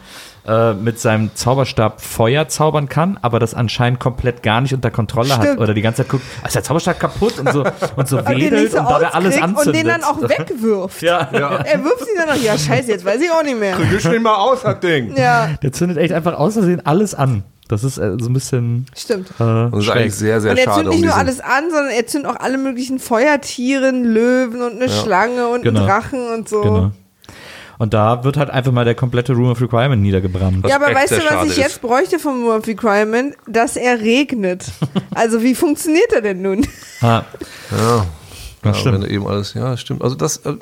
äh, 0.45 0.73
mit 0.73 0.99
seinem 0.99 1.31
Zauberstab 1.33 2.01
Feuer 2.01 2.49
zaubern 2.49 2.87
kann, 2.87 3.17
aber 3.23 3.39
das 3.39 3.55
anscheinend 3.55 3.99
komplett 3.99 4.43
gar 4.43 4.61
nicht 4.61 4.75
unter 4.75 4.91
Kontrolle 4.91 5.35
hat 5.35 5.41
Stimmt. 5.41 5.59
oder 5.59 5.73
die 5.73 5.81
ganze 5.81 6.03
Zeit 6.03 6.09
guckt, 6.09 6.23
"Ah, 6.43 6.45
ist 6.45 6.53
der 6.55 6.61
Zauberstab 6.63 6.99
kaputt 6.99 7.39
und 7.39 7.51
so 7.51 7.63
und 7.95 8.07
so 8.07 8.17
Und 8.19 8.29
den 8.29 8.37
wedelt 8.37 8.61
nicht 8.61 8.71
so 8.73 8.79
und 8.79 8.91
dabei 8.91 9.07
alles 9.07 9.41
anzündet. 9.41 9.65
und 9.67 9.75
den 9.75 9.87
dann 9.87 10.03
auch 10.03 10.21
wegwirft. 10.21 11.01
ja. 11.01 11.17
Er 11.31 11.83
wirft 11.83 12.01
ihn 12.01 12.15
dann 12.15 12.27
noch, 12.27 12.43
ja 12.43 12.55
scheiße, 12.55 12.91
jetzt 12.91 13.05
weiß 13.05 13.19
ich 13.19 13.31
auch 13.31 13.41
nicht 13.41 13.59
mehr. 13.59 13.75
Krieg 13.75 13.91
nicht 13.91 14.21
mal 14.21 14.35
aus, 14.35 14.61
das 14.61 14.79
Ding. 14.81 15.15
Ja, 15.17 15.47
Der 15.63 15.71
zündet 15.71 15.97
echt 15.97 16.13
einfach 16.13 16.35
aus 16.35 16.53
Versehen 16.53 16.85
alles 16.85 17.15
an. 17.15 17.43
Das 17.73 17.83
ist 17.83 17.97
äh, 17.97 18.15
so 18.19 18.29
ein 18.29 18.33
bisschen 18.33 18.85
stimmt. 18.95 19.29
äh, 19.31 19.33
das 19.39 19.73
ist 19.79 19.85
schräg. 19.85 19.95
eigentlich 19.97 20.15
sehr, 20.15 20.39
sehr 20.41 20.51
Und 20.51 20.57
er 20.57 20.63
schade. 20.65 20.75
zündet 20.77 20.93
nicht 20.93 21.01
um 21.03 21.07
nur 21.09 21.15
alles 21.17 21.39
an, 21.39 21.69
sondern 21.71 21.91
er 21.91 22.07
zündet 22.07 22.31
auch 22.31 22.39
alle 22.39 22.57
möglichen 22.57 22.99
Feuertieren, 22.99 24.03
Löwen 24.05 24.61
und 24.61 24.73
eine 24.81 24.89
Schlange 24.89 25.47
und 25.47 25.63
Genau. 25.63 25.79
einen 25.81 25.87
Drachen 25.89 26.27
und 26.33 26.47
so. 26.49 26.61
Genau. 26.61 26.91
Und 27.79 27.93
da 27.93 28.23
wird 28.23 28.37
halt 28.37 28.49
einfach 28.51 28.71
mal 28.71 28.85
der 28.85 28.95
komplette 28.95 29.33
Room 29.33 29.49
of 29.49 29.59
Requirement 29.59 30.01
niedergebrannt. 30.01 30.65
Ja, 30.67 30.75
aber 30.77 30.93
weißt 30.93 31.11
du, 31.13 31.17
was 31.17 31.47
ich 31.47 31.57
jetzt 31.57 31.67
ist. 31.73 31.81
bräuchte 31.81 32.19
vom 32.19 32.43
Room 32.45 32.57
of 32.59 32.67
Requirement? 32.67 33.35
Dass 33.47 33.75
er 33.75 33.99
regnet. 33.99 34.65
Also 35.15 35.41
wie 35.43 35.53
funktioniert 35.55 36.11
er 36.13 36.21
denn 36.21 36.41
nun? 36.41 36.65
Ah, 37.01 37.23
Ja, 37.71 38.05
das 38.61 38.75
ja, 38.77 38.81
stimmt. 38.81 39.07
eben 39.09 39.27
alles, 39.27 39.53
ja, 39.53 39.75
stimmt. 39.77 40.01
Also 40.03 40.15
das, 40.15 40.37
äh, 40.37 40.53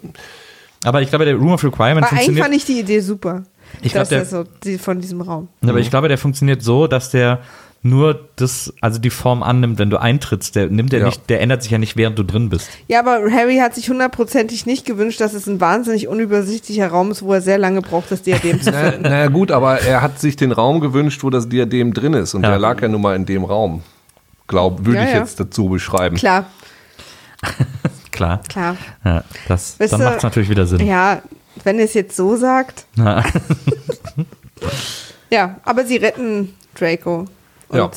Aber 0.84 1.01
ich 1.01 1.09
glaube, 1.09 1.26
der 1.26 1.36
Room 1.36 1.51
of 1.53 1.64
Requirement 1.64 2.12
Weil 2.12 2.20
eigentlich 2.20 2.39
fand 2.39 2.55
ich 2.55 2.66
die 2.66 2.80
Idee 2.80 2.99
super. 3.01 3.43
Ich 3.82 3.91
glaub, 3.93 4.01
dass 4.01 4.09
der- 4.09 4.19
er 4.19 4.26
so 4.26 4.43
die, 4.63 4.78
von 4.78 4.99
diesem 5.01 5.22
Raum. 5.22 5.47
aber 5.65 5.80
ich 5.80 5.89
glaube, 5.89 6.07
der 6.07 6.17
funktioniert 6.17 6.61
so, 6.61 6.88
dass 6.88 7.09
der 7.09 7.39
nur 7.84 8.28
das, 8.36 8.72
also 8.80 8.99
die 8.99 9.09
Form 9.09 9.41
annimmt, 9.41 9.80
wenn 9.80 9.89
du 9.89 9.97
eintrittst. 9.99 10.55
Der 10.55 10.67
nimmt 10.67 10.91
der 10.91 10.99
Ja. 10.99 11.05
nicht, 11.07 11.28
der 11.32 11.41
ändert 11.41 11.63
sich 11.63 11.72
ja 11.72 11.80
nicht, 11.80 11.97
während 11.97 12.19
du 12.19 12.22
drin 12.24 12.47
bist. 12.49 12.69
Ja, 12.88 12.99
aber 12.99 13.22
Harry 13.32 13.57
hat 13.57 13.74
sich 13.74 13.89
hundertprozentig 13.89 14.67
nicht 14.67 14.86
gewünscht, 14.86 15.19
dass 15.19 15.34
es 15.34 15.47
ein 15.47 15.59
wahnsinnig 15.59 16.07
unübersichtlicher 16.07 16.89
Raum 16.89 17.09
ist, 17.09 17.24
wo 17.24 17.34
er 17.34 17.41
sehr 17.41 17.57
lange 17.57 17.82
braucht, 17.82 18.11
das 18.11 18.22
Diadem 18.22 18.61
zu 18.61 18.69
naja, 18.72 18.93
naja 18.99 19.28
gut, 19.30 19.51
aber 19.51 19.80
er 19.82 20.03
hat 20.03 20.19
sich 20.19 20.36
den 20.36 20.51
Raum 20.51 20.80
gewünscht, 20.80 21.24
wo 21.24 21.32
das 21.32 21.49
Diadem 21.49 21.91
drin 21.91 22.13
ist. 22.13 22.36
Und 22.36 22.43
Ja. 22.43 22.49
der 22.51 22.59
lag 22.59 22.80
ja 22.84 22.88
nun 22.88 23.01
mal 23.01 23.15
in 23.15 23.26
dem 23.26 23.43
Raum. 23.45 23.82
Glaub, 24.45 24.86
würde 24.86 24.99
Ja, 24.99 25.05
ich 25.07 25.13
ja. 25.13 25.19
jetzt 25.22 25.39
dazu 25.39 25.67
beschreiben. 25.69 26.17
Klar, 26.17 26.45
Klar. 28.11 28.41
klar. 28.47 28.76
Ja, 29.03 29.24
das, 29.47 29.80
Weißt 29.80 29.93
dann 29.93 30.03
macht 30.03 30.17
es 30.17 30.24
natürlich 30.24 30.49
wieder 30.49 30.67
Sinn. 30.67 30.86
Ja, 30.86 31.22
wenn 31.64 31.80
er 31.80 31.86
es 31.86 31.93
jetzt 31.93 32.16
so 32.16 32.36
sagt. 32.36 32.86
Ja. 32.95 33.24
Ja, 35.32 35.58
aber 35.64 35.86
sie 35.86 35.97
retten 35.97 36.54
Draco. 36.78 37.26
Und 37.70 37.78
Ja. 37.78 37.89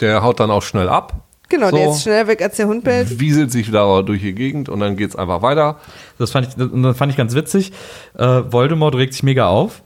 Der 0.00 0.22
haut 0.22 0.38
dann 0.40 0.50
auch 0.50 0.62
schnell 0.62 0.88
ab. 0.88 1.14
genau, 1.48 1.70
der 1.70 1.86
So. 1.86 1.90
ist 1.92 2.02
schneller 2.02 2.26
weg, 2.28 2.42
als 2.42 2.56
der 2.56 2.68
Hund 2.68 2.84
bellt. 2.84 3.18
Wieselt 3.18 3.50
sich 3.50 3.70
da 3.70 4.02
durch 4.02 4.20
die 4.22 4.34
Gegend 4.34 4.68
und 4.68 4.80
dann 4.80 4.96
geht's 4.96 5.16
einfach 5.16 5.42
weiter. 5.42 5.78
Das 6.18 6.30
fand 6.30 6.48
ich, 6.48 6.54
das 6.54 6.96
fand 6.96 7.10
ich 7.10 7.16
ganz 7.18 7.34
witzig. 7.34 7.72
Äh, 8.16 8.42
Voldemort 8.50 8.94
regt 8.94 9.14
sich 9.14 9.22
mega 9.22 9.48
auf, 9.48 9.82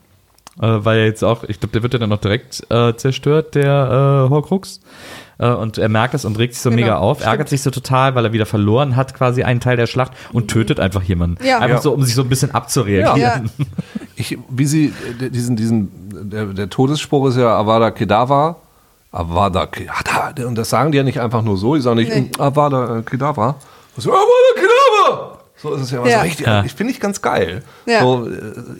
äh, 0.61 0.66
weil 0.66 0.99
er 0.99 1.07
jetzt 1.07 1.23
auch, 1.25 1.45
ich 1.45 1.59
glaube, 1.61 1.73
der 1.73 1.83
wird 1.83 1.93
ja 1.95 1.99
dann 2.01 2.11
noch 2.11 2.21
direkt 2.21 2.66
äh, 2.71 2.95
zerstört, 2.97 3.55
der 3.55 4.27
äh, 4.27 4.31
Horcrux. 4.31 4.81
Äh, 5.41 5.49
und 5.49 5.78
er 5.78 5.88
merkt 5.88 6.12
es 6.14 6.24
und 6.24 6.38
regt 6.38 6.53
sich 6.55 6.62
so 6.62 6.70
Genau, 6.70 6.82
mega 6.82 6.97
auf, 6.99 7.18
stimmt. 7.18 7.30
ärgert 7.32 7.49
sich 7.49 7.62
so 7.62 7.70
total, 7.70 8.14
weil 8.14 8.24
er 8.26 8.32
wieder 8.32 8.47
verloren 8.47 8.95
hat, 8.95 9.14
quasi 9.14 9.43
einen 9.43 9.59
Teil 9.61 9.76
der 9.76 9.86
Schlacht 9.86 10.12
und 10.32 10.49
tötet 10.49 10.78
einfach 10.78 11.03
jemanden. 11.03 11.43
Ja. 11.45 11.59
Einfach 11.59 11.76
Ja. 11.78 11.82
so, 11.82 11.93
um 11.93 12.03
sich 12.05 12.14
so 12.14 12.22
ein 12.22 12.28
bisschen 12.28 12.51
abzureagieren. 12.53 13.18
Ja. 13.59 13.64
Ich, 14.16 14.36
wie 14.51 14.66
sie, 14.66 14.93
äh, 15.18 15.30
diesen, 15.30 15.57
diesen, 15.57 15.91
der, 16.30 16.45
der 16.45 16.68
Todesspruch 16.68 17.28
ist 17.28 17.38
ja 17.38 17.57
Avada 17.57 17.91
Kedavra. 17.91 18.57
Avada 19.12 19.64
Kedavra. 19.66 20.34
Und 20.47 20.57
das 20.57 20.68
sagen 20.68 20.93
die 20.93 20.99
ja 20.99 21.05
nicht 21.05 21.20
einfach 21.20 21.41
nur 21.43 21.57
so, 21.57 21.74
die 21.74 21.80
sagen 21.80 21.97
nicht 21.97 22.14
Nee. 22.14 22.30
Avada 22.38 23.01
Kedavra. 23.01 23.55
Das 23.97 24.05
ist 24.05 24.11
Avada 24.11 24.26
Kedavra! 24.55 25.38
So 25.57 25.74
ist 25.74 25.82
es 25.82 25.91
ja 25.91 25.99
immer 26.01 26.09
Ja. 26.09 26.18
so 26.18 26.24
richtig. 26.24 26.47
Ja. 26.47 26.64
Ich 26.64 26.74
finde 26.74 26.93
ich 26.93 27.01
ganz 27.01 27.20
geil. 27.22 27.62
Ja. 27.86 28.01
So, 28.01 28.26
äh, 28.28 28.30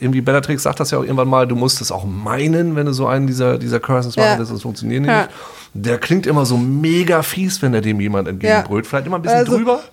irgendwie 0.00 0.20
Bellatrix 0.20 0.62
sagt 0.62 0.78
das 0.80 0.90
ja 0.90 0.98
auch 0.98 1.02
irgendwann 1.04 1.28
mal, 1.28 1.46
du 1.46 1.56
musst 1.56 1.80
es 1.80 1.90
auch 1.90 2.04
meinen, 2.04 2.76
wenn 2.76 2.84
du 2.86 2.92
so 2.92 3.06
einen 3.06 3.26
dieser, 3.26 3.56
dieser 3.58 3.80
Curses 3.80 4.14
Ja. 4.16 4.36
machst, 4.36 4.52
das 4.52 4.61
funktioniert 4.62 5.06
Ja. 5.06 5.22
nicht. 5.22 5.30
Der 5.75 5.99
klingt 5.99 6.27
immer 6.27 6.45
so 6.47 6.57
mega 6.57 7.23
fies, 7.23 7.62
wenn 7.62 7.75
er 7.75 7.81
dem 7.81 8.01
jemand 8.01 8.27
entgegenbrüllt. 8.29 8.87
Vielleicht 8.87 9.07
immer 9.07 9.16
ein 9.16 9.23
bisschen 9.23 9.39
Also- 9.39 9.57
drüber. 9.57 9.81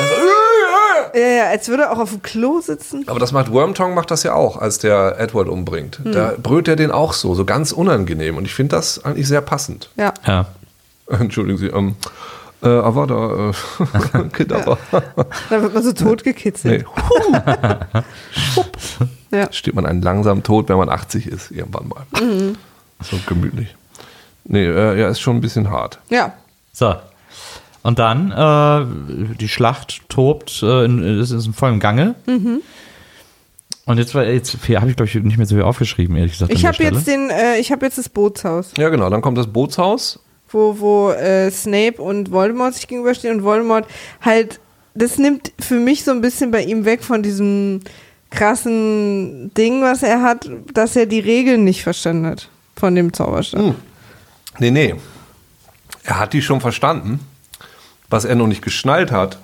Also, 0.00 0.14
Ja, 1.18 1.26
ja, 1.26 1.44
als 1.48 1.68
würde 1.68 1.84
er 1.84 1.92
auch 1.92 1.98
auf 1.98 2.10
dem 2.10 2.22
Klo 2.22 2.60
sitzen. 2.60 3.02
aber 3.08 3.18
das 3.18 3.32
macht 3.32 3.50
Wormtongue 3.50 3.94
macht 3.94 4.10
das 4.10 4.22
ja 4.22 4.34
auch, 4.34 4.56
als 4.58 4.78
der 4.78 5.18
Edward 5.18 5.48
umbringt. 5.48 5.98
Hm. 6.04 6.12
Da 6.12 6.34
brüllt 6.40 6.68
er 6.68 6.76
den 6.76 6.90
auch 6.92 7.14
so, 7.14 7.34
so 7.34 7.44
ganz 7.44 7.72
unangenehm. 7.72 8.36
Und 8.36 8.44
ich 8.44 8.54
finde 8.54 8.76
das 8.76 9.04
eigentlich 9.04 9.26
sehr 9.26 9.40
passend. 9.40 9.90
Ja. 9.96 10.12
Ja. 10.26 10.46
Entschuldigen 11.08 11.58
Sie, 11.58 11.66
ähm, 11.68 11.96
äh, 12.62 12.68
Avada, 12.68 13.50
äh, 13.50 14.28
Kedavra. 14.32 14.76
Da 15.50 15.62
wird 15.62 15.74
man 15.74 15.82
so 15.82 15.92
totgekitzelt. 15.92 16.84
Nee. 17.32 17.98
Ja. 19.30 19.52
Steht 19.52 19.74
man 19.74 19.86
einen 19.86 20.02
langsamen 20.02 20.42
Tod, 20.42 20.68
wenn 20.68 20.76
man 20.76 20.88
80 20.88 21.26
ist, 21.26 21.50
irgendwann 21.50 21.88
mal. 21.88 22.02
Mhm. 22.20 22.56
So 23.02 23.18
gemütlich. 23.26 23.74
Nee, 24.48 24.64
äh, 24.66 24.98
ja, 24.98 25.08
ist 25.08 25.20
schon 25.20 25.36
ein 25.36 25.40
bisschen 25.40 25.70
hart. 25.70 25.98
Ja. 26.10 26.32
So. 26.72 26.94
Und 27.82 27.98
dann, 27.98 28.32
äh, 28.32 29.34
die 29.36 29.48
Schlacht 29.48 30.00
tobt, 30.08 30.62
äh, 30.62 30.84
in, 30.84 31.20
ist, 31.20 31.30
ist 31.30 31.46
in 31.46 31.52
vollem 31.52 31.78
Gange. 31.80 32.14
Mhm. 32.26 32.60
Und 33.86 33.98
jetzt, 33.98 34.14
war- 34.14 34.24
jetzt 34.24 34.52
habe 34.54 34.90
ich, 34.90 34.96
glaube 34.96 35.04
ich, 35.08 35.14
nicht 35.14 35.38
mehr 35.38 35.46
so 35.46 35.54
viel 35.54 35.64
aufgeschrieben, 35.64 36.16
ehrlich 36.16 36.32
gesagt. 36.32 36.52
Ich 36.52 36.66
habe 36.66 36.82
jetzt 36.82 37.06
den, 37.06 37.30
äh, 37.30 37.58
ich 37.58 37.70
habe 37.72 37.86
jetzt 37.86 37.96
das 37.98 38.08
Bootshaus, 38.08 38.72
Ja, 38.76 38.88
genau. 38.90 39.08
Dann 39.08 39.20
kommt 39.22 39.38
das 39.38 39.46
Bootshaus. 39.46 40.18
wo, 40.50 40.78
wo 40.78 41.10
äh, 41.10 41.50
Snape 41.50 42.00
und 42.02 42.30
Voldemort 42.30 42.74
sich 42.74 42.86
gegenüberstehen 42.88 43.36
und 43.38 43.44
Voldemort 43.44 43.86
halt, 44.22 44.60
das 44.94 45.16
nimmt 45.18 45.52
für 45.60 45.78
mich 45.78 46.04
so 46.04 46.10
ein 46.10 46.20
bisschen 46.20 46.50
bei 46.50 46.62
ihm 46.64 46.84
weg 46.84 47.02
von 47.04 47.22
diesem 47.22 47.80
krassen 48.30 49.52
Ding, 49.54 49.82
was 49.82 50.02
er 50.02 50.22
hat, 50.22 50.48
dass 50.74 50.96
er 50.96 51.06
die 51.06 51.20
Regeln 51.20 51.64
nicht 51.64 51.82
verstanden 51.82 52.26
hat 52.26 52.48
von 52.76 52.94
dem 52.94 53.12
Zauberstab. 53.12 53.60
Hm. 53.60 53.74
Nee, 54.58 54.70
nee. 54.70 54.94
Er 56.04 56.18
hat 56.18 56.32
die 56.32 56.42
schon 56.42 56.60
verstanden. 56.60 57.20
Was 58.10 58.24
er 58.24 58.34
noch 58.34 58.46
nicht 58.46 58.62
geschnallt 58.62 59.12
hat. 59.12 59.38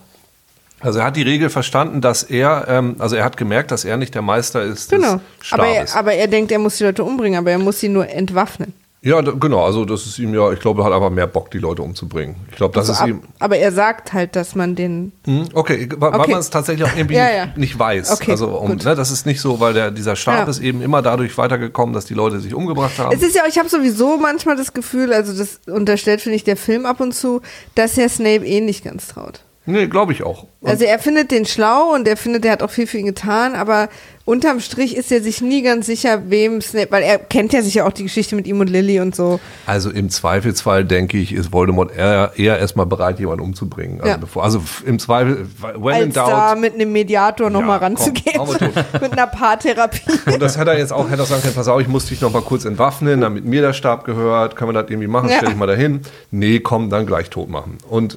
Also 0.81 0.99
er 0.99 1.07
hat 1.07 1.17
die 1.17 1.23
Regel 1.23 1.51
verstanden, 1.51 2.01
dass 2.01 2.23
er, 2.23 2.67
ähm, 2.69 2.97
also 2.99 3.17
er 3.17 3.25
hat 3.25 3.37
gemerkt, 3.37 3.71
dass 3.71 3.85
er 3.85 3.97
nicht 3.97 4.15
der 4.15 4.23
Meister 4.23 4.62
ist 4.62 4.91
Genau. 4.91 5.21
Aber 5.51 5.67
er, 5.67 5.95
aber 5.95 6.12
er 6.12 6.29
denkt, 6.29 6.53
er 6.53 6.59
muss 6.59 6.77
die 6.77 6.85
Leute 6.85 7.05
umbringen, 7.05 7.39
aber 7.39 7.51
er 7.51 7.59
muss 7.59 7.81
sie 7.81 7.89
nur 7.89 8.09
entwaffnen. 8.09 8.75
Ja, 9.05 9.20
genau. 9.20 9.64
Also 9.64 9.84
das 9.84 10.07
ist 10.07 10.18
ihm 10.18 10.34
ja, 10.34 10.50
ich 10.52 10.59
glaube, 10.61 10.82
er 10.82 10.86
hat 10.86 10.92
einfach 10.92 11.11
mehr 11.11 11.26
Bock, 11.26 11.50
die 11.50 11.59
Leute 11.59 11.82
umzubringen. 11.82 12.36
Ich 12.50 12.57
glaube, 12.57 12.74
das 12.74 12.88
Also 12.88 12.92
ist 12.92 13.00
ab, 13.02 13.09
ihm. 13.09 13.22
aber 13.38 13.57
er 13.59 13.70
sagt 13.70 14.12
halt, 14.12 14.34
dass 14.34 14.55
man 14.55 14.74
den. 14.74 15.12
Hm, 15.26 15.48
Okay, 15.52 15.88
weil, 15.98 16.14
Okay. 16.14 16.30
man 16.32 16.40
es 16.40 16.50
tatsächlich 16.50 16.84
auch 16.88 16.96
irgendwie 16.96 17.14
Ja, 17.14 17.24
nicht, 17.26 17.36
ja. 17.36 17.48
nicht 17.57 17.78
weiß. 17.78 18.11
Okay, 18.12 18.30
also 18.32 18.48
um, 18.59 18.70
ne, 18.76 18.76
das 18.96 19.11
ist 19.11 19.26
nicht 19.26 19.40
so, 19.40 19.61
weil 19.61 19.74
der, 19.74 19.90
dieser 19.90 20.16
Stab 20.16 20.34
Ja. 20.38 20.44
ist 20.50 20.61
eben 20.61 20.82
immer 20.82 21.02
dadurch 21.02 21.36
weitergekommen, 21.38 21.94
dass 21.94 22.07
die 22.07 22.14
Leute 22.14 22.40
sich 22.40 22.55
umgebracht 22.55 22.98
haben. 22.98 23.14
Es 23.14 23.22
ist 23.22 23.36
ja, 23.36 23.42
ich 23.48 23.59
habe 23.59 23.68
sowieso 23.68 24.16
manchmal 24.16 24.57
das 24.57 24.72
Gefühl, 24.72 25.12
also 25.12 25.36
das 25.36 25.61
unterstellt, 25.66 26.20
finde 26.20 26.36
ich, 26.36 26.44
der 26.44 26.57
Film 26.57 26.86
ab 26.86 27.00
und 27.00 27.12
zu, 27.14 27.42
dass 27.74 27.98
er 27.98 28.09
Snape 28.09 28.44
eh 28.46 28.61
nicht 28.61 28.84
ganz 28.84 29.09
traut. 29.09 29.40
nee, 29.66 29.86
glaube 29.86 30.12
ich 30.12 30.22
auch. 30.22 30.46
Und 30.61 30.70
Also 30.70 30.84
er 30.84 30.98
findet 30.98 31.30
den 31.30 31.46
schlau 31.46 31.94
und 31.94 32.07
er 32.09 32.16
findet, 32.16 32.44
der 32.44 32.52
hat 32.52 32.62
auch 32.62 32.70
viel 32.70 32.86
für 32.86 32.98
ihn 32.98 33.07
getan, 33.07 33.55
aber 33.55 33.88
unterm 34.27 34.61
Strich 34.61 34.97
ist 34.97 35.12
er 35.12 35.22
sich 35.22 35.41
nie 35.43 35.61
ganz 35.62 35.87
sicher, 35.87 36.22
wem 36.31 36.61
Snape, 36.62 36.91
weil 36.91 37.03
er 37.03 37.18
kennt 37.18 37.53
ja 37.53 37.61
sicher 37.62 37.87
auch 37.87 37.93
die 37.93 38.05
Geschichte 38.05 38.35
mit 38.37 38.47
ihm 38.47 38.59
und 38.61 38.68
Lily 38.70 39.01
und 39.01 39.14
so. 39.14 39.39
Also 39.66 39.91
im 39.91 40.09
Zweifelsfall, 40.09 40.85
denke 40.85 41.18
ich, 41.18 41.33
ist 41.33 41.53
Voldemort 41.53 41.95
eher, 41.95 42.33
eher 42.37 42.59
erstmal 42.59 42.87
bereit, 42.87 43.18
jemanden 43.20 43.43
umzubringen. 43.43 44.01
Also, 44.01 44.11
Ja. 44.12 44.16
bevor, 44.16 44.45
also 44.45 44.62
im 44.87 44.99
Zweifel, 44.99 45.47
when 45.77 45.97
in 45.97 46.03
Als 46.05 46.14
da 46.14 46.51
doubt. 46.55 46.61
mit 46.61 46.75
einem 46.75 46.91
Mediator 46.93 47.51
nochmal 47.51 47.81
Ja, 47.81 47.87
ranzugehen. 47.87 48.39
komm, 48.39 48.49
mit 49.03 49.12
einer 49.12 49.27
Paartherapie. 49.27 50.01
Und 50.33 50.41
das 50.41 50.57
hätte 50.57 50.70
er 50.70 50.79
jetzt 50.79 50.93
auch, 50.93 51.11
hätte 51.11 51.22
er 51.22 51.27
sagen 51.27 51.43
können, 51.43 51.55
pass 51.55 51.68
auf, 51.68 51.81
ich 51.81 51.89
muss 51.89 52.07
dich 52.07 52.20
noch 52.22 52.33
mal 52.33 52.43
kurz 52.43 52.64
entwaffnen, 52.64 53.20
damit 53.20 53.45
mir 53.45 53.61
der 53.61 53.75
Stab 53.75 54.05
gehört, 54.05 54.57
können 54.57 54.70
wir 54.72 54.81
das 54.83 54.91
irgendwie 54.91 55.09
machen, 55.09 55.29
Ja. 55.29 55.37
stell 55.37 55.49
dich 55.51 55.59
mal 55.59 55.66
dahin. 55.66 56.01
Nee, 56.31 56.61
komm, 56.61 56.89
dann 56.89 57.05
gleich 57.07 57.29
tot 57.29 57.51
machen. 57.51 57.77
Und 57.91 58.16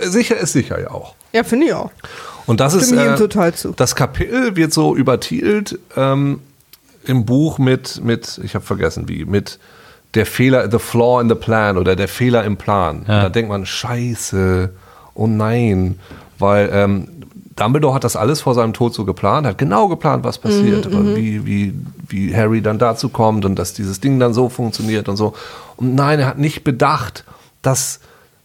äh, 0.00 0.06
sicher 0.06 0.36
ist 0.36 0.52
sicher 0.52 0.80
ja 0.80 0.90
auch. 0.92 1.14
Ja, 1.32 1.42
finde 1.42 1.66
ich 1.66 1.74
auch. 1.74 1.90
Und 2.46 2.60
das 2.60 2.74
ist, 2.74 2.92
ich 2.92 2.98
ihm 2.98 3.14
äh, 3.14 3.16
total 3.16 3.54
zu. 3.54 3.72
das 3.76 3.94
Kapitel 3.94 4.56
wird 4.56 4.72
so 4.72 4.94
übertitelt 4.94 5.78
ähm, 5.96 6.40
im 7.04 7.24
Buch 7.24 7.58
mit, 7.58 8.02
mit 8.04 8.40
ich 8.42 8.54
habe 8.54 8.64
vergessen 8.64 9.08
wie, 9.08 9.24
mit 9.24 9.58
der 10.14 10.26
Fehler, 10.26 10.70
the 10.70 10.78
flaw 10.78 11.20
in 11.20 11.28
the 11.28 11.34
plan 11.34 11.76
oder 11.76 11.96
der 11.96 12.08
Fehler 12.08 12.44
im 12.44 12.56
Plan. 12.56 13.04
Ja. 13.08 13.22
Da 13.22 13.28
denkt 13.28 13.48
man, 13.48 13.66
scheiße, 13.66 14.70
oh 15.14 15.26
nein, 15.26 15.98
weil 16.38 16.70
ähm, 16.72 17.08
Dumbledore 17.56 17.94
hat 17.94 18.04
das 18.04 18.16
alles 18.16 18.40
vor 18.40 18.54
seinem 18.54 18.72
Tod 18.72 18.94
so 18.94 19.04
geplant, 19.04 19.46
hat 19.46 19.58
genau 19.58 19.88
geplant, 19.88 20.24
was 20.24 20.38
passiert, 20.38 20.90
Mhm, 20.90 21.16
wie, 21.16 21.46
wie, 21.46 21.74
wie 22.08 22.34
Harry 22.34 22.62
dann 22.62 22.78
dazu 22.78 23.08
kommt 23.08 23.44
und 23.44 23.56
dass 23.56 23.72
dieses 23.72 24.00
Ding 24.00 24.18
dann 24.18 24.34
so 24.34 24.48
funktioniert 24.48 25.08
und 25.08 25.16
so. 25.16 25.34
Und 25.76 25.94
nein, 25.94 26.20
er 26.20 26.26
hat 26.26 26.38
nicht 26.38 26.64
bedacht, 26.64 27.24
dass, 27.62 28.00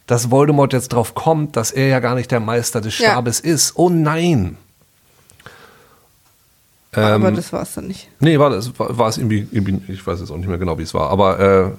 dass 0.10 0.32
Voldemort 0.32 0.74
jetzt 0.74 0.89
drauf 0.89 1.14
kommt, 1.14 1.55
dass 1.55 1.72
er 1.72 1.88
ja 1.88 1.99
gar 1.99 2.16
nicht 2.16 2.32
der 2.32 2.39
Meister 2.39 2.82
des 2.82 2.97
Ja. 2.97 3.12
Stabes 3.12 3.39
ist. 3.39 3.74
Oh 3.76 3.89
nein. 3.89 4.57
Ähm, 6.95 7.03
aber 7.03 7.32
das 7.32 7.53
war 7.53 7.62
es 7.62 7.76
dann 7.76 7.88
nicht. 7.88 8.10
Nee, 8.20 8.39
war, 8.39 8.49
das, 8.49 8.78
war, 8.80 8.97
war 8.97 9.07
es 9.07 9.20
irgendwie, 9.20 9.47
irgendwie, 9.51 9.80
ich 9.93 10.05
weiß 10.05 10.20
jetzt 10.20 10.32
auch 10.32 10.38
nicht 10.38 10.47
mehr 10.47 10.57
genau, 10.57 10.80
wie 10.80 10.84
es 10.84 10.95
war, 10.95 11.12
aber 11.12 11.76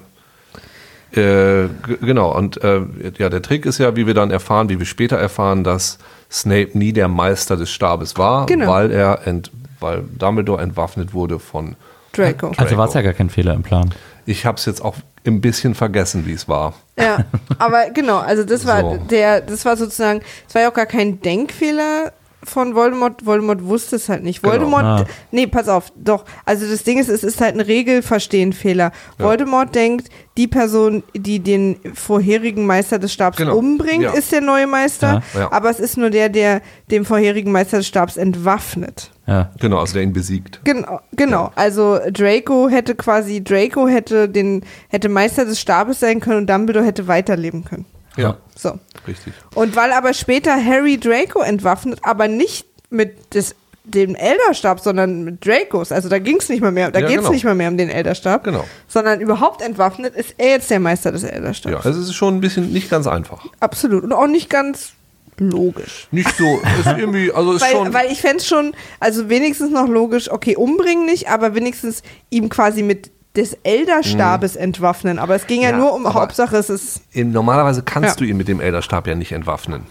äh, 1.13 1.19
äh, 1.19 1.67
genau, 1.99 2.33
und 2.33 2.63
äh, 2.63 2.81
ja, 3.17 3.27
der 3.27 3.41
Trick 3.41 3.65
ist 3.65 3.77
ja, 3.79 3.97
wie 3.97 4.07
wir 4.07 4.13
dann 4.13 4.31
erfahren, 4.31 4.69
wie 4.69 4.79
wir 4.79 4.85
später 4.85 5.17
erfahren, 5.17 5.65
dass 5.65 5.97
Snape 6.31 6.69
nie 6.77 6.93
der 6.93 7.09
Meister 7.09 7.57
des 7.57 7.69
Stabes 7.69 8.17
war, 8.17 8.45
Genau. 8.45 8.67
weil 8.71 8.91
er 8.91 9.27
ent, 9.27 9.51
weil 9.81 10.03
Dumbledore 10.17 10.61
entwaffnet 10.61 11.13
wurde 11.13 11.39
von 11.39 11.75
Draco. 12.13 12.53
Also 12.55 12.77
war 12.77 12.87
es 12.87 12.93
ja 12.93 13.01
gar 13.01 13.11
kein 13.13 13.29
Fehler 13.29 13.53
im 13.53 13.63
Plan. 13.63 13.93
Ich 14.31 14.45
habe 14.45 14.57
es 14.57 14.65
jetzt 14.65 14.81
auch 14.81 14.95
ein 15.25 15.41
bisschen 15.41 15.75
vergessen, 15.75 16.25
wie 16.25 16.33
es 16.33 16.47
war. 16.47 16.73
Ja, 16.97 17.25
aber 17.59 17.89
genau, 17.89 18.17
also 18.17 18.43
das 18.43 18.65
war 18.65 18.81
So. 18.81 18.97
der, 19.09 19.41
das 19.41 19.65
war 19.65 19.77
sozusagen, 19.77 20.21
es 20.47 20.55
war 20.55 20.61
ja 20.63 20.69
auch 20.69 20.73
gar 20.73 20.85
kein 20.85 21.21
Denkfehler 21.21 22.13
von 22.43 22.75
Voldemort. 22.75 23.25
Voldemort 23.25 23.63
wusste 23.65 23.95
es 23.97 24.09
halt 24.09 24.23
nicht. 24.23 24.41
Genau. 24.41 24.53
Voldemort, 24.53 24.83
Ah. 24.83 25.05
nee, 25.31 25.47
pass 25.47 25.67
auf, 25.67 25.91
doch. 25.95 26.25
Also 26.45 26.67
das 26.69 26.83
Ding 26.83 26.97
ist, 26.99 27.09
es 27.09 27.23
ist 27.23 27.39
halt 27.41 27.55
ein 27.55 27.61
Regelverstehen-Fehler. 27.61 28.91
Ja. 29.19 29.25
Voldemort 29.25 29.73
denkt, 29.75 30.09
die 30.37 30.47
Person, 30.47 31.03
die 31.15 31.39
den 31.39 31.77
vorherigen 31.93 32.65
Meister 32.65 32.99
des 32.99 33.13
Stabs 33.13 33.37
Genau. 33.37 33.55
umbringt, 33.57 34.03
Ja. 34.03 34.11
ist 34.13 34.31
der 34.31 34.41
neue 34.41 34.65
Meister. 34.67 35.21
Ja. 35.33 35.39
Ja. 35.41 35.51
Aber 35.51 35.69
es 35.69 35.79
ist 35.79 35.97
nur 35.97 36.09
der, 36.09 36.29
der 36.29 36.61
dem 36.89 37.05
vorherigen 37.05 37.51
Meister 37.51 37.77
des 37.77 37.87
Stabs 37.87 38.17
entwaffnet. 38.17 39.11
Ja. 39.27 39.51
Genau, 39.59 39.77
also 39.79 39.93
der 39.93 40.03
ihn 40.03 40.13
besiegt. 40.13 40.61
Genau, 40.63 40.99
genau. 41.15 41.51
Also 41.55 41.99
Draco 42.11 42.69
hätte 42.69 42.95
quasi, 42.95 43.43
Draco 43.43 43.87
hätte 43.87 44.27
den, 44.29 44.63
hätte 44.89 45.09
Meister 45.09 45.45
des 45.45 45.59
Stabes 45.59 45.99
sein 45.99 46.19
können 46.19 46.37
und 46.39 46.49
Dumbledore 46.49 46.85
hätte 46.85 47.07
weiterleben 47.07 47.63
können. 47.63 47.85
Ja, 48.17 48.37
So. 48.55 48.77
richtig. 49.07 49.33
Und 49.55 49.75
weil 49.75 49.91
aber 49.91 50.13
später 50.13 50.53
Harry 50.63 50.97
Draco 50.99 51.39
entwaffnet, 51.41 51.99
aber 52.03 52.27
nicht 52.27 52.65
mit 52.89 53.33
des, 53.33 53.55
dem 53.83 54.15
Elderstab, 54.15 54.79
sondern 54.81 55.23
mit 55.23 55.45
Dracos, 55.45 55.91
also 55.91 56.09
da 56.09 56.19
ging 56.19 56.37
es 56.37 56.49
nicht 56.49 56.61
mal 56.61 56.71
mehr, 56.71 56.91
da 56.91 56.99
Ja, 56.99 57.07
geht 57.07 57.15
es 57.17 57.21
genau. 57.23 57.31
nicht 57.33 57.45
mal 57.45 57.55
mehr 57.55 57.69
um 57.69 57.77
den 57.77 57.89
Elderstab, 57.89 58.43
Genau. 58.43 58.65
sondern 58.87 59.21
überhaupt 59.21 59.61
entwaffnet 59.61 60.15
ist 60.15 60.35
er 60.37 60.49
jetzt 60.49 60.69
der 60.69 60.79
Meister 60.79 61.11
des 61.11 61.23
Elderstabs. 61.23 61.71
Ja, 61.73 61.77
also 61.77 61.99
es 62.01 62.09
ist 62.09 62.13
schon 62.15 62.35
ein 62.35 62.41
bisschen 62.41 62.71
nicht 62.71 62.89
ganz 62.89 63.07
einfach. 63.07 63.45
Absolut. 63.59 64.03
Und 64.03 64.11
auch 64.13 64.27
nicht 64.27 64.49
ganz 64.49 64.91
logisch. 65.37 66.07
Nicht 66.11 66.35
so, 66.37 66.59
ist 66.79 66.97
irgendwie, 66.99 67.31
also 67.31 67.53
ist 67.53 67.65
schon. 67.65 67.93
Weil, 67.93 68.05
weil 68.05 68.11
ich 68.11 68.21
fände 68.21 68.37
es 68.37 68.45
schon, 68.47 68.75
also 68.99 69.29
wenigstens 69.29 69.71
noch 69.71 69.87
logisch, 69.87 70.29
okay, 70.29 70.55
umbringen 70.55 71.05
nicht, 71.05 71.29
aber 71.29 71.55
wenigstens 71.55 72.03
ihm 72.29 72.49
quasi 72.49 72.83
mit 72.83 73.09
des 73.35 73.57
Elderstabes 73.63 74.55
entwaffnen. 74.55 75.19
Aber 75.19 75.35
es 75.35 75.47
ging 75.47 75.61
ja, 75.61 75.71
Mhm. 75.71 75.77
Ja, 75.77 75.83
nur 75.83 75.93
um, 75.93 76.13
Hauptsache 76.13 76.57
es 76.57 76.69
ist, 76.69 77.01
normalerweise 77.15 77.81
kannst 77.83 78.09
Ja. 78.09 78.15
du 78.15 78.23
ihn 78.25 78.37
mit 78.37 78.47
dem 78.47 78.59
Elderstab 78.59 79.07
ja 79.07 79.15
nicht 79.15 79.31
entwaffnen. 79.31 79.83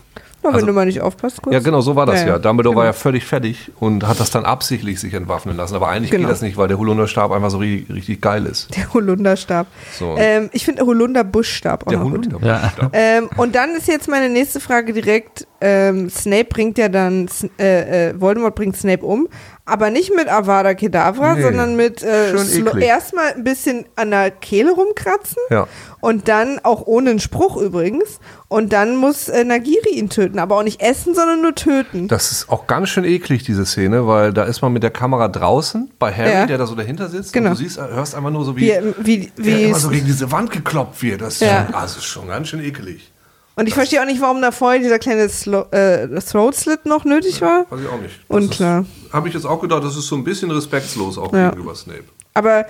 na, 0.43 0.49
wenn 0.49 0.55
Also- 0.55 0.66
du 0.68 0.72
mal 0.72 0.86
nicht 0.86 1.03
aufpasst 1.03 1.43
kurz. 1.43 1.53
Ja, 1.53 1.61
genau, 1.61 1.82
so 1.82 1.97
war 1.97 2.07
das 2.07 2.22
Ja, 2.22 2.28
ja. 2.28 2.38
Dumbledore 2.38 2.74
war 2.74 2.84
Genau. 2.84 2.95
ja 2.95 2.99
völlig 2.99 3.26
fertig 3.26 3.70
und 3.78 4.09
hat 4.09 4.20
das 4.20 4.30
dann 4.30 4.47
absichtlich 4.47 4.99
sich 4.99 5.12
entwaffnen 5.12 5.55
lassen. 5.55 5.74
Aber 5.74 5.88
eigentlich 5.91 6.11
Genau. 6.11 6.22
geht 6.28 6.32
das 6.32 6.41
nicht, 6.41 6.57
weil 6.57 6.66
der 6.66 6.78
Holunderstab 6.78 7.30
einfach 7.30 7.51
so 7.51 7.59
richtig, 7.59 7.95
richtig 7.95 8.22
geil 8.22 8.47
ist. 8.47 8.74
Der 8.74 8.91
Holunderstab. 8.95 9.66
So. 9.99 10.14
Ähm, 10.16 10.49
ich 10.53 10.64
finde 10.64 10.86
Holunderbuschstab 10.86 11.86
auch 11.86 11.91
Der. 11.91 12.03
Holunderstab. 12.03 12.91
Ähm, 12.95 13.28
und 13.36 13.55
dann 13.55 13.74
ist 13.74 13.86
jetzt 13.86 14.09
meine 14.09 14.30
nächste 14.30 14.61
Frage 14.61 14.95
direkt, 14.95 15.47
ähm, 15.61 16.09
Snape 16.09 16.45
bringt 16.47 16.78
ja 16.78 16.88
dann, 16.88 17.28
äh, 17.59 18.09
äh, 18.11 18.14
Voldemort 18.18 18.55
bringt 18.55 18.78
Snape 18.78 19.05
um, 19.05 19.28
aber 19.71 19.91
nicht 19.91 20.14
mit 20.14 20.29
Avada 20.29 20.75
Kedavra, 20.75 21.35
Nee. 21.35 21.43
sondern 21.43 21.77
mit 21.77 22.03
äh, 22.03 22.33
eklig. 22.35 22.85
erstmal 22.85 23.33
ein 23.35 23.45
bisschen 23.45 23.87
an 23.97 24.11
der 24.11 24.31
Kehle 24.31 24.73
rumkratzen 24.73 25.39
Ja. 25.51 25.66
und 26.01 26.29
dann 26.29 26.59
auch 26.62 26.87
ohne 26.87 27.11
einen 27.11 27.21
Spruch 27.21 27.57
übrigens 27.57 28.21
und 28.49 28.73
dann 28.73 28.97
muss 28.97 29.29
äh, 29.29 29.45
Nagiri 29.45 29.91
ihn 29.95 30.09
töten, 30.11 30.39
aber 30.39 30.57
auch 30.57 30.62
nicht 30.62 30.81
essen, 30.83 31.14
sondern 31.14 31.41
nur 31.43 31.55
töten. 31.55 32.09
Das 32.09 32.33
ist 32.33 32.49
auch 32.51 32.66
ganz 32.66 32.89
schön 32.89 33.05
eklig, 33.05 33.45
diese 33.45 33.64
Szene, 33.64 34.07
weil 34.07 34.33
da 34.33 34.45
ist 34.45 34.61
man 34.62 34.73
mit 34.73 34.83
der 34.83 34.91
Kamera 34.91 35.29
draußen 35.29 35.91
bei 35.99 36.12
Harry, 36.12 36.31
Ja. 36.31 36.47
der 36.47 36.59
da 36.59 36.66
so 36.66 36.75
dahinter 36.75 37.09
sitzt. 37.09 37.33
Genau. 37.33 37.51
Und 37.51 37.59
du 37.59 37.62
siehst, 37.62 37.79
hörst 37.81 38.14
einfach 38.14 38.31
nur 38.31 38.45
so, 38.45 38.57
wie, 38.57 38.73
Wie, 38.99 39.31
wie, 39.37 39.45
wie 39.45 39.62
immer 39.64 39.79
so 39.79 39.89
gegen 39.89 40.07
diese 40.07 40.31
Wand 40.33 40.51
geklopft 40.51 41.03
wird. 41.03 41.21
Das 41.21 41.35
ist, 41.35 41.41
Ja. 41.43 41.66
schon, 41.73 41.85
ist 41.85 42.05
schon 42.05 42.29
ganz 42.29 42.49
schön 42.49 42.61
ekelig. 42.64 43.10
Und 43.61 43.67
ich 43.67 43.75
verstehe 43.75 44.01
auch 44.01 44.07
nicht, 44.07 44.23
warum 44.23 44.41
da 44.41 44.53
vorher 44.53 44.81
dieser 44.81 44.99
kleine 44.99 45.29
Slo 45.29 45.67
äh, 45.71 46.09
Throat 46.21 46.55
Slit 46.55 46.87
noch 46.87 47.05
nötig 47.05 47.43
war. 47.43 47.67
Weiß 47.71 47.81
ich 47.81 47.89
auch 47.89 48.01
nicht. 48.01 48.15
Unklar. 48.27 48.87
Habe 49.13 49.29
ich 49.29 49.35
jetzt 49.35 49.45
auch 49.45 49.61
gedacht, 49.61 49.85
das 49.85 49.99
ist 49.99 50.07
so 50.07 50.17
ein 50.17 50.25
bisschen 50.25 50.51
respektlos 50.51 51.19
auch 51.19 51.31
Ja. 51.35 51.51
gegenüber 51.51 51.75
Snape. 51.75 52.05
Aber 52.33 52.65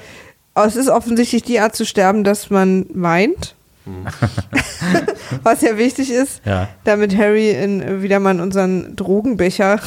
es 0.57 0.75
ist 0.75 0.89
offensichtlich 0.89 1.45
die 1.45 1.61
Art 1.61 1.77
zu 1.77 1.87
sterben, 1.87 2.25
dass 2.25 2.51
man 2.51 2.87
weint. 2.93 3.55
Was 5.45 5.61
ja 5.63 5.79
wichtig 5.79 6.11
ist, 6.11 6.43
Ja. 6.45 6.69
damit 6.83 7.17
Harry 7.17 7.51
in 7.51 8.03
wieder 8.03 8.19
mal 8.19 8.33
in 8.33 8.41
unseren 8.41 8.97
Drogenbecher 8.97 9.79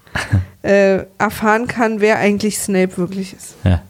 äh, 0.62 1.04
erfahren 1.18 1.66
kann, 1.66 2.00
wer 2.00 2.18
eigentlich 2.20 2.58
Snape 2.58 2.96
wirklich 2.96 3.34
ist. 3.34 3.54
Ja. 3.64 3.82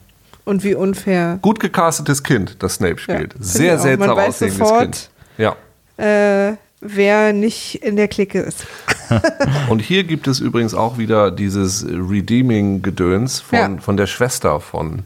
Und 0.45 0.65
wie 0.65 0.75
unfair. 0.75 1.39
Gut 1.41 1.61
gecastetes 1.61 2.25
Kind, 2.25 2.57
das 2.65 2.75
Snape 2.75 2.97
Ja, 3.07 3.15
spielt. 3.15 3.33
finde 3.35 3.47
Sehr 3.47 3.79
seltsam 3.79 4.09
Man 4.09 4.17
weiß 4.17 4.29
aussehendes 4.31 4.59
sofort, 4.59 4.81
Kind. 4.83 5.11
Ja. 5.39 5.57
Äh, 5.99 6.57
wer 6.81 7.33
nicht 7.33 7.83
in 7.83 7.97
der 7.97 8.09
Clique 8.09 8.41
ist. 8.41 8.67
Und 9.69 9.81
hier 9.81 10.05
gibt 10.05 10.29
es 10.29 10.39
übrigens 10.41 10.75
auch 10.75 10.97
wieder 10.99 11.31
dieses 11.31 11.85
Redeeming-Gedöns 11.89 13.41
von, 13.41 13.59
Ja. 13.59 13.77
von 13.81 13.97
der 13.97 14.07
Schwester 14.07 14.61
von, 14.61 15.03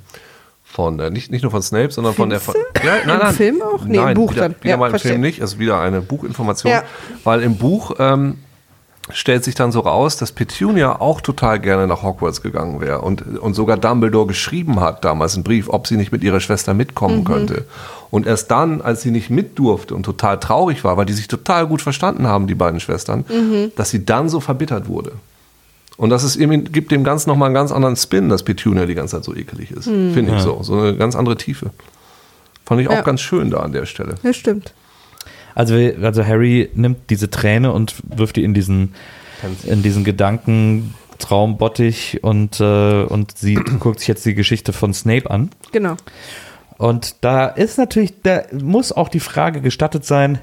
von 0.65 0.99
äh, 1.01 1.11
nicht, 1.11 1.31
nicht 1.31 1.43
nur 1.43 1.51
von 1.51 1.63
Snape, 1.63 1.91
sondern 1.93 2.15
von 2.15 2.31
der. 2.31 2.41
Von, 2.41 2.55
Findest 2.75 2.85
ja, 2.85 3.07
nein, 3.07 3.17
Im 3.19 3.25
nein. 3.27 3.35
Film 3.35 3.63
auch? 3.63 3.85
Nee, 3.85 3.97
im 3.99 4.05
nein, 4.05 4.15
Buch 4.15 4.33
wieder, 4.33 4.43
dann. 4.43 4.55
Wieder 4.61 4.71
Ja, 4.71 4.77
mal 4.77 4.87
im 4.87 4.91
verstehe. 4.91 5.13
Film 5.13 5.21
nicht, 5.23 5.41
also 5.41 5.59
wieder 5.59 5.81
eine 5.81 6.01
Buchinformation. 6.01 6.73
Ja. 6.73 6.83
Weil 7.25 7.43
im 7.43 7.57
Buch 7.57 7.95
ähm, 7.99 8.39
stellt 9.11 9.43
sich 9.43 9.55
dann 9.57 9.73
so 9.73 9.81
raus, 9.81 10.17
dass 10.17 10.31
Petunia 10.33 11.01
auch 11.01 11.21
total 11.21 11.59
gerne 11.59 11.87
nach 11.89 12.03
Hogwarts 12.03 12.41
gegangen 12.41 12.81
wäre 12.81 13.01
und, 13.01 13.39
und 13.39 13.55
sogar 13.55 13.77
Dumbledore 13.77 14.27
geschrieben 14.29 14.79
hat 14.81 15.05
damals 15.05 15.35
einen 15.35 15.43
Brief, 15.45 15.69
ob 15.69 15.87
sie 15.89 15.97
nicht 15.97 16.13
mit 16.13 16.23
ihrer 16.23 16.39
Schwester 16.41 16.73
mitkommen 16.73 17.19
Mhm. 17.21 17.25
könnte. 17.25 17.65
Und 18.11 18.27
erst 18.27 18.51
dann, 18.51 18.81
als 18.81 19.03
sie 19.03 19.11
nicht 19.11 19.29
mit 19.29 19.59
durfte 19.59 19.95
und 19.97 20.05
total 20.05 20.39
traurig 20.39 20.85
war, 20.85 20.97
weil 20.97 21.07
die 21.07 21.15
sich 21.15 21.27
total 21.29 21.67
gut 21.67 21.83
verstanden 21.83 22.27
haben, 22.29 22.47
die 22.47 22.55
beiden 22.55 22.79
Schwestern, 22.79 23.25
Mhm. 23.29 23.73
dass 23.77 23.91
sie 23.91 24.05
dann 24.05 24.29
so 24.29 24.39
verbittert 24.39 24.87
wurde. 24.89 25.13
Und 25.97 26.11
das 26.11 26.23
ist 26.23 26.37
eben, 26.37 26.71
gibt 26.73 26.91
dem 26.93 27.05
Ganzen 27.05 27.29
nochmal 27.29 27.47
einen 27.47 27.55
ganz 27.55 27.73
anderen 27.73 27.97
Spin, 27.97 28.29
dass 28.29 28.43
Petunia 28.45 28.87
die 28.87 28.95
ganze 28.95 29.17
Zeit 29.17 29.25
so 29.25 29.35
ekelig 29.35 29.73
ist. 29.73 29.87
Mhm. 29.89 30.15
Finde 30.15 30.37
ich 30.37 30.43
so. 30.43 30.63
So 30.63 30.79
eine 30.79 30.97
ganz 30.97 31.17
andere 31.17 31.37
Tiefe. 31.37 31.71
Fand 32.65 32.81
ich 32.81 32.89
auch 32.89 32.93
Ja. 32.95 33.03
ganz 33.03 33.21
schön 33.21 33.51
da 33.51 33.59
an 33.59 33.73
der 33.73 33.85
Stelle. 33.87 34.15
Das 34.23 34.37
stimmt. 34.37 34.73
Also, 35.55 35.75
also 35.75 36.25
Harry 36.25 36.71
nimmt 36.75 37.11
diese 37.11 37.31
Träne 37.31 37.73
und 37.73 37.95
wirft 38.05 38.37
die 38.37 38.45
in 38.45 38.55
diesen, 38.55 38.95
in 39.65 39.83
diesen 39.83 40.05
Gedanken 40.05 40.95
Traumbottich 41.19 42.23
und, 42.23 42.61
äh, 42.61 43.05
und 43.05 43.37
sie 43.37 43.55
guckt 43.81 44.01
sich 44.01 44.09
jetzt 44.09 44.25
die 44.27 44.35
Geschichte 44.35 44.73
von 44.73 44.93
Snape 44.93 45.31
an. 45.31 45.51
Genau. 45.71 45.97
Und 46.79 47.17
da 47.21 47.47
ist 47.47 47.79
natürlich, 47.79 48.15
da 48.23 48.43
muss 48.53 48.93
auch 48.93 49.09
die 49.09 49.21
Frage 49.21 49.61
gestattet 49.61 50.05
sein, 50.05 50.41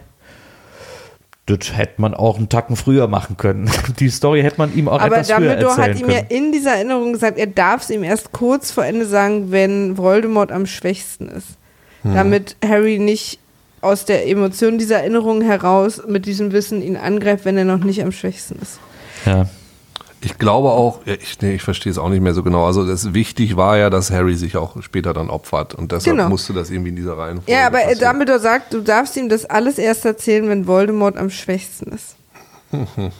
das 1.58 1.76
hätte 1.76 2.00
man 2.00 2.14
auch 2.14 2.38
einen 2.38 2.48
Tacken 2.48 2.76
früher 2.76 3.08
machen 3.08 3.36
können. 3.36 3.70
Die 4.00 4.10
Story 4.10 4.44
hätte 4.44 4.60
man 4.60 4.74
ihm 4.76 4.88
auch 4.88 5.02
Aber 5.02 5.18
etwas 5.18 5.32
früher 5.32 5.56
Dumbledore 5.56 5.72
erzählen 5.72 5.96
hat 5.96 6.00
ihm 6.00 6.08
können. 6.08 6.26
ja 6.30 6.38
in 6.38 6.52
dieser 6.52 6.76
Erinnerung 6.76 7.14
gesagt, 7.14 7.40
er 7.40 7.48
darf 7.48 7.82
es 7.82 7.90
ihm 7.90 8.04
erst 8.04 8.32
kurz 8.32 8.72
vor 8.72 8.86
Ende 8.86 9.06
sagen, 9.06 9.52
wenn 9.52 9.98
Voldemort 9.98 10.52
am 10.52 10.68
schwächsten 10.68 11.28
ist. 11.28 11.58
Hm. 12.04 12.14
Damit 12.14 12.56
Harry 12.64 13.00
nicht 13.00 13.40
aus 13.82 14.06
der 14.06 14.28
Emotion 14.28 14.78
dieser 14.78 14.98
Erinnerung 15.00 15.42
heraus 15.42 16.02
mit 16.08 16.26
diesem 16.26 16.52
Wissen 16.52 16.82
ihn 16.82 16.98
angreift, 16.98 17.46
wenn 17.46 17.58
er 17.58 17.66
noch 17.66 17.80
nicht 17.84 18.02
am 18.04 18.12
schwächsten 18.12 18.58
ist. 18.62 18.80
ja. 19.26 19.48
Ich 20.22 20.38
glaube 20.38 20.68
auch, 20.72 21.00
ich, 21.06 21.42
nee, 21.42 21.54
ich 21.56 21.62
verstehe 21.62 21.90
es 21.94 21.98
auch 21.98 22.10
nicht 22.10 22.20
mehr 22.20 22.34
so 22.34 22.44
genau. 22.44 22.66
Also 22.66 22.86
das 22.86 23.14
wichtig 23.14 23.56
war 23.56 23.78
ja, 23.78 23.90
dass 23.90 24.12
Harry 24.12 24.36
sich 24.36 24.58
auch 24.58 24.82
später 24.84 25.14
dann 25.14 25.30
opfert 25.30 25.74
und 25.76 25.94
deshalb 25.94 26.18
Genau. 26.18 26.28
musste 26.28 26.52
das 26.52 26.70
irgendwie 26.72 26.90
in 26.90 26.98
dieser 26.98 27.18
Reihenfolge 27.18 27.50
Ja, 27.50 27.68
aber 27.68 27.80
äh, 27.84 27.86
passieren. 27.94 28.10
Dumbledore 28.12 28.40
sagt, 28.40 28.74
du 28.74 28.82
darfst 28.82 29.16
ihm 29.16 29.30
das 29.30 29.46
alles 29.46 29.78
erst 29.78 30.04
erzählen, 30.04 30.50
wenn 30.50 30.68
Voldemort 30.68 31.16
am 31.16 31.30
schwächsten 31.30 31.94
ist. 31.94 32.18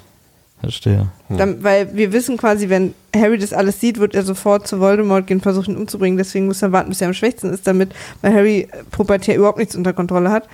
Verstehe. 0.60 1.08
Dann, 1.30 1.64
weil 1.64 1.96
wir 1.96 2.12
wissen 2.12 2.36
quasi, 2.36 2.68
wenn 2.68 2.94
Harry 3.16 3.38
das 3.38 3.54
alles 3.54 3.80
sieht, 3.80 4.00
wird 4.00 4.16
er 4.16 4.24
sofort 4.24 4.68
zu 4.68 4.80
Voldemort 4.80 5.28
gehen, 5.28 5.42
versuchen 5.42 5.76
ihn 5.76 5.78
umzubringen. 5.82 6.18
Deswegen 6.18 6.46
muss 6.46 6.62
er 6.62 6.72
warten, 6.72 6.90
bis 6.90 7.02
er 7.02 7.08
am 7.08 7.14
schwächsten 7.14 7.52
ist, 7.52 7.66
damit, 7.66 7.94
weil 8.22 8.34
Harry 8.34 8.68
äh, 8.72 8.84
pubertär 8.92 9.36
überhaupt 9.36 9.58
nichts 9.58 9.76
unter 9.76 9.94
Kontrolle 9.94 10.32
hat. 10.32 10.48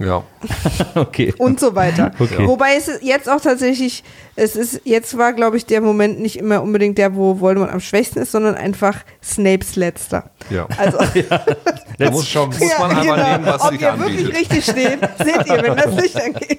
Ja, 0.00 0.22
Okay. 0.94 1.34
und 1.38 1.60
so 1.60 1.74
weiter. 1.74 2.10
Okay. 2.18 2.46
Wobei 2.46 2.74
es 2.76 2.90
jetzt 3.02 3.28
auch 3.28 3.40
tatsächlich, 3.40 4.02
es 4.34 4.56
ist, 4.56 4.80
jetzt 4.84 5.16
war, 5.18 5.34
glaube 5.34 5.58
ich, 5.58 5.66
der 5.66 5.80
Moment 5.82 6.18
nicht 6.20 6.36
immer 6.38 6.62
unbedingt 6.62 6.96
der, 6.98 7.14
wo 7.14 7.38
Voldemort 7.40 7.70
am 7.70 7.80
schwächsten 7.80 8.18
ist, 8.20 8.32
sondern 8.32 8.54
einfach 8.54 8.96
Snapes 9.22 9.76
letzter. 9.76 10.30
ja. 10.48 10.66
Also, 10.78 10.98
Da 11.98 12.10
muss, 12.10 12.26
schon, 12.28 12.48
muss 12.48 12.58
man 12.58 12.68
Ja, 12.70 12.76
einmal 12.86 13.02
genau. 13.04 13.28
nehmen, 13.32 13.46
was 13.46 13.60
Ob 13.62 13.70
sich 13.72 13.80
ihr 13.82 13.98
wirklich 13.98 14.18
anbietet. 14.26 14.40
richtig 14.40 14.64
steht, 14.64 14.98
seht 15.18 15.46
ihr, 15.46 15.62
wenn 15.62 15.76
das 15.76 15.94
Licht 16.02 16.16
angeht. 16.16 16.58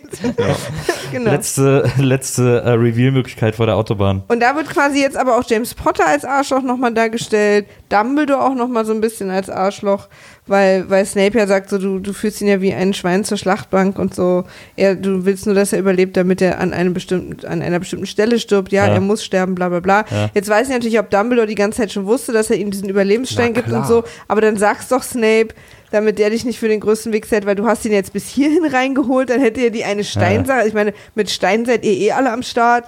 genau. 1.11 1.31
Letzte, 1.31 1.91
letzte 1.97 2.61
äh, 2.61 2.69
Reveal-Möglichkeit 2.71 3.55
vor 3.55 3.65
der 3.65 3.75
Autobahn. 3.75 4.21
Und 4.27 4.39
da 4.39 4.55
wird 4.55 4.69
quasi 4.69 5.01
jetzt 5.01 5.17
aber 5.17 5.37
auch 5.37 5.43
James 5.47 5.73
Potter 5.73 6.05
als 6.07 6.25
Arschloch 6.25 6.61
nochmal 6.61 6.93
dargestellt, 6.93 7.65
Dumbledore 7.89 8.43
auch 8.43 8.53
nochmal 8.53 8.85
so 8.85 8.93
ein 8.93 9.01
bisschen 9.01 9.31
als 9.31 9.49
Arschloch, 9.49 10.09
weil, 10.47 10.89
weil 10.89 11.05
Snape 11.05 11.37
ja 11.37 11.47
sagt, 11.47 11.69
so, 11.69 11.77
du, 11.77 11.99
du 11.99 12.13
führst 12.13 12.41
ihn 12.41 12.47
ja 12.47 12.61
wie 12.61 12.73
ein 12.73 12.93
Schwein 12.93 13.23
zur 13.23 13.37
Schlachtbank 13.37 13.97
und 13.99 14.13
so. 14.15 14.43
Er, 14.75 14.95
du 14.95 15.23
willst 15.25 15.45
nur, 15.45 15.55
dass 15.55 15.71
er 15.71 15.79
überlebt, 15.79 16.17
damit 16.17 16.41
er 16.41 16.59
an, 16.59 16.73
einem 16.73 16.93
bestimmten, 16.93 17.45
an 17.45 17.61
einer 17.61 17.79
bestimmten 17.79 18.07
Stelle 18.07 18.39
stirbt. 18.39 18.71
Ja, 18.71 18.87
Ja. 18.87 18.93
er 18.95 19.01
muss 19.01 19.23
sterben, 19.23 19.55
bla 19.55 19.69
bla 19.69 19.79
bla. 19.79 20.05
Ja. 20.09 20.29
Jetzt 20.33 20.49
weiß 20.49 20.67
ich 20.67 20.73
natürlich, 20.73 20.99
ob 20.99 21.09
Dumbledore 21.09 21.47
die 21.47 21.55
ganze 21.55 21.77
Zeit 21.81 21.91
schon 21.91 22.05
wusste, 22.05 22.33
dass 22.33 22.49
er 22.49 22.57
ihm 22.57 22.71
diesen 22.71 22.89
Überlebensstein 22.89 23.53
Na 23.55 23.61
gibt 23.61 23.71
und 23.73 23.85
so. 23.87 24.03
Aber 24.27 24.41
dann 24.41 24.57
sag's 24.57 24.87
doch 24.89 25.03
Snape, 25.03 25.49
damit 25.91 26.17
der 26.19 26.29
dich 26.29 26.45
nicht 26.45 26.57
für 26.59 26.67
den 26.67 26.79
größten 26.79 27.11
Weg 27.13 27.29
hält, 27.29 27.45
weil 27.45 27.55
du 27.55 27.65
hast 27.67 27.85
ihn 27.85 27.91
jetzt 27.91 28.13
bis 28.13 28.27
hierhin 28.27 28.65
reingeholt, 28.65 29.29
dann 29.29 29.39
hätte 29.41 29.61
er 29.61 29.69
die 29.69 29.83
eine 29.83 30.03
Steinsache. 30.03 30.67
Ich 30.67 30.73
meine, 30.73 30.93
mit 31.15 31.29
Stein 31.29 31.65
seid 31.65 31.83
ihr 31.85 31.91
eh 31.93 32.11
alle 32.13 32.31
am 32.31 32.43
Start. 32.43 32.85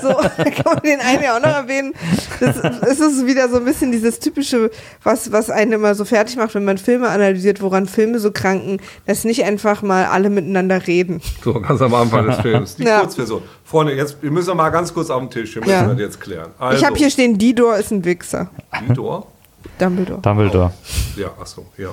So, 0.00 0.08
da 0.36 0.44
kann 0.50 0.64
man 0.74 0.80
den 0.82 1.00
einen 1.00 1.22
ja 1.22 1.36
auch 1.36 1.40
noch 1.42 1.54
erwähnen. 1.54 1.94
Das, 2.40 2.56
es 2.82 3.00
ist 3.00 3.26
wieder 3.26 3.48
so 3.48 3.56
ein 3.56 3.64
bisschen 3.64 3.92
dieses 3.92 4.18
typische, 4.20 4.70
was, 5.02 5.32
was 5.32 5.50
einen 5.50 5.72
immer 5.72 5.94
so 5.94 6.04
fertig 6.04 6.36
macht, 6.36 6.54
wenn 6.54 6.64
man 6.64 6.78
Filme 6.78 7.08
analysiert, 7.08 7.60
woran 7.60 7.86
Filme 7.86 8.18
so 8.18 8.30
kranken, 8.30 8.78
dass 9.06 9.24
nicht 9.24 9.44
einfach 9.44 9.82
mal 9.82 10.06
alle 10.06 10.30
miteinander 10.30 10.86
reden. 10.86 11.20
So, 11.42 11.54
ganz 11.60 11.80
am 11.82 11.92
Anfang 11.94 12.26
des 12.26 12.36
Films. 12.42 12.76
Die 12.76 12.84
Ja. 12.84 13.00
Kurzversion. 13.00 13.42
Freunde, 13.64 13.94
jetzt, 13.94 14.22
wir 14.22 14.30
müssen 14.30 14.48
noch 14.48 14.54
mal 14.56 14.70
ganz 14.70 14.92
kurz 14.94 15.10
auf 15.10 15.20
den 15.20 15.30
Tisch. 15.30 15.54
Wir 15.54 15.62
müssen 15.62 15.72
Ja. 15.72 15.86
das 15.88 15.98
jetzt 15.98 16.20
klären. 16.20 16.50
Also, 16.58 16.78
Ich 16.78 16.84
habe 16.84 16.96
hier 16.96 17.10
stehen, 17.10 17.38
Didor 17.38 17.76
ist 17.76 17.90
ein 17.90 18.04
Wichser. 18.04 18.50
Vidor? 18.86 19.26
Dumbledore. 19.78 20.20
Dumbledore. 20.20 20.72
Ja, 21.16 21.28
achso, 21.40 21.66
ja. 21.78 21.88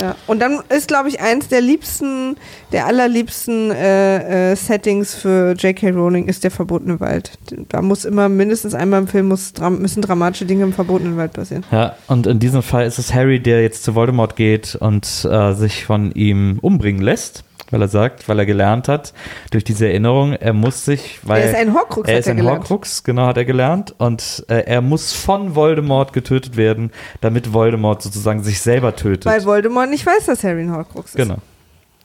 Ja. 0.00 0.14
Und 0.26 0.40
dann 0.40 0.60
ist, 0.68 0.88
glaube 0.88 1.08
ich, 1.08 1.20
eins 1.20 1.48
der 1.48 1.60
liebsten, 1.60 2.36
der 2.72 2.86
allerliebsten 2.86 3.70
äh, 3.70 4.52
äh, 4.52 4.56
Settings 4.56 5.14
für 5.14 5.54
J.K. 5.54 5.90
Rowling 5.90 6.28
ist 6.28 6.44
der 6.44 6.50
verbotene 6.50 7.00
Wald. 7.00 7.32
Da 7.68 7.82
muss 7.82 8.04
immer 8.04 8.28
mindestens 8.28 8.74
einmal 8.74 9.00
im 9.00 9.08
Film 9.08 9.28
muss, 9.28 9.52
müssen 9.70 10.02
dramatische 10.02 10.46
Dinge 10.46 10.64
im 10.64 10.72
verbotenen 10.72 11.16
Wald 11.16 11.32
passieren. 11.32 11.64
Ja, 11.72 11.96
und 12.06 12.26
in 12.26 12.38
diesem 12.38 12.62
Fall 12.62 12.86
ist 12.86 12.98
es 12.98 13.12
Harry, 13.12 13.40
der 13.40 13.62
jetzt 13.62 13.82
zu 13.82 13.94
Voldemort 13.94 14.36
geht 14.36 14.76
und 14.76 15.06
äh, 15.28 15.52
sich 15.54 15.84
von 15.84 16.12
ihm 16.12 16.58
umbringen 16.60 17.02
lässt, 17.02 17.44
weil 17.70 17.82
er 17.82 17.88
sagt, 17.88 18.28
weil 18.28 18.38
er 18.38 18.46
gelernt 18.46 18.88
hat, 18.88 19.12
durch 19.50 19.64
diese 19.64 19.86
Erinnerung, 19.86 20.32
er 20.32 20.52
muss 20.52 20.84
sich, 20.84 21.20
weil 21.22 21.42
Er 21.42 21.50
ist 21.50 21.56
ein 21.56 21.74
Horcrux, 21.74 22.08
er 22.08 22.18
ist 22.18 22.26
er 22.26 22.32
ein 22.32 22.36
gelernt. 22.38 22.60
Horcrux, 22.60 23.04
genau 23.04 23.26
hat 23.26 23.36
er 23.36 23.44
gelernt 23.44 23.94
und 23.98 24.44
äh, 24.48 24.60
er 24.60 24.80
muss 24.80 25.12
von 25.12 25.54
Voldemort 25.54 26.12
getötet 26.12 26.56
werden, 26.56 26.90
damit 27.20 27.52
Voldemort 27.52 28.02
sozusagen 28.02 28.42
sich 28.42 28.60
selber 28.60 28.96
tötet. 28.96 29.26
Weil 29.26 29.44
Voldemort 29.44 29.90
nicht 29.90 30.06
weiß, 30.06 30.26
dass 30.26 30.44
Harry 30.44 30.62
ein 30.62 30.72
Horcrux 30.72 31.10
ist. 31.10 31.16
Genau. 31.16 31.36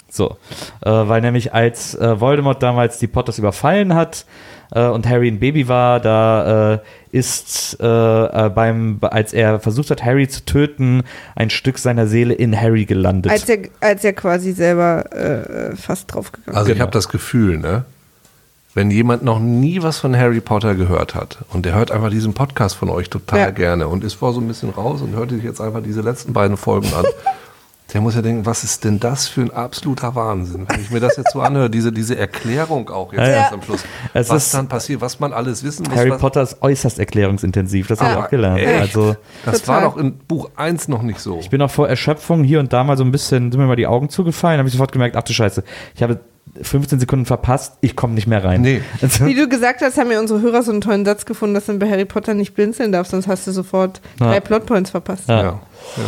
So, 0.10 0.38
äh, 0.81 0.90
weil 0.91 1.22
nämlich 1.22 1.53
als 1.53 1.95
äh, 1.95 2.19
Voldemort 2.19 2.61
damals 2.61 2.99
die 2.99 3.07
Potters 3.07 3.40
überfallen 3.40 3.95
hat 3.95 4.26
äh, 4.73 4.87
und 4.87 5.07
Harry 5.07 5.27
ein 5.29 5.39
Baby 5.39 5.67
war, 5.67 5.99
da 5.99 6.73
äh, 6.73 6.79
ist 7.11 7.77
äh, 7.79 7.85
äh, 7.85 8.49
beim, 8.49 8.97
als 9.01 9.33
er 9.33 9.59
versucht 9.59 9.91
hat, 9.91 10.03
Harry 10.03 10.27
zu 10.27 10.43
töten, 10.45 11.03
ein 11.35 11.49
Stück 11.49 11.77
seiner 11.77 12.07
Seele 12.07 12.33
in 12.33 12.59
Harry 12.59 12.85
gelandet. 12.85 13.31
Als 13.31 13.47
er, 13.49 13.59
als 13.81 14.03
er 14.03 14.13
quasi 14.13 14.51
selber 14.51 15.11
äh, 15.13 15.75
fast 15.75 16.13
draufgegangen 16.13 16.57
Also 16.57 16.69
ich 16.69 16.75
Genau. 16.75 16.83
habe 16.87 16.91
das 16.91 17.09
Gefühl, 17.09 17.57
ne? 17.59 17.85
Wenn 18.75 18.89
jemand 18.89 19.21
noch 19.23 19.39
nie 19.39 19.83
was 19.83 19.99
von 19.99 20.17
Harry 20.17 20.41
Potter 20.41 20.73
gehört 20.73 21.13
hat 21.13 21.37
und 21.53 21.63
der 21.67 21.75
hört 21.75 21.91
einfach 21.91 22.09
diesen 22.09 22.33
Podcast 22.33 22.75
von 22.75 22.89
euch 22.89 23.07
total 23.11 23.37
Ja. 23.39 23.49
gerne 23.51 23.87
und 23.87 24.03
ist 24.03 24.15
vor 24.15 24.33
so 24.33 24.41
ein 24.41 24.47
bisschen 24.47 24.71
raus 24.71 25.03
und 25.03 25.15
hört 25.15 25.29
sich 25.29 25.43
jetzt 25.43 25.61
einfach 25.61 25.83
diese 25.83 26.01
letzten 26.01 26.33
beiden 26.33 26.57
Folgen 26.57 26.87
an, 26.97 27.05
der 27.94 28.02
muss 28.02 28.15
ja 28.15 28.22
denken, 28.22 28.45
was 28.45 28.64
ist 28.64 28.84
denn 28.84 28.99
das 28.99 29.28
für 29.28 29.41
ein 29.41 29.52
absoluter 29.52 30.15
Wahnsinn, 30.15 30.65
wenn 30.68 30.82
ich 30.82 30.90
mir 30.91 30.99
das 30.99 31.15
jetzt 31.18 31.32
so 31.32 31.41
anhöre, 31.41 31.70
diese, 31.70 31.91
diese 31.91 32.18
Erklärung 32.18 32.90
auch 32.90 33.11
jetzt 33.14 33.22
Ja, 33.22 33.28
ja. 33.28 33.34
erst 33.41 33.53
am 33.53 33.61
Schluss, 33.61 33.84
Es 34.14 34.30
was 34.30 34.45
ist- 34.48 34.53
dann 34.56 34.68
passiert, 34.68 35.02
was 35.02 35.20
man 35.20 35.32
alles 35.34 35.64
wissen 35.64 35.86
muss. 35.88 35.95
Harry 35.95 36.10
was, 36.11 36.20
Potter 36.20 36.41
ist 36.41 36.57
äußerst 36.61 36.98
erklärungsintensiv, 36.99 37.88
das 37.88 37.99
habe 38.02 38.11
ich 38.11 38.18
Ah, 38.18 38.24
auch 38.26 38.30
gelernt. 38.30 38.60
echt? 38.60 38.80
Also 38.82 39.15
Das 39.45 39.61
Total. 39.61 39.76
war 39.84 39.90
doch 39.91 39.98
in 39.98 40.18
Buch 40.18 40.49
1 40.56 40.88
noch 40.88 41.02
nicht 41.03 41.20
so. 41.20 41.40
ich 41.40 41.49
bin 41.49 41.61
auch 41.61 41.72
vor 41.72 41.88
Erschöpfung 41.88 42.44
hier 42.44 42.60
und 42.60 42.74
da 42.74 42.84
mal 42.84 42.98
so 42.98 43.03
ein 43.03 43.11
bisschen, 43.11 43.52
sind 43.52 43.60
mir 43.61 43.68
mal 43.68 43.76
die 43.76 43.88
Augen 43.88 44.10
zugefallen, 44.10 44.57
habe 44.60 44.68
ich 44.68 44.74
sofort 44.74 44.91
gemerkt, 44.91 45.15
ach 45.15 45.24
du 45.24 45.34
Scheiße, 45.34 45.64
ich 45.95 46.03
habe 46.03 46.20
15 46.61 46.99
Sekunden 46.99 47.26
verpasst, 47.26 47.78
ich 47.82 47.95
komme 47.95 48.14
nicht 48.14 48.28
mehr 48.28 48.44
rein. 48.44 48.61
Nee. 48.61 48.82
Also, 49.02 49.26
Wie 49.26 49.34
du 49.34 49.48
gesagt 49.48 49.82
hast, 49.82 49.98
haben 49.98 50.11
ja 50.11 50.20
unsere 50.20 50.41
Hörer 50.41 50.61
so 50.61 50.72
einen 50.72 50.82
tollen 50.82 51.03
Satz 51.06 51.26
gefunden, 51.26 51.56
dass 51.56 51.68
man 51.68 51.80
bei 51.80 51.90
Harry 51.90 52.06
Potter 52.06 52.34
nicht 52.34 52.53
blinzeln 52.53 52.91
darf, 52.91 53.07
sonst 53.07 53.28
hast 53.28 53.48
du 53.48 53.52
sofort 53.52 54.02
Ja. 54.20 54.28
drei 54.28 54.40
Plotpoints 54.40 54.91
verpasst. 54.91 55.28
Ja. 55.30 55.41
ja, 55.41 55.44
ja. 55.98 56.03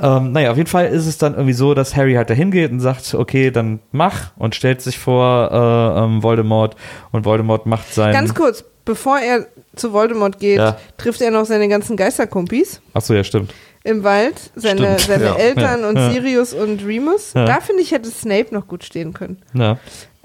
Ähm, 0.00 0.32
naja, 0.32 0.50
auf 0.50 0.56
jeden 0.56 0.68
Fall 0.68 0.86
ist 0.86 1.06
es 1.06 1.18
dann 1.18 1.34
irgendwie 1.34 1.52
so, 1.54 1.72
dass 1.74 1.96
Harry 1.96 2.14
halt 2.14 2.28
dahin 2.30 2.50
geht 2.50 2.70
und 2.70 2.80
sagt, 2.80 3.14
okay, 3.14 3.50
dann 3.50 3.80
mach 3.92 4.32
und 4.36 4.54
stellt 4.54 4.82
sich 4.82 4.98
vor 4.98 5.50
äh, 5.50 6.04
ähm, 6.04 6.22
Voldemort 6.22 6.76
und 7.12 7.24
Voldemort 7.24 7.66
macht 7.66 7.92
sein. 7.94 8.12
Ganz 8.12 8.34
kurz, 8.34 8.64
bevor 8.84 9.18
er 9.18 9.46
zu 9.74 9.92
Voldemort 9.92 10.38
geht, 10.38 10.58
Ja. 10.58 10.76
trifft 10.98 11.20
er 11.22 11.30
noch 11.30 11.44
seine 11.46 11.68
ganzen 11.68 11.96
Geisterkumpis 11.96 12.80
Achso, 12.94 13.14
ja, 13.14 13.24
stimmt. 13.24 13.52
im 13.84 14.04
Wald. 14.04 14.34
Seine, 14.54 14.98
Stimmt, 14.98 15.00
seine 15.00 15.24
ja. 15.24 15.34
Eltern 15.36 15.80
Ja. 15.80 15.88
und. 15.88 16.12
Sirius 16.12 16.52
und 16.54 16.84
Remus. 16.84 17.32
Da 17.34 17.60
finde 17.60 17.82
ich, 17.82 17.92
hätte 17.92 18.10
Snape 18.10 18.52
noch 18.54 18.66
gut 18.68 18.84
stehen 18.84 19.12
können. 19.14 19.38
Ja. 19.54 19.78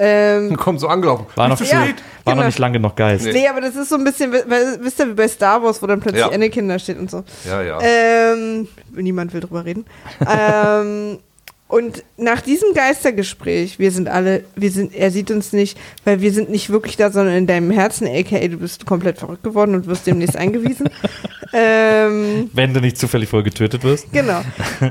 Ähm, 0.04 0.56
Kommt 0.58 0.80
so 0.80 0.88
angelaufen. 0.88 1.28
War, 1.36 1.48
noch, 1.48 1.62
Ja, 1.62 1.80
war 1.80 1.86
noch 1.86 1.94
genau. 2.26 2.46
nicht 2.46 2.58
lange 2.58 2.74
genug 2.80 2.96
Geist. 2.96 3.26
Nee. 3.26 3.34
nee, 3.34 3.48
aber 3.48 3.62
das 3.62 3.76
ist 3.76 3.90
so 3.90 3.96
ein 3.96 4.04
bisschen, 4.04 4.34
weil, 4.34 4.80
wisst 4.82 5.00
ihr, 5.00 5.08
wie 5.08 5.14
bei 5.14 5.28
Star 5.28 5.62
Wars, 5.62 5.82
wo 5.82 5.86
dann 5.88 6.00
plötzlich 6.00 6.26
Ja. 6.26 6.32
Anakin 6.32 6.68
da 6.68 6.80
steht 6.80 6.98
und 6.98 7.12
so. 7.12 7.24
Ja, 7.48 7.62
ja. 7.62 7.80
Ähm, 7.82 8.68
niemand 8.94 9.32
will 9.34 9.42
drüber 9.42 9.64
reden. 9.64 9.86
ähm, 10.28 11.20
und 11.68 12.04
nach 12.18 12.42
diesem 12.42 12.74
Geistergespräch, 12.74 13.78
wir 13.80 13.92
sind 13.92 14.10
alle, 14.10 14.44
wir 14.56 14.72
sind, 14.72 14.94
er 14.94 15.12
sieht 15.12 15.30
uns 15.30 15.54
nicht, 15.54 15.78
weil 16.04 16.20
wir 16.20 16.34
sind 16.34 16.50
nicht 16.50 16.70
wirklich 16.72 16.98
da, 16.98 17.12
sondern 17.12 17.36
in 17.36 17.48
deinem 17.48 17.70
Herzen, 17.70 18.08
aka 18.08 18.40
du 18.48 18.58
bist 18.58 18.86
komplett 18.88 19.20
verrückt 19.20 19.44
geworden 19.44 19.76
und 19.76 19.86
wirst 19.88 20.08
demnächst 20.08 20.36
eingewiesen. 20.36 20.90
ähm, 21.54 22.50
Wenn 22.54 22.74
du 22.74 22.82
nicht 22.82 22.98
zufällig 22.98 23.30
vorher 23.30 23.46
getötet 23.46 23.84
wirst. 23.84 24.12
genau. 24.12 24.42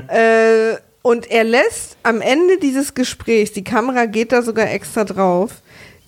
äh, 0.07 0.77
und 1.01 1.29
er 1.31 1.43
lässt 1.43 1.97
am 2.03 2.21
Ende 2.21 2.57
dieses 2.61 2.93
Gesprächs, 2.93 3.51
die 3.53 3.63
Kamera 3.63 4.05
geht 4.05 4.31
da 4.31 4.41
sogar 4.41 4.69
extra 4.71 5.03
drauf, 5.03 5.61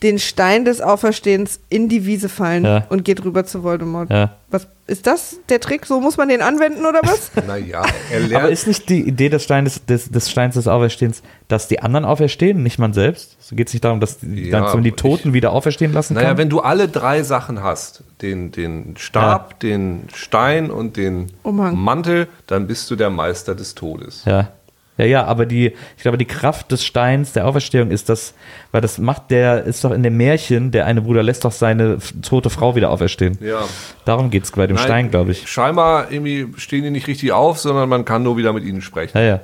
den 0.04 0.20
Stein 0.20 0.66
des 0.66 0.82
Auferstehens 0.82 1.62
in 1.70 1.88
die 1.88 2.06
Wiese 2.06 2.28
fallen 2.28 2.66
Ja. 2.66 2.86
und 2.90 3.06
geht 3.06 3.24
rüber 3.24 3.46
zu 3.46 3.64
Voldemort. 3.64 4.10
Ja. 4.10 4.36
Was 4.50 4.68
ist 4.86 5.08
das 5.08 5.38
der 5.48 5.62
Trick? 5.62 5.86
So 5.86 6.02
muss 6.02 6.18
man 6.18 6.28
den 6.28 6.42
anwenden 6.42 6.86
oder 6.86 7.00
was? 7.04 7.32
Naja, 7.48 7.84
er 8.12 8.18
Aber 8.20 8.28
lernt. 8.28 8.50
ist 8.50 8.68
nicht 8.68 8.90
die 8.90 9.00
Idee 9.00 9.30
des 9.30 9.46
Steins 9.46 9.80
des, 9.86 10.12
des 10.12 10.30
Steins 10.30 10.56
des 10.56 10.68
Auferstehens, 10.68 11.24
dass 11.48 11.70
die 11.70 11.80
anderen 11.80 12.04
auferstehen, 12.04 12.62
nicht 12.64 12.80
man 12.80 12.92
selbst? 12.92 13.38
So 13.40 13.56
geht 13.56 13.68
es 13.70 13.74
nicht 13.74 13.86
darum, 13.86 14.02
dass, 14.02 14.18
die, 14.20 14.50
Ja, 14.50 14.60
man 14.60 14.84
die 14.84 14.90
ich- 14.90 14.96
Toten 14.98 15.32
wieder 15.32 15.54
auferstehen 15.54 15.94
lassen 15.94 16.16
Naja, 16.16 16.28
kann? 16.30 16.38
wenn 16.38 16.50
du 16.50 16.60
alle 16.60 16.90
drei 16.90 17.24
Sachen 17.24 17.64
hast, 17.64 18.04
den, 18.22 18.52
den 18.52 18.96
Stab, 18.98 19.62
den 19.62 20.10
Stein 20.14 20.70
und 20.70 20.98
den 20.98 21.32
Umhang. 21.44 21.78
Mantel, 21.78 22.28
dann 22.48 22.68
bist 22.68 22.92
du 22.92 22.98
der 22.98 23.10
Meister 23.10 23.56
des 23.56 23.74
Todes. 23.74 24.24
Ja. 24.26 24.50
Ja, 24.98 25.06
ja, 25.06 25.24
aber 25.26 25.46
die, 25.46 25.74
ich 25.98 26.04
glaube, 26.04 26.18
die 26.18 26.26
Kraft 26.26 26.72
des 26.72 26.86
Steins 26.86 27.34
der 27.34 27.48
Auferstehung 27.48 27.90
ist 27.90 28.10
das, 28.10 28.36
weil 28.72 28.82
das 28.82 29.00
macht 29.00 29.32
der, 29.32 29.64
ist 29.64 29.84
doch 29.84 29.92
in 29.92 30.04
dem 30.04 30.18
Märchen, 30.18 30.70
der 30.72 30.86
eine 30.86 31.02
Bruder 31.02 31.24
lässt 31.24 31.46
doch 31.46 31.52
seine 31.52 31.98
tote 32.22 32.52
Frau 32.52 32.76
wieder 32.76 32.92
auferstehen. 32.92 33.38
Ja. 33.42 33.64
Darum 34.06 34.30
geht 34.30 34.44
es 34.44 34.52
bei 34.52 34.68
dem 34.68 34.76
Nein, 34.76 34.86
Stein, 34.86 35.12
glaube 35.12 35.32
ich. 35.32 35.50
Scheinbar 35.50 36.12
irgendwie 36.12 36.48
stehen 36.58 36.84
die 36.84 36.92
nicht 36.92 37.08
richtig 37.08 37.32
auf, 37.32 37.58
sondern 37.58 37.90
man 37.90 38.06
kann 38.06 38.22
nur 38.22 38.38
wieder 38.38 38.54
mit 38.54 38.64
ihnen 38.64 38.82
sprechen. 38.82 39.18
Ja, 39.18 39.24
ja. 39.24 39.42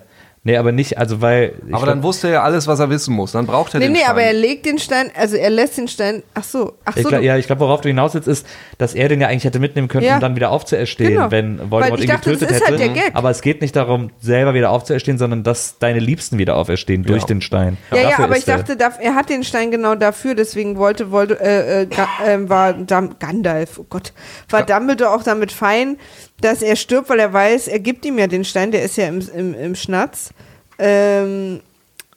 Nee, 0.49 0.57
aber 0.57 0.71
nicht, 0.71 0.97
also 0.97 1.21
weil. 1.21 1.53
ich 1.67 1.73
Aber 1.73 1.83
glaub- 1.83 1.85
dann 1.85 2.01
wusste 2.03 2.27
er 2.27 2.33
ja 2.33 2.43
alles, 2.43 2.65
was 2.65 2.79
er 2.79 2.89
wissen 2.89 3.13
muss. 3.13 3.33
Dann 3.33 3.45
braucht 3.45 3.73
er 3.75 3.79
Nee, 3.79 3.85
den 3.85 3.91
nee, 3.93 3.99
Stein. 3.99 4.09
aber 4.11 4.23
er 4.23 4.33
legt 4.33 4.65
den 4.65 4.79
Stein, 4.79 5.11
also 5.15 5.35
er 5.35 5.51
lässt 5.51 5.77
den 5.77 5.87
Stein, 5.87 6.23
ach 6.33 6.43
so, 6.43 6.73
ach 6.85 6.95
Ich 6.97 7.03
so. 7.03 7.09
glaub, 7.09 7.21
du- 7.21 7.27
ja, 7.27 7.37
ich 7.37 7.45
glaube, 7.45 7.59
worauf 7.61 7.81
du 7.81 7.89
hinaus 7.89 8.15
willst, 8.15 8.27
ist, 8.27 8.47
dass 8.79 8.95
er 8.95 9.09
den 9.09 9.21
ja 9.21 9.27
eigentlich 9.27 9.43
hätte 9.43 9.59
mitnehmen 9.59 9.87
können, 9.87 10.05
Ja. 10.05 10.15
um 10.15 10.21
dann 10.21 10.35
wieder 10.35 10.49
aufzuerstehen, 10.49 11.13
Genau. 11.13 11.29
wenn 11.29 11.69
Voldemort 11.69 11.99
ich 11.99 12.05
ihn 12.05 12.11
dachte, 12.11 12.31
das 12.31 12.39
getötet 12.39 12.55
ist 12.61 12.67
halt 12.67 12.79
hätte. 12.79 12.93
der 12.93 13.03
Gag. 13.03 13.11
Aber 13.15 13.29
es 13.29 13.41
geht 13.41 13.61
nicht 13.61 13.75
darum, 13.75 14.09
selber 14.19 14.55
wieder 14.55 14.71
aufzuerstehen, 14.71 15.19
sondern 15.19 15.43
dass 15.43 15.77
deine 15.77 15.99
Liebsten 15.99 16.39
wieder 16.39 16.55
auferstehen 16.55 17.03
durch 17.03 17.25
den 17.25 17.41
Stein. 17.41 17.77
ja, 17.91 18.09
ja, 18.09 18.19
aber 18.19 18.35
ich 18.35 18.47
er. 18.47 18.57
dachte, 18.57 18.75
da, 18.75 18.89
er 18.99 19.13
hat 19.13 19.29
den 19.29 19.43
Stein 19.43 19.69
genau 19.69 19.93
dafür, 19.93 20.33
deswegen 20.33 20.77
wollte, 20.77 21.11
wollte 21.11 21.39
äh, 21.39 21.83
äh, 21.83 21.87
ähm, 22.25 22.49
war 22.49 22.73
Gandalf, 22.73 23.77
oh 23.79 23.85
Gott, 23.87 24.13
war 24.49 24.65
Dumbledore 24.65 25.11
auch 25.11 25.21
damit 25.23 25.51
fein, 25.51 25.97
dass 26.41 26.61
er 26.61 26.75
stirbt, 26.75 27.09
weil 27.09 27.19
er 27.19 27.33
weiß, 27.33 27.67
er 27.67 27.79
gibt 27.79 28.05
ihm 28.05 28.17
ja 28.17 28.27
den 28.27 28.43
Stein, 28.45 28.71
der 28.71 28.83
ist 28.83 28.97
ja 28.97 29.07
im, 29.07 29.21
im, 29.35 29.53
im 29.53 29.75
Schnatz. 29.75 30.29
Ähm, 30.77 31.61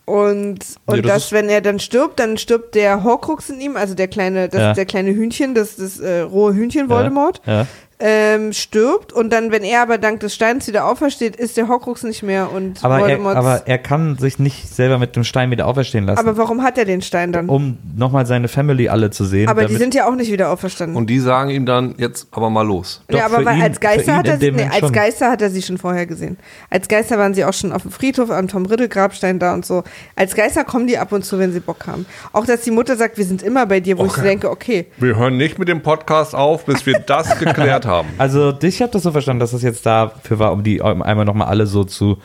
und 0.04 0.58
und 0.86 0.96
Ja, 0.96 1.02
das 1.02 1.12
dass, 1.12 1.32
wenn 1.32 1.48
er 1.48 1.60
dann 1.60 1.78
stirbt, 1.78 2.18
dann 2.18 2.36
stirbt 2.36 2.74
der 2.74 3.04
Horcrux 3.04 3.50
in 3.50 3.60
ihm, 3.60 3.76
also 3.76 3.94
der 3.94 4.08
kleine, 4.08 4.48
das, 4.48 4.60
Ja. 4.60 4.72
der 4.74 4.84
kleine 4.84 5.10
Hühnchen, 5.10 5.54
das, 5.54 5.76
das 5.76 6.00
äh, 6.00 6.20
rohe 6.20 6.54
Hühnchen 6.54 6.88
Voldemort. 6.88 7.40
Ja. 7.46 7.66
Ähm, 8.04 8.52
stirbt 8.52 9.12
und 9.12 9.32
dann, 9.32 9.52
wenn 9.52 9.62
er 9.62 9.80
aber 9.82 9.96
dank 9.96 10.18
des 10.20 10.34
Steins 10.34 10.66
wieder 10.66 10.86
aufersteht, 10.86 11.36
ist 11.36 11.56
der 11.56 11.68
Horcrux 11.68 12.02
nicht 12.02 12.24
mehr 12.24 12.50
und 12.50 12.84
Aber 12.84 13.08
er, 13.08 13.20
aber 13.24 13.62
er 13.66 13.78
kann 13.78 14.18
sich 14.18 14.40
nicht 14.40 14.74
selber 14.74 14.98
mit 14.98 15.14
dem 15.14 15.22
Stein 15.22 15.52
wieder 15.52 15.68
auferstehen 15.68 16.06
lassen, 16.06 16.18
aber 16.18 16.36
warum 16.36 16.62
hat 16.64 16.76
er 16.78 16.84
den 16.84 17.00
Stein 17.00 17.30
dann? 17.32 17.48
um 17.48 17.78
nochmal 17.96 18.26
seine 18.26 18.48
Family 18.48 18.88
alle 18.88 19.10
zu 19.10 19.24
sehen. 19.24 19.48
aber 19.48 19.66
die 19.66 19.76
sind 19.76 19.94
ja 19.94 20.08
auch 20.08 20.16
nicht 20.16 20.32
wieder 20.32 20.50
auferstanden. 20.50 20.96
Und 20.96 21.08
die 21.10 21.20
sagen 21.20 21.50
ihm 21.50 21.64
dann, 21.64 21.94
jetzt 21.98 22.26
aber 22.32 22.50
mal 22.50 22.66
los. 22.66 23.02
ja, 23.08 23.18
Doch, 23.18 23.24
aber 23.26 23.38
für 23.38 23.44
weil 23.46 23.56
ihn- 23.58 23.62
als 23.62 23.78
Geister 23.78 24.16
hat 24.16 24.26
in 24.26 24.32
er 24.32 24.38
sie, 24.40 24.50
nee, 24.50 24.64
als 24.64 24.78
schon. 24.78 24.92
Geister 24.92 25.30
hat 25.30 25.40
er 25.40 25.50
sie 25.50 25.62
schon 25.62 25.78
vorher 25.78 26.06
gesehen. 26.06 26.38
Als 26.70 26.88
Geister 26.88 27.18
waren 27.18 27.34
sie 27.34 27.44
auch 27.44 27.52
schon 27.54 27.70
auf 27.72 27.82
dem 27.82 27.92
Friedhof 27.92 28.30
am 28.30 28.48
Tom 28.48 28.66
Riddle 28.66 28.88
Grabstein 28.88 29.38
da 29.38 29.54
und 29.54 29.64
so. 29.64 29.84
Als 30.16 30.34
Geister 30.34 30.64
kommen 30.64 30.88
die 30.88 30.98
ab 30.98 31.12
und 31.12 31.24
zu, 31.24 31.38
wenn 31.38 31.52
sie 31.52 31.60
Bock 31.60 31.86
haben. 31.86 32.04
Auch 32.32 32.46
dass 32.46 32.62
die 32.62 32.72
Mutter 32.72 32.96
sagt, 32.96 33.16
wir 33.16 33.24
sind 33.24 33.42
immer 33.42 33.64
bei 33.66 33.78
dir, 33.78 33.96
wo 33.96 34.06
ich 34.06 34.12
so 34.12 34.22
denke, 34.22 34.50
okay, 34.50 34.86
Wir 34.98 35.16
hören 35.16 35.36
nicht 35.36 35.58
mit 35.60 35.68
dem 35.68 35.82
Podcast 35.82 36.34
auf, 36.34 36.64
bis 36.64 36.84
wir 36.84 36.98
das 36.98 37.38
geklärt 37.38 37.86
haben. 37.86 37.91
Also 38.18 38.52
ich 38.62 38.80
habe 38.82 38.92
das 38.92 39.02
so 39.02 39.12
verstanden, 39.12 39.40
dass 39.40 39.50
das 39.52 39.62
jetzt 39.62 39.84
dafür 39.86 40.38
war, 40.38 40.52
um 40.52 40.62
die 40.62 40.82
einmal 40.82 41.24
nochmal 41.24 41.48
alle 41.48 41.66
so 41.66 41.84
zu 41.84 42.18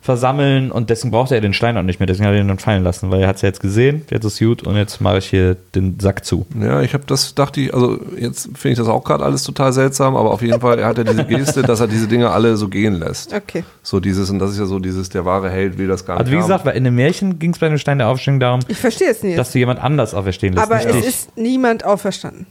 versammeln 0.00 0.70
und 0.70 0.88
deswegen 0.90 1.10
brauchte 1.10 1.34
er 1.34 1.40
den 1.42 1.52
Stein 1.52 1.76
auch 1.76 1.82
nicht 1.82 2.00
mehr, 2.00 2.06
deswegen 2.06 2.26
hat 2.28 2.34
er 2.34 2.40
ihn 2.40 2.48
dann 2.48 2.58
fallen 2.58 2.82
lassen, 2.82 3.10
weil 3.10 3.20
er 3.20 3.28
hat 3.28 3.36
es 3.36 3.42
ja 3.42 3.48
jetzt 3.48 3.60
gesehen, 3.60 4.02
jetzt 4.10 4.24
ist 4.24 4.38
gut 4.38 4.62
und 4.66 4.76
jetzt 4.76 5.00
mache 5.00 5.18
ich 5.18 5.26
hier 5.26 5.56
den 5.74 5.98
Sack 6.00 6.24
zu. 6.24 6.46
Ja, 6.58 6.80
ich 6.80 6.94
habe 6.94 7.04
das, 7.06 7.34
dachte 7.34 7.60
ich, 7.60 7.74
also 7.74 7.98
jetzt 8.18 8.44
finde 8.54 8.70
ich 8.70 8.78
das 8.78 8.88
auch 8.88 9.04
gerade 9.04 9.24
alles 9.24 9.42
total 9.42 9.72
seltsam, 9.72 10.16
aber 10.16 10.30
auf 10.30 10.40
jeden 10.40 10.60
Fall, 10.60 10.78
er 10.78 10.86
hat 10.86 10.98
ja 10.98 11.04
diese 11.04 11.24
Geste, 11.26 11.62
dass 11.62 11.80
er 11.80 11.88
diese 11.88 12.06
Dinge 12.06 12.30
alle 12.30 12.56
so 12.56 12.68
gehen 12.68 12.94
lässt. 12.94 13.34
okay. 13.34 13.64
So 13.82 14.00
dieses, 14.00 14.30
und 14.30 14.38
das 14.38 14.52
ist 14.52 14.58
ja 14.58 14.66
so 14.66 14.78
dieses, 14.78 15.10
der 15.10 15.24
wahre 15.26 15.50
Held 15.50 15.76
will 15.76 15.88
das 15.88 16.06
gar 16.06 16.14
nicht 16.14 16.20
Also 16.20 16.32
wie 16.32 16.36
haben. 16.36 16.42
gesagt, 16.42 16.64
weil 16.64 16.76
in 16.76 16.84
dem 16.84 16.94
Märchen 16.94 17.38
ging 17.38 17.50
es 17.52 17.58
bei 17.58 17.68
dem 17.68 17.76
Stein 17.78 17.98
der 17.98 18.08
Aufstehung 18.08 18.40
darum, 18.40 18.60
Ich 18.68 18.78
verstehe 18.78 19.10
es 19.10 19.22
nicht. 19.22 19.36
dass 19.36 19.52
du 19.52 19.58
jemand 19.58 19.82
anders 19.82 20.14
auferstehen 20.14 20.54
lässt, 20.54 20.64
aber 20.70 20.76
nicht 20.76 20.86
es 20.88 20.96
dich. 20.96 21.06
ist 21.06 21.36
niemand 21.36 21.84
auferstanden. 21.84 22.46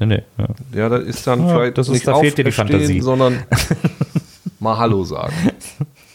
Nee, 0.00 0.06
nee, 0.06 0.22
ja. 0.38 0.46
Ja, 0.74 0.88
das 0.88 1.04
ist 1.04 1.26
dann 1.26 1.46
Ja, 1.46 1.54
vielleicht 1.54 1.78
das 1.78 1.86
ist- 1.88 1.92
nicht 1.94 2.08
da 2.08 2.18
fehlt 2.18 2.36
dir 2.38 2.44
die 2.44 2.52
Fantasie. 2.52 3.00
sondern 3.00 3.42
mal 4.58 4.76
Hallo 4.76 5.04
sagen. 5.04 5.32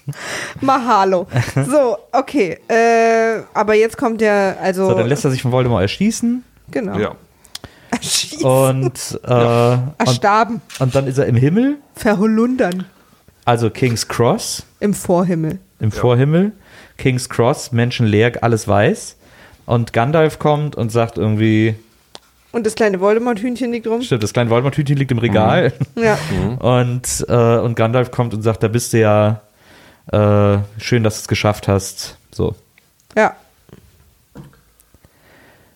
Mahalo. 0.62 1.26
So, 1.68 1.98
okay. 2.12 2.60
Äh, 2.68 3.42
aber 3.54 3.74
jetzt 3.74 3.98
kommt 3.98 4.22
der, 4.22 4.58
also. 4.62 4.88
So, 4.90 4.94
dann 4.96 5.08
lässt 5.08 5.26
er 5.26 5.32
sich 5.32 5.42
von 5.42 5.52
Voldemort 5.52 5.82
erschießen 5.82 6.44
genau. 6.70 6.98
Ja. 7.00 7.16
Erschießen. 7.92 8.46
und, 8.46 9.20
äh, 9.24 9.32
und, 9.34 9.94
Erstarben. 9.98 10.62
und 10.80 10.94
dann 10.96 11.08
ist 11.08 11.18
er 11.18 11.26
im 11.28 11.36
Himmel, 11.36 11.78
Verholundern. 11.96 12.86
also 13.46 13.70
King's 13.70 14.08
Cross, 14.08 14.64
Im 14.80 14.94
Vorhimmel. 14.94 15.60
im 15.80 15.92
Vorhimmel, 15.92 16.52
King's 16.98 17.30
Cross, 17.30 17.72
menschenleer, 17.72 18.44
alles 18.44 18.68
weiß. 18.68 19.16
Und 19.66 19.94
Gandalf 19.94 20.38
kommt 20.40 20.76
und 20.76 20.92
sagt 20.92 21.18
irgendwie, 21.18 21.76
Und 22.56 22.66
das 22.66 22.76
kleine 22.76 23.02
Voldemort-Hühnchen 23.02 23.74
liegt 23.74 23.86
rum. 23.86 24.02
stimmt, 24.02 24.24
das 24.24 24.32
kleine 24.32 24.50
Voldemort-Tütchen 24.50 24.96
liegt 24.96 25.12
im 25.12 25.18
Regal. 25.18 25.74
Ja. 25.98 26.18
Und, 26.60 27.26
äh, 27.28 27.58
und 27.58 27.76
Gandalf 27.76 28.12
kommt 28.12 28.34
und 28.34 28.44
sagt, 28.44 28.64
da 28.64 28.70
bist 28.70 28.94
du 28.94 29.00
ja 29.02 29.42
äh, 30.10 30.60
schön, 30.82 31.04
dass 31.04 31.16
du 31.16 31.20
es 31.24 31.28
geschafft 31.28 31.68
hast. 31.68 32.18
So. 32.32 32.56
Ja. 33.18 33.36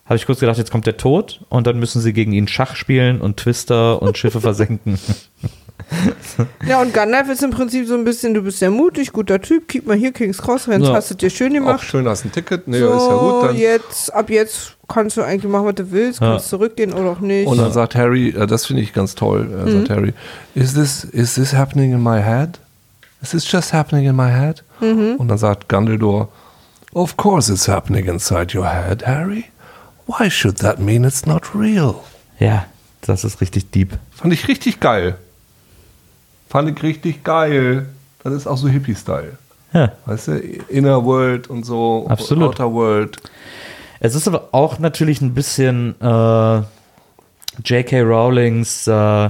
Habe 0.05 0.15
ich 0.15 0.25
kurz 0.25 0.39
gedacht, 0.39 0.57
jetzt 0.57 0.71
kommt 0.71 0.87
der 0.87 0.95
Tod 0.95 1.41
und 1.49 1.67
dann 1.67 1.79
müssen 1.79 2.01
sie 2.01 2.13
gegen 2.13 2.31
ihn 2.31 2.47
Schach 2.47 2.77
spielen 2.77 3.19
und 3.19 3.35
Twister 3.35 4.01
und 4.01 4.17
Schiffe 4.17 4.39
versenken. 4.41 4.97
Ja, 6.67 6.81
und 6.81 6.93
Gandalf 6.93 7.29
ist 7.29 7.43
im 7.43 7.51
Prinzip 7.51 7.87
so 7.87 7.95
ein 7.95 8.03
bisschen, 8.05 8.33
du 8.33 8.41
bist 8.41 8.59
sehr 8.59 8.69
mutig, 8.71 9.11
guter 9.11 9.41
Typ, 9.41 9.67
gib 9.67 9.87
mal 9.87 9.97
hier 9.97 10.11
King's 10.13 10.37
Cross, 10.41 10.67
Renz, 10.67 10.87
Ja. 10.87 10.93
hast 10.93 11.09
du 11.11 11.15
dir 11.15 11.29
schön 11.29 11.51
Auch 11.51 11.55
gemacht. 11.55 11.83
schön, 11.83 12.07
hast 12.07 12.23
ein 12.25 12.31
Ticket. 12.31 12.67
Nee, 12.67 12.79
so, 12.79 12.93
ist 12.93 13.07
ja 13.07 13.15
gut. 13.17 13.43
Dann. 13.49 13.57
jetzt, 13.57 14.13
ab 14.13 14.29
jetzt 14.29 14.75
kannst 14.87 15.17
du 15.17 15.21
eigentlich 15.23 15.51
machen, 15.51 15.65
was 15.65 15.75
du 15.75 15.91
willst, 15.91 16.21
Ja. 16.21 16.31
kannst 16.31 16.49
zurückgehen 16.49 16.93
oder 16.93 17.09
auch 17.11 17.19
nicht. 17.19 17.47
Und 17.47 17.57
dann 17.57 17.71
sagt 17.73 17.95
Harry, 17.95 18.29
äh, 18.29 18.47
das 18.47 18.65
finde 18.67 18.81
ich 18.83 18.93
ganz 18.93 19.15
toll, 19.15 19.49
äh, 19.67 19.71
sagt 19.71 19.89
Harry, 19.89 20.13
is 20.55 20.73
this, 20.73 21.03
is 21.03 21.35
this 21.35 21.53
happening 21.53 21.91
in 21.93 22.01
my 22.03 22.21
head? 22.21 22.59
Is 23.21 23.31
this 23.31 23.51
just 23.51 23.73
happening 23.73 24.05
in 24.07 24.15
my 24.15 24.29
head? 24.29 24.63
Und 24.79 25.27
dann 25.27 25.37
sagt 25.37 25.69
Dumbledore, 25.71 26.29
of 26.93 27.17
course 27.17 27.51
it's 27.51 27.67
happening 27.67 28.05
inside 28.05 28.57
your 28.57 28.65
head, 28.69 29.05
Harry. 29.05 29.45
Why 30.07 30.29
should 30.31 30.57
that 30.59 30.79
mean 30.79 31.03
it's 31.03 31.25
not 31.25 31.53
real? 31.53 31.95
ja, 32.39 32.65
das 33.01 33.25
ist 33.25 33.41
richtig 33.41 33.71
deep. 33.71 33.97
Fand 34.15 34.33
ich 34.33 34.47
richtig 34.47 34.79
geil. 34.79 35.17
Fand 36.49 36.69
ich 36.69 36.83
richtig 36.83 37.23
geil. 37.23 37.85
Das 38.23 38.33
ist 38.33 38.47
auch 38.47 38.57
so 38.57 38.67
Hippie-Style. 38.67 39.37
Ja. 39.71 39.91
Weißt 40.05 40.29
du, 40.29 40.39
Inner 40.67 41.05
World 41.05 41.47
und 41.47 41.63
so, 41.63 42.05
Absolut. 42.09 42.49
Outer 42.49 42.73
World. 42.73 43.17
Es 43.99 44.15
ist 44.15 44.27
aber 44.27 44.49
auch 44.51 44.79
natürlich 44.79 45.21
ein 45.21 45.33
bisschen 45.33 45.95
äh, 46.01 46.61
J.K. 47.63 48.01
Rowlings 48.01 48.87
äh, 48.87 49.29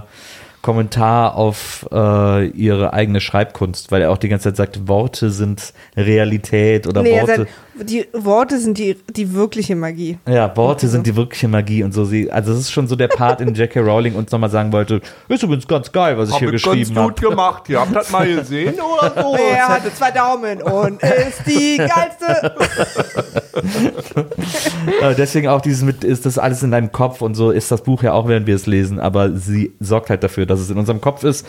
Kommentar 0.62 1.36
auf 1.36 1.88
äh, 1.92 2.48
ihre 2.48 2.94
eigene 2.94 3.22
Schreibkunst, 3.22 3.92
weil 3.92 4.02
er 4.02 4.12
auch 4.12 4.18
die 4.18 4.30
ganze 4.30 4.50
Zeit 4.50 4.58
sagt, 4.58 4.88
Worte 4.88 5.32
sind 5.32 5.74
Realität 5.96 6.86
oder 6.86 7.02
nee, 7.02 7.12
er 7.12 7.22
Worte. 7.22 7.38
sagt, 7.38 7.52
Die 7.84 8.08
Worte 8.14 8.60
sind 8.60 8.78
die, 8.78 8.98
die 9.10 9.34
wirkliche 9.34 9.76
Magie. 9.76 10.18
Ja, 10.28 10.56
Worte 10.56 10.88
sind 10.88 11.08
die 11.08 11.16
wirkliche 11.16 11.48
Magie 11.48 11.84
und 11.84 11.94
so. 11.94 12.06
Sie, 12.06 12.32
also 12.32 12.52
es 12.52 12.60
ist 12.60 12.72
schon 12.72 12.88
so 12.88 12.96
der 12.96 13.08
Part, 13.08 13.42
in 13.42 13.54
J.K. 13.54 13.80
Rowling 13.80 14.16
uns 14.16 14.32
nochmal 14.32 14.50
sagen 14.50 14.72
wollte, 14.72 15.02
ist 15.28 15.44
übrigens 15.44 15.68
ganz 15.68 15.92
geil, 15.92 16.18
was 16.18 16.30
ich 16.30 16.36
hier 16.38 16.48
Hab 16.48 16.54
geschrieben 16.54 16.94
ganz 16.96 17.08
gut 17.08 17.18
habe. 17.24 17.30
gemacht. 17.30 17.70
Ihr 17.70 17.80
habt 17.80 17.96
das 17.96 18.12
mal 18.12 18.28
gesehen 18.28 18.76
oder 19.00 19.22
so? 19.22 19.36
Er 19.36 19.68
hatte 19.68 19.94
zwei 19.94 20.12
Daumen 20.12 20.62
und 20.62 21.02
ist 21.02 21.46
die 21.48 21.78
geilste. 21.78 22.56
Äh, 25.02 25.16
deswegen 25.16 25.48
auch 25.48 25.62
dieses 25.62 25.84
mit, 25.84 26.04
ist 26.04 26.26
das 26.26 26.38
alles 26.38 26.64
in 26.64 26.72
deinem 26.72 26.92
Kopf 26.92 27.22
und 27.22 27.36
so 27.36 27.52
ist 27.52 27.72
das 27.72 27.84
Buch 27.84 28.04
ja 28.04 28.14
auch, 28.14 28.28
während 28.28 28.48
wir 28.48 28.56
es 28.56 28.66
lesen, 28.66 29.00
aber 29.00 29.32
sie 29.36 29.74
sorgt 29.80 30.10
halt 30.10 30.24
dafür, 30.24 30.46
dass 30.46 30.60
es 30.60 30.70
in 30.70 30.78
unserem 30.78 31.02
Kopf 31.02 31.24
ist 31.24 31.46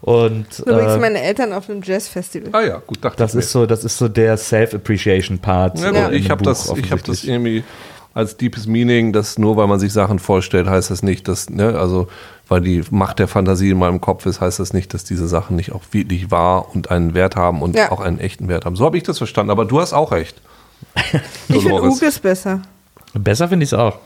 und 0.00 0.46
Übrigens 0.60 0.94
äh, 0.94 0.98
meine 0.98 1.20
Eltern 1.22 1.52
auf 1.52 1.68
einem 1.68 1.82
Jazzfestival. 1.82 2.50
Ah 2.52 2.66
ja, 2.66 2.82
gut, 2.86 2.98
dachte 3.02 3.18
das 3.18 3.34
ich 3.34 3.40
ist 3.40 3.52
so, 3.52 3.66
das 3.66 3.84
ist 3.84 3.96
so 3.98 4.08
der 4.08 4.36
Self-Appreciation-Part. 4.36 5.73
Ja, 5.82 5.90
gut, 5.90 6.12
in 6.12 6.18
ich 6.18 6.30
habe 6.30 6.42
das, 6.44 6.72
ich 6.76 6.90
hab 6.92 7.02
das 7.04 7.24
irgendwie 7.24 7.64
als 8.14 8.36
deepes 8.36 8.66
Meaning, 8.66 9.12
dass 9.12 9.38
nur 9.38 9.56
weil 9.56 9.66
man 9.66 9.80
sich 9.80 9.92
Sachen 9.92 10.18
vorstellt, 10.20 10.68
heißt 10.68 10.90
das 10.90 11.02
nicht, 11.02 11.26
dass, 11.26 11.50
ne, 11.50 11.76
also 11.78 12.06
weil 12.46 12.60
die 12.60 12.82
Macht 12.90 13.18
der 13.18 13.26
Fantasie 13.26 13.70
in 13.70 13.78
meinem 13.78 14.00
Kopf 14.00 14.26
ist, 14.26 14.40
heißt 14.40 14.60
das 14.60 14.72
nicht, 14.72 14.94
dass 14.94 15.02
diese 15.04 15.26
Sachen 15.26 15.56
nicht 15.56 15.72
auch 15.72 15.82
wirklich 15.90 16.30
wahr 16.30 16.66
und 16.74 16.90
einen 16.90 17.14
Wert 17.14 17.34
haben 17.36 17.60
und 17.62 17.74
Ja. 17.76 17.90
auch 17.90 18.00
einen 18.00 18.20
echten 18.20 18.46
Wert 18.48 18.66
haben. 18.66 18.76
So 18.76 18.84
habe 18.84 18.96
ich 18.96 19.02
das 19.02 19.18
verstanden, 19.18 19.50
aber 19.50 19.64
du 19.64 19.80
hast 19.80 19.92
auch 19.92 20.12
recht. 20.12 20.40
Ich 21.48 21.62
finde. 21.62 21.82
Ukes 21.82 22.18
besser. 22.20 22.62
Besser 23.14 23.48
finde 23.48 23.64
ich 23.64 23.70
es 23.70 23.74
auch. 23.78 23.98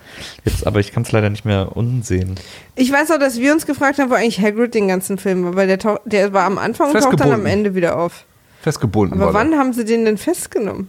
Jetzt, 0.44 0.66
aber 0.66 0.80
ich 0.80 0.92
kann 0.92 1.02
es 1.02 1.12
leider 1.12 1.30
nicht 1.30 1.44
mehr 1.46 1.74
unten 1.76 2.02
sehen. 2.02 2.34
Ich 2.76 2.92
weiß 2.92 3.10
auch, 3.10 3.18
dass 3.18 3.38
wir 3.38 3.52
uns 3.52 3.64
gefragt 3.66 3.98
haben, 3.98 4.10
wo 4.10 4.14
eigentlich 4.14 4.40
Hagrid 4.40 4.74
den 4.74 4.86
ganzen 4.88 5.16
Film 5.18 5.44
war, 5.44 5.56
weil 5.56 5.66
der, 5.66 5.78
tauch- 5.78 6.00
der 6.04 6.32
war 6.34 6.44
am 6.44 6.58
Anfang 6.58 6.90
und 6.92 7.00
taucht 7.00 7.18
dann 7.20 7.32
am. 7.32 7.46
Ende 7.46 7.74
wieder 7.74 7.98
auf. 7.98 8.24
Festgebunden 8.60 9.18
Aber 9.20 9.32
war 9.32 9.40
wann 9.40 9.54
haben 9.56 9.72
sie 9.72 9.84
den 9.86 10.04
denn 10.04 10.18
festgenommen? 10.18 10.88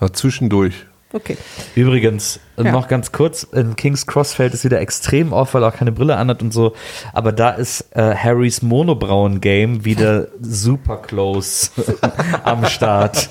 Ja, 0.00 0.12
zwischendurch. 0.12 0.74
Okay. 1.12 1.36
Übrigens, 1.76 2.40
Ja. 2.58 2.72
noch 2.72 2.88
ganz 2.88 3.12
kurz, 3.12 3.44
in 3.44 3.76
King's 3.76 4.06
Cross 4.06 4.34
fällt 4.34 4.52
es 4.52 4.64
wieder 4.64 4.80
extrem 4.80 5.32
auf, 5.32 5.54
weil 5.54 5.62
er 5.62 5.68
auch 5.68 5.76
keine 5.76 5.92
Brille 5.92 6.16
anhat 6.16 6.42
und 6.42 6.52
so. 6.52 6.74
Aber 7.14 7.32
da 7.32 7.50
ist 7.50 7.86
äh, 7.96 8.14
Harrys 8.14 8.60
Monobrauen-Game 8.60 9.84
wieder 9.84 10.28
super 10.42 10.96
close 10.98 11.70
am 12.44 12.66
Start. 12.66 13.28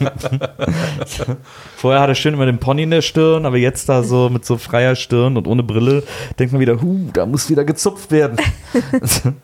Vorher 1.75 2.01
hat 2.01 2.09
er 2.09 2.15
schön 2.15 2.33
immer 2.33 2.45
den 2.45 2.59
Pony 2.59 2.83
in 2.83 2.91
der 2.91 3.01
Stirn, 3.01 3.45
aber 3.45 3.57
jetzt 3.57 3.89
da 3.89 4.03
so 4.03 4.29
mit 4.29 4.45
so 4.45 4.57
freier 4.57 4.95
Stirn 4.95 5.37
und 5.37 5.45
ohne 5.47 5.61
Brille, 5.61 6.01
denkt 6.39 6.53
man 6.53 6.61
wieder, 6.61 6.81
huh, 6.81 7.09
da 7.13 7.25
muss 7.25 7.49
wieder 7.49 7.65
gezupft 7.65 8.09
werden. 8.11 8.37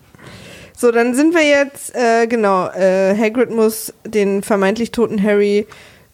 So, 0.74 0.90
dann 0.90 1.14
sind 1.14 1.32
wir 1.32 1.46
jetzt, 1.46 1.94
äh, 1.94 2.26
genau, 2.26 2.66
äh, 2.70 3.16
Hagrid 3.16 3.52
muss 3.52 3.92
den 4.04 4.42
vermeintlich 4.42 4.90
toten 4.90 5.22
Harry 5.22 5.68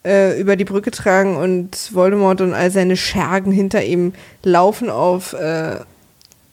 äh, 0.04 0.40
über 0.40 0.56
die 0.56 0.64
Brücke 0.64 0.90
tragen 0.90 1.36
und 1.36 1.94
Voldemort 1.94 2.40
und 2.40 2.54
all 2.54 2.70
seine 2.70 2.96
Schergen 2.96 3.52
hinter 3.52 3.84
ihm 3.84 4.12
laufen 4.42 4.90
auf 4.90 5.32
äh, 5.32 5.76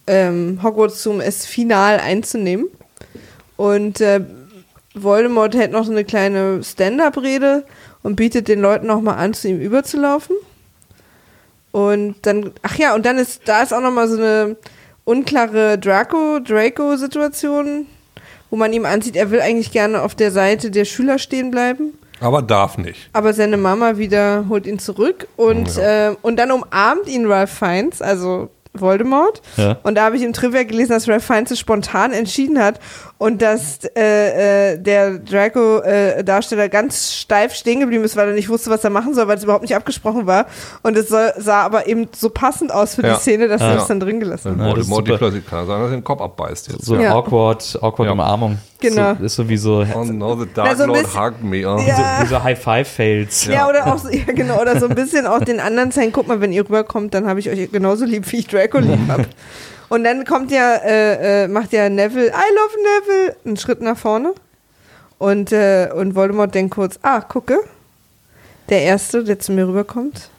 ähm, 0.08 0.60
Hogwarts 0.64 1.06
um 1.08 1.22
es 1.22 1.46
final 1.46 2.00
einzunehmen. 2.00 2.68
Und 3.58 4.02
äh, 4.02 4.22
Voldemort 4.94 5.56
hält 5.56 5.72
noch 5.72 5.86
so 5.86 5.92
eine 5.92 6.06
kleine 6.06 6.64
Stand-up-Rede 6.64 7.66
und 8.04 8.16
bietet 8.16 8.48
den 8.48 8.62
Leuten 8.62 8.88
nochmal 8.88 9.18
an, 9.18 9.34
zu 9.34 9.48
ihm 9.48 9.60
überzulaufen. 9.60 10.36
Und 11.72 12.16
dann, 12.22 12.52
ach 12.62 12.78
ja, 12.78 12.96
und 12.96 13.06
dann 13.06 13.18
ist, 13.18 13.42
da 13.46 13.62
ist 13.62 13.74
auch 13.74 13.82
nochmal 13.82 14.08
so 14.08 14.18
eine 14.18 14.56
unklare 15.04 15.78
Draco, 15.78 16.40
Draco-Situation, 16.40 17.88
wo 18.50 18.56
man 18.56 18.72
ihm 18.72 18.86
ansieht, 18.86 19.16
er 19.16 19.32
will 19.32 19.42
eigentlich 19.42 19.72
gerne 19.72 20.02
auf 20.02 20.16
der 20.16 20.32
Seite 20.32 20.72
der 20.72 20.86
Schüler 20.86 21.20
stehen 21.20 21.52
bleiben. 21.52 21.98
Aber 22.20 22.42
darf 22.42 22.78
nicht. 22.78 23.10
Aber 23.14 23.34
seine 23.34 23.58
Mama 23.58 23.98
wieder 23.98 24.46
holt 24.50 24.66
ihn 24.66 24.80
zurück 24.80 25.28
und, 25.36 25.78
äh, 25.78 26.16
und 26.22 26.38
dann 26.38 26.52
umarmt 26.52 27.08
ihn 27.08 27.26
Ralph 27.26 27.52
Fiennes, 27.52 28.02
also 28.02 28.50
Voldemort. 28.74 29.42
Ja. 29.58 29.78
Und 29.84 29.96
da 29.96 30.06
habe 30.06 30.18
ich 30.18 30.24
im 30.24 30.34
Trivia 30.34 30.64
gelesen, 30.64 30.92
dass 30.92 31.08
Ralph 31.08 31.26
Fiennes 31.26 31.52
es 31.52 31.60
spontan 31.60 32.12
entschieden 32.12 32.60
hat 32.60 32.80
und 33.18 33.42
dass 33.42 33.80
äh, 33.96 34.74
äh, 34.74 34.78
der 34.78 35.20
Draco-Darsteller 35.20 36.70
ganz 36.70 37.14
steif 37.14 37.54
stehen 37.54 37.80
geblieben 37.80 38.04
ist, 38.04 38.16
weil 38.18 38.28
er 38.30 38.34
nicht 38.34 38.50
wusste, 38.50 38.70
was 38.70 38.84
er 38.84 38.90
machen 38.90 39.14
soll, 39.14 39.28
weil 39.28 39.38
es 39.38 39.44
überhaupt 39.44 39.62
nicht 39.64 39.76
abgesprochen 39.76 40.26
war. 40.28 40.48
Und 40.84 40.98
es 40.98 41.08
soll, 41.10 41.32
sah 41.38 41.62
aber 41.62 41.88
eben 41.88 42.08
so 42.16 42.30
passend 42.30 42.74
aus 42.74 42.96
für 42.96 43.04
Ja. 43.04 43.16
die 43.16 43.20
Szene, 43.22 43.48
dass 43.48 43.62
er 43.62 43.70
Ja. 43.70 43.76
das 43.76 43.88
dann 43.88 44.00
drin 44.00 44.20
gelassen 44.20 44.62
hat. 44.62 44.78
Ja, 44.78 44.84
super. 44.84 45.18
plötzlich 45.18 45.46
kann 45.48 45.60
er 45.60 45.66
sagen, 45.66 45.82
dass 45.84 45.92
er 45.92 45.98
den 45.98 46.04
Kopf 46.04 46.22
abbeißt 46.22 46.68
jetzt. 46.72 46.86
So 46.86 46.96
Ja. 46.98 47.14
awkward, 47.16 47.78
awkward 47.82 48.08
Ja. 48.08 48.12
Umarmung. 48.14 48.58
Genau. 48.82 49.16
So, 49.20 49.24
ist 49.26 49.36
so 49.36 49.50
wie 49.50 49.58
so, 49.58 49.86
Oh 49.96 50.04
no, 50.04 50.36
the 50.38 50.48
Dark 50.54 50.76
so 50.78 50.86
Lord 50.86 51.04
bisschen- 51.04 51.20
hug 51.20 51.34
me. 51.42 51.66
Oh. 51.66 51.80
Ja. 51.80 52.26
so 52.30 52.44
High-Five-Fails. 52.44 53.46
Ja, 53.46 53.68
oder 53.70 53.88
auch 53.88 53.98
so, 53.98 54.10
ja, 54.10 54.26
genau, 54.34 54.60
oder 54.62 54.78
so 54.80 54.88
ein 54.88 54.96
bisschen 54.96 55.26
auch 55.26 55.40
den 55.40 55.60
anderen 55.60 55.92
zeigen, 55.92 56.12
guck 56.12 56.28
mal, 56.28 56.42
wenn 56.42 56.52
ihr 56.52 56.64
rüberkommt, 56.64 57.14
dann 57.14 57.28
habe 57.28 57.40
ich 57.40 57.50
euch 57.50 57.72
genauso 57.72 58.06
lieb, 58.06 58.30
wie 58.32 58.38
ich 58.40 58.48
Draco 58.48 58.80
lieb 58.80 59.00
habe. 59.08 59.26
Und 59.90 60.04
dann 60.04 60.26
kommt 60.26 60.52
ja, 60.52 60.76
äh, 60.76 61.44
äh, 61.44 61.48
macht 61.48 61.72
ja 61.74 61.90
Neville, 61.90 62.28
I 62.28 62.32
love 62.32 62.76
Neville, 62.84 63.36
einen 63.46 63.58
Schritt 63.58 63.82
nach 63.82 63.98
vorne. 63.98 64.34
Und, 65.18 65.52
äh, 65.52 65.90
und 65.96 66.16
Voldemort 66.16 66.54
denkt 66.54 66.74
kurz, 66.76 67.00
ah, 67.02 67.22
gucke, 67.22 67.60
der 68.70 68.82
Erste, 68.82 69.24
der 69.24 69.40
zu 69.40 69.52
mir 69.54 69.68
rüberkommt. 69.68 70.30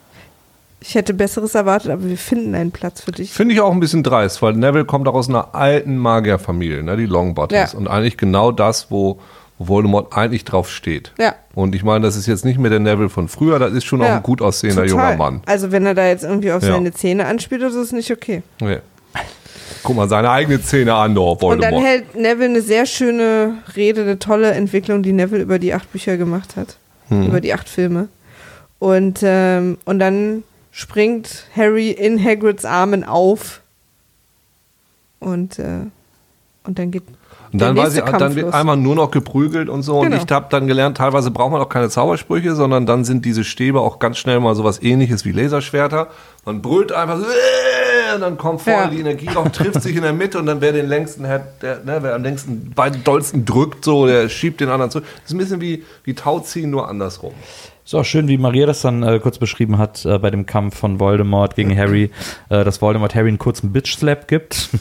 Ich 0.79 0.93
hätte 0.93 1.13
Besseres 1.15 1.55
erwartet, 1.55 1.89
aber 1.91 2.03
wir 2.05 2.17
finden 2.17 2.53
einen 2.53 2.71
Platz 2.71 3.01
für 3.01 3.11
dich. 3.11 3.31
Finde 3.33 3.55
ich 3.55 3.61
auch 3.61 3.71
ein 3.71 3.79
bisschen 3.79 4.03
dreist, 4.03 4.41
weil 4.43 4.53
Neville 4.53 4.85
kommt 4.85 5.07
auch 5.07 5.15
aus 5.15 5.27
einer 5.27 5.55
alten 5.55 5.97
Magierfamilie, 5.97 6.83
ne, 6.83 6.95
die 6.97 7.07
Longbottoms. 7.07 7.73
Ja. 7.73 7.77
Und 7.77 7.87
eigentlich 7.87 8.17
genau 8.17 8.51
das, 8.51 8.91
wo 8.91 9.19
Voldemort 9.57 10.15
eigentlich 10.15 10.45
drauf 10.45 10.69
steht. 10.69 11.13
Ja. 11.17 11.33
Und 11.55 11.73
ich 11.73 11.83
meine, 11.83 12.05
das 12.05 12.15
ist 12.15 12.27
jetzt 12.27 12.45
nicht 12.45 12.59
mehr 12.59 12.69
der 12.69 12.79
Neville 12.79 13.09
von 13.09 13.27
früher, 13.27 13.57
das 13.57 13.73
ist 13.73 13.85
schon 13.85 14.01
auch 14.03 14.05
Ja, 14.05 14.17
ein 14.17 14.23
gut 14.23 14.39
aussehender 14.43 14.83
Total. 14.85 14.89
junger 15.09 15.17
Mann. 15.17 15.41
Also 15.47 15.71
wenn 15.71 15.85
er 15.87 15.95
da 15.95 16.05
jetzt 16.07 16.23
irgendwie 16.23 16.51
auf 16.51 16.61
Ja. 16.61 16.73
seine 16.73 16.93
Zähne 16.93 17.25
anspielt, 17.25 17.63
das 17.63 17.73
ist 17.73 17.91
nicht 17.93 18.11
okay. 18.11 18.43
Nee. 18.61 18.77
Guck 19.83 19.95
mal, 19.95 20.07
seine 20.09 20.29
eigene 20.29 20.61
Zähne 20.61 20.93
an, 20.95 21.15
doch, 21.15 21.31
Und 21.33 21.41
Voldemort. 21.41 21.73
dann 21.73 21.81
hält 21.81 22.15
Neville 22.15 22.49
eine 22.49 22.61
sehr 22.61 22.85
schöne 22.85 23.55
Rede, 23.75 24.01
eine 24.01 24.19
tolle 24.19 24.51
Entwicklung, 24.51 25.03
die 25.03 25.13
Neville 25.13 25.41
über 25.43 25.59
die 25.59 25.73
acht 25.73 25.91
Bücher 25.91 26.17
gemacht 26.17 26.55
hat. 26.55 26.77
Hm. 27.09 27.27
Über 27.27 27.41
die 27.41 27.53
acht 27.53 27.69
Filme. 27.69 28.09
Und, 28.79 29.19
ähm, 29.23 29.77
und 29.85 29.99
dann 29.99 30.43
springt 30.71 31.45
Harry 31.55 31.91
in 31.91 32.23
Hagrids 32.23 32.65
Armen 32.65 33.03
auf. 33.03 33.61
Und, 35.19 35.57
äh, 35.59 35.79
und 36.63 36.77
dann 36.79 36.91
geht. 36.91 37.03
Und 37.53 37.61
dann, 37.61 37.77
weiß 37.77 37.93
ich, 37.93 37.99
nächste 38.01 38.11
dann 38.11 38.19
Kampf 38.19 38.35
wird 38.35 38.53
einmal 38.53 38.75
nur 38.75 38.93
noch 38.95 39.09
geprügelt 39.09 39.69
und 39.69 39.81
so. 39.81 39.99
Und 39.99 40.09
Genau. 40.11 40.21
ich 40.21 40.29
habe 40.31 40.47
dann 40.49 40.67
gelernt, 40.67 40.97
teilweise 40.97 41.31
braucht 41.31 41.51
man 41.53 41.61
auch 41.61 41.69
keine 41.69 41.89
Zaubersprüche, 41.89 42.55
sondern 42.55 42.85
dann 42.85 43.05
sind 43.05 43.23
diese 43.25 43.45
Stäbe 43.45 43.79
auch 43.79 43.99
ganz 43.99 44.17
schnell 44.17 44.39
mal 44.41 44.53
sowas 44.53 44.81
ähnliches 44.83 45.23
wie 45.23 45.31
Laserschwerter. 45.31 46.07
Man 46.45 46.61
brüllt 46.61 46.91
einfach 46.91 47.19
und 48.17 48.21
dann 48.21 48.37
kommt 48.37 48.61
voll 48.61 48.73
Ja. 48.73 48.87
die 48.87 48.99
Energie 48.99 49.25
drauf, 49.27 49.49
trifft 49.51 49.81
sich 49.81 49.95
in 49.95 50.01
der 50.03 50.13
Mitte 50.13 50.37
und 50.39 50.45
dann 50.45 50.61
wer 50.61 50.71
den 50.73 50.87
längsten 50.87 51.27
hat, 51.27 51.61
der, 51.61 51.79
ne, 51.83 51.99
wer 52.01 52.15
am 52.15 52.23
längsten 52.23 52.71
beiden 52.75 53.03
dollsten 53.03 53.45
drückt, 53.45 53.85
so, 53.85 54.05
der 54.07 54.27
schiebt 54.29 54.59
den 54.61 54.69
anderen 54.69 54.91
zurück. 54.91 55.05
Das 55.21 55.25
ist 55.25 55.33
ein 55.33 55.37
bisschen 55.37 55.61
wie, 55.61 55.83
wie 56.03 56.13
Tauziehen, 56.13 56.69
nur 56.69 56.89
andersrum. 56.89 57.33
Ist 57.87 57.95
auch 57.95 58.03
schön, 58.03 58.27
wie 58.27 58.37
Maria 58.37 58.65
das 58.65 58.81
dann 58.81 59.01
äh, 59.01 59.17
kurz 59.23 59.37
beschrieben 59.37 59.77
hat 59.77 60.03
äh, 60.03 60.19
bei 60.19 60.29
dem 60.29 60.45
Kampf 60.45 60.77
von 60.77 60.99
Voldemort 60.99 61.55
gegen 61.55 61.73
Harry, 61.77 62.11
äh, 62.49 62.65
dass 62.65 62.81
Voldemort 62.81 63.15
Harry 63.15 63.29
einen 63.29 63.37
kurzen 63.37 63.71
Bitch-Slap 63.71 64.27
gibt. 64.27 64.67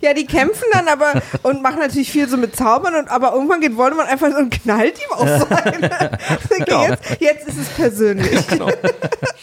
Ja, 0.00 0.14
die 0.14 0.26
kämpfen 0.26 0.64
dann 0.72 0.88
aber 0.88 1.22
und 1.42 1.62
machen 1.62 1.78
natürlich 1.78 2.10
viel 2.10 2.28
so 2.28 2.36
mit 2.36 2.56
Zaubern, 2.56 2.94
und, 2.96 3.08
aber 3.08 3.32
irgendwann 3.34 3.60
geht 3.60 3.76
Voldemort 3.76 4.08
einfach 4.08 4.30
so 4.30 4.36
und 4.36 4.50
knallt 4.50 4.94
ihm 4.98 5.12
auf 5.12 5.28
so 5.28 5.46
eine. 5.48 5.90
okay, 6.60 6.88
jetzt, 6.88 7.20
jetzt 7.20 7.48
ist 7.48 7.58
es 7.58 7.68
persönlich. 7.68 8.30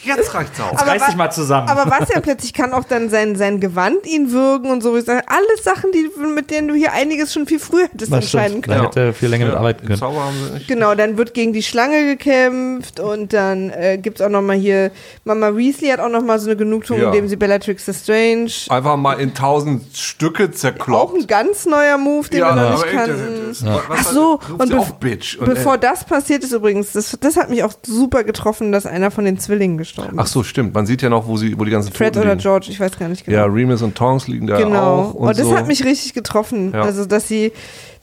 Jetzt 0.03 0.33
reicht's 0.33 0.59
auch. 0.61 0.71
Aber 0.71 0.91
Reiß 0.91 1.05
dich 1.07 1.15
mal 1.17 1.29
zusammen. 1.31 1.67
Aber 1.67 1.91
was 1.91 2.07
ja 2.09 2.21
plötzlich 2.21 2.53
kann 2.53 2.71
auch 2.73 2.85
dann 2.85 3.09
sein, 3.09 3.35
sein 3.35 3.59
Gewand 3.59 4.05
ihn 4.05 4.31
würgen 4.31 4.71
und 4.71 4.81
so. 4.81 4.95
Ich 4.95 5.03
sage, 5.03 5.21
alles 5.27 5.63
Sachen, 5.63 5.91
die, 5.91 6.09
mit 6.33 6.49
denen 6.49 6.69
du 6.69 6.75
hier 6.75 6.93
einiges 6.93 7.33
schon 7.33 7.45
viel 7.45 7.59
früher 7.59 7.87
hättest 7.91 8.13
Das 8.13 8.27
stimmt. 8.27 8.43
entscheiden 8.43 8.61
Da 8.61 8.67
können. 8.67 8.85
hätte 8.85 8.99
er 9.01 9.13
viel 9.13 9.27
länger 9.27 9.47
mit 9.47 9.55
arbeiten 9.55 9.85
können. 9.85 9.99
Zauber 9.99 10.23
haben 10.25 10.35
sie 10.45 10.53
nicht. 10.53 10.67
Genau, 10.69 10.95
dann 10.95 11.17
wird 11.17 11.33
gegen 11.33 11.51
die 11.51 11.63
Schlange 11.63 12.05
gekämpft 12.05 13.01
und 13.13 13.33
dann 13.33 13.69
äh, 13.71 13.97
gibt 13.97 14.19
es 14.19 14.25
auch 14.25 14.29
nochmal 14.29 14.57
hier, 14.57 14.91
Mama 15.25 15.55
Weasley 15.55 15.89
hat 15.89 15.99
auch 15.99 16.09
nochmal 16.09 16.39
so 16.39 16.47
eine 16.49 16.57
Genugtuung, 16.57 16.99
Ja. 16.99 17.07
indem 17.07 17.27
sie 17.27 17.35
Bellatrix 17.35 17.87
Lestrange, 17.87 18.51
Einfach 18.69 18.97
mal 18.97 19.19
in 19.19 19.33
tausend 19.33 19.83
Stücke 19.95 20.45
auch 20.45 20.51
zerkloppt. 20.51 21.15
ein 21.17 21.27
ganz 21.27 21.65
neuer 21.65 21.97
Move, 21.97 22.29
den 22.29 22.39
wir 22.39 22.51
noch 22.55 22.71
nicht 22.83 22.87
kannten. 22.93 23.49
was- 23.49 23.63
Ach 23.89 24.03
so, 24.11 24.39
und 24.57 24.71
bef- 24.71 24.77
auch 24.77 24.91
Bitch. 24.91 25.37
Und, 25.37 25.45
Bevor 25.45 25.75
äh, 25.75 25.79
das 25.79 26.03
passiert 26.03 26.43
ist 26.43 26.51
übrigens, 26.53 26.91
das, 26.93 27.17
das 27.19 27.37
hat 27.37 27.49
mich 27.49 27.63
auch 27.63 27.73
super 27.85 28.23
getroffen, 28.23 28.71
dass 28.71 28.85
einer 28.85 29.11
von 29.11 29.25
den 29.25 29.39
Zwillingen 29.39 29.77
gestorben 29.77 30.17
Ach 30.19 30.25
ist. 30.25 30.31
so, 30.31 30.43
stimmt. 30.43 30.73
Man 30.73 30.85
sieht 30.85 31.01
ja 31.01 31.09
noch, 31.09 31.27
wo, 31.27 31.37
sie, 31.37 31.57
wo 31.59 31.63
die 31.65 31.71
ganzen 31.71 31.91
Fred 31.93 32.13
Toten 32.13 32.25
oder 32.25 32.35
liegen. 32.35 32.41
George, 32.41 32.67
ich 32.69 32.79
weiß 32.79 32.97
gar 32.97 33.09
nicht 33.09 33.25
genau. 33.25 33.37
Ja, 33.37 33.45
Remus 33.45 33.81
und 33.81 33.95
Tonks 33.95 34.27
liegen 34.27 34.47
da 34.47 34.57
Genau. 34.57 34.79
auch. 35.01 35.13
Und, 35.13 35.27
Und, 35.29 35.37
das 35.39 35.45
so. 35.47 35.55
hat 35.57 35.67
mich 35.67 35.83
richtig 35.85 36.13
getroffen. 36.13 36.71
Ja. 36.73 36.81
Also, 36.81 37.05
dass 37.05 37.27
sie, 37.27 37.51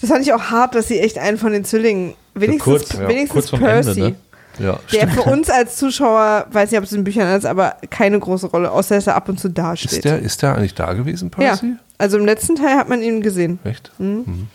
das 0.01 0.11
fand 0.11 0.23
ich 0.23 0.33
auch 0.33 0.43
hart, 0.51 0.75
dass 0.75 0.89
sie 0.89 0.99
echt 1.01 1.19
einen 1.19 1.39
von 1.39 1.53
den 1.53 1.65
Zwillingen, 1.65 2.15
wenigstens, 2.35 2.65
kurz- 2.65 2.93
ja, 2.93 3.09
wenigstens 3.09 3.31
kurz 3.33 3.51
vorm 3.51 3.63
Percy, 3.63 3.91
Ende, 3.91 4.03
ne? 4.11 4.17
Ja, 4.59 4.79
der 4.93 5.09
für 5.09 5.23
uns 5.23 5.51
als 5.51 5.77
Zuschauer, 5.77 6.47
weiß 6.51 6.71
nicht, 6.71 6.79
ob 6.79 6.85
es 6.85 6.93
in 6.93 6.99
den 6.99 7.05
Büchern 7.05 7.35
ist, 7.37 7.45
aber 7.47 7.77
keine 7.91 8.19
große 8.19 8.47
Rolle, 8.49 8.71
außer 8.71 8.95
dass 8.95 9.07
er 9.07 9.17
ab 9.17 9.29
und 9.29 9.39
zu 9.41 9.49
dasteht. 9.51 9.93
Ist 9.93 10.05
der, 10.05 10.19
ist 10.21 10.43
der 10.43 10.57
eigentlich 10.57 10.75
da 10.75 10.93
gewesen, 10.93 11.31
ja, 11.39 11.49
Percy? 11.51 11.75
also 11.99 12.19
im 12.19 12.25
letzten 12.25 12.57
Teil 12.57 12.77
hat 12.77 12.89
man 12.89 13.03
ihn 13.03 13.21
gesehen. 13.23 13.59
Echt? 13.65 13.91
Den 13.99 14.49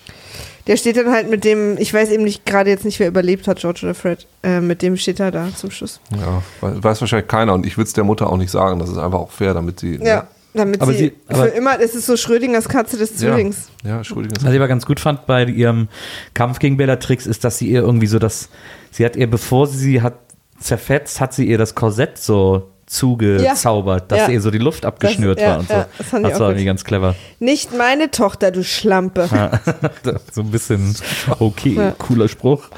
Der 0.67 0.77
steht 0.77 0.97
dann 0.97 1.11
halt 1.11 1.29
mit 1.29 1.43
dem, 1.43 1.77
ich 1.79 1.93
weiß 1.93 2.09
eben 2.11 2.23
nicht 2.23 2.45
gerade 2.45 2.69
jetzt 2.69 2.85
nicht, 2.85 2.99
wer 2.99 3.07
überlebt 3.07 3.47
hat, 3.47 3.59
George 3.59 3.79
oder 3.83 3.95
Fred. 3.95 4.27
Äh, 4.43 4.61
mit 4.61 4.81
dem 4.81 4.97
steht 4.97 5.19
er 5.19 5.31
da 5.31 5.47
zum 5.55 5.71
Schluss. 5.71 5.99
Ja, 6.15 6.43
we- 6.61 6.83
weiß 6.83 7.01
wahrscheinlich 7.01 7.27
keiner 7.27 7.53
und 7.53 7.65
ich 7.65 7.75
würde 7.77 7.87
es 7.87 7.93
der 7.93 8.03
Mutter 8.03 8.29
auch 8.29 8.37
nicht 8.37 8.51
sagen. 8.51 8.79
Das 8.79 8.89
ist 8.89 8.97
einfach 8.97 9.19
auch 9.19 9.31
fair, 9.31 9.53
damit 9.53 9.79
sie. 9.79 9.95
Ja, 10.01 10.27
damit 10.53 10.81
Aber 10.81 10.91
sie, 10.93 10.97
sie- 10.97 11.13
aber- 11.27 11.43
für 11.43 11.49
immer, 11.49 11.79
es 11.79 11.95
ist 11.95 12.05
so 12.05 12.17
Schrödingers 12.17 12.67
Katze 12.69 12.97
des 12.97 13.11
Ja, 13.21 13.29
Zwillings. 13.33 13.69
ja 13.83 14.03
Schrödinger. 14.03 14.35
Was 14.41 14.49
ich 14.51 14.57
aber 14.57 14.67
ganz 14.67 14.85
gut 14.85 14.99
fand 14.99 15.25
bei 15.27 15.45
ihrem 15.45 15.87
Kampf 16.33 16.59
gegen 16.59 16.77
Bellatrix 16.77 17.25
ist, 17.27 17.43
dass 17.43 17.57
sie 17.59 17.67
ihr 17.69 17.81
irgendwie 17.81 18.07
so 18.07 18.19
das, 18.19 18.49
sie 18.91 19.05
hat 19.05 19.15
ihr, 19.15 19.29
bevor 19.29 19.67
sie 19.67 19.77
sie 19.77 20.01
hat 20.01 20.15
zerfetzt, 20.59 21.21
hat 21.21 21.33
sie 21.33 21.45
ihr 21.47 21.57
das 21.57 21.75
Korsett 21.75 22.17
so 22.17 22.69
zugezaubert, 22.87 24.11
dass 24.11 24.19
Ja. 24.19 24.29
ihr 24.29 24.41
so 24.41 24.49
die 24.51 24.57
Luft 24.57 24.85
abgeschnürt 24.85 25.37
Das- 25.37 25.43
ja, 25.43 25.49
war 25.51 25.59
und 25.59 25.67
so. 25.67 25.73
ja, 25.75 25.87
das 25.97 26.07
fand 26.07 26.27
ich 26.27 26.33
auch 26.33 26.39
war 26.39 26.47
gut. 26.47 26.53
irgendwie 26.55 26.65
ganz 26.65 26.83
clever. 26.83 27.15
Nicht 27.39 27.77
meine 27.77 28.09
Tochter, 28.11 28.51
du 28.51 28.63
Schlampe. 28.63 29.29
so 30.33 30.41
ein 30.41 30.51
bisschen 30.51 30.95
okay, 31.39 31.73
Ja. 31.75 31.91
cooler 31.97 32.27
Spruch. 32.27 32.69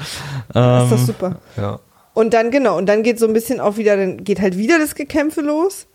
Das 0.52 0.84
ist 0.84 0.92
doch 0.92 0.98
Ähm, 0.98 1.06
super. 1.06 1.36
Ja. 1.56 1.80
Und 2.14 2.34
dann, 2.34 2.50
genau, 2.50 2.76
und 2.76 2.86
dann 2.86 3.02
geht 3.02 3.18
so 3.18 3.26
ein 3.26 3.32
bisschen 3.32 3.58
auch 3.58 3.78
wieder, 3.78 3.96
dann 3.96 4.22
geht 4.22 4.40
halt 4.42 4.58
wieder 4.58 4.78
das 4.78 4.94
Gekämpfe 4.94 5.40
los. 5.40 5.86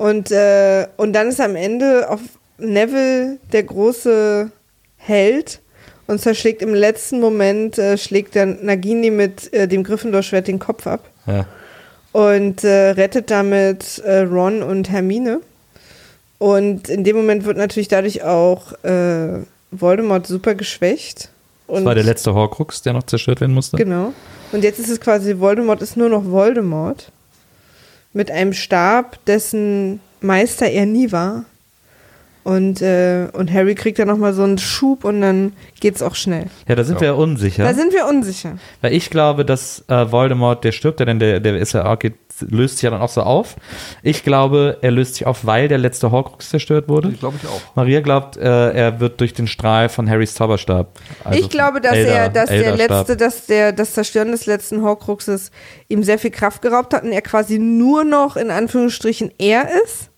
Und, 0.00 0.30
äh, 0.30 0.86
und 0.96 1.12
dann 1.12 1.28
ist 1.28 1.42
am 1.42 1.56
Ende 1.56 2.08
auf 2.08 2.20
Neville 2.56 3.36
der 3.52 3.64
große 3.64 4.50
Held 4.96 5.60
und 6.06 6.22
zerschlägt 6.22 6.62
im 6.62 6.72
letzten 6.72 7.20
Moment, 7.20 7.76
äh, 7.76 7.98
schlägt 7.98 8.34
dann 8.34 8.64
Nagini 8.64 9.10
mit 9.10 9.52
äh, 9.52 9.68
dem 9.68 9.84
Gryffindor-Schwert 9.84 10.48
den 10.48 10.58
Kopf 10.58 10.86
ab 10.86 11.04
ja. 11.26 11.44
und 12.12 12.64
äh, 12.64 12.92
rettet 12.92 13.30
damit 13.30 13.98
äh, 13.98 14.20
Ron 14.20 14.62
und 14.62 14.88
Hermine. 14.88 15.42
Und 16.38 16.88
in 16.88 17.04
dem 17.04 17.16
Moment 17.16 17.44
wird 17.44 17.58
natürlich 17.58 17.88
dadurch 17.88 18.22
auch 18.22 18.72
äh, 18.82 19.40
Voldemort 19.70 20.26
super 20.26 20.54
geschwächt. 20.54 21.28
Das 21.68 21.76
Und 21.76 21.84
war 21.84 21.94
der 21.94 22.04
letzte 22.04 22.32
Horcrux, 22.32 22.80
der 22.80 22.94
noch 22.94 23.02
zerstört 23.02 23.42
werden 23.42 23.52
musste. 23.52 23.76
Genau. 23.76 24.14
Und 24.52 24.64
jetzt 24.64 24.78
ist 24.78 24.88
es 24.88 24.98
quasi, 24.98 25.40
Voldemort 25.40 25.82
ist 25.82 25.98
nur 25.98 26.08
noch 26.08 26.24
Voldemort. 26.24 27.12
Mit 28.12 28.30
einem 28.30 28.52
Stab, 28.52 29.24
dessen 29.26 30.00
Meister 30.20 30.66
er 30.66 30.86
nie 30.86 31.12
war. 31.12 31.44
Und, 32.42 32.80
äh, 32.80 33.28
und 33.32 33.52
Harry 33.52 33.74
kriegt 33.74 33.98
dann 33.98 34.08
nochmal 34.08 34.32
so 34.32 34.42
einen 34.42 34.58
Schub 34.58 35.04
und 35.04 35.20
dann 35.20 35.52
geht's 35.78 36.00
auch 36.00 36.14
schnell. 36.14 36.46
Ja, 36.66 36.74
da 36.74 36.84
sind 36.84 37.00
wir 37.00 37.08
ja 37.08 37.14
unsicher. 37.14 37.64
Da 37.64 37.74
sind 37.74 37.92
wir 37.92 38.06
unsicher. 38.06 38.58
Weil 38.80 38.94
ich 38.94 39.10
glaube, 39.10 39.44
dass 39.44 39.84
äh, 39.88 40.10
Voldemort, 40.10 40.64
der 40.64 40.72
stirbt 40.72 41.00
ja 41.00 41.06
dann, 41.06 41.18
der, 41.18 41.40
der 41.40 41.58
ist 41.58 41.74
ja 41.74 41.84
auch, 41.84 41.98
geht, 41.98 42.14
löst 42.48 42.76
sich 42.76 42.82
ja 42.82 42.90
dann 42.90 43.00
auch 43.00 43.08
so 43.08 43.22
auf. 43.22 43.56
Ich 44.02 44.22
glaube, 44.22 44.78
er 44.80 44.90
löst 44.90 45.14
sich 45.16 45.26
auf, 45.26 45.44
weil 45.46 45.68
der 45.68 45.78
letzte 45.78 46.10
Horcrux 46.10 46.50
zerstört 46.50 46.88
wurde. 46.88 47.10
Ich 47.10 47.20
glaube 47.20 47.38
ich 47.42 47.48
auch. 47.48 47.60
Maria 47.74 48.00
glaubt, 48.00 48.36
äh, 48.36 48.72
er 48.72 49.00
wird 49.00 49.20
durch 49.20 49.34
den 49.34 49.46
Strahl 49.46 49.88
von 49.88 50.08
Harrys 50.08 50.34
Zauberstab. 50.34 50.98
also 51.24 51.38
ich 51.38 51.48
glaube, 51.48 51.80
dass 51.80 51.94
Elder- 51.94 52.10
er, 52.12 52.28
dass 52.28 52.48
der 52.48 52.56
Elderstab. 52.66 52.90
letzte, 53.08 53.16
dass 53.16 53.46
der, 53.46 53.72
das 53.72 53.94
Zerstören 53.94 54.30
des 54.32 54.46
letzten 54.46 54.82
Horcruxes 54.82 55.50
ihm 55.88 56.02
sehr 56.02 56.18
viel 56.18 56.30
Kraft 56.30 56.62
geraubt 56.62 56.94
hat 56.94 57.02
und 57.02 57.12
er 57.12 57.22
quasi 57.22 57.58
nur 57.58 58.04
noch 58.04 58.36
in 58.36 58.50
Anführungsstrichen 58.50 59.30
er 59.38 59.68
ist. 59.84 60.10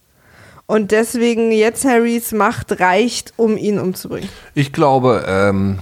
Und 0.66 0.90
deswegen 0.90 1.52
jetzt 1.52 1.84
Harrys 1.84 2.32
Macht 2.32 2.80
reicht, 2.80 3.34
um 3.36 3.56
ihn 3.58 3.78
umzubringen. 3.78 4.28
Ich 4.54 4.72
glaube, 4.72 5.24
ähm, 5.26 5.80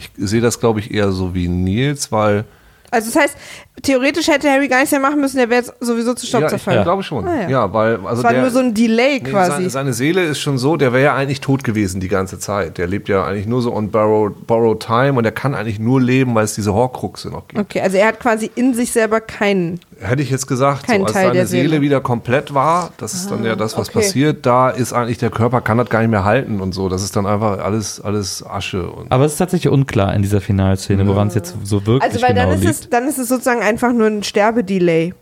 ich 0.00 0.10
sehe 0.16 0.40
das, 0.40 0.60
glaube 0.60 0.80
ich, 0.80 0.92
eher 0.92 1.12
so 1.12 1.34
wie 1.34 1.48
Nils, 1.48 2.10
weil. 2.12 2.44
Also 2.90 3.10
das 3.10 3.22
heißt, 3.22 3.36
theoretisch 3.80 4.28
hätte 4.28 4.50
Harry 4.50 4.68
gar 4.68 4.78
nichts 4.78 4.92
mehr 4.92 5.00
machen 5.00 5.20
müssen, 5.20 5.38
der 5.38 5.48
wäre 5.48 5.62
jetzt 5.62 5.74
sowieso 5.80 6.14
zu 6.14 6.26
Staub 6.26 6.42
ja, 6.42 6.46
ich 6.46 6.50
zerfallen. 6.50 6.82
glaube 6.84 7.02
schon. 7.02 7.26
Ah, 7.26 7.42
ja. 7.42 7.48
ja. 7.48 7.72
weil. 7.72 7.98
Also 8.04 8.18
Es 8.18 8.24
war 8.24 8.32
der, 8.32 8.42
nur 8.42 8.50
so 8.50 8.58
ein 8.58 8.74
Delay 8.74 9.20
Nee, 9.22 9.30
quasi. 9.30 9.52
Seine, 9.52 9.70
seine 9.70 9.92
Seele 9.92 10.24
ist 10.24 10.40
schon 10.40 10.58
so, 10.58 10.76
der 10.76 10.92
wäre 10.92 11.04
ja 11.04 11.14
eigentlich 11.14 11.40
tot 11.40 11.64
gewesen 11.64 12.00
die 12.00 12.08
ganze 12.08 12.38
Zeit. 12.38 12.78
Der 12.78 12.86
lebt 12.86 13.08
ja 13.08 13.24
eigentlich 13.24 13.46
nur 13.46 13.62
so 13.62 13.74
on 13.74 13.90
borrowed, 13.90 14.46
borrowed 14.46 14.80
time 14.80 15.14
und 15.14 15.22
der 15.24 15.32
kann 15.32 15.54
eigentlich 15.54 15.78
nur 15.78 16.00
leben, 16.00 16.34
weil 16.34 16.44
es 16.44 16.54
diese 16.54 16.74
Horcruxe 16.74 17.28
noch 17.30 17.48
gibt. 17.48 17.60
okay, 17.60 17.80
also 17.80 17.96
er 17.96 18.08
hat 18.08 18.20
quasi 18.20 18.50
in 18.54 18.74
sich 18.74 18.92
selber 18.92 19.20
keinen. 19.20 19.80
Hätte 20.00 20.22
ich 20.22 20.30
jetzt 20.30 20.46
gesagt, 20.48 20.86
so, 20.88 20.92
als 20.92 21.12
Teil 21.12 21.22
seine 21.26 21.32
der 21.34 21.46
Seele. 21.46 21.68
Seele. 21.70 21.80
wieder 21.80 22.00
komplett 22.00 22.54
war, 22.54 22.92
das 22.98 23.14
ist 23.14 23.30
dann 23.30 23.44
ja 23.44 23.54
das, 23.54 23.78
was 23.78 23.88
okay. 23.88 24.00
passiert, 24.00 24.46
da 24.46 24.68
ist 24.68 24.92
eigentlich 24.92 25.18
der 25.18 25.30
Körper, 25.30 25.60
kann 25.60 25.78
das 25.78 25.88
gar 25.88 26.00
nicht 26.00 26.10
mehr 26.10 26.24
halten 26.24 26.60
und 26.60 26.72
so. 26.74 26.88
Das 26.88 27.04
ist 27.04 27.14
dann 27.14 27.24
einfach 27.24 27.58
alles, 27.60 28.00
alles 28.00 28.44
Asche. 28.44 28.88
Und 28.90 29.12
Aber 29.12 29.24
es 29.24 29.32
ist 29.32 29.38
tatsächlich 29.38 29.72
unklar 29.72 30.12
in 30.14 30.22
dieser 30.22 30.40
Finalszene, 30.40 31.06
woran 31.06 31.28
es 31.28 31.34
jetzt 31.36 31.54
so 31.62 31.86
wirklich 31.86 32.02
Also 32.02 32.20
weil 32.20 32.34
genau 32.34 32.46
dann 32.46 32.54
ist 32.58 32.64
liegt. 32.64 32.72
es, 32.72 32.90
dann 32.90 33.06
ist 33.06 33.18
es 33.18 33.28
sozusagen 33.28 33.61
einfach 33.62 33.92
nur 33.92 34.06
ein 34.08 34.22
Sterbedelay. 34.22 35.14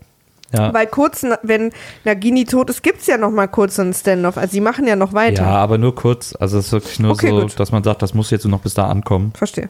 ja. 0.53 0.73
Weil 0.75 0.87
kurz, 0.89 1.25
wenn 1.43 1.71
Nagini 2.05 2.45
tot 2.45 2.71
ist, 2.71 2.83
gibt 2.83 3.01
es 3.01 3.07
ja 3.07 3.17
noch 3.19 3.31
mal 3.31 3.47
kurz 3.47 3.79
einen 3.79 3.95
Standoff. 3.95 4.37
Also 4.37 4.53
sie 4.53 4.61
machen 4.61 4.87
ja 4.87 4.97
noch 4.97 5.13
weiter. 5.13 5.43
ja, 5.43 5.51
aber 5.51 5.79
nur 5.79 5.95
kurz. 5.95 6.35
Also 6.39 6.59
es 6.59 6.67
ist 6.67 6.73
wirklich 6.73 6.99
nur 7.01 7.13
Okay, 7.13 7.29
so, 7.31 7.41
gut. 7.43 7.61
dass 7.61 7.71
man 7.73 7.85
sagt, 7.85 8.03
das 8.03 8.15
muss 8.15 8.31
jetzt 8.31 8.45
noch 8.47 8.61
bis 8.61 8.75
da 8.75 8.89
ankommen. 8.89 9.33
Verstehe. 9.37 9.69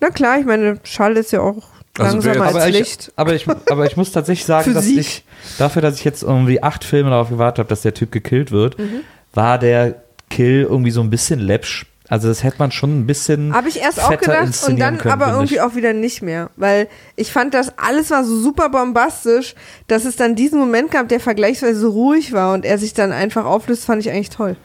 Na 0.00 0.10
klar, 0.10 0.38
ich 0.38 0.46
meine, 0.46 0.78
Schall 0.84 1.16
ist 1.16 1.32
ja 1.32 1.40
auch 1.40 1.56
Also 1.98 2.12
langsamer 2.18 2.46
jetzt- 2.46 2.56
als 2.56 2.76
Licht. 2.78 3.12
aber, 3.16 3.34
ich, 3.34 3.46
aber 3.68 3.86
ich 3.86 3.96
muss 3.96 4.12
tatsächlich 4.12 4.44
sagen, 4.46 4.72
dass 4.74 4.86
ich 4.86 5.24
dafür, 5.58 5.82
dass 5.82 5.96
ich 5.96 6.04
jetzt 6.04 6.22
irgendwie 6.22 6.62
acht 6.62 6.84
Filme 6.84 7.10
darauf 7.10 7.30
gewartet 7.30 7.58
habe, 7.58 7.68
dass 7.68 7.82
der 7.82 7.94
Typ 7.94 8.12
gekillt 8.12 8.52
wird, 8.52 8.78
Mhm. 8.78 9.00
war 9.34 9.58
der 9.58 9.96
Kill 10.30 10.62
irgendwie 10.62 10.92
so 10.92 11.00
ein 11.00 11.10
bisschen 11.10 11.40
läppsch. 11.40 11.86
Also 12.08 12.28
das 12.28 12.42
hätte 12.42 12.56
man 12.58 12.70
schon 12.72 13.00
ein 13.00 13.06
bisschen 13.06 13.54
Habe 13.54 13.68
ich 13.68 13.80
erst 13.80 14.02
auch 14.02 14.10
gedacht 14.16 14.64
und 14.66 14.80
dann 14.80 14.96
können, 14.98 15.12
aber 15.12 15.32
irgendwie 15.32 15.56
ich. 15.56 15.60
auch 15.60 15.74
wieder 15.74 15.92
nicht 15.92 16.22
mehr. 16.22 16.50
Weil 16.56 16.88
ich 17.16 17.30
fand, 17.32 17.52
das 17.52 17.78
alles 17.78 18.10
war 18.10 18.24
so 18.24 18.38
super 18.40 18.70
bombastisch, 18.70 19.54
dass 19.88 20.04
es 20.06 20.16
dann 20.16 20.34
diesen 20.34 20.58
Moment 20.58 20.90
gab, 20.90 21.08
der 21.08 21.20
vergleichsweise 21.20 21.86
ruhig 21.86 22.32
war 22.32 22.54
und 22.54 22.64
er 22.64 22.78
sich 22.78 22.94
dann 22.94 23.12
einfach 23.12 23.44
auflöst, 23.44 23.84
fand 23.84 24.00
ich 24.00 24.10
eigentlich 24.10 24.30
toll. 24.30 24.56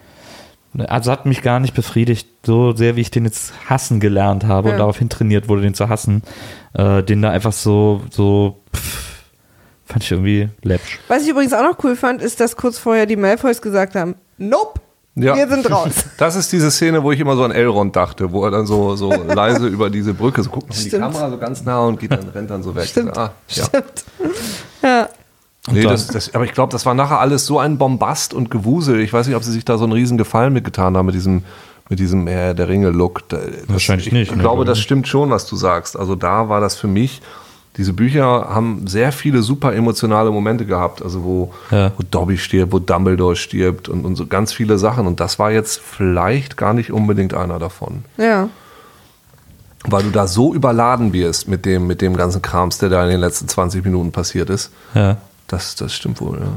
Also 0.88 1.12
hat 1.12 1.26
mich 1.28 1.42
gar 1.44 1.60
nicht 1.60 1.76
befriedigt, 1.76 2.28
so 2.46 2.76
sehr 2.76 2.96
wie 2.96 3.02
ich 3.02 3.12
den 3.12 3.26
jetzt 3.26 3.54
hassen 3.70 4.00
gelernt 4.00 4.46
habe 4.46 4.70
Ja. 4.70 4.74
und 4.74 4.80
daraufhin 4.80 5.10
trainiert 5.10 5.48
wurde, 5.48 5.62
den 5.62 5.74
zu 5.76 5.88
hassen. 5.90 6.24
Äh, 6.74 7.04
den 7.04 7.22
da 7.22 7.30
einfach 7.30 7.54
so, 7.54 8.02
so 8.10 8.62
pff, 8.76 9.22
fand 9.86 10.04
ich 10.04 10.12
irgendwie 10.12 10.50
läppsch. 10.64 10.98
Was 11.10 11.24
ich 11.24 11.30
übrigens 11.30 11.54
auch 11.54 11.62
noch 11.62 11.84
cool 11.84 11.96
fand, 11.96 12.22
ist, 12.24 12.40
dass 12.40 12.56
kurz 12.56 12.80
vorher 12.80 13.06
die 13.06 13.18
Malfoys 13.18 13.62
gesagt 13.62 13.94
haben, 13.96 14.16
nope, 14.40 14.80
Ja. 15.16 15.36
wir 15.36 15.48
sind 15.48 15.70
raus. 15.70 15.92
das 16.18 16.36
ist 16.36 16.52
diese 16.52 16.72
Szene, 16.72 17.04
wo 17.04 17.12
ich 17.12 17.20
immer 17.20 17.36
so 17.36 17.44
an 17.44 17.52
Elrond 17.52 17.96
dachte, 17.96 18.32
wo 18.32 18.44
er 18.46 18.52
dann 18.52 18.66
so, 18.66 18.96
so 18.96 19.12
leise 19.28 19.68
über 19.68 19.90
diese 19.90 20.14
Brücke 20.14 20.42
so 20.42 20.50
guckt 20.50 20.74
die. 20.84 20.90
Kamera 20.90 21.30
so 21.30 21.38
ganz 21.38 21.64
nah 21.64 21.82
und 21.82 22.00
geht 22.00 22.12
dann, 22.12 22.30
rennt 22.30 22.50
dann 22.50 22.64
so 22.64 22.74
weg. 22.76 22.86
Stimmt. 22.86 23.18
Ah, 23.18 23.32
ja. 23.50 23.66
Stimmt. 23.66 24.06
Ja. 24.82 25.10
Nee, 25.72 25.84
das, 25.84 26.08
das, 26.08 26.34
aber 26.36 26.44
ich 26.44 26.52
glaube, 26.52 26.72
das 26.72 26.86
war 26.86 26.94
nachher 26.94 27.20
alles 27.20 27.46
so 27.46 27.58
ein 27.58 27.78
Bombast 27.78 28.34
und 28.34 28.52
Gewusel. 28.52 29.00
Ich 29.00 29.14
weiß 29.14 29.28
nicht, 29.28 29.36
ob 29.36 29.44
sie 29.44 29.52
sich 29.52 29.64
da 29.64 29.78
so 29.78 29.86
einen 29.86 29.94
riesen 29.94 30.18
Gefallen 30.18 30.52
mitgetan 30.52 30.98
haben 30.98 31.06
mit 31.06 31.16
diesem, 31.16 31.44
mit 31.88 32.00
diesem 32.00 32.28
Herr 32.28 32.54
der 32.54 32.68
Ringe-Look. 32.68 33.24
Wahrscheinlich 33.68 34.08
ich, 34.08 34.14
nicht, 34.14 34.32
Ich 34.32 34.36
ne, 34.36 34.42
glaube, 34.42 34.58
glaube 34.58 34.66
das 34.66 34.80
stimmt 34.80 35.08
schon, 35.08 35.30
was 35.30 35.46
du 35.46 35.56
sagst. 35.56 35.98
Also 35.98 36.16
da 36.16 36.50
war 36.50 36.60
das 36.60 36.76
für 36.76 36.88
mich, 36.88 37.22
diese 37.78 37.94
Bücher 37.94 38.24
haben 38.50 38.86
sehr 38.88 39.12
viele 39.12 39.42
super 39.42 39.74
emotionale 39.74 40.30
Momente 40.32 40.66
gehabt. 40.66 41.02
Also 41.02 41.24
wo, 41.24 41.54
Ja. 41.72 41.92
wo 41.98 42.04
Dobby 42.10 42.38
stirbt, 42.38 42.72
wo 42.72 42.80
Dumbledore 42.80 43.36
stirbt 43.36 43.90
und, 43.90 44.06
und 44.06 44.16
so 44.16 44.28
ganz 44.28 44.54
viele 44.54 44.78
Sachen. 44.78 45.08
Und 45.08 45.20
das 45.20 45.40
war 45.40 45.52
jetzt 45.52 45.80
vielleicht 45.80 46.56
gar 46.56 46.74
nicht 46.74 46.92
unbedingt 46.92 47.34
einer 47.34 47.60
davon. 47.60 48.06
ja. 48.18 48.50
Weil 49.86 50.04
du 50.04 50.12
da 50.12 50.28
so 50.28 50.54
überladen 50.54 51.12
wirst 51.12 51.50
mit 51.50 51.66
dem, 51.66 51.88
mit 51.88 52.02
dem 52.02 52.16
ganzen 52.16 52.42
Krams, 52.42 52.78
der 52.78 52.88
da 52.88 53.04
in 53.04 53.10
den 53.10 53.20
letzten 53.20 53.50
20 53.50 53.84
Minuten 53.84 54.14
passiert 54.14 54.50
ist. 54.50 54.72
Ja. 54.94 55.18
Das, 55.50 55.76
das 55.76 55.94
stimmt 55.94 56.22
wohl, 56.22 56.38
ja. 56.40 56.48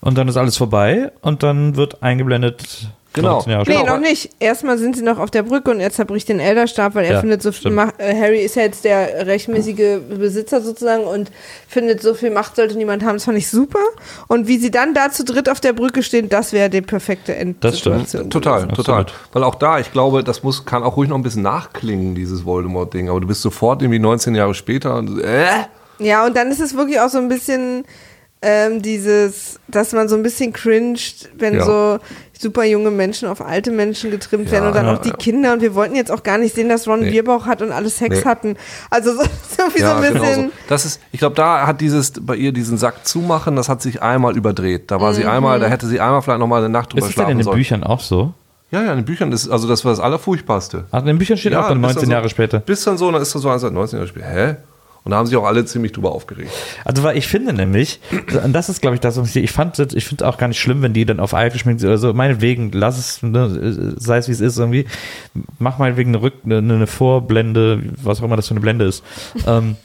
Und 0.00 0.16
dann 0.16 0.26
ist 0.26 0.38
alles 0.38 0.56
vorbei 0.56 1.12
und 1.20 1.42
dann 1.42 1.76
wird 1.76 2.02
eingeblendet. 2.02 2.88
Genau. 3.16 3.32
19 3.42 3.52
Jahre 3.52 3.64
Nee, 3.68 3.82
noch 3.82 3.98
nicht. 3.98 4.30
Erstmal 4.38 4.78
sind 4.78 4.94
sie 4.94 5.02
noch 5.02 5.18
auf 5.18 5.30
der 5.32 5.42
Brücke 5.42 5.70
und 5.72 5.80
er 5.80 5.90
zerbricht 5.90 6.28
den 6.28 6.38
Elderstab, 6.38 6.94
weil 6.94 7.06
er 7.06 7.14
Ja, 7.14 7.20
findet 7.20 7.42
so 7.42 7.50
viel 7.50 7.60
stimmt. 7.60 7.74
Macht. 7.76 7.94
Äh, 7.98 8.14
Harry 8.20 8.40
ist 8.40 8.54
ja 8.56 8.62
jetzt 8.62 8.84
der 8.84 9.26
rechtmäßige 9.26 9.98
Besitzer 10.08 10.60
sozusagen 10.60 11.04
und 11.04 11.32
findet 11.66 12.02
so 12.02 12.14
viel 12.14 12.30
Macht 12.30 12.56
sollte 12.56 12.76
niemand 12.76 13.02
haben. 13.04 13.14
Das 13.14 13.24
fand 13.24 13.38
ich 13.38 13.48
super. 13.48 13.80
Und 14.28 14.46
wie 14.46 14.58
sie 14.58 14.70
dann 14.70 14.94
da 14.94 15.10
zu 15.10 15.24
dritt 15.24 15.48
auf 15.48 15.60
der 15.60 15.72
Brücke 15.72 16.02
stehen, 16.02 16.28
das 16.28 16.52
wäre 16.52 16.70
die 16.70 16.82
perfekte 16.82 17.32
Das 17.60 17.78
stimmt. 17.78 17.96
Endsituation. 17.96 18.30
Total, 18.30 18.62
Absolut. 18.62 18.76
total. 18.86 19.06
Weil 19.32 19.44
auch 19.44 19.54
da, 19.56 19.78
ich 19.80 19.90
glaube, 19.92 20.22
das 20.22 20.42
muss, 20.42 20.64
kann 20.64 20.82
auch 20.82 20.96
ruhig 20.96 21.08
noch 21.08 21.16
ein 21.16 21.22
bisschen 21.22 21.42
nachklingen, 21.42 22.14
dieses 22.14 22.44
Voldemort-Ding. 22.44 23.08
Aber 23.08 23.20
du 23.20 23.26
bist 23.26 23.42
sofort 23.42 23.80
irgendwie 23.82 23.98
19 23.98 24.34
Jahre 24.34 24.54
später 24.54 24.96
und 24.96 25.20
äh? 25.22 25.46
Ja, 25.98 26.26
und 26.26 26.36
dann 26.36 26.50
ist 26.50 26.60
es 26.60 26.76
wirklich 26.76 27.00
auch 27.00 27.08
so 27.08 27.16
ein 27.16 27.28
bisschen 27.28 27.84
ähm, 28.48 28.80
dieses, 28.80 29.58
dass 29.66 29.90
man 29.92 30.08
so 30.08 30.14
ein 30.14 30.22
bisschen 30.22 30.52
cringed, 30.52 31.28
wenn 31.36 31.54
Ja. 31.56 31.64
so 31.64 31.98
super 32.38 32.62
junge 32.64 32.92
Menschen 32.92 33.28
auf 33.28 33.40
alte 33.40 33.72
Menschen 33.72 34.12
getrimmt 34.12 34.52
werden 34.52 34.68
und 34.68 34.76
dann 34.76 34.86
ja, 34.86 34.94
auch 34.94 35.00
die 35.00 35.08
ja. 35.08 35.16
Kinder. 35.16 35.52
Und 35.52 35.62
wir 35.62 35.74
wollten 35.74 35.96
jetzt 35.96 36.12
auch 36.12 36.22
gar 36.22 36.38
nicht 36.38 36.54
sehen, 36.54 36.68
dass 36.68 36.86
Ron 36.86 37.00
Nee. 37.00 37.10
Bierbauch 37.10 37.46
hat 37.46 37.60
und 37.60 37.72
alle 37.72 37.88
Sex 37.90 38.18
Nee. 38.18 38.24
hatten. 38.24 38.56
Also 38.88 39.14
so, 39.14 39.22
so 39.56 39.74
wie 39.74 39.80
so 39.80 39.86
ein 39.88 40.00
genau 40.02 40.20
bisschen. 40.20 40.52
Das 40.68 40.84
ist, 40.84 41.00
ich 41.10 41.18
glaube, 41.18 41.34
da 41.34 41.66
hat 41.66 41.80
dieses 41.80 42.12
bei 42.20 42.36
ihr 42.36 42.52
diesen 42.52 42.78
Sack 42.78 43.04
zumachen, 43.04 43.56
das 43.56 43.68
hat 43.68 43.82
sich 43.82 44.00
einmal 44.00 44.36
überdreht. 44.36 44.92
Da 44.92 45.00
war 45.00 45.12
sie 45.12 45.24
einmal, 45.24 45.58
da 45.58 45.66
hätte 45.66 45.88
sie 45.88 45.98
einmal 45.98 46.22
vielleicht 46.22 46.38
noch 46.38 46.46
mal 46.46 46.58
eine 46.58 46.68
Nacht 46.68 46.92
drüber 46.92 47.04
Ist 47.04 47.10
es 47.10 47.14
denn 47.16 47.22
in 47.24 47.26
schlafen 47.26 47.38
den 47.38 47.44
sollen. 47.44 47.56
Büchern 47.56 47.82
auch 47.84 48.00
so? 48.00 48.32
Ja, 48.70 48.82
ja, 48.84 48.92
in 48.92 48.98
den 48.98 49.04
Büchern 49.06 49.32
ist 49.32 49.48
also 49.48 49.66
das 49.66 49.84
war 49.84 49.90
das 49.90 49.98
allerfurchtbarste. 50.00 50.84
Also 50.92 51.02
in 51.02 51.14
den 51.14 51.18
Büchern 51.18 51.36
steht 51.36 51.54
auch 51.56 51.68
dann 51.68 51.80
bis 51.80 51.94
19 51.94 52.06
so, 52.06 52.12
Jahre 52.12 52.28
später. 52.28 52.60
Bis 52.60 52.84
dann 52.84 52.96
so, 52.96 53.10
dann 53.10 53.22
ist 53.22 53.34
das 53.34 53.42
so 53.42 53.48
19 53.48 53.98
Jahre 53.98 54.08
später. 54.08 54.26
Hä? 54.26 54.56
Und 55.06 55.12
da 55.12 55.18
haben 55.18 55.26
sich 55.26 55.36
auch 55.36 55.44
alle 55.44 55.64
ziemlich 55.64 55.92
drüber 55.92 56.10
aufgeregt. 56.10 56.50
Also, 56.84 57.04
weil 57.04 57.16
ich 57.16 57.28
finde 57.28 57.52
nämlich, 57.52 58.00
und 58.42 58.52
das 58.52 58.68
ist, 58.68 58.82
glaube 58.82 58.96
ich, 58.96 59.00
das, 59.00 59.16
was 59.16 59.36
ich, 59.36 59.44
ich 59.44 59.52
fand, 59.52 59.78
ich 59.94 60.04
finde 60.04 60.26
auch 60.26 60.36
gar 60.36 60.48
nicht 60.48 60.58
schlimm, 60.58 60.82
wenn 60.82 60.94
die 60.94 61.06
dann 61.06 61.20
auf 61.20 61.32
alt 61.32 61.52
geschminkt 61.52 61.80
sind 61.80 61.90
oder 61.90 61.98
so. 61.98 62.12
Meinetwegen, 62.12 62.72
lass 62.72 62.98
es, 62.98 63.22
ne, 63.22 63.94
sei 63.98 64.18
es 64.18 64.26
wie 64.26 64.32
es 64.32 64.40
ist, 64.40 64.58
irgendwie. 64.58 64.84
Mach 65.60 65.78
meinetwegen 65.78 66.10
eine, 66.10 66.22
Rück, 66.22 66.34
eine, 66.44 66.56
eine 66.56 66.88
Vorblende, 66.88 67.84
was 68.02 68.18
auch 68.18 68.24
immer 68.24 68.34
das 68.34 68.48
für 68.48 68.54
eine 68.54 68.60
Blende 68.60 68.84
ist. 68.84 69.04
ähm, 69.46 69.76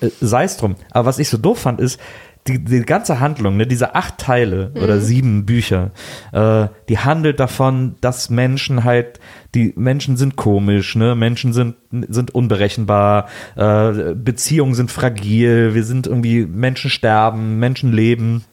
äh, 0.00 0.08
sei 0.20 0.44
es 0.44 0.56
drum. 0.56 0.76
Aber 0.92 1.06
was 1.06 1.18
ich 1.18 1.28
so 1.28 1.36
doof 1.36 1.58
fand, 1.58 1.80
ist, 1.80 1.98
die, 2.46 2.64
die 2.64 2.82
ganze 2.82 3.20
Handlung, 3.20 3.56
ne, 3.56 3.66
diese 3.66 3.94
acht 3.94 4.18
Teile 4.18 4.72
oder 4.74 5.00
sieben 5.00 5.44
Bücher, 5.44 5.90
äh, 6.32 6.68
die 6.88 6.98
handelt 6.98 7.38
davon, 7.38 7.96
dass 8.00 8.30
Menschen 8.30 8.84
halt, 8.84 9.20
die 9.54 9.72
Menschen 9.76 10.16
sind 10.16 10.36
komisch, 10.36 10.96
ne, 10.96 11.14
Menschen 11.14 11.52
sind, 11.52 11.76
sind 11.90 12.34
unberechenbar, 12.34 13.28
äh, 13.56 14.14
Beziehungen 14.14 14.74
sind 14.74 14.90
fragil, 14.90 15.74
wir 15.74 15.84
sind 15.84 16.06
irgendwie, 16.06 16.46
Menschen 16.46 16.90
sterben, 16.90 17.58
Menschen 17.58 17.92
leben. 17.92 18.44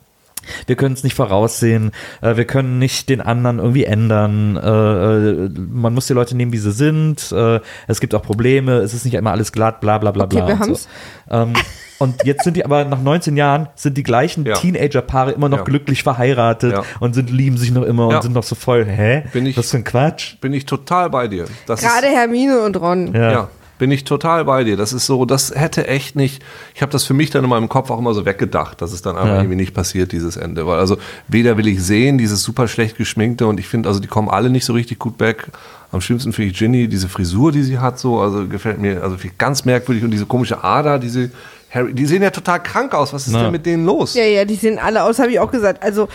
Wir 0.65 0.76
können 0.76 0.94
es 0.94 1.03
nicht 1.03 1.15
voraussehen, 1.15 1.91
äh, 2.22 2.36
wir 2.38 2.45
können 2.45 2.80
nicht 2.80 3.10
den 3.10 3.22
anderen 3.22 3.60
irgendwie 3.60 3.86
ändern. 3.86 4.57
Äh, 4.57 5.45
äh, 5.45 5.49
man 5.72 5.94
muss 5.94 6.07
die 6.07 6.14
Leute 6.14 6.36
nehmen, 6.36 6.52
wie 6.53 6.57
sie 6.57 6.72
sind. 6.72 7.32
Äh, 7.32 7.60
es 7.88 7.99
gibt 7.99 8.14
auch 8.15 8.22
Probleme, 8.24 8.74
es 8.78 8.94
ist 8.94 9.06
nicht 9.06 9.14
immer 9.15 9.32
alles 9.32 9.52
glatt, 9.52 9.82
bla 9.82 9.98
bla 9.98 10.11
bla 10.11 10.26
Okay, 10.26 10.38
bla. 10.38 10.48
wir 10.48 10.53
und 10.53 10.60
so. 10.60 10.65
haben's. 10.65 10.88
Ähm, 11.30 11.53
und 11.99 12.24
jetzt 12.26 12.44
sind 12.44 12.56
die 12.57 12.64
aber 12.64 12.86
nach 12.86 13.02
19 13.02 13.36
Jahren 13.38 13.69
sind 13.76 13.98
die 13.98 14.03
gleichen 14.03 14.45
Ja. 14.45 14.53
Teenager-Paare 14.56 15.32
immer 15.32 15.49
noch 15.49 15.60
Ja. 15.60 15.64
glücklich 15.64 16.03
verheiratet 16.03 16.74
Ja. 16.74 16.84
und 16.99 17.15
sind 17.15 17.32
lieben 17.32 17.57
sich 17.57 17.72
noch 17.72 17.82
immer 17.84 18.10
Ja. 18.11 18.18
und 18.18 18.22
sind 18.22 18.34
noch 18.34 18.44
so 18.44 18.53
voll, 18.53 18.86
hä? 18.86 19.24
Bin 19.34 19.48
ich- 19.48 19.57
Was 19.57 19.72
für 19.72 19.78
ein 19.78 19.84
Quatsch? 19.84 20.36
Bin 20.40 20.53
ich 20.53 20.65
total 20.68 21.10
bei 21.10 21.28
dir. 21.28 21.45
Das 21.65 21.82
ist- 21.82 21.88
Gerade 21.90 22.07
Hermine 22.07 22.60
und 22.61 22.80
Ron. 22.80 23.14
Ja. 23.15 23.49
Ja, 23.78 23.80
bin 23.80 23.91
ich 23.91 24.04
total 24.04 24.45
bei 24.45 24.64
dir. 24.64 24.76
Das 24.78 24.94
ist 24.94 25.06
so, 25.06 25.26
das 25.26 25.54
hätte 25.56 25.88
echt 25.88 26.16
nicht, 26.16 26.44
ich 26.76 26.82
habe 26.82 26.91
das 26.91 27.04
für 27.04 27.14
mich 27.14 27.30
dann 27.30 27.44
in 27.44 27.49
meinem 27.49 27.70
Kopf 27.70 27.90
auch 27.91 27.99
immer 27.99 28.14
so 28.14 28.26
weggedacht, 28.26 28.82
dass 28.82 28.91
es 28.91 29.02
dann 29.02 29.16
einfach 29.16 29.28
Ja. 29.30 29.38
irgendwie 29.38 29.56
nicht 29.56 29.74
passiert, 29.74 30.12
dieses 30.12 30.38
Ende. 30.38 30.66
Weil 30.68 30.80
also 30.80 30.98
weder 31.28 31.58
will 31.58 31.68
ich 31.68 31.82
sehen, 31.84 32.18
dieses 32.18 32.41
super 32.44 32.68
schlecht 32.68 32.98
geschminkte 32.98 33.48
und 33.48 33.60
ich 33.60 33.68
finde, 33.68 33.90
also 33.90 33.99
die 33.99 34.08
kommen 34.08 34.30
alle 34.30 34.49
nicht 34.49 34.66
so 34.66 34.74
richtig 34.74 34.99
gut 34.99 35.20
weg. 35.20 35.48
Am 35.91 36.02
schlimmsten 36.02 36.34
finde 36.34 36.52
ich 36.52 36.58
Ginny, 36.58 36.88
diese 36.88 37.08
Frisur, 37.08 37.52
die 37.52 37.64
sie 37.64 37.80
hat, 37.80 37.98
so, 37.99 38.20
also 38.20 38.48
gefällt 38.48 38.80
mir, 38.80 39.02
also 39.04 39.16
ganz 39.38 39.64
merkwürdig 39.64 40.04
und 40.04 40.12
diese 40.12 40.26
komische 40.26 40.64
Ader, 40.64 40.99
diese 40.99 41.32
Harry, 41.70 41.94
die 41.94 42.06
sehen 42.06 42.22
ja 42.24 42.30
total 42.30 42.62
krank 42.64 42.94
aus. 42.94 43.14
Was 43.14 43.28
ist 43.28 43.34
Na. 43.34 43.44
denn 43.44 43.52
mit 43.52 43.66
denen 43.66 43.86
los? 43.86 44.14
Ja, 44.16 44.24
ja, 44.24 44.44
die 44.45 44.56
sehen 44.56 44.80
alle 44.80 45.04
aus, 45.04 45.20
habe 45.20 45.32
ich 45.32 45.40
auch 45.40 45.52
gesagt. 45.52 45.84
Also, 45.84 46.08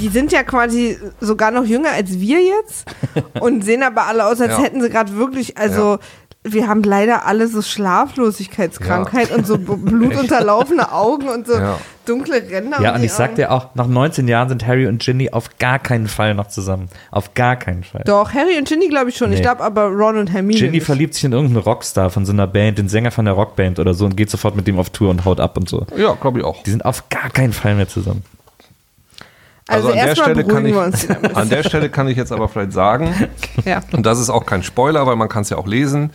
die 0.00 0.08
sind 0.08 0.32
ja 0.32 0.42
quasi 0.42 0.98
sogar 1.20 1.50
noch 1.52 1.64
jünger 1.64 1.90
als 1.92 2.18
wir 2.18 2.40
jetzt 2.42 2.84
und 3.40 3.64
sehen 3.64 3.82
aber 3.82 4.06
alle 4.06 4.26
aus, 4.26 4.40
als 4.40 4.52
Ja. 4.52 4.62
hätten 4.62 4.80
sie 4.82 4.90
gerade 4.90 5.14
wirklich, 5.16 5.56
also. 5.56 5.98
Wir 6.52 6.68
haben 6.68 6.82
leider 6.82 7.26
alle 7.26 7.48
so 7.48 7.62
Schlaflosigkeitskrankheit 7.62 9.30
und 9.30 9.46
so 9.46 9.58
blutunterlaufene 9.58 10.92
Augen 10.92 11.28
und 11.28 11.46
so 11.46 11.54
Ja. 11.54 11.78
dunkle 12.06 12.42
Ränder. 12.50 12.80
Ja, 12.80 12.94
und 12.94 13.02
ich 13.04 13.12
sag 13.12 13.34
dir 13.34 13.50
auch, 13.52 13.74
nach 13.74 13.86
19 13.86 14.28
Jahren 14.28 14.48
sind 14.48 14.66
Harry 14.66 14.86
und 14.86 15.02
Ginny 15.02 15.30
auf 15.30 15.58
gar 15.58 15.78
keinen 15.78 16.08
Fall 16.08 16.34
noch 16.34 16.48
zusammen. 16.48 16.88
Auf 17.10 17.34
gar 17.34 17.56
keinen 17.56 17.84
Fall. 17.84 18.02
Doch, 18.06 18.32
Harry 18.32 18.56
und 18.58 18.68
Ginny 18.68 18.88
glaube 18.88 19.10
ich 19.10 19.16
schon. 19.16 19.30
Ich 19.32 19.38
Nee. 19.38 19.42
glaube 19.42 19.62
aber 19.62 19.86
Ron 19.88 20.16
und 20.18 20.32
Hermine. 20.32 20.58
Ginny 20.58 20.72
nicht. 20.72 20.86
verliebt 20.86 21.14
sich 21.14 21.24
in 21.24 21.32
irgendeinen 21.32 21.62
Rockstar 21.62 22.10
von 22.10 22.24
so 22.26 22.32
einer 22.32 22.46
Band, 22.46 22.78
den 22.78 22.88
Sänger 22.88 23.10
von 23.10 23.24
der 23.24 23.34
Rockband 23.34 23.78
oder 23.78 23.94
so 23.94 24.04
und 24.04 24.16
geht 24.16 24.30
sofort 24.30 24.56
mit 24.56 24.66
dem 24.66 24.78
auf 24.78 24.90
Tour 24.90 25.10
und 25.10 25.24
haut 25.24 25.40
ab 25.40 25.56
und 25.56 25.68
so. 25.68 25.86
Ja, 25.96 26.14
glaube 26.20 26.38
ich 26.40 26.44
auch. 26.44 26.62
Die 26.62 26.70
sind 26.70 26.84
auf 26.84 27.08
gar 27.10 27.30
keinen 27.30 27.52
Fall 27.52 27.74
mehr 27.74 27.88
zusammen. 27.88 28.22
Also, 29.70 29.88
an 29.88 29.96
der 29.96 30.06
erstmal 30.06 30.30
Stelle 30.30 30.46
kann 30.48 30.64
ich, 30.64 30.72
wir 30.74 30.80
uns. 30.80 31.06
damit. 31.06 31.36
an 31.36 31.48
der 31.50 31.62
Stelle 31.62 31.90
kann 31.90 32.08
ich 32.08 32.16
jetzt 32.16 32.32
aber 32.32 32.48
vielleicht 32.48 32.72
sagen, 32.72 33.12
ja. 33.66 33.80
und 33.92 34.06
das 34.06 34.18
ist 34.18 34.30
auch 34.30 34.46
kein 34.46 34.62
Spoiler, 34.62 35.06
weil 35.06 35.16
man 35.16 35.28
kann 35.28 35.42
es 35.42 35.50
ja 35.50 35.58
auch 35.58 35.66
lesen, 35.66 36.08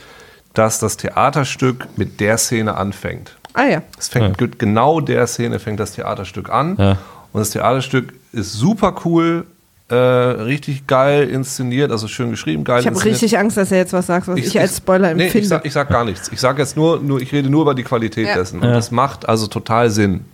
dass 0.53 0.79
das 0.79 0.97
Theaterstück 0.97 1.87
mit 1.95 2.19
der 2.19 2.37
Szene 2.37 2.75
anfängt. 2.75 3.35
Ah 3.53 3.65
ja. 3.65 3.81
Es 3.97 4.07
fängt 4.07 4.39
mit 4.39 4.59
genau 4.59 4.99
der 4.99 5.27
Szene 5.27 5.59
fängt 5.59 5.79
das 5.79 5.93
Theaterstück 5.93 6.49
an. 6.49 6.75
Ja. 6.77 6.97
Und 7.31 7.39
das 7.39 7.51
Theaterstück 7.51 8.13
ist 8.31 8.53
super 8.53 8.95
cool, 9.05 9.45
äh, 9.89 9.95
richtig 9.95 10.87
geil 10.87 11.29
inszeniert, 11.29 11.91
also 11.91 12.07
schön 12.07 12.31
geschrieben, 12.31 12.63
geil 12.63 12.81
Ich 12.81 12.87
habe 12.87 13.03
richtig 13.03 13.37
Angst, 13.37 13.57
dass 13.57 13.71
er 13.71 13.79
jetzt 13.79 13.93
was 13.93 14.07
sagt, 14.07 14.27
was 14.27 14.37
ich, 14.37 14.59
als 14.59 14.77
Spoiler 14.77 15.13
nee, 15.13 15.25
empfinde. 15.25 15.43
ich, 15.43 15.49
sag, 15.49 15.65
ich 15.65 15.73
sag 15.73 15.89
gar 15.89 16.05
nichts. 16.05 16.31
Ich 16.31 16.39
sage 16.39 16.61
jetzt 16.61 16.77
nur, 16.77 16.99
nur, 16.99 17.21
ich 17.21 17.31
rede 17.31 17.49
nur 17.49 17.63
über 17.63 17.75
die 17.75 17.83
Qualität 17.83 18.27
Ja. 18.27 18.35
dessen. 18.35 18.59
Und 18.59 18.69
das 18.69 18.91
macht 18.91 19.27
also 19.27 19.47
total 19.47 19.89
Sinn. 19.89 20.25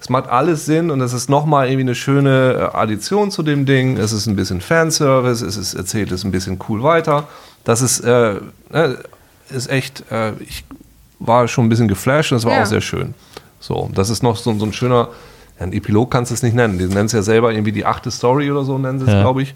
Es 0.00 0.10
macht 0.10 0.28
alles 0.28 0.66
Sinn 0.66 0.90
und 0.90 1.00
es 1.00 1.14
ist 1.14 1.30
nochmal 1.30 1.68
irgendwie 1.68 1.84
eine 1.84 1.94
schöne 1.94 2.70
äh, 2.74 2.76
Addition 2.76 3.30
zu 3.30 3.42
dem 3.42 3.64
Ding. 3.64 3.96
Es 3.96 4.12
ist 4.12 4.26
ein 4.26 4.36
bisschen 4.36 4.60
Fanservice, 4.60 5.40
es 5.40 5.56
ist 5.56 5.72
erzählt 5.72 6.12
es 6.12 6.24
ein 6.24 6.30
bisschen 6.30 6.58
cool 6.68 6.82
weiter. 6.82 7.26
Das 7.64 7.80
ist, 7.80 8.00
äh, 8.00 8.34
äh, 8.72 8.96
ist 9.54 9.70
echt, 9.70 10.04
äh, 10.10 10.32
ich 10.40 10.64
war 11.18 11.48
schon 11.48 11.66
ein 11.66 11.68
bisschen 11.68 11.88
geflasht 11.88 12.32
und 12.32 12.38
es 12.38 12.44
war 12.44 12.52
Ja. 12.52 12.62
auch 12.62 12.66
sehr 12.66 12.80
schön. 12.80 13.14
So, 13.60 13.88
das 13.94 14.10
ist 14.10 14.22
noch 14.22 14.36
so, 14.36 14.52
so 14.58 14.66
ein 14.66 14.72
schöner, 14.72 15.08
ja, 15.58 15.64
ein 15.66 15.72
Epilog 15.72 16.10
kannst 16.10 16.30
du 16.30 16.34
es 16.34 16.42
nicht 16.42 16.54
nennen. 16.54 16.78
Die 16.78 16.84
nennen 16.86 17.06
es 17.06 17.12
ja 17.12 17.22
selber 17.22 17.52
irgendwie 17.52 17.72
die 17.72 17.86
achte 17.86 18.10
Story 18.10 18.50
oder 18.50 18.64
so, 18.64 18.76
nennen 18.76 18.98
sie 18.98 19.06
es, 19.06 19.12
Ja. 19.12 19.20
glaube 19.22 19.42
ich. 19.42 19.54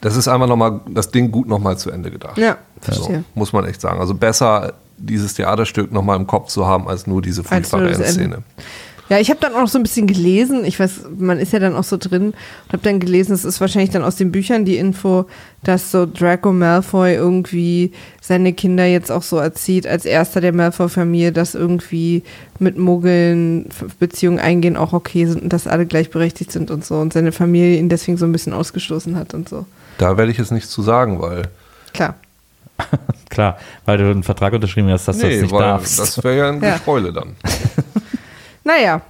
Das 0.00 0.16
ist 0.16 0.28
einfach 0.28 0.46
nochmal, 0.46 0.80
das 0.86 1.10
Ding 1.10 1.30
gut 1.30 1.48
nochmal 1.48 1.78
zu 1.78 1.90
Ende 1.90 2.10
gedacht. 2.10 2.36
Ja, 2.36 2.58
So, 2.82 2.92
verstehe. 2.92 3.24
muss 3.34 3.52
man 3.52 3.64
echt 3.64 3.80
sagen. 3.80 4.00
Also 4.00 4.14
besser 4.14 4.74
dieses 4.98 5.34
Theaterstück 5.34 5.90
nochmal 5.92 6.16
im 6.16 6.26
Kopf 6.26 6.48
zu 6.48 6.66
haben, 6.66 6.88
als 6.88 7.06
nur 7.06 7.22
diese 7.22 7.42
furchtbare. 7.42 7.88
Endszene. 7.92 8.42
Ja, 9.10 9.18
ich 9.18 9.28
habe 9.28 9.38
dann 9.40 9.52
auch 9.54 9.60
noch 9.60 9.68
so 9.68 9.78
ein 9.78 9.82
bisschen 9.82 10.06
gelesen. 10.06 10.64
Ich 10.64 10.80
weiß, 10.80 11.02
man 11.18 11.38
ist 11.38 11.52
ja 11.52 11.58
dann 11.58 11.76
auch 11.76 11.84
so 11.84 11.98
drin 11.98 12.28
und 12.28 12.72
habe 12.72 12.82
dann 12.82 13.00
gelesen, 13.00 13.32
es 13.34 13.44
ist 13.44 13.60
wahrscheinlich 13.60 13.90
dann 13.90 14.02
aus 14.02 14.16
den 14.16 14.32
Büchern 14.32 14.64
die 14.64 14.78
Info, 14.78 15.26
dass 15.62 15.90
so 15.90 16.06
Draco 16.06 16.52
Malfoy 16.52 17.12
irgendwie 17.14 17.92
seine 18.22 18.54
Kinder 18.54 18.86
jetzt 18.86 19.12
auch 19.12 19.22
so 19.22 19.36
erzieht, 19.36 19.86
als 19.86 20.06
erster 20.06 20.40
der 20.40 20.54
Malfoy-Familie, 20.54 21.32
dass 21.32 21.54
irgendwie 21.54 22.22
mit 22.58 22.78
Muggeln 22.78 23.66
Beziehungen 23.98 24.38
eingehen 24.38 24.76
auch 24.78 24.94
okay 24.94 25.26
sind 25.26 25.42
und 25.42 25.52
dass 25.52 25.66
alle 25.66 25.84
gleichberechtigt 25.84 26.50
sind 26.50 26.70
und 26.70 26.82
so 26.84 26.94
und 26.96 27.12
seine 27.12 27.32
Familie 27.32 27.78
ihn 27.78 27.90
deswegen 27.90 28.16
so 28.16 28.24
ein 28.24 28.32
bisschen 28.32 28.54
ausgestoßen 28.54 29.16
hat 29.16 29.34
und 29.34 29.50
so. 29.50 29.66
Da 29.98 30.16
werde 30.16 30.32
ich 30.32 30.38
jetzt 30.38 30.50
nichts 30.50 30.70
zu 30.70 30.80
sagen, 30.82 31.20
weil 31.20 31.42
Klar. 31.92 32.14
Klar, 33.28 33.58
weil 33.84 33.98
du 33.98 34.10
einen 34.10 34.22
Vertrag 34.22 34.52
unterschrieben 34.54 34.88
hast, 34.90 35.06
dass 35.08 35.18
du 35.18 35.28
das 35.28 35.40
nicht 35.42 35.52
weil 35.52 35.60
darfst. 35.60 35.98
das 35.98 36.22
wäre 36.24 36.36
ja 36.38 36.48
ein 36.48 36.62
Ja. 36.62 36.72
Gespoile 36.72 37.12
dann. 37.12 37.36
Naja. 38.64 39.00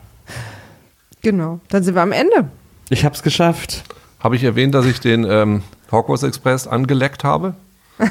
Genau. 1.23 1.61
Dann 1.71 1.83
sind 1.83 1.95
wir 1.95 2.03
am 2.03 2.13
Ende. 2.13 2.49
ich 2.91 3.05
hab's 3.05 3.23
geschafft. 3.23 3.85
Habe 4.21 4.37
ich 4.37 4.45
erwähnt, 4.45 4.75
dass 4.75 4.87
ich 4.87 5.01
den 5.01 5.25
ähm, 5.25 5.63
Hogwarts 5.91 6.23
Express 6.23 6.67
angeleckt 6.67 7.25
habe? 7.25 7.55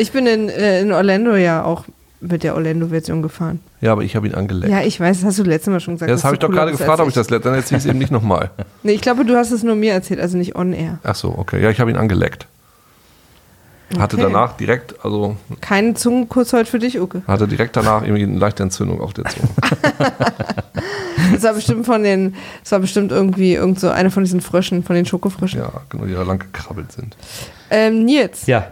Ich 0.00 0.12
bin 0.12 0.28
in, 0.28 0.48
äh, 0.48 0.80
in 0.80 0.92
Orlando 0.92 1.34
ja 1.34 1.64
auch 1.64 1.84
mit 2.20 2.44
der 2.44 2.54
Orlando-Version 2.54 3.20
gefahren. 3.20 3.58
Ja, 3.80 3.90
aber 3.90 4.02
ich 4.04 4.14
habe 4.14 4.28
ihn 4.28 4.34
angeleckt. 4.36 4.70
Ja, 4.72 4.80
ich 4.82 5.00
weiß, 5.00 5.18
das 5.18 5.26
hast 5.26 5.38
du 5.40 5.42
letztes 5.42 5.72
Mal 5.72 5.80
schon 5.80 5.94
gesagt. 5.94 6.08
Ja, 6.08 6.14
das 6.14 6.22
habe 6.22 6.36
ich 6.36 6.38
doch 6.38 6.50
gerade 6.52 6.70
gefragt, 6.70 7.00
ob 7.00 7.08
ich 7.08 7.14
das 7.14 7.30
letzte, 7.30 7.48
dann 7.48 7.58
erzähle 7.58 7.78
ich 7.78 7.84
es 7.84 7.90
eben 7.90 7.98
nicht 7.98 8.12
nochmal. 8.12 8.52
Nee, 8.84 8.92
ich 8.92 9.00
glaube, 9.00 9.24
du 9.24 9.34
hast 9.34 9.50
es 9.50 9.64
nur 9.64 9.74
mir 9.74 9.92
erzählt, 9.92 10.20
also 10.20 10.38
nicht 10.38 10.54
on 10.54 10.72
air. 10.72 11.00
Ach 11.02 11.16
so, 11.16 11.34
okay. 11.36 11.60
Ja, 11.60 11.70
ich 11.70 11.80
habe 11.80 11.90
ihn 11.90 11.96
angeleckt. 11.96 12.46
Hatte 13.98 14.16
Okay. 14.16 14.26
danach 14.26 14.56
direkt, 14.56 15.02
also 15.04 15.36
Keinen 15.62 15.96
Zungenkuss 15.96 16.52
heute 16.52 16.70
für 16.70 16.78
dich, 16.78 17.00
Uke. 17.00 17.22
hatte 17.26 17.48
direkt 17.48 17.74
danach 17.76 18.02
irgendwie 18.02 18.22
eine 18.24 18.38
leichte 18.38 18.62
Entzündung 18.62 19.00
auf 19.00 19.14
der 19.14 19.24
Zunge. 19.26 19.48
Das 21.32 21.42
war 21.42 21.52
bestimmt 21.54 21.84
von 21.84 22.02
den, 22.04 22.34
das 22.62 22.72
war 22.72 22.78
bestimmt 22.78 23.10
irgendwie 23.12 23.54
irgend 23.54 23.78
so 23.80 23.88
einer 23.90 24.10
von 24.10 24.22
diesen 24.24 24.40
Fröschen, 24.40 24.82
von 24.84 24.94
den 24.96 25.04
Schokofröschen. 25.04 25.60
ja, 25.60 25.70
genau, 25.88 26.04
die 26.04 26.14
da 26.14 26.22
lang 26.22 26.38
gekrabbelt 26.38 26.92
sind. 26.92 27.16
Ähm, 27.70 28.04
Nils, 28.04 28.46
Ja, 28.46 28.68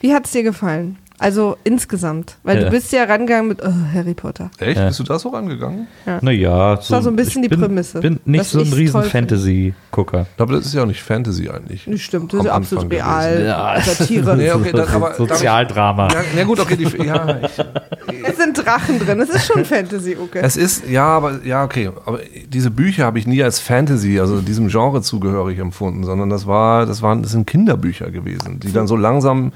wie 0.00 0.14
hat 0.14 0.26
es 0.26 0.32
dir 0.32 0.42
gefallen? 0.42 0.98
Also 1.20 1.56
insgesamt. 1.64 2.36
Weil 2.44 2.58
Ja. 2.58 2.64
du 2.66 2.70
bist 2.70 2.92
ja 2.92 3.04
rangegangen 3.04 3.48
mit 3.48 3.60
oh, 3.62 3.72
Harry 3.92 4.14
Potter. 4.14 4.50
Echt? 4.58 4.78
Ja. 4.78 4.86
Bist 4.86 5.00
du 5.00 5.04
da 5.04 5.18
so 5.18 5.30
rangegangen? 5.30 5.88
naja. 6.20 6.76
Das 6.76 6.90
war 6.90 7.02
so 7.02 7.10
ein 7.10 7.16
bisschen 7.16 7.42
ich 7.42 7.48
die 7.50 7.56
bin, 7.56 7.64
Prämisse, 7.64 8.00
bin 8.00 8.20
nicht 8.24 8.44
so 8.44 8.60
ein 8.60 8.72
riesen. 8.72 9.02
Fantasy-Gucker. 9.02 10.26
Aber 10.38 10.52
das 10.54 10.66
ist 10.66 10.74
ja 10.74 10.82
auch 10.82 10.86
nicht 10.86 11.02
Fantasy 11.02 11.48
eigentlich. 11.48 11.86
Das 11.90 12.00
stimmt, 12.00 12.32
das 12.32 12.44
ist 12.44 12.50
absolut 12.50 12.84
Anfang 12.84 12.98
real. 12.98 13.44
Ja. 13.44 13.80
Satire. 13.80 14.36
Nee, 14.38 14.52
okay, 14.52 14.72
dann, 14.72 14.88
aber 14.94 15.10
ich- 15.10 15.16
Sozialdrama. 15.16 16.08
Ja, 16.12 16.20
na 16.36 16.44
gut, 16.44 16.60
okay, 16.60 16.76
die, 16.76 16.84
ja, 17.04 17.38
ich, 17.42 18.24
Es 18.24 18.36
sind 18.36 18.56
Drachen 18.64 18.98
drin, 19.00 19.20
es 19.20 19.30
ist 19.30 19.46
schon 19.46 19.64
Fantasy, 19.64 20.16
Uke. 20.16 20.40
es 20.40 20.56
ist, 20.56 20.88
ja, 20.88 21.04
aber, 21.06 21.40
ja, 21.44 21.64
okay, 21.64 21.90
aber 22.06 22.20
diese 22.46 22.70
Bücher 22.70 23.04
habe 23.04 23.18
ich 23.18 23.26
nie 23.26 23.42
als 23.42 23.58
Fantasy, 23.58 24.20
also 24.20 24.40
diesem 24.40 24.68
Genre 24.68 25.02
zugehörig 25.02 25.58
empfunden, 25.58 26.04
sondern 26.04 26.30
das 26.30 26.46
war, 26.46 26.86
das 26.86 27.02
waren, 27.02 27.22
das 27.22 27.32
sind 27.32 27.46
Kinderbücher 27.46 28.10
gewesen, 28.10 28.60
die 28.60 28.72
dann 28.72 28.86
so 28.86 28.96
langsam. 28.96 29.52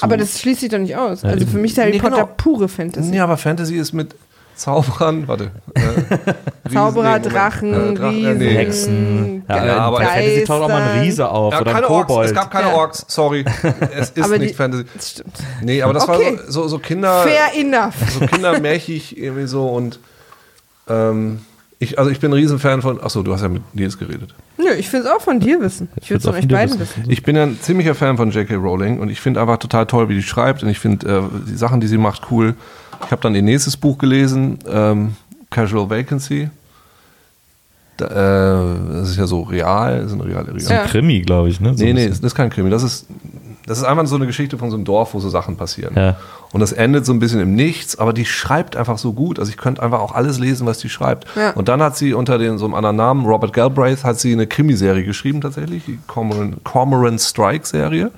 Aber 0.00 0.16
das 0.16 0.38
schließt 0.40 0.60
sich 0.60 0.68
doch 0.70 0.78
nicht 0.78 0.96
aus. 0.96 1.24
Also 1.24 1.46
für 1.46 1.58
mich 1.58 1.72
ist 1.72 1.78
Harry 1.78 1.90
Nee, 1.92 1.98
Potter 1.98 2.16
genau. 2.16 2.30
pure 2.36 2.68
Fantasy. 2.68 3.14
Ja, 3.14 3.24
aber 3.24 3.36
Fantasy 3.36 3.76
ist 3.76 3.92
mit 3.92 4.14
Zauberern, 4.56 5.26
warte. 5.26 5.50
Äh, 5.74 5.80
Riesen- 6.68 6.72
Zauberer, 6.74 7.18
nee. 7.18 7.28
Drachen, 7.28 7.72
Äh, 7.72 7.98
Dra- 7.98 8.02
äh, 8.04 8.08
Riesen, 8.08 8.38
nee. 8.38 8.54
Hexen. 8.54 9.42
Ja, 9.48 9.64
Ja, 9.66 9.76
aber- 9.78 9.98
bei 9.98 10.06
Fantasy 10.06 10.44
taucht 10.44 10.62
auch 10.62 10.68
mal 10.68 10.82
ein. 10.82 11.00
Riese 11.00 11.28
auf 11.30 11.52
Ja, 11.54 11.60
oder 11.62 11.70
ein 11.70 11.74
keine 11.76 11.88
Orks, 11.90 12.06
Kobold. 12.08 12.28
es 12.28 12.34
gab 12.34 12.50
keine 12.50 12.68
Ja. 12.68 12.74
Orks, 12.74 13.04
sorry. 13.08 13.44
Es 13.96 14.10
ist 14.10 14.22
Aber 14.24 14.38
nicht 14.38 14.50
die- 14.50 14.54
Fantasy. 14.54 14.84
Das 14.94 15.10
stimmt. 15.10 15.34
Nee, 15.62 15.82
aber 15.82 15.92
das 15.94 16.08
Okay. 16.08 16.36
war 16.38 16.44
so, 16.46 16.62
so, 16.62 16.68
so 16.68 16.78
Kinder. 16.78 17.22
Fair 17.22 17.58
enough. 17.58 17.94
so 18.18 18.26
kindermärchig 18.26 19.16
irgendwie 19.18 19.46
so 19.46 19.66
und 19.68 19.98
ähm, 20.88 21.40
Ich, 21.82 21.98
also 21.98 22.10
ich 22.10 22.20
bin 22.20 22.30
ein 22.30 22.34
Riesenfan 22.34 22.82
von. 22.82 23.02
Achso, 23.02 23.22
du 23.22 23.32
hast 23.32 23.40
ja 23.40 23.48
mit 23.48 23.62
Nils 23.74 23.98
geredet. 23.98 24.34
Nö, 24.58 24.70
ich 24.78 24.92
will 24.92 25.00
es 25.00 25.06
auch 25.06 25.22
von 25.22 25.40
dir 25.40 25.60
wissen. 25.62 25.88
Ich 26.02 26.10
will 26.10 26.18
es 26.18 26.24
von 26.24 26.34
euch 26.34 26.46
beiden 26.46 26.78
wissen. 26.78 26.98
wissen. 26.98 27.10
Ich 27.10 27.22
bin 27.22 27.36
ja 27.36 27.44
ein 27.44 27.58
ziemlicher 27.58 27.94
Fan 27.94 28.18
von 28.18 28.30
J.K. 28.30 28.54
Rowling 28.56 29.00
und 29.00 29.08
ich 29.08 29.20
finde 29.22 29.40
einfach 29.40 29.56
total 29.56 29.86
toll, 29.86 30.10
wie 30.10 30.14
die 30.14 30.22
schreibt 30.22 30.62
und 30.62 30.68
ich 30.68 30.78
finde 30.78 31.08
äh, 31.08 31.22
die 31.48 31.56
Sachen, 31.56 31.80
die 31.80 31.86
sie 31.88 31.96
macht, 31.96 32.30
cool. 32.30 32.54
Ich 33.06 33.10
habe 33.10 33.22
dann 33.22 33.34
ihr 33.34 33.40
nächstes 33.40 33.78
Buch 33.78 33.96
gelesen, 33.96 34.58
ähm, 34.70 35.16
Casual 35.48 35.88
Vacancy. 35.88 36.50
Da, 37.96 38.06
äh, 38.06 38.76
das 39.00 39.08
ist 39.10 39.16
ja 39.16 39.26
so 39.26 39.42
real, 39.42 40.02
das 40.02 40.12
ist 40.12 40.20
eine 40.20 40.24
reale, 40.26 40.48
reale 40.48 40.62
Ja. 40.74 40.84
Krimi, 40.84 41.20
glaube 41.22 41.48
ich, 41.48 41.60
ne? 41.60 41.74
So 41.76 41.82
Nee, 41.82 41.90
ein 41.90 41.96
nee, 41.96 42.08
das 42.08 42.20
ist 42.20 42.34
kein 42.34 42.50
Krimi. 42.50 42.68
Das 42.68 42.82
ist, 42.82 43.06
das 43.66 43.78
ist 43.78 43.84
einfach 43.84 44.06
so 44.06 44.16
eine 44.16 44.26
Geschichte 44.26 44.58
von 44.58 44.70
so 44.70 44.76
einem 44.76 44.84
Dorf, 44.84 45.14
wo 45.14 45.20
so 45.20 45.30
Sachen 45.30 45.56
passieren. 45.56 45.94
Ja. 45.96 46.16
Und 46.52 46.60
das 46.60 46.72
endet 46.72 47.06
so 47.06 47.12
ein 47.12 47.20
bisschen 47.20 47.40
im 47.40 47.54
Nichts, 47.54 47.98
aber 47.98 48.12
die 48.12 48.24
schreibt 48.24 48.76
einfach 48.76 48.98
so 48.98 49.12
gut. 49.12 49.38
Also 49.38 49.50
ich 49.50 49.56
könnte 49.56 49.82
einfach 49.82 50.00
auch 50.00 50.14
alles 50.14 50.38
lesen, 50.38 50.66
was 50.66 50.78
die 50.78 50.88
schreibt. 50.88 51.26
Ja. 51.36 51.50
Und 51.50 51.68
dann 51.68 51.80
hat 51.80 51.96
sie 51.96 52.12
unter 52.12 52.38
den, 52.38 52.58
so 52.58 52.64
einem 52.64 52.74
anderen 52.74 52.96
Namen, 52.96 53.24
Robert 53.24 53.52
Galbraith, 53.52 54.02
hat 54.02 54.18
sie 54.18 54.32
eine 54.32 54.46
Krimiserie 54.46 55.04
geschrieben 55.04 55.40
tatsächlich, 55.40 55.84
die 55.84 55.98
Cormoran, 56.08 56.56
Cormoran 56.64 57.18
Strike 57.18 57.66
Serie. 57.66 58.10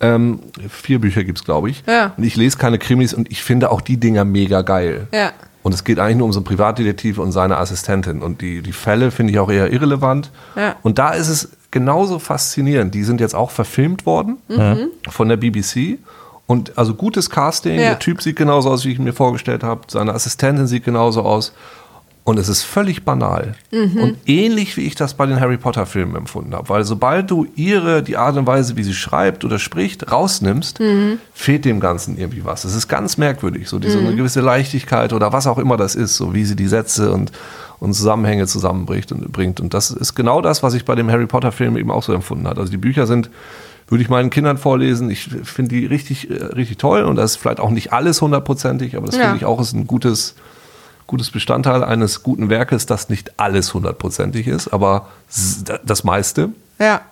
Ähm, 0.00 0.40
vier 0.68 1.00
Bücher 1.00 1.24
gibt's, 1.24 1.44
glaube 1.44 1.70
ich. 1.70 1.82
Ja. 1.86 2.12
Und 2.16 2.24
ich 2.24 2.36
lese 2.36 2.58
keine 2.58 2.78
Krimis 2.78 3.12
und 3.12 3.30
ich 3.30 3.42
finde 3.42 3.70
auch 3.70 3.80
die 3.80 3.96
Dinger 3.96 4.24
mega 4.24 4.62
geil. 4.62 5.08
Ja. 5.12 5.32
Und 5.64 5.74
es 5.74 5.84
geht 5.84 5.98
eigentlich 5.98 6.16
nur 6.16 6.26
um 6.26 6.32
so 6.32 6.40
einen 6.40 6.44
Privatdetektiv 6.44 7.18
und 7.18 7.30
seine 7.32 7.56
Assistentin. 7.58 8.20
Und 8.20 8.40
die, 8.40 8.62
die 8.62 8.72
Fälle 8.72 9.10
finde 9.12 9.32
ich 9.32 9.38
auch 9.38 9.50
eher 9.50 9.72
irrelevant. 9.72 10.30
Ja. 10.56 10.76
Und 10.82 10.98
da 10.98 11.10
ist 11.10 11.28
es 11.28 11.50
genauso 11.70 12.18
faszinierend. 12.18 12.94
Die 12.94 13.04
sind 13.04 13.20
jetzt 13.20 13.34
auch 13.34 13.50
verfilmt 13.50 14.06
worden 14.06 14.38
von 15.08 15.28
der 15.28 15.36
BBC. 15.36 15.98
Und 16.52 16.76
also 16.76 16.92
gutes 16.92 17.30
Casting. 17.30 17.76
Ja. 17.76 17.88
Der 17.88 17.98
Typ 17.98 18.20
sieht 18.20 18.36
genauso 18.36 18.68
aus, 18.68 18.84
wie 18.84 18.92
ich 18.92 18.98
mir 18.98 19.14
vorgestellt 19.14 19.62
habe. 19.62 19.80
Seine 19.88 20.12
Assistentin 20.12 20.66
sieht 20.66 20.84
genauso 20.84 21.22
aus. 21.22 21.54
Und 22.24 22.38
es 22.38 22.50
ist 22.50 22.62
völlig 22.62 23.06
banal. 23.06 23.54
Und 23.72 24.18
ähnlich 24.26 24.76
wie 24.76 24.82
ich 24.82 24.94
das 24.94 25.14
bei 25.14 25.24
den 25.24 25.40
Harry 25.40 25.56
Potter 25.56 25.86
Filmen 25.86 26.14
empfunden 26.14 26.54
habe. 26.54 26.68
Weil 26.68 26.84
sobald 26.84 27.30
du 27.30 27.46
ihre, 27.56 28.02
die 28.02 28.18
Art 28.18 28.36
und 28.36 28.46
Weise, 28.46 28.76
wie 28.76 28.82
sie 28.82 28.92
schreibt 28.92 29.46
oder 29.46 29.58
spricht, 29.58 30.12
rausnimmst, 30.12 30.78
fehlt 31.32 31.64
dem 31.64 31.80
Ganzen 31.80 32.18
irgendwie 32.18 32.44
was. 32.44 32.64
Es 32.64 32.74
ist 32.74 32.86
ganz 32.86 33.16
merkwürdig. 33.16 33.70
So 33.70 33.78
diese 33.78 33.98
eine 33.98 34.14
gewisse 34.14 34.42
Leichtigkeit 34.42 35.14
oder 35.14 35.32
was 35.32 35.46
auch 35.46 35.58
immer 35.58 35.78
das 35.78 35.94
ist, 35.94 36.18
so 36.18 36.34
wie 36.34 36.44
sie 36.44 36.54
die 36.54 36.68
Sätze 36.68 37.12
und, 37.12 37.32
und 37.80 37.94
Zusammenhänge 37.94 38.46
zusammenbringt 38.46 39.10
und 39.10 39.32
bringt. 39.32 39.58
Und 39.58 39.72
das 39.72 39.90
ist 39.90 40.14
genau 40.14 40.42
das, 40.42 40.62
was 40.62 40.74
ich 40.74 40.84
bei 40.84 40.94
dem 40.96 41.10
Harry 41.10 41.26
Potter 41.26 41.50
Film 41.50 41.78
eben 41.78 41.90
auch 41.90 42.02
so 42.02 42.12
empfunden 42.12 42.46
habe. 42.46 42.60
Also 42.60 42.70
die 42.70 42.76
Bücher 42.76 43.06
sind 43.06 43.30
würde 43.88 44.02
ich 44.02 44.08
meinen 44.08 44.30
Kindern 44.30 44.58
vorlesen. 44.58 45.10
Ich 45.10 45.24
finde 45.44 45.74
die 45.74 45.86
richtig, 45.86 46.30
äh, 46.30 46.34
richtig 46.44 46.78
toll 46.78 47.02
und 47.04 47.16
das 47.16 47.32
ist 47.32 47.36
vielleicht 47.38 47.60
auch 47.60 47.70
nicht 47.70 47.92
alles 47.92 48.20
hundertprozentig, 48.22 48.96
aber 48.96 49.06
das 49.06 49.16
Ja. 49.16 49.22
finde 49.22 49.36
ich 49.38 49.44
auch 49.44 49.60
ist 49.60 49.72
ein 49.74 49.86
gutes, 49.86 50.34
gutes 51.06 51.30
Bestandteil 51.30 51.84
eines 51.84 52.22
guten 52.22 52.48
Werkes, 52.48 52.86
das 52.86 53.08
nicht 53.08 53.38
alles 53.38 53.74
hundertprozentig 53.74 54.46
ist, 54.46 54.68
aber 54.68 55.08
das 55.84 56.04
meiste. 56.04 56.50
Ja. 56.78 57.02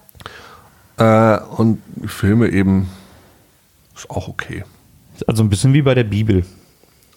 Äh, 0.96 1.40
und 1.56 1.82
Filme 2.06 2.48
eben 2.48 2.88
ist 3.94 4.08
auch 4.10 4.28
okay. 4.28 4.64
Also 5.26 5.42
ein 5.42 5.50
bisschen 5.50 5.74
wie 5.74 5.82
bei 5.82 5.94
der 5.94 6.04
Bibel. 6.04 6.46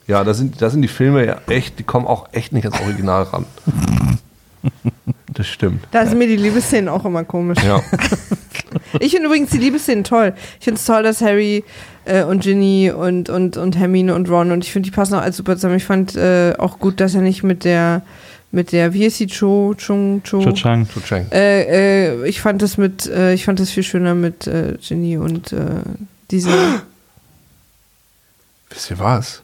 Ja, 0.07 0.25
da 0.25 0.34
sind, 0.34 0.61
da 0.61 0.69
sind 0.69 0.81
die 0.81 0.89
Filme 0.89 1.25
ja 1.25 1.38
echt, 1.47 1.80
die 1.80 1.84
kommen 1.84 2.05
auch 2.05 2.27
echt 2.34 2.51
nicht 2.51 2.65
ans 2.65 2.81
Original 2.81 3.23
ran. 3.23 3.45
Das 5.34 5.47
stimmt. 5.47 5.88
Da 5.91 6.05
sind 6.05 6.18
mir 6.18 6.27
die 6.27 6.35
Liebesszenen 6.35 6.89
auch 6.89 7.05
immer 7.05 7.23
komisch. 7.23 7.64
Ja. 7.64 7.81
Ich 8.99 9.11
finde 9.11 9.27
übrigens 9.27 9.51
die 9.51 9.57
Liebesszenen 9.57 10.03
toll. 10.03 10.34
Ich 10.60 10.65
finde 10.65 10.80
es 10.80 10.85
toll, 10.85 11.03
dass 11.03 11.22
Harry 11.22 11.64
äh, 12.05 12.23
und 12.23 12.43
Ginny 12.43 12.91
und, 12.91 13.30
und, 13.30 13.57
und 13.57 13.77
Hermine 13.77 14.15
und 14.15 14.30
Ron 14.30 14.51
und 14.51 14.64
ich 14.64 14.72
finde, 14.72 14.89
die 14.89 14.95
passen 14.95 15.15
auch 15.15 15.22
als 15.22 15.38
super 15.38 15.55
zusammen. 15.55 15.77
Ich 15.77 15.85
fand 15.85 16.15
äh, 16.15 16.53
auch 16.57 16.80
gut, 16.80 16.99
dass 16.99 17.15
er 17.15 17.22
nicht 17.22 17.43
mit 17.43 17.65
der, 17.65 18.01
mit 18.51 18.72
der, 18.72 18.93
wie 18.93 19.05
ist 19.05 19.18
sie, 19.18 19.27
Cho, 19.27 19.73
Chung, 19.77 20.22
Cho? 20.23 20.41
Cho 20.41 20.51
Chang. 20.53 20.88
Zu 20.89 21.01
Cheng. 21.01 21.27
Äh, 21.31 22.14
äh, 22.14 22.27
ich 22.27 22.41
fand 22.41 22.61
das 22.61 22.77
mit, 22.77 23.07
äh, 23.07 23.34
ich 23.34 23.45
fand 23.45 23.60
das 23.60 23.72
viel 23.72 23.84
schöner 23.84 24.15
mit 24.15 24.47
äh, 24.47 24.77
Ginny 24.80 25.18
und 25.18 25.53
äh, 25.53 25.81
diese. 26.31 26.49
Wisst 28.69 28.91
ihr 28.91 28.99
was? 28.99 29.41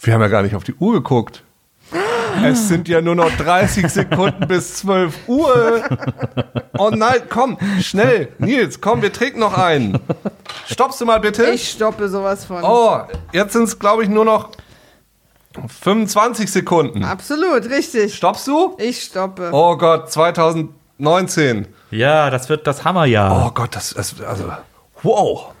Wir 0.00 0.14
haben 0.14 0.20
ja 0.20 0.28
gar 0.28 0.42
nicht 0.42 0.54
auf 0.54 0.64
die 0.64 0.74
Uhr 0.74 0.92
geguckt. 0.94 1.42
Es 2.44 2.68
sind 2.68 2.88
ja 2.88 3.00
nur 3.00 3.14
noch 3.14 3.30
30 3.36 3.88
Sekunden 3.88 4.46
bis 4.46 4.76
12 4.76 5.14
Uhr. 5.26 5.82
Oh 6.78 6.90
nein, 6.90 7.22
komm, 7.28 7.58
schnell. 7.80 8.28
Nils, 8.38 8.80
komm, 8.80 9.02
wir 9.02 9.12
trinken 9.12 9.40
noch 9.40 9.56
einen. 9.56 9.98
Stoppst 10.66 11.00
du 11.00 11.06
mal 11.06 11.20
bitte? 11.20 11.44
Ich 11.46 11.70
stoppe 11.70 12.08
sowas 12.08 12.44
von. 12.44 12.62
Oh, 12.62 13.00
jetzt 13.32 13.52
sind 13.52 13.64
es, 13.64 13.78
glaube 13.78 14.02
ich, 14.02 14.08
nur 14.08 14.24
noch 14.24 14.50
25 15.80 16.50
Sekunden. 16.50 17.04
Absolut, 17.04 17.70
richtig. 17.70 18.14
Stoppst 18.14 18.46
du? 18.46 18.76
Ich 18.78 19.02
stoppe. 19.02 19.50
Oh 19.52 19.76
Gott, 19.76 20.10
2019. 20.10 21.66
Ja, 21.90 22.30
das 22.30 22.48
wird 22.48 22.66
das 22.66 22.84
Hammerjahr. 22.84 23.46
Oh 23.46 23.50
Gott, 23.52 23.74
das 23.74 23.92
ist, 23.92 24.22
also, 24.22 24.52
wow. 25.02 25.52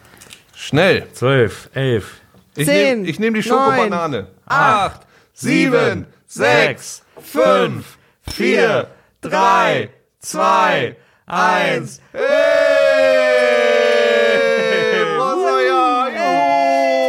Schnell. 0.54 1.06
Zwölf, 1.12 1.70
elf. 1.74 2.20
Ich 2.56 2.66
Zehn, 2.66 3.00
nehme 3.00 3.10
ich 3.10 3.18
nehm 3.18 3.34
die 3.34 3.46
neun, 3.46 3.58
Schokobanane. 3.58 4.28
Acht, 4.46 5.02
sieben, 5.34 6.06
sechs, 6.36 7.02
fünf, 7.18 7.96
vier, 8.20 8.88
drei, 9.22 9.88
zwei, 10.18 10.96
eins. 11.24 12.00
Hey! 12.12 12.20
Frohes 15.16 15.36
Neujahr! 15.36 16.10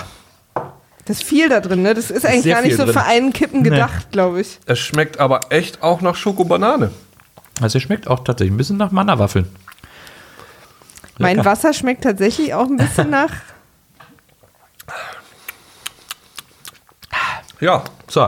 Das 1.06 1.18
ist 1.18 1.24
viel 1.24 1.50
da 1.50 1.60
drin, 1.60 1.82
ne? 1.82 1.96
Das 1.96 2.12
ist 2.12 2.24
eigentlich 2.24 2.44
sehr 2.44 2.54
gar 2.54 2.62
nicht 2.62 2.78
so 2.78 2.84
drin. 2.84 2.94
für 2.94 3.04
einen 3.04 3.34
Kippen 3.34 3.64
gedacht, 3.64 4.12
glaube 4.12 4.42
ich. 4.42 4.60
Es 4.68 4.78
schmeckt 4.78 5.20
aber 5.20 5.40
echt 5.50 5.82
auch 5.82 6.02
nach 6.02 6.16
Schokobanane. 6.16 6.92
Also 7.62 7.80
es 7.80 7.84
schmeckt 7.84 8.08
auch 8.08 8.24
tatsächlich 8.24 8.54
ein 8.54 8.58
bisschen 8.58 8.78
nach 8.78 8.92
Manna-Waffeln. 8.92 9.48
Mein. 11.20 11.46
Wasser 11.46 11.74
schmeckt 11.74 12.04
tatsächlich 12.04 12.54
auch 12.54 12.66
ein 12.66 12.78
bisschen 12.78 13.10
nach. 13.10 13.32
Ja, 17.60 17.84
So, 18.08 18.26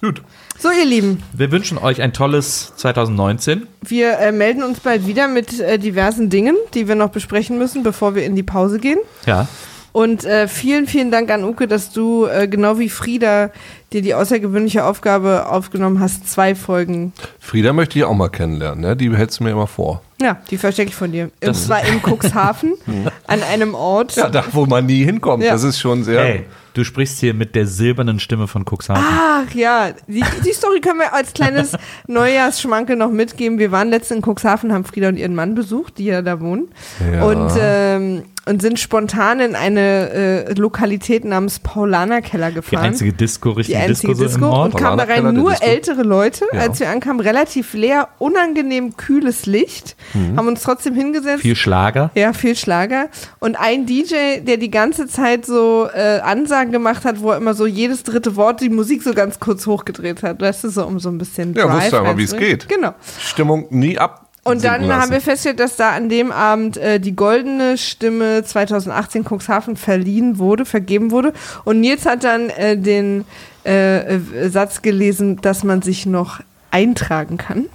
gut. 0.00 0.22
So, 0.58 0.70
ihr 0.70 0.84
Lieben, 0.84 1.22
wir 1.32 1.50
wünschen 1.50 1.78
euch 1.78 2.02
ein 2.02 2.12
tolles 2.12 2.74
2019. 2.76 3.66
wir 3.80 4.18
äh, 4.18 4.30
melden 4.30 4.62
uns 4.62 4.80
bald 4.80 5.06
wieder 5.06 5.26
mit 5.26 5.58
äh, 5.58 5.78
diversen 5.78 6.28
Dingen, 6.28 6.54
die 6.74 6.86
wir 6.86 6.94
noch 6.96 7.08
besprechen 7.10 7.56
müssen, 7.58 7.82
bevor 7.82 8.14
wir 8.14 8.24
in 8.24 8.36
die 8.36 8.42
Pause 8.42 8.78
gehen. 8.78 8.98
Ja. 9.26 9.48
Und 9.92 10.24
äh, 10.24 10.46
vielen, 10.48 10.86
vielen 10.86 11.10
Dank 11.10 11.30
an 11.30 11.44
Uke, 11.44 11.66
dass 11.66 11.92
du 11.92 12.26
äh, 12.26 12.46
genau 12.46 12.78
wie 12.78 12.90
Frieda 12.90 13.50
dir 13.92 14.02
die 14.02 14.14
außergewöhnliche 14.14 14.84
Aufgabe 14.84 15.48
aufgenommen 15.48 16.00
hast, 16.00 16.30
zwei 16.30 16.54
Folgen. 16.54 17.12
Frieda 17.38 17.72
möchte 17.72 17.98
ich 17.98 18.04
auch 18.04 18.14
mal 18.14 18.28
kennenlernen, 18.28 18.80
ne? 18.80 18.96
Die 18.96 19.14
hältst 19.16 19.40
du 19.40 19.44
mir 19.44 19.50
immer 19.50 19.66
vor. 19.66 20.02
Ja, 20.20 20.38
die 20.50 20.58
verstecke 20.58 20.90
ich 20.90 20.94
von 20.94 21.10
dir. 21.12 21.30
Und 21.44 21.54
zwar 21.54 21.84
in 21.84 22.00
Cuxhaven, 22.02 22.74
an 23.26 23.42
einem 23.42 23.74
Ort. 23.74 24.16
Ja, 24.16 24.28
da, 24.28 24.44
wo 24.52 24.66
man 24.66 24.86
nie 24.86 25.04
hinkommt. 25.04 25.42
Ja. 25.42 25.52
Das 25.52 25.64
ist 25.64 25.80
schon 25.80 26.04
sehr. 26.04 26.22
Hey, 26.22 26.44
du 26.74 26.84
sprichst 26.84 27.18
hier 27.20 27.32
mit 27.34 27.54
der 27.54 27.66
silbernen 27.66 28.20
Stimme 28.20 28.46
von 28.46 28.64
Cuxhaven. 28.64 29.02
Ach 29.04 29.52
ja, 29.54 29.92
die, 30.06 30.22
die 30.44 30.52
Story 30.52 30.80
können 30.80 30.98
wir 30.98 31.14
als 31.14 31.32
kleines 31.32 31.72
Neujahrsschmankel 32.06 32.96
noch 32.96 33.10
mitgeben. 33.10 33.58
Wir 33.58 33.72
waren 33.72 33.88
letztens 33.88 34.18
in 34.18 34.32
Cuxhaven, 34.32 34.72
haben 34.72 34.84
Frieda 34.84 35.08
und 35.08 35.16
ihren 35.16 35.34
Mann 35.34 35.54
besucht, 35.54 35.98
die 35.98 36.04
ja 36.04 36.22
da 36.22 36.40
wohnen. 36.40 36.68
Ja. 37.12 37.24
Und, 37.24 37.52
ähm, 37.58 38.22
und 38.46 38.62
sind 38.62 38.78
spontan 38.80 39.38
in 39.40 39.54
eine 39.54 40.10
äh, 40.48 40.52
Lokalität 40.54 41.24
namens 41.24 41.58
Paulanerkeller 41.60 42.48
Die 42.48 42.54
gefahren. 42.56 42.84
einzige 42.84 43.12
Disco, 43.12 43.50
die 43.50 43.56
richtige 43.58 43.78
einzige 43.78 44.14
Disco, 44.14 44.14
so 44.14 44.22
im 44.24 44.28
Disco 44.40 44.46
Ort. 44.50 44.74
und 44.74 44.80
kamen 44.80 44.98
da 44.98 45.04
rein 45.04 45.26
die 45.26 45.32
nur 45.40 45.62
ältere 45.62 46.02
Leute. 46.02 46.46
Ja. 46.52 46.60
Als 46.60 46.80
wir 46.80 46.88
ankamen, 46.88 47.20
relativ 47.20 47.74
leer, 47.74 48.08
unangenehm 48.18 48.96
kühles 48.96 49.46
Licht. 49.46 49.94
Haben 50.36 50.48
uns 50.48 50.62
trotzdem 50.62 50.94
hingesetzt. 50.94 51.42
Viel 51.42 51.54
Schlager. 51.56 52.10
Ja, 52.14 52.32
viel 52.32 52.56
Schlager. 52.56 53.08
Und 53.38 53.58
ein 53.60 53.86
DJ, 53.86 54.40
der 54.42 54.56
die 54.56 54.70
ganze 54.70 55.06
Zeit 55.06 55.44
so 55.46 55.88
äh, 55.94 56.20
Ansagen 56.20 56.72
gemacht 56.72 57.04
hat, 57.04 57.20
wo 57.20 57.30
er 57.30 57.36
immer 57.36 57.54
so 57.54 57.66
jedes 57.66 58.02
dritte 58.02 58.36
Wort 58.36 58.60
die 58.60 58.70
Musik 58.70 59.02
so 59.02 59.12
ganz 59.12 59.38
kurz 59.38 59.66
hochgedreht 59.66 60.22
hat. 60.22 60.40
Weißt 60.40 60.64
du, 60.64 60.70
so 60.70 60.86
um 60.86 60.98
so 60.98 61.08
ein 61.10 61.18
bisschen 61.18 61.54
Ja, 61.54 61.72
wusste 61.72 61.98
aber, 62.00 62.16
wie 62.18 62.24
es 62.24 62.36
geht. 62.36 62.68
Genau. 62.68 62.94
Stimmung 63.20 63.66
nie 63.70 63.98
ab. 63.98 64.26
Und 64.42 64.64
dann 64.64 64.90
haben 64.92 65.10
wir 65.10 65.20
festgestellt, 65.20 65.60
dass 65.60 65.76
da 65.76 65.90
an 65.90 66.08
dem 66.08 66.32
Abend 66.32 66.78
äh, 66.78 66.98
die 66.98 67.14
goldene 67.14 67.76
Stimme 67.76 68.42
2018 68.42 69.24
Cuxhaven 69.24 69.76
verliehen 69.76 70.38
wurde, 70.38 70.64
vergeben 70.64 71.10
wurde. 71.10 71.34
Und 71.64 71.80
Nils 71.80 72.06
hat 72.06 72.24
dann 72.24 72.48
äh, 72.50 72.76
den 72.78 73.26
äh, 73.66 74.16
äh, 74.16 74.48
Satz 74.48 74.80
gelesen, 74.80 75.40
dass 75.42 75.62
man 75.62 75.82
sich 75.82 76.06
noch 76.06 76.40
eintragen 76.70 77.36
kann 77.36 77.66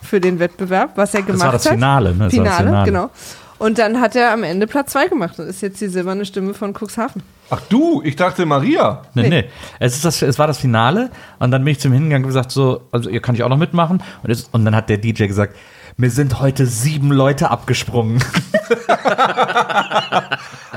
für 0.00 0.20
den 0.20 0.38
Wettbewerb, 0.38 0.92
was 0.96 1.14
er 1.14 1.22
gemacht 1.22 1.40
Das 1.40 1.44
war 1.44 1.52
das 1.52 1.66
hat. 1.66 1.72
Finale, 1.72 2.14
ne? 2.14 2.24
Das 2.24 2.36
war 2.36 2.44
das 2.44 2.56
Finale, 2.56 2.68
Finale. 2.68 2.86
genau. 2.86 3.10
Und 3.58 3.78
dann 3.78 4.00
hat 4.00 4.16
er 4.16 4.32
am 4.32 4.42
Ende 4.42 4.66
Platz 4.66 4.92
zwei 4.92 5.06
gemacht 5.06 5.38
und 5.38 5.46
ist 5.46 5.62
jetzt 5.62 5.80
die 5.80 5.86
silberne 5.86 6.24
Stimme 6.24 6.54
von 6.54 6.72
Cuxhaven. 6.72 7.22
Ach 7.50 7.60
du, 7.68 8.02
ich 8.04 8.16
dachte 8.16 8.46
Maria. 8.46 9.02
Nee, 9.14 9.28
nee. 9.28 9.44
Es, 9.78 9.94
ist 9.94 10.04
das, 10.04 10.22
es 10.22 10.38
war 10.38 10.46
das 10.46 10.58
Finale 10.58 11.10
und 11.38 11.50
dann 11.50 11.64
bin 11.64 11.72
ich 11.72 11.80
zum 11.80 11.92
Hingang 11.92 12.22
gesagt, 12.22 12.50
so, 12.50 12.82
also 12.92 13.10
ihr 13.10 13.20
kann 13.20 13.34
ich 13.34 13.42
auch 13.42 13.48
noch 13.48 13.58
mitmachen. 13.58 14.02
Und, 14.22 14.30
es, 14.30 14.48
und 14.50 14.64
dann 14.64 14.74
hat 14.74 14.88
der 14.88 14.98
DJ 14.98 15.26
gesagt, 15.26 15.54
mir 15.96 16.10
sind 16.10 16.40
heute 16.40 16.66
sieben 16.66 17.10
Leute 17.12 17.50
abgesprungen. 17.50 18.22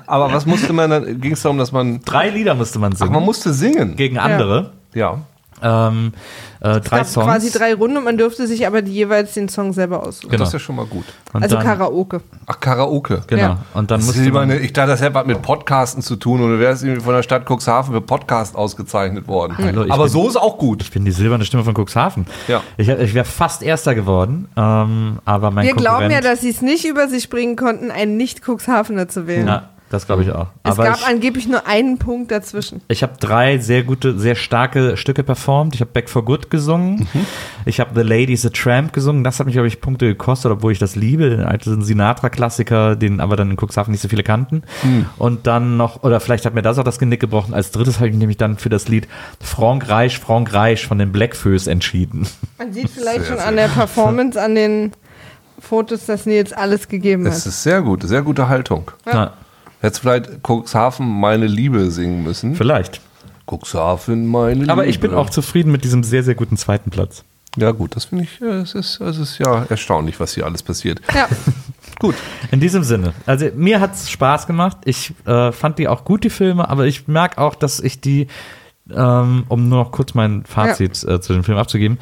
Aber 0.08 0.32
was 0.34 0.46
musste 0.46 0.74
man 0.74 0.90
dann? 0.90 1.22
Ging 1.22 1.34
es 1.34 1.42
darum, 1.42 1.58
dass 1.58 1.72
man. 1.72 2.02
Drei 2.06 2.30
Lieder 2.30 2.54
musste 2.56 2.80
man 2.80 2.94
Ach, 2.94 2.98
singen. 2.98 3.14
man 3.14 3.24
musste 3.24 3.54
singen. 3.54 3.96
gegen 3.96 4.18
andere. 4.18 4.72
Ja. 4.94 5.20
Ähm, 5.64 6.14
äh, 6.60 6.80
drei 6.82 6.98
gab 6.98 7.08
Songs. 7.08 7.26
quasi 7.28 7.52
drei 7.52 7.74
Runden 7.74 7.98
und 7.98 8.04
man 8.04 8.18
durfte 8.18 8.46
sich 8.48 8.68
aber 8.68 8.82
die 8.82 8.92
jeweils 8.94 9.34
den 9.34 9.48
Song 9.50 9.72
selber 9.74 10.04
aussuchen. 10.04 10.30
Genau. 10.30 10.40
Das 10.40 10.50
ist 10.50 10.54
ja 10.54 10.60
schon 10.60 10.76
mal 10.76 10.86
gut. 10.86 11.06
Und 11.34 11.44
Also 11.44 11.56
dann, 11.56 11.66
Karaoke. 11.66 12.22
Ach, 12.46 12.60
Karaoke. 12.60 13.22
Genau. 13.28 13.42
Ja. 13.42 13.58
Und 13.74 13.90
dann 13.92 14.04
musste 14.04 14.30
man, 14.32 14.50
ich 14.52 14.74
dachte, 14.74 14.90
das 14.92 15.02
hätte 15.02 15.14
was 15.16 15.26
mit 15.26 15.42
Podcasten 15.42 16.02
zu 16.02 16.16
tun 16.18 16.42
oder 16.42 16.60
wäre 16.60 16.74
es 16.74 16.84
irgendwie 16.84 17.02
von 17.02 17.14
der 17.14 17.24
Stadt 17.24 17.46
Cuxhaven 17.50 17.94
für 17.94 18.02
Podcast 18.02 18.56
ausgezeichnet 18.56 19.28
worden. 19.28 19.56
Hallo, 19.58 19.86
ich 19.86 19.92
Aber 19.92 20.04
bin- 20.04 20.12
so 20.12 20.28
ist 20.28 20.36
auch 20.36 20.58
gut. 20.58 20.82
ich 20.82 20.92
bin 20.92 21.06
die 21.06 21.12
silberne 21.12 21.46
Stimme 21.46 21.64
von 21.64 21.74
Cuxhaven. 21.74 22.26
Ja. 22.48 22.62
Ich, 22.78 22.90
ich 22.90 23.14
wäre 23.14 23.26
fast 23.26 23.64
Erster 23.64 23.96
geworden, 23.96 24.48
ähm, 24.58 25.20
aber 25.26 25.52
mein 25.52 25.66
Wir 25.66 25.74
glauben 25.74 26.00
Konkurrent, 26.02 26.24
ja, 26.26 26.32
dass 26.32 26.42
sie 26.42 26.50
es 26.50 26.62
nicht 26.62 26.86
über 26.86 27.08
sich 27.08 27.30
bringen 27.30 27.56
konnten, 27.56 27.92
einen 27.92 28.18
Nicht-Cuxhavener 28.18 29.08
zu 29.08 29.26
wählen. 29.28 29.48
Ja, 29.48 29.70
das 29.96 30.06
glaube 30.06 30.24
ich 30.24 30.32
auch. 30.32 30.48
es 30.64 30.72
aber 30.72 30.84
gab 30.84 31.00
ich, 31.00 31.08
angeblich 31.08 31.48
nur 31.48 31.66
einen 31.68 31.98
Punkt 31.98 32.32
dazwischen. 32.32 32.82
Ich 32.88 33.02
habe 33.02 33.14
drei 33.20 33.58
sehr 33.58 33.84
gute, 33.84 34.20
sehr 34.20 34.36
starke 34.36 34.98
Stücke 34.98 35.24
performt. 35.24 35.76
Ich 35.76 35.82
habe 35.82 35.92
Back 35.92 36.10
for 36.10 36.24
Good 36.24 36.50
gesungen. 36.50 37.08
Mhm. 37.14 37.26
Ich 37.66 37.80
habe 37.80 37.92
The 37.96 38.08
Lady's 38.08 38.46
a 38.46 38.50
Tramp 38.50 38.94
gesungen. 38.94 39.24
Das 39.24 39.40
hat 39.40 39.46
mich, 39.46 39.54
glaube 39.54 39.68
ich, 39.68 39.82
Punkte 39.82 40.06
gekostet, 40.08 40.52
obwohl 40.52 40.72
ich 40.72 40.80
das 40.80 40.96
liebe. 40.96 41.30
Den 41.30 41.44
alten 41.44 41.82
Sinatra-Klassiker, 41.82 42.96
den 42.96 43.20
aber 43.20 43.36
dann 43.36 43.52
in 43.52 43.58
Cuxhaven 43.58 43.92
nicht 43.92 44.02
so 44.02 44.08
viele 44.10 44.24
kannten. 44.24 44.64
Mhm. 44.84 45.06
Und 45.18 45.48
dann 45.48 45.78
noch, 45.78 46.04
oder 46.04 46.20
vielleicht 46.20 46.46
hat 46.46 46.54
mir 46.54 46.62
das 46.62 46.78
auch 46.78 46.84
das 46.84 47.00
Genick 47.00 47.20
gebrochen. 47.20 47.54
Als 47.54 47.72
drittes 47.72 47.98
habe 47.98 48.08
ich 48.08 48.14
mich 48.14 48.20
nämlich 48.20 48.38
dann 48.38 48.58
für 48.58 48.70
das 48.70 48.88
Lied 48.88 49.08
Frank 49.42 49.90
Reich, 49.90 50.20
Frank 50.20 50.54
Reich 50.54 50.86
von 50.86 50.98
den 51.00 51.12
Blackfoes 51.12 51.68
entschieden. 51.68 52.28
Man 52.58 52.74
sieht 52.74 52.90
vielleicht 52.90 53.22
Sehr, 53.22 53.28
schon 53.28 53.38
sehr 53.38 53.48
an 53.48 53.56
der 53.56 53.68
Performance, 53.68 54.42
an 54.42 54.56
den 54.56 54.92
Fotos, 55.60 56.06
dass 56.06 56.26
Nils 56.26 56.54
alles 56.54 56.88
gegeben 56.88 57.26
Es 57.26 57.42
hat. 57.42 57.46
ist 57.48 57.64
sehr 57.64 57.82
gut, 57.82 58.04
sehr 58.04 58.22
gute 58.22 58.48
Haltung. 58.50 58.92
Ja. 59.06 59.34
Hättest 59.82 60.02
vielleicht 60.02 60.30
Cuxhaven 60.48 61.08
meine 61.08 61.48
Liebe 61.48 61.92
singen 61.92 62.24
müssen. 62.24 62.56
Vielleicht. 62.56 63.02
Cuxhaven 63.50 64.26
meine 64.26 64.62
Liebe. 64.62 64.72
Aber 64.72 64.88
ich 64.88 65.00
bin 65.00 65.14
auch 65.14 65.30
zufrieden 65.30 65.72
mit 65.72 65.84
diesem 65.84 66.04
sehr, 66.04 66.24
sehr 66.24 66.36
guten 66.36 66.58
zweiten 66.58 66.90
Platz. 66.90 67.24
Ja, 67.58 67.72
gut, 67.72 67.96
das 67.96 68.06
finde 68.06 68.26
ich, 68.26 68.42
es 68.42 68.74
ist, 68.74 69.00
es 69.00 69.18
ist 69.18 69.38
ja 69.38 69.66
erstaunlich, 69.70 70.20
was 70.20 70.34
hier 70.34 70.46
alles 70.46 70.62
passiert. 70.62 71.00
Ja. 71.14 71.30
Gut. 72.00 72.16
In 72.52 72.60
diesem 72.60 72.84
Sinne. 72.84 73.14
Also 73.26 73.48
mir 73.56 73.80
hat 73.80 73.94
es 73.94 74.10
Spaß 74.10 74.48
gemacht. 74.48 74.78
Ich 74.84 75.14
äh, 75.26 75.54
fand 75.54 75.80
die 75.80 75.88
auch 75.88 76.04
gut, 76.04 76.26
die 76.26 76.30
Filme, 76.30 76.68
aber 76.68 76.86
ich 76.86 77.08
merke 77.08 77.38
auch, 77.38 77.56
dass 77.56 77.80
ich 77.80 78.02
die, 78.02 78.28
ähm, 78.94 79.46
um 79.48 79.68
nur 79.68 79.80
noch 79.80 79.92
kurz 79.92 80.14
mein 80.14 80.44
Fazit 80.46 81.04
äh, 81.04 81.20
zu 81.20 81.34
dem 81.34 81.44
Film 81.44 81.58
abzugeben, 81.58 81.98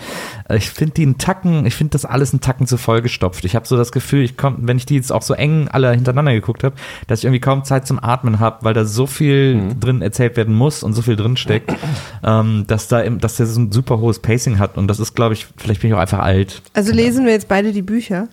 äh, 0.50 0.58
ich 0.58 0.70
finde 0.70 0.96
die 0.96 1.04
einen 1.04 1.18
Tacken, 1.18 1.66
ich 1.66 1.76
finde 1.76 1.92
das 1.92 2.06
alles 2.06 2.34
einen 2.34 2.42
Tacken 2.42 2.68
zu 2.68 2.78
voll 2.78 3.02
gestopft. 3.02 3.46
Ich 3.46 3.56
habe 3.56 3.68
so 3.68 3.78
das 3.78 3.92
Gefühl, 3.92 4.24
ich 4.24 4.38
komm, 4.38 4.58
wenn 4.62 4.78
ich 4.78 4.86
die 4.86 4.96
jetzt 4.96 5.12
auch 5.12 5.22
so 5.22 5.34
eng 5.34 5.68
alle 5.70 5.92
hintereinander 5.92 6.34
geguckt 6.34 6.64
habe, 6.64 6.76
dass 7.08 7.20
ich 7.20 7.26
irgendwie 7.26 7.40
kaum 7.40 7.64
Zeit 7.64 7.88
zum 7.88 8.04
Atmen 8.04 8.40
habe, 8.40 8.66
weil 8.66 8.74
da 8.74 8.86
so 8.86 9.08
viel 9.08 9.76
drin 9.80 10.02
erzählt 10.02 10.36
werden 10.36 10.56
muss 10.56 10.84
und 10.84 10.94
so 10.94 11.02
viel 11.02 11.16
drin 11.16 11.38
steckt, 11.38 11.74
ähm, 12.24 12.66
dass 12.68 12.88
da, 12.88 13.00
im, 13.00 13.20
dass 13.20 13.38
der 13.38 13.46
so 13.46 13.62
ein 13.62 13.72
super 13.72 14.00
hohes 14.00 14.20
Pacing 14.20 14.60
hat 14.60 14.78
und 14.78 14.88
das 14.88 15.00
ist, 15.00 15.16
glaube 15.16 15.34
ich, 15.34 15.48
vielleicht 15.58 15.82
bin 15.82 15.90
ich 15.90 15.96
auch 15.96 16.02
einfach 16.02 16.20
alt. 16.20 16.62
Also 16.74 16.92
lesen 16.92 17.26
wir 17.26 17.32
jetzt 17.32 17.48
beide 17.48 17.72
die 17.72 17.82
Bücher. 17.82 18.28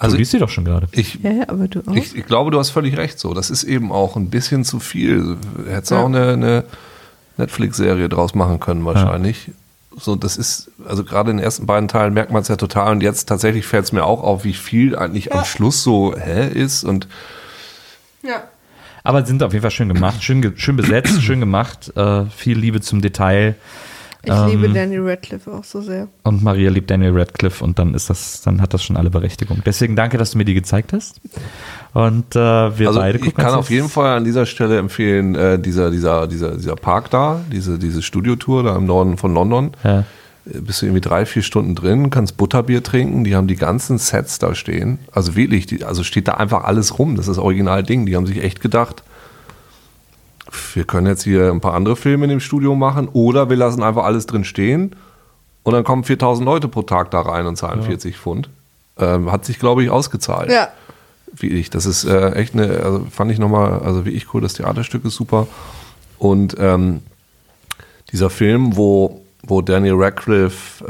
Also 0.00 0.16
du 0.16 0.20
liest 0.20 0.30
sie 0.32 0.38
doch 0.38 0.48
schon 0.48 0.64
gerade. 0.64 0.88
ich, 0.92 1.18
Ja, 1.22 1.30
ja, 1.30 1.48
aber 1.48 1.68
du 1.68 1.80
auch. 1.86 1.94
ich, 1.94 2.16
ich 2.16 2.24
glaube, 2.26 2.50
du 2.50 2.58
hast 2.58 2.70
völlig 2.70 2.96
recht 2.96 3.18
so. 3.20 3.34
Das 3.34 3.50
ist 3.50 3.64
eben 3.64 3.92
auch 3.92 4.16
ein 4.16 4.30
bisschen 4.30 4.64
zu 4.64 4.80
viel. 4.80 5.36
Hättest 5.68 5.90
du 5.90 5.94
Ja. 5.96 6.00
auch 6.02 6.06
eine, 6.06 6.32
eine 6.32 6.64
Netflix-Serie 7.36 8.08
draus 8.08 8.34
machen 8.34 8.60
können 8.60 8.84
wahrscheinlich. 8.84 9.50
So, 9.98 10.16
das 10.16 10.36
ist, 10.36 10.70
also 10.86 11.04
gerade 11.04 11.30
in 11.32 11.36
den 11.38 11.44
ersten 11.44 11.66
beiden 11.66 11.88
Teilen 11.88 12.14
merkt 12.14 12.30
man 12.32 12.42
es 12.42 12.48
ja 12.48 12.56
total 12.56 12.92
und 12.92 13.02
jetzt 13.02 13.26
tatsächlich 13.28 13.66
fällt 13.66 13.84
es 13.84 13.92
mir 13.92 14.04
auch 14.04 14.22
auf, 14.22 14.44
wie 14.44 14.52
viel 14.54 14.96
eigentlich 14.96 15.34
am 15.34 15.44
Schluss 15.44 15.82
so 15.82 16.14
hä 16.16 16.48
ist 16.48 16.84
und 16.84 17.06
ja. 18.22 18.42
Aber 19.02 19.24
sind 19.26 19.42
auf 19.42 19.52
jeden 19.52 19.62
Fall 19.62 19.70
schön 19.70 19.88
gemacht, 19.88 20.22
schön, 20.22 20.54
schön 20.56 20.76
besetzt, 20.76 21.22
schön 21.22 21.40
gemacht, 21.40 21.92
äh, 21.96 22.24
viel 22.26 22.58
Liebe 22.58 22.80
zum 22.80 23.00
Detail. 23.02 23.54
Ich 24.22 24.30
Ähm, 24.30 24.48
liebe 24.48 24.68
Daniel 24.68 25.08
Radcliffe 25.08 25.50
auch 25.50 25.64
so 25.64 25.80
sehr. 25.80 26.08
Und 26.24 26.42
Maria 26.42 26.70
liebt 26.70 26.90
Daniel 26.90 27.16
Radcliffe 27.18 27.64
und 27.64 27.78
dann 27.78 27.94
ist 27.94 28.10
das, 28.10 28.42
dann 28.42 28.60
hat 28.60 28.74
das 28.74 28.82
schon 28.84 28.96
alle 28.96 29.08
Berechtigung. 29.08 29.62
Deswegen 29.64 29.96
danke, 29.96 30.18
dass 30.18 30.32
du 30.32 30.38
mir 30.38 30.44
die 30.44 30.54
gezeigt 30.54 30.92
hast. 30.92 31.20
Und 31.94 32.36
äh, 32.36 32.38
wir 32.38 32.88
Also 32.88 33.00
beide 33.00 33.18
ich 33.18 33.24
gucken 33.24 33.42
kann 33.42 33.52
uns 33.52 33.60
auf 33.60 33.70
jeden 33.70 33.88
Fall 33.88 34.16
an 34.16 34.24
dieser 34.24 34.44
Stelle 34.44 34.78
empfehlen, 34.78 35.34
äh, 35.34 35.58
dieser, 35.58 35.90
dieser, 35.90 36.26
dieser, 36.26 36.56
dieser 36.56 36.76
Park 36.76 37.10
da, 37.10 37.40
diese, 37.50 37.78
diese 37.78 38.02
Studiotour 38.02 38.62
da 38.62 38.76
im 38.76 38.84
Norden 38.86 39.16
von 39.16 39.32
London. 39.32 39.72
Ja. 39.84 40.00
Äh, 40.00 40.60
Bist 40.60 40.82
du 40.82 40.86
irgendwie 40.86 41.00
drei, 41.00 41.24
vier 41.24 41.42
Stunden 41.42 41.74
drin, 41.74 42.10
kannst 42.10 42.36
Butterbier 42.36 42.82
trinken, 42.82 43.24
die 43.24 43.34
haben 43.34 43.46
die 43.46 43.56
ganzen 43.56 43.96
Sets 43.96 44.38
da 44.38 44.54
stehen. 44.54 44.98
Also 45.12 45.34
wirklich, 45.34 45.64
die, 45.66 45.84
also 45.84 46.04
steht 46.04 46.28
da 46.28 46.34
einfach 46.34 46.64
alles 46.64 46.98
rum. 46.98 47.16
Das 47.16 47.26
ist 47.26 47.36
das 47.36 47.42
Original-Ding. 47.42 48.04
Die 48.04 48.16
haben 48.16 48.26
sich 48.26 48.42
echt 48.42 48.60
gedacht, 48.60 49.02
wir 50.74 50.84
können 50.84 51.06
jetzt 51.06 51.22
hier 51.24 51.50
ein 51.50 51.60
paar 51.60 51.74
andere 51.74 51.96
Filme 51.96 52.24
in 52.24 52.30
dem 52.30 52.40
Studio 52.40 52.74
machen 52.74 53.08
oder 53.12 53.48
wir 53.50 53.56
lassen 53.56 53.82
einfach 53.82 54.04
alles 54.04 54.26
drin 54.26 54.44
stehen 54.44 54.96
und 55.62 55.72
dann 55.72 55.84
kommen 55.84 56.04
4000 56.04 56.44
Leute 56.44 56.68
pro 56.68 56.82
Tag 56.82 57.10
da 57.10 57.20
rein 57.20 57.46
und 57.46 57.56
zahlen 57.56 57.82
40 57.82 58.16
Pfund. 58.16 58.48
Ähm, 58.98 59.30
hat 59.30 59.44
sich, 59.44 59.58
glaube 59.58 59.82
ich, 59.84 59.90
ausgezahlt 59.90 60.50
Ja. 60.50 60.68
wie 61.32 61.48
ich. 61.48 61.70
Das 61.70 61.86
ist 61.86 62.04
äh, 62.04 62.32
echt 62.32 62.54
eine, 62.54 62.80
also 62.80 63.06
fand 63.10 63.30
ich 63.32 63.38
nochmal, 63.38 63.80
also 63.80 64.04
wie 64.04 64.10
ich 64.10 64.32
cool, 64.34 64.40
das 64.40 64.54
Theaterstück 64.54 65.04
ist 65.04 65.14
super. 65.14 65.46
Und 66.18 66.56
ähm, 66.58 67.00
dieser 68.12 68.30
Film, 68.30 68.76
wo, 68.76 69.22
wo 69.42 69.62
Daniel 69.62 69.94
Radcliffe 69.96 70.84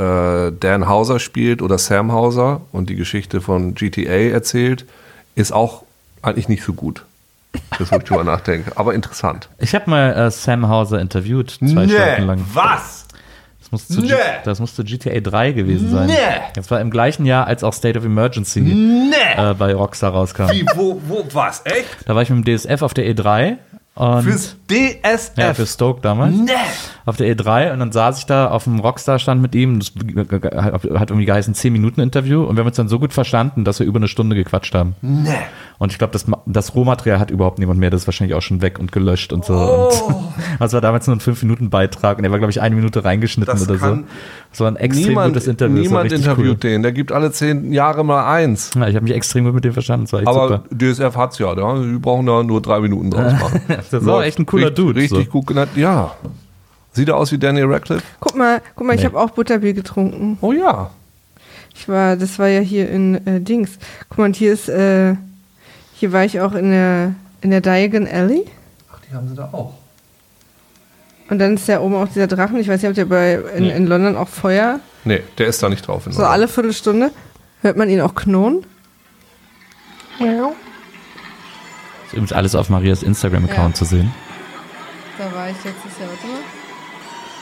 äh, 0.52 0.56
Dan 0.58 0.88
Hauser 0.88 1.18
spielt 1.20 1.62
oder 1.62 1.78
Sam 1.78 2.12
Hauser 2.12 2.62
und 2.72 2.88
die 2.90 2.96
Geschichte 2.96 3.40
von 3.40 3.74
GTA 3.74 4.30
erzählt, 4.32 4.86
ist 5.34 5.52
auch 5.52 5.84
eigentlich 6.22 6.48
nicht 6.48 6.64
so 6.64 6.72
gut. 6.72 7.04
Das, 7.78 7.90
wo 7.90 7.96
ich 7.96 8.04
drüber 8.04 8.24
nachdenke. 8.24 8.72
Aber 8.76 8.94
interessant. 8.94 9.48
Ich 9.58 9.74
habe 9.74 9.88
mal 9.90 10.12
äh, 10.12 10.30
Sam 10.30 10.68
Hauser 10.68 11.00
interviewt, 11.00 11.50
zwei 11.50 11.88
Stunden 11.88 12.26
lang. 12.26 12.44
was? 12.52 13.06
Das 13.60 13.72
musste, 13.72 13.94
G- 14.02 14.08
Nee. 14.08 14.14
das 14.44 14.58
musste 14.60 14.84
GTA 14.84 15.20
3 15.20 15.52
gewesen 15.52 15.90
sein. 15.90 16.06
Nee. 16.06 16.14
Das 16.54 16.70
war 16.70 16.80
im 16.80 16.90
gleichen 16.90 17.24
Jahr, 17.26 17.46
als 17.46 17.62
auch 17.64 17.72
State 17.72 17.98
of 17.98 18.04
Emergency 18.04 18.60
Nee! 18.60 19.14
äh, 19.36 19.54
bei 19.54 19.74
Rockstar 19.74 20.12
rauskam. 20.12 20.48
Wie, 20.50 20.64
wo, 20.74 21.00
wo, 21.06 21.24
was? 21.32 21.62
Echt? 21.64 21.86
Da 22.06 22.14
war 22.14 22.22
ich 22.22 22.30
mit 22.30 22.46
dem 22.46 22.56
DSF 22.56 22.82
auf 22.82 22.94
der 22.94 23.04
E3 23.12 23.56
und 23.94 24.22
Fürs 24.22 24.56
DSF? 24.70 25.36
ja, 25.36 25.52
für 25.52 25.66
Stoke 25.66 26.00
damals. 26.00 26.34
nee! 26.34 26.52
auf 27.06 27.16
der 27.16 27.34
E3 27.34 27.72
und 27.72 27.80
dann 27.80 27.92
saß 27.92 28.18
ich 28.18 28.26
da 28.26 28.50
auf 28.50 28.64
dem 28.64 28.78
Rockstar-Stand 28.78 29.42
mit 29.42 29.54
ihm. 29.54 29.80
Das 29.80 29.92
hat 31.00 31.10
irgendwie 31.10 31.24
geheißen 31.24 31.54
10 31.54 31.72
Minuten 31.72 32.00
Interview 32.00 32.44
und 32.44 32.56
wir 32.56 32.60
haben 32.60 32.68
uns 32.68 32.76
dann 32.76 32.88
so 32.88 32.98
gut 33.00 33.12
verstanden, 33.12 33.64
dass 33.64 33.80
wir 33.80 33.86
über 33.86 33.98
eine 33.98 34.06
Stunde 34.06 34.36
gequatscht 34.36 34.74
haben. 34.74 34.94
Nee! 35.02 35.30
Und 35.78 35.92
ich 35.92 35.98
glaube, 35.98 36.12
das, 36.12 36.26
das 36.46 36.74
Rohmaterial 36.74 37.18
hat 37.18 37.30
überhaupt 37.30 37.58
niemand 37.58 37.80
mehr. 37.80 37.90
Das 37.90 38.02
ist 38.02 38.06
wahrscheinlich 38.06 38.36
auch 38.36 38.42
schon 38.42 38.62
weg 38.62 38.78
und 38.78 38.92
gelöscht 38.92 39.32
und 39.32 39.44
so. 39.44 39.54
Und 39.54 40.14
das 40.60 40.72
war 40.72 40.80
damals 40.80 41.06
nur 41.06 41.16
ein 41.16 41.20
5-Minuten-Beitrag 41.20 42.18
und 42.18 42.24
er 42.24 42.30
war, 42.30 42.38
glaube 42.38 42.50
ich, 42.52 42.60
eine 42.60 42.76
Minute 42.76 43.04
reingeschnitten 43.04 43.52
Das 43.52 43.68
oder 43.68 43.78
so. 43.78 43.98
Das 44.50 44.60
war 44.60 44.68
ein 44.68 44.76
extrem 44.76 45.08
Niemand, 45.08 45.32
gutes 45.34 45.46
Interview. 45.46 45.76
niemand 45.80 46.12
interviewt 46.12 46.62
den. 46.64 46.82
Der 46.82 46.90
gibt 46.92 47.12
alle 47.12 47.30
zehn 47.30 47.72
Jahre 47.72 48.04
mal 48.04 48.26
eins. 48.32 48.72
Cool. 48.74 48.82
Ja, 48.82 48.88
ich 48.88 48.96
habe 48.96 49.04
mich 49.04 49.14
extrem 49.14 49.44
gut 49.44 49.54
mit 49.54 49.64
dem 49.64 49.72
verstanden. 49.72 50.06
Das 50.06 50.12
war 50.12 50.20
echt 50.20 50.28
Aber 50.28 50.48
super. 50.48 50.62
DSF 50.76 51.16
hat's 51.16 51.38
ja, 51.38 51.54
da. 51.54 51.78
Die 51.80 51.98
brauchen 51.98 52.26
da 52.26 52.42
nur 52.42 52.60
drei 52.60 52.80
Minuten 52.80 53.10
draus 53.12 53.32
machen. 53.40 53.62
Das 53.90 54.04
war 54.04 54.24
echt 54.24 54.38
ein 54.40 54.46
cooler 54.46 54.66
richtig, 54.66 54.84
Dude. 54.84 55.00
Richtig 55.00 55.24
so. 55.26 55.30
gut 55.30 55.46
genannt. 55.46 55.70
Ja. 55.76 56.14
Sieht 56.92 57.08
er 57.08 57.16
aus 57.16 57.30
wie 57.30 57.38
Daniel 57.38 57.66
Radcliffe? 57.66 58.02
Guck 58.18 58.36
mal, 58.36 58.60
guck 58.74 58.84
mal, 58.86 58.94
ich 58.94 59.00
Nee. 59.02 59.06
habe 59.06 59.20
auch 59.20 59.30
Butterbier 59.30 59.72
getrunken. 59.72 60.36
Oh 60.40 60.52
ja. 60.52 60.90
Ich 61.76 61.88
war, 61.88 62.16
das 62.16 62.38
war 62.40 62.48
ja 62.48 62.60
hier 62.60 62.90
in 62.90 63.24
äh, 63.28 63.40
Dings. 63.40 63.78
Guck 64.08 64.18
mal, 64.18 64.24
und 64.24 64.34
hier 64.36 64.52
ist, 64.52 64.68
äh, 64.68 65.14
hier 65.94 66.12
war 66.12 66.24
ich 66.24 66.40
auch 66.40 66.54
in 66.54 66.70
der, 66.72 67.14
in 67.42 67.50
der 67.52 67.60
Diagon 67.60 68.08
Alley. 68.08 68.44
Ach, 68.92 68.98
die 69.08 69.14
haben 69.14 69.28
sie 69.28 69.36
da 69.36 69.48
auch. 69.52 69.74
Und 71.30 71.38
dann 71.38 71.54
ist 71.54 71.68
ja 71.68 71.80
oben 71.80 71.94
auch 71.94 72.08
dieser 72.08 72.26
Drachen. 72.26 72.58
Ich 72.60 72.68
weiß 72.68 72.82
nicht, 72.82 72.88
ob 72.90 72.94
der 72.96 73.04
bei, 73.06 73.34
in, 73.56 73.70
in 73.70 73.86
London 73.86 74.16
auch 74.16 74.28
Feuer. 74.28 74.80
Nee, 75.04 75.22
der 75.38 75.46
ist 75.46 75.62
da 75.62 75.68
nicht 75.68 75.86
drauf. 75.86 76.06
in 76.06 76.12
So 76.12 76.18
London. 76.20 76.32
alle 76.34 76.48
Viertelstunde 76.48 77.10
hört 77.62 77.76
man 77.76 77.88
ihn 77.88 78.00
auch 78.00 78.14
knurren. 78.14 78.66
ist 80.18 82.12
übrigens 82.12 82.32
alles 82.32 82.54
auf 82.54 82.68
Marias 82.68 83.02
Instagram-Account 83.02 83.74
Ja. 83.76 83.78
zu 83.78 83.84
sehen. 83.84 84.12
Da 85.18 85.24
war 85.36 85.48
ich 85.48 85.56
letztes 85.56 85.98
Jahr, 85.98 86.08
warte 86.08 86.26
mal. 86.26 86.40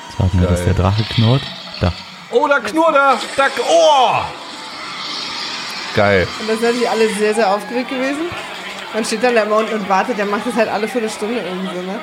Jetzt 0.09 0.21
warten 0.21 0.41
wir, 0.41 0.49
dass 0.49 0.65
der 0.65 0.75
Drache 0.75 1.03
knurrt. 1.15 1.43
Da. 1.81 1.93
Oh, 2.31 2.47
da 2.49 2.59
knurrt 2.61 2.95
er. 2.95 3.19
Da, 3.37 3.45
oh! 3.69 4.11
Geil. 5.95 6.29
Und 6.41 6.49
da 6.49 6.53
sind 6.55 6.63
natürlich 6.63 6.91
alle 6.91 7.09
sehr, 7.15 7.35
sehr 7.35 7.55
aufgeregt 7.55 7.89
gewesen. 7.91 8.27
Man 8.93 9.05
steht 9.05 9.23
dann 9.23 9.35
da 9.35 9.43
immer 9.45 9.57
unten 9.57 9.75
und 9.75 9.89
wartet, 9.89 10.19
der 10.19 10.27
macht 10.27 10.47
das 10.47 10.55
halt 10.55 10.69
alle 10.69 10.89
Viertelstunde 10.89 11.41
irgendwie 11.41 11.75
so, 11.75 11.83
ne? 11.83 12.01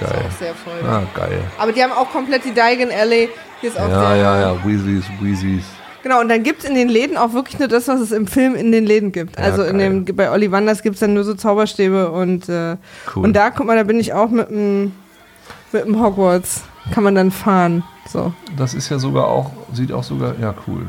Geil. 0.00 0.24
Auch 0.26 0.38
sehr 0.38 0.54
voll. 0.54 0.74
Ah, 0.88 1.02
geil. 1.14 1.40
Aber 1.58 1.72
die 1.72 1.82
haben 1.82 1.92
auch 1.92 2.10
komplett 2.10 2.44
die 2.44 2.52
Diagon 2.52 2.90
Alley. 2.90 3.28
Hier 3.60 3.70
ist 3.70 3.78
auch 3.78 3.88
Ja, 3.88 4.14
ja, 4.16 4.40
ja. 4.40 4.64
Weasleys, 4.64 5.04
Weasleys. 5.20 5.64
Genau, 6.02 6.20
und 6.20 6.28
dann 6.30 6.42
gibt 6.42 6.62
es 6.62 6.68
in 6.68 6.74
den 6.74 6.88
Läden 6.88 7.18
auch 7.18 7.34
wirklich 7.34 7.58
nur 7.58 7.68
das, 7.68 7.86
was 7.86 8.00
es 8.00 8.10
im 8.10 8.26
Film 8.26 8.54
in 8.54 8.72
den 8.72 8.86
Läden 8.86 9.12
gibt. 9.12 9.38
Ja, 9.38 9.44
also 9.44 9.62
in 9.64 9.76
geil. 9.78 10.02
dem, 10.04 10.16
bei 10.16 10.30
Ollivanders 10.30 10.82
gibt 10.82 10.94
es 10.94 11.00
dann 11.00 11.12
nur 11.12 11.24
so 11.24 11.34
Zauberstäbe 11.34 12.10
und, 12.10 12.48
äh, 12.48 12.76
Cool. 13.14 13.24
und 13.24 13.34
da, 13.34 13.50
guck 13.50 13.66
mal, 13.66 13.76
da 13.76 13.82
bin 13.82 14.00
ich 14.00 14.14
auch 14.14 14.30
mit 14.30 14.48
dem 14.48 14.92
mit 15.72 15.84
dem 15.84 16.02
Hogwarts. 16.02 16.62
Kann 16.92 17.04
man 17.04 17.14
dann 17.14 17.30
fahren. 17.30 17.84
So. 18.08 18.32
Das 18.56 18.72
ist 18.74 18.88
ja 18.88 18.98
sogar 18.98 19.26
auch, 19.28 19.50
sieht 19.72 19.92
auch 19.92 20.02
sogar, 20.02 20.34
ja 20.40 20.54
cool. 20.66 20.86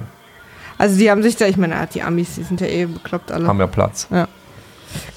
Also 0.78 0.98
die 0.98 1.12
haben 1.12 1.22
sich 1.22 1.36
da, 1.36 1.46
ich 1.46 1.58
meine, 1.58 1.76
die 1.94 2.02
Amis, 2.02 2.36
die 2.36 2.44
sind 2.44 2.62
ja 2.62 2.68
eh 2.68 2.86
bekloppt 2.86 3.32
alle. 3.32 3.46
Haben 3.46 3.60
ja 3.60 3.68
Platz. 3.68 4.08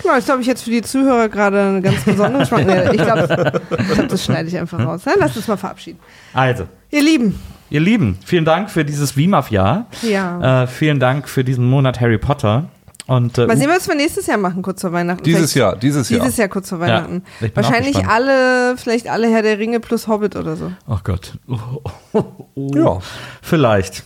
Genau, 0.02 0.14
das 0.14 0.24
glaube 0.26 0.40
ich 0.42 0.46
jetzt 0.46 0.62
für 0.64 0.70
die 0.70 0.82
Zuhörer 0.82 1.28
gerade 1.28 1.60
eine 1.60 1.82
ganz 1.82 2.02
besondere 2.05 2.44
Schwank. 2.46 2.66
Nee, 2.66 2.90
ich 2.92 3.02
glaube, 3.02 3.60
glaub, 3.94 4.09
das 4.09 4.24
schneide 4.24 4.48
ich 4.48 4.56
einfach 4.59 4.78
raus. 4.84 5.02
Ja, 5.06 5.12
lass 5.18 5.36
uns 5.36 5.48
mal 5.48 5.56
verabschieden. 5.56 5.98
Also, 6.32 6.66
Ihr 6.90 7.02
Lieben, 7.02 7.40
ihr 7.70 7.80
Lieben, 7.80 8.18
vielen 8.24 8.44
Dank 8.44 8.70
für 8.70 8.84
dieses 8.84 9.16
WIMAF-Jahr. 9.16 9.86
ja. 10.02 10.62
Äh, 10.62 10.66
vielen 10.66 11.01
Dank 11.01 11.28
für 11.28 11.42
diesen 11.44 11.68
Monat 11.68 12.01
Harry 12.01 12.18
Potter. 12.18 12.68
Und, 13.06 13.36
äh, 13.36 13.46
Mal 13.46 13.59
sehen, 13.59 13.68
was 13.68 13.86
wir 13.86 13.94
nächstes 13.94 14.26
Jahr 14.28 14.38
machen, 14.38 14.62
kurz 14.62 14.80
vor 14.80 14.90
Weihnachten. 14.92 15.22
Dieses 15.24 15.52
Vielleicht- 15.52 15.56
Jahr, 15.56 15.76
dieses 15.76 16.09
Jahr. 16.09 16.20
Dieses 16.22 16.38
Jahr 16.38 16.48
kurz 16.48 16.70
vor 16.70 16.80
Weihnachten. 16.80 17.22
auch 17.42 17.48
Wahrscheinlich 17.56 18.06
alle, 18.06 18.78
vielleicht 18.78 19.09
alle 19.09 19.28
Herr 19.28 19.42
der 19.42 19.59
Ringe 19.59 19.78
plus 19.80 20.09
Hobbit 20.09 20.36
oder 20.36 20.56
so. 20.56 20.72
oh 20.88 20.98
Gott. 21.05 21.32
Ja. 22.56 22.98
Vielleicht. 23.42 24.05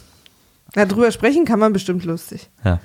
Ja, 0.75 0.85
drüber 0.87 1.11
sprechen 1.13 1.45
kann 1.45 1.59
man 1.59 1.73
bestimmt 1.73 2.05
lustig. 2.05 2.49
Ja. 2.65 2.81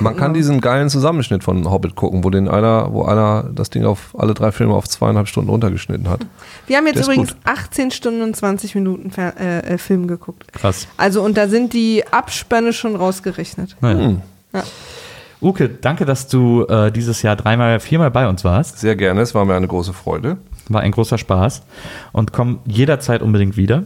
Man 0.00 0.16
kann 0.16 0.34
diesen 0.34 0.60
geilen 0.60 0.88
Zusammenschnitt 0.88 1.44
von 1.44 1.70
Hobbit 1.70 1.96
gucken, 1.96 2.24
wo 2.24 2.30
den 2.30 2.48
einer, 2.48 2.92
wo 2.92 3.04
einer 3.04 3.50
das 3.54 3.70
Ding 3.70 3.84
auf 3.84 4.14
alle 4.18 4.34
drei 4.34 4.52
Filme 4.52 4.74
auf 4.74 4.88
zweieinhalb 4.88 5.28
Stunden 5.28 5.50
runtergeschnitten 5.50 6.08
hat. 6.08 6.20
Wir 6.66 6.76
haben 6.76 6.86
jetzt 6.86 6.96
Der 6.96 7.04
übrigens 7.04 7.30
gut. 7.30 7.40
18 7.44 7.90
Stunden 7.90 8.22
und 8.22 8.36
20 8.36 8.74
Minuten 8.74 9.10
Fer 9.10 9.34
äh, 9.38 9.74
äh, 9.74 9.78
Film 9.78 10.06
geguckt. 10.06 10.52
Krass. 10.52 10.86
Also, 10.96 11.22
und 11.22 11.36
da 11.36 11.48
sind 11.48 11.72
die 11.72 12.04
Abspanne 12.10 12.72
schon 12.72 12.96
rausgerechnet. 12.96 13.76
Naja. 13.80 13.98
Hm. 13.98 14.22
Uke, 15.40 15.68
danke, 15.68 16.04
dass 16.04 16.28
du 16.28 16.64
äh, 16.66 16.92
dieses 16.92 17.22
Jahr 17.22 17.34
dreimal, 17.34 17.80
viermal 17.80 18.10
bei 18.10 18.28
uns 18.28 18.44
warst. 18.44 18.78
Sehr 18.78 18.94
gerne, 18.94 19.22
es 19.22 19.34
war 19.34 19.44
mir 19.44 19.54
eine 19.54 19.66
große 19.66 19.92
Freude. 19.92 20.36
War 20.68 20.82
ein 20.82 20.92
großer 20.92 21.18
Spaß. 21.18 21.62
Und 22.12 22.32
komm 22.32 22.60
jederzeit 22.64 23.22
unbedingt 23.22 23.56
wieder. 23.56 23.84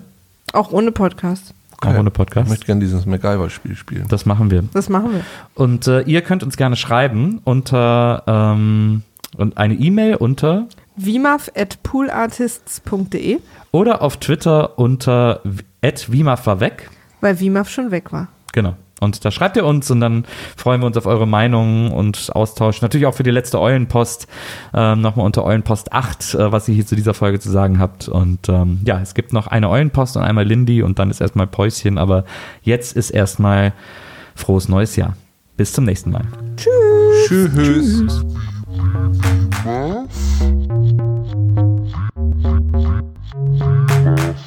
Auch 0.52 0.70
ohne 0.72 0.92
Podcast. 0.92 1.54
Auch 1.82 1.94
ohne 1.98 2.08
Ich 2.08 2.12
Podcast. 2.14 2.48
möchte 2.48 2.66
gerne 2.66 2.80
dieses 2.80 3.04
MacGyver-Spiel 3.06 3.76
spielen. 3.76 4.06
Das 4.08 4.24
machen 4.26 4.50
wir. 4.50 4.64
Das 4.72 4.88
machen 4.88 5.12
wir. 5.12 5.20
Und 5.54 5.86
äh, 5.86 6.00
ihr 6.02 6.22
könnt 6.22 6.42
uns 6.42 6.56
gerne 6.56 6.76
schreiben 6.76 7.40
unter 7.44 8.22
ähm, 8.26 9.02
und 9.36 9.56
eine 9.58 9.74
E-Mail 9.74 10.16
unter 10.16 10.66
Vimaf 10.96 11.50
at 11.54 11.82
poolartists.de, 11.82 13.38
oder 13.72 14.02
auf 14.02 14.16
Twitter 14.16 14.78
unter 14.78 15.40
@wimaf 15.82 16.46
war 16.46 16.60
weg. 16.60 16.90
weil 17.20 17.38
Vimaf 17.40 17.68
schon 17.68 17.90
weg 17.90 18.12
war. 18.12 18.28
Genau. 18.52 18.74
Und 19.00 19.24
da 19.24 19.30
schreibt 19.30 19.56
ihr 19.56 19.66
uns 19.66 19.90
und 19.90 20.00
dann 20.00 20.24
freuen 20.56 20.80
wir 20.80 20.86
uns 20.86 20.96
auf 20.96 21.06
eure 21.06 21.26
Meinungen 21.26 21.92
und 21.92 22.30
Austausch. 22.34 22.80
Natürlich 22.80 23.06
auch 23.06 23.14
für 23.14 23.24
die 23.24 23.30
letzte 23.30 23.60
Eulenpost. 23.60 24.26
Ähm, 24.72 25.02
Nochmal 25.02 25.26
unter 25.26 25.44
Eulenpost 25.44 25.92
8, 25.92 26.34
äh, 26.34 26.52
was 26.52 26.68
ihr 26.68 26.74
hier 26.74 26.86
zu 26.86 26.96
dieser 26.96 27.12
Folge 27.12 27.38
zu 27.38 27.50
sagen 27.50 27.78
habt. 27.78 28.08
Und 28.08 28.48
ähm, 28.48 28.80
ja, 28.84 28.98
es 29.00 29.14
gibt 29.14 29.32
noch 29.34 29.48
eine 29.48 29.68
Eulenpost 29.68 30.16
und 30.16 30.22
einmal 30.22 30.44
Lindy 30.44 30.82
und 30.82 30.98
dann 30.98 31.10
ist 31.10 31.20
erstmal 31.20 31.46
Päuschen. 31.46 31.98
Aber 31.98 32.24
jetzt 32.62 32.96
ist 32.96 33.10
erstmal 33.10 33.74
frohes 34.34 34.68
neues 34.68 34.96
Jahr. 34.96 35.16
Bis 35.56 35.72
zum 35.72 35.84
nächsten 35.84 36.10
Mal. 36.10 36.24
Tschüss. 36.56 38.24
Wiedersehen, 44.06 44.46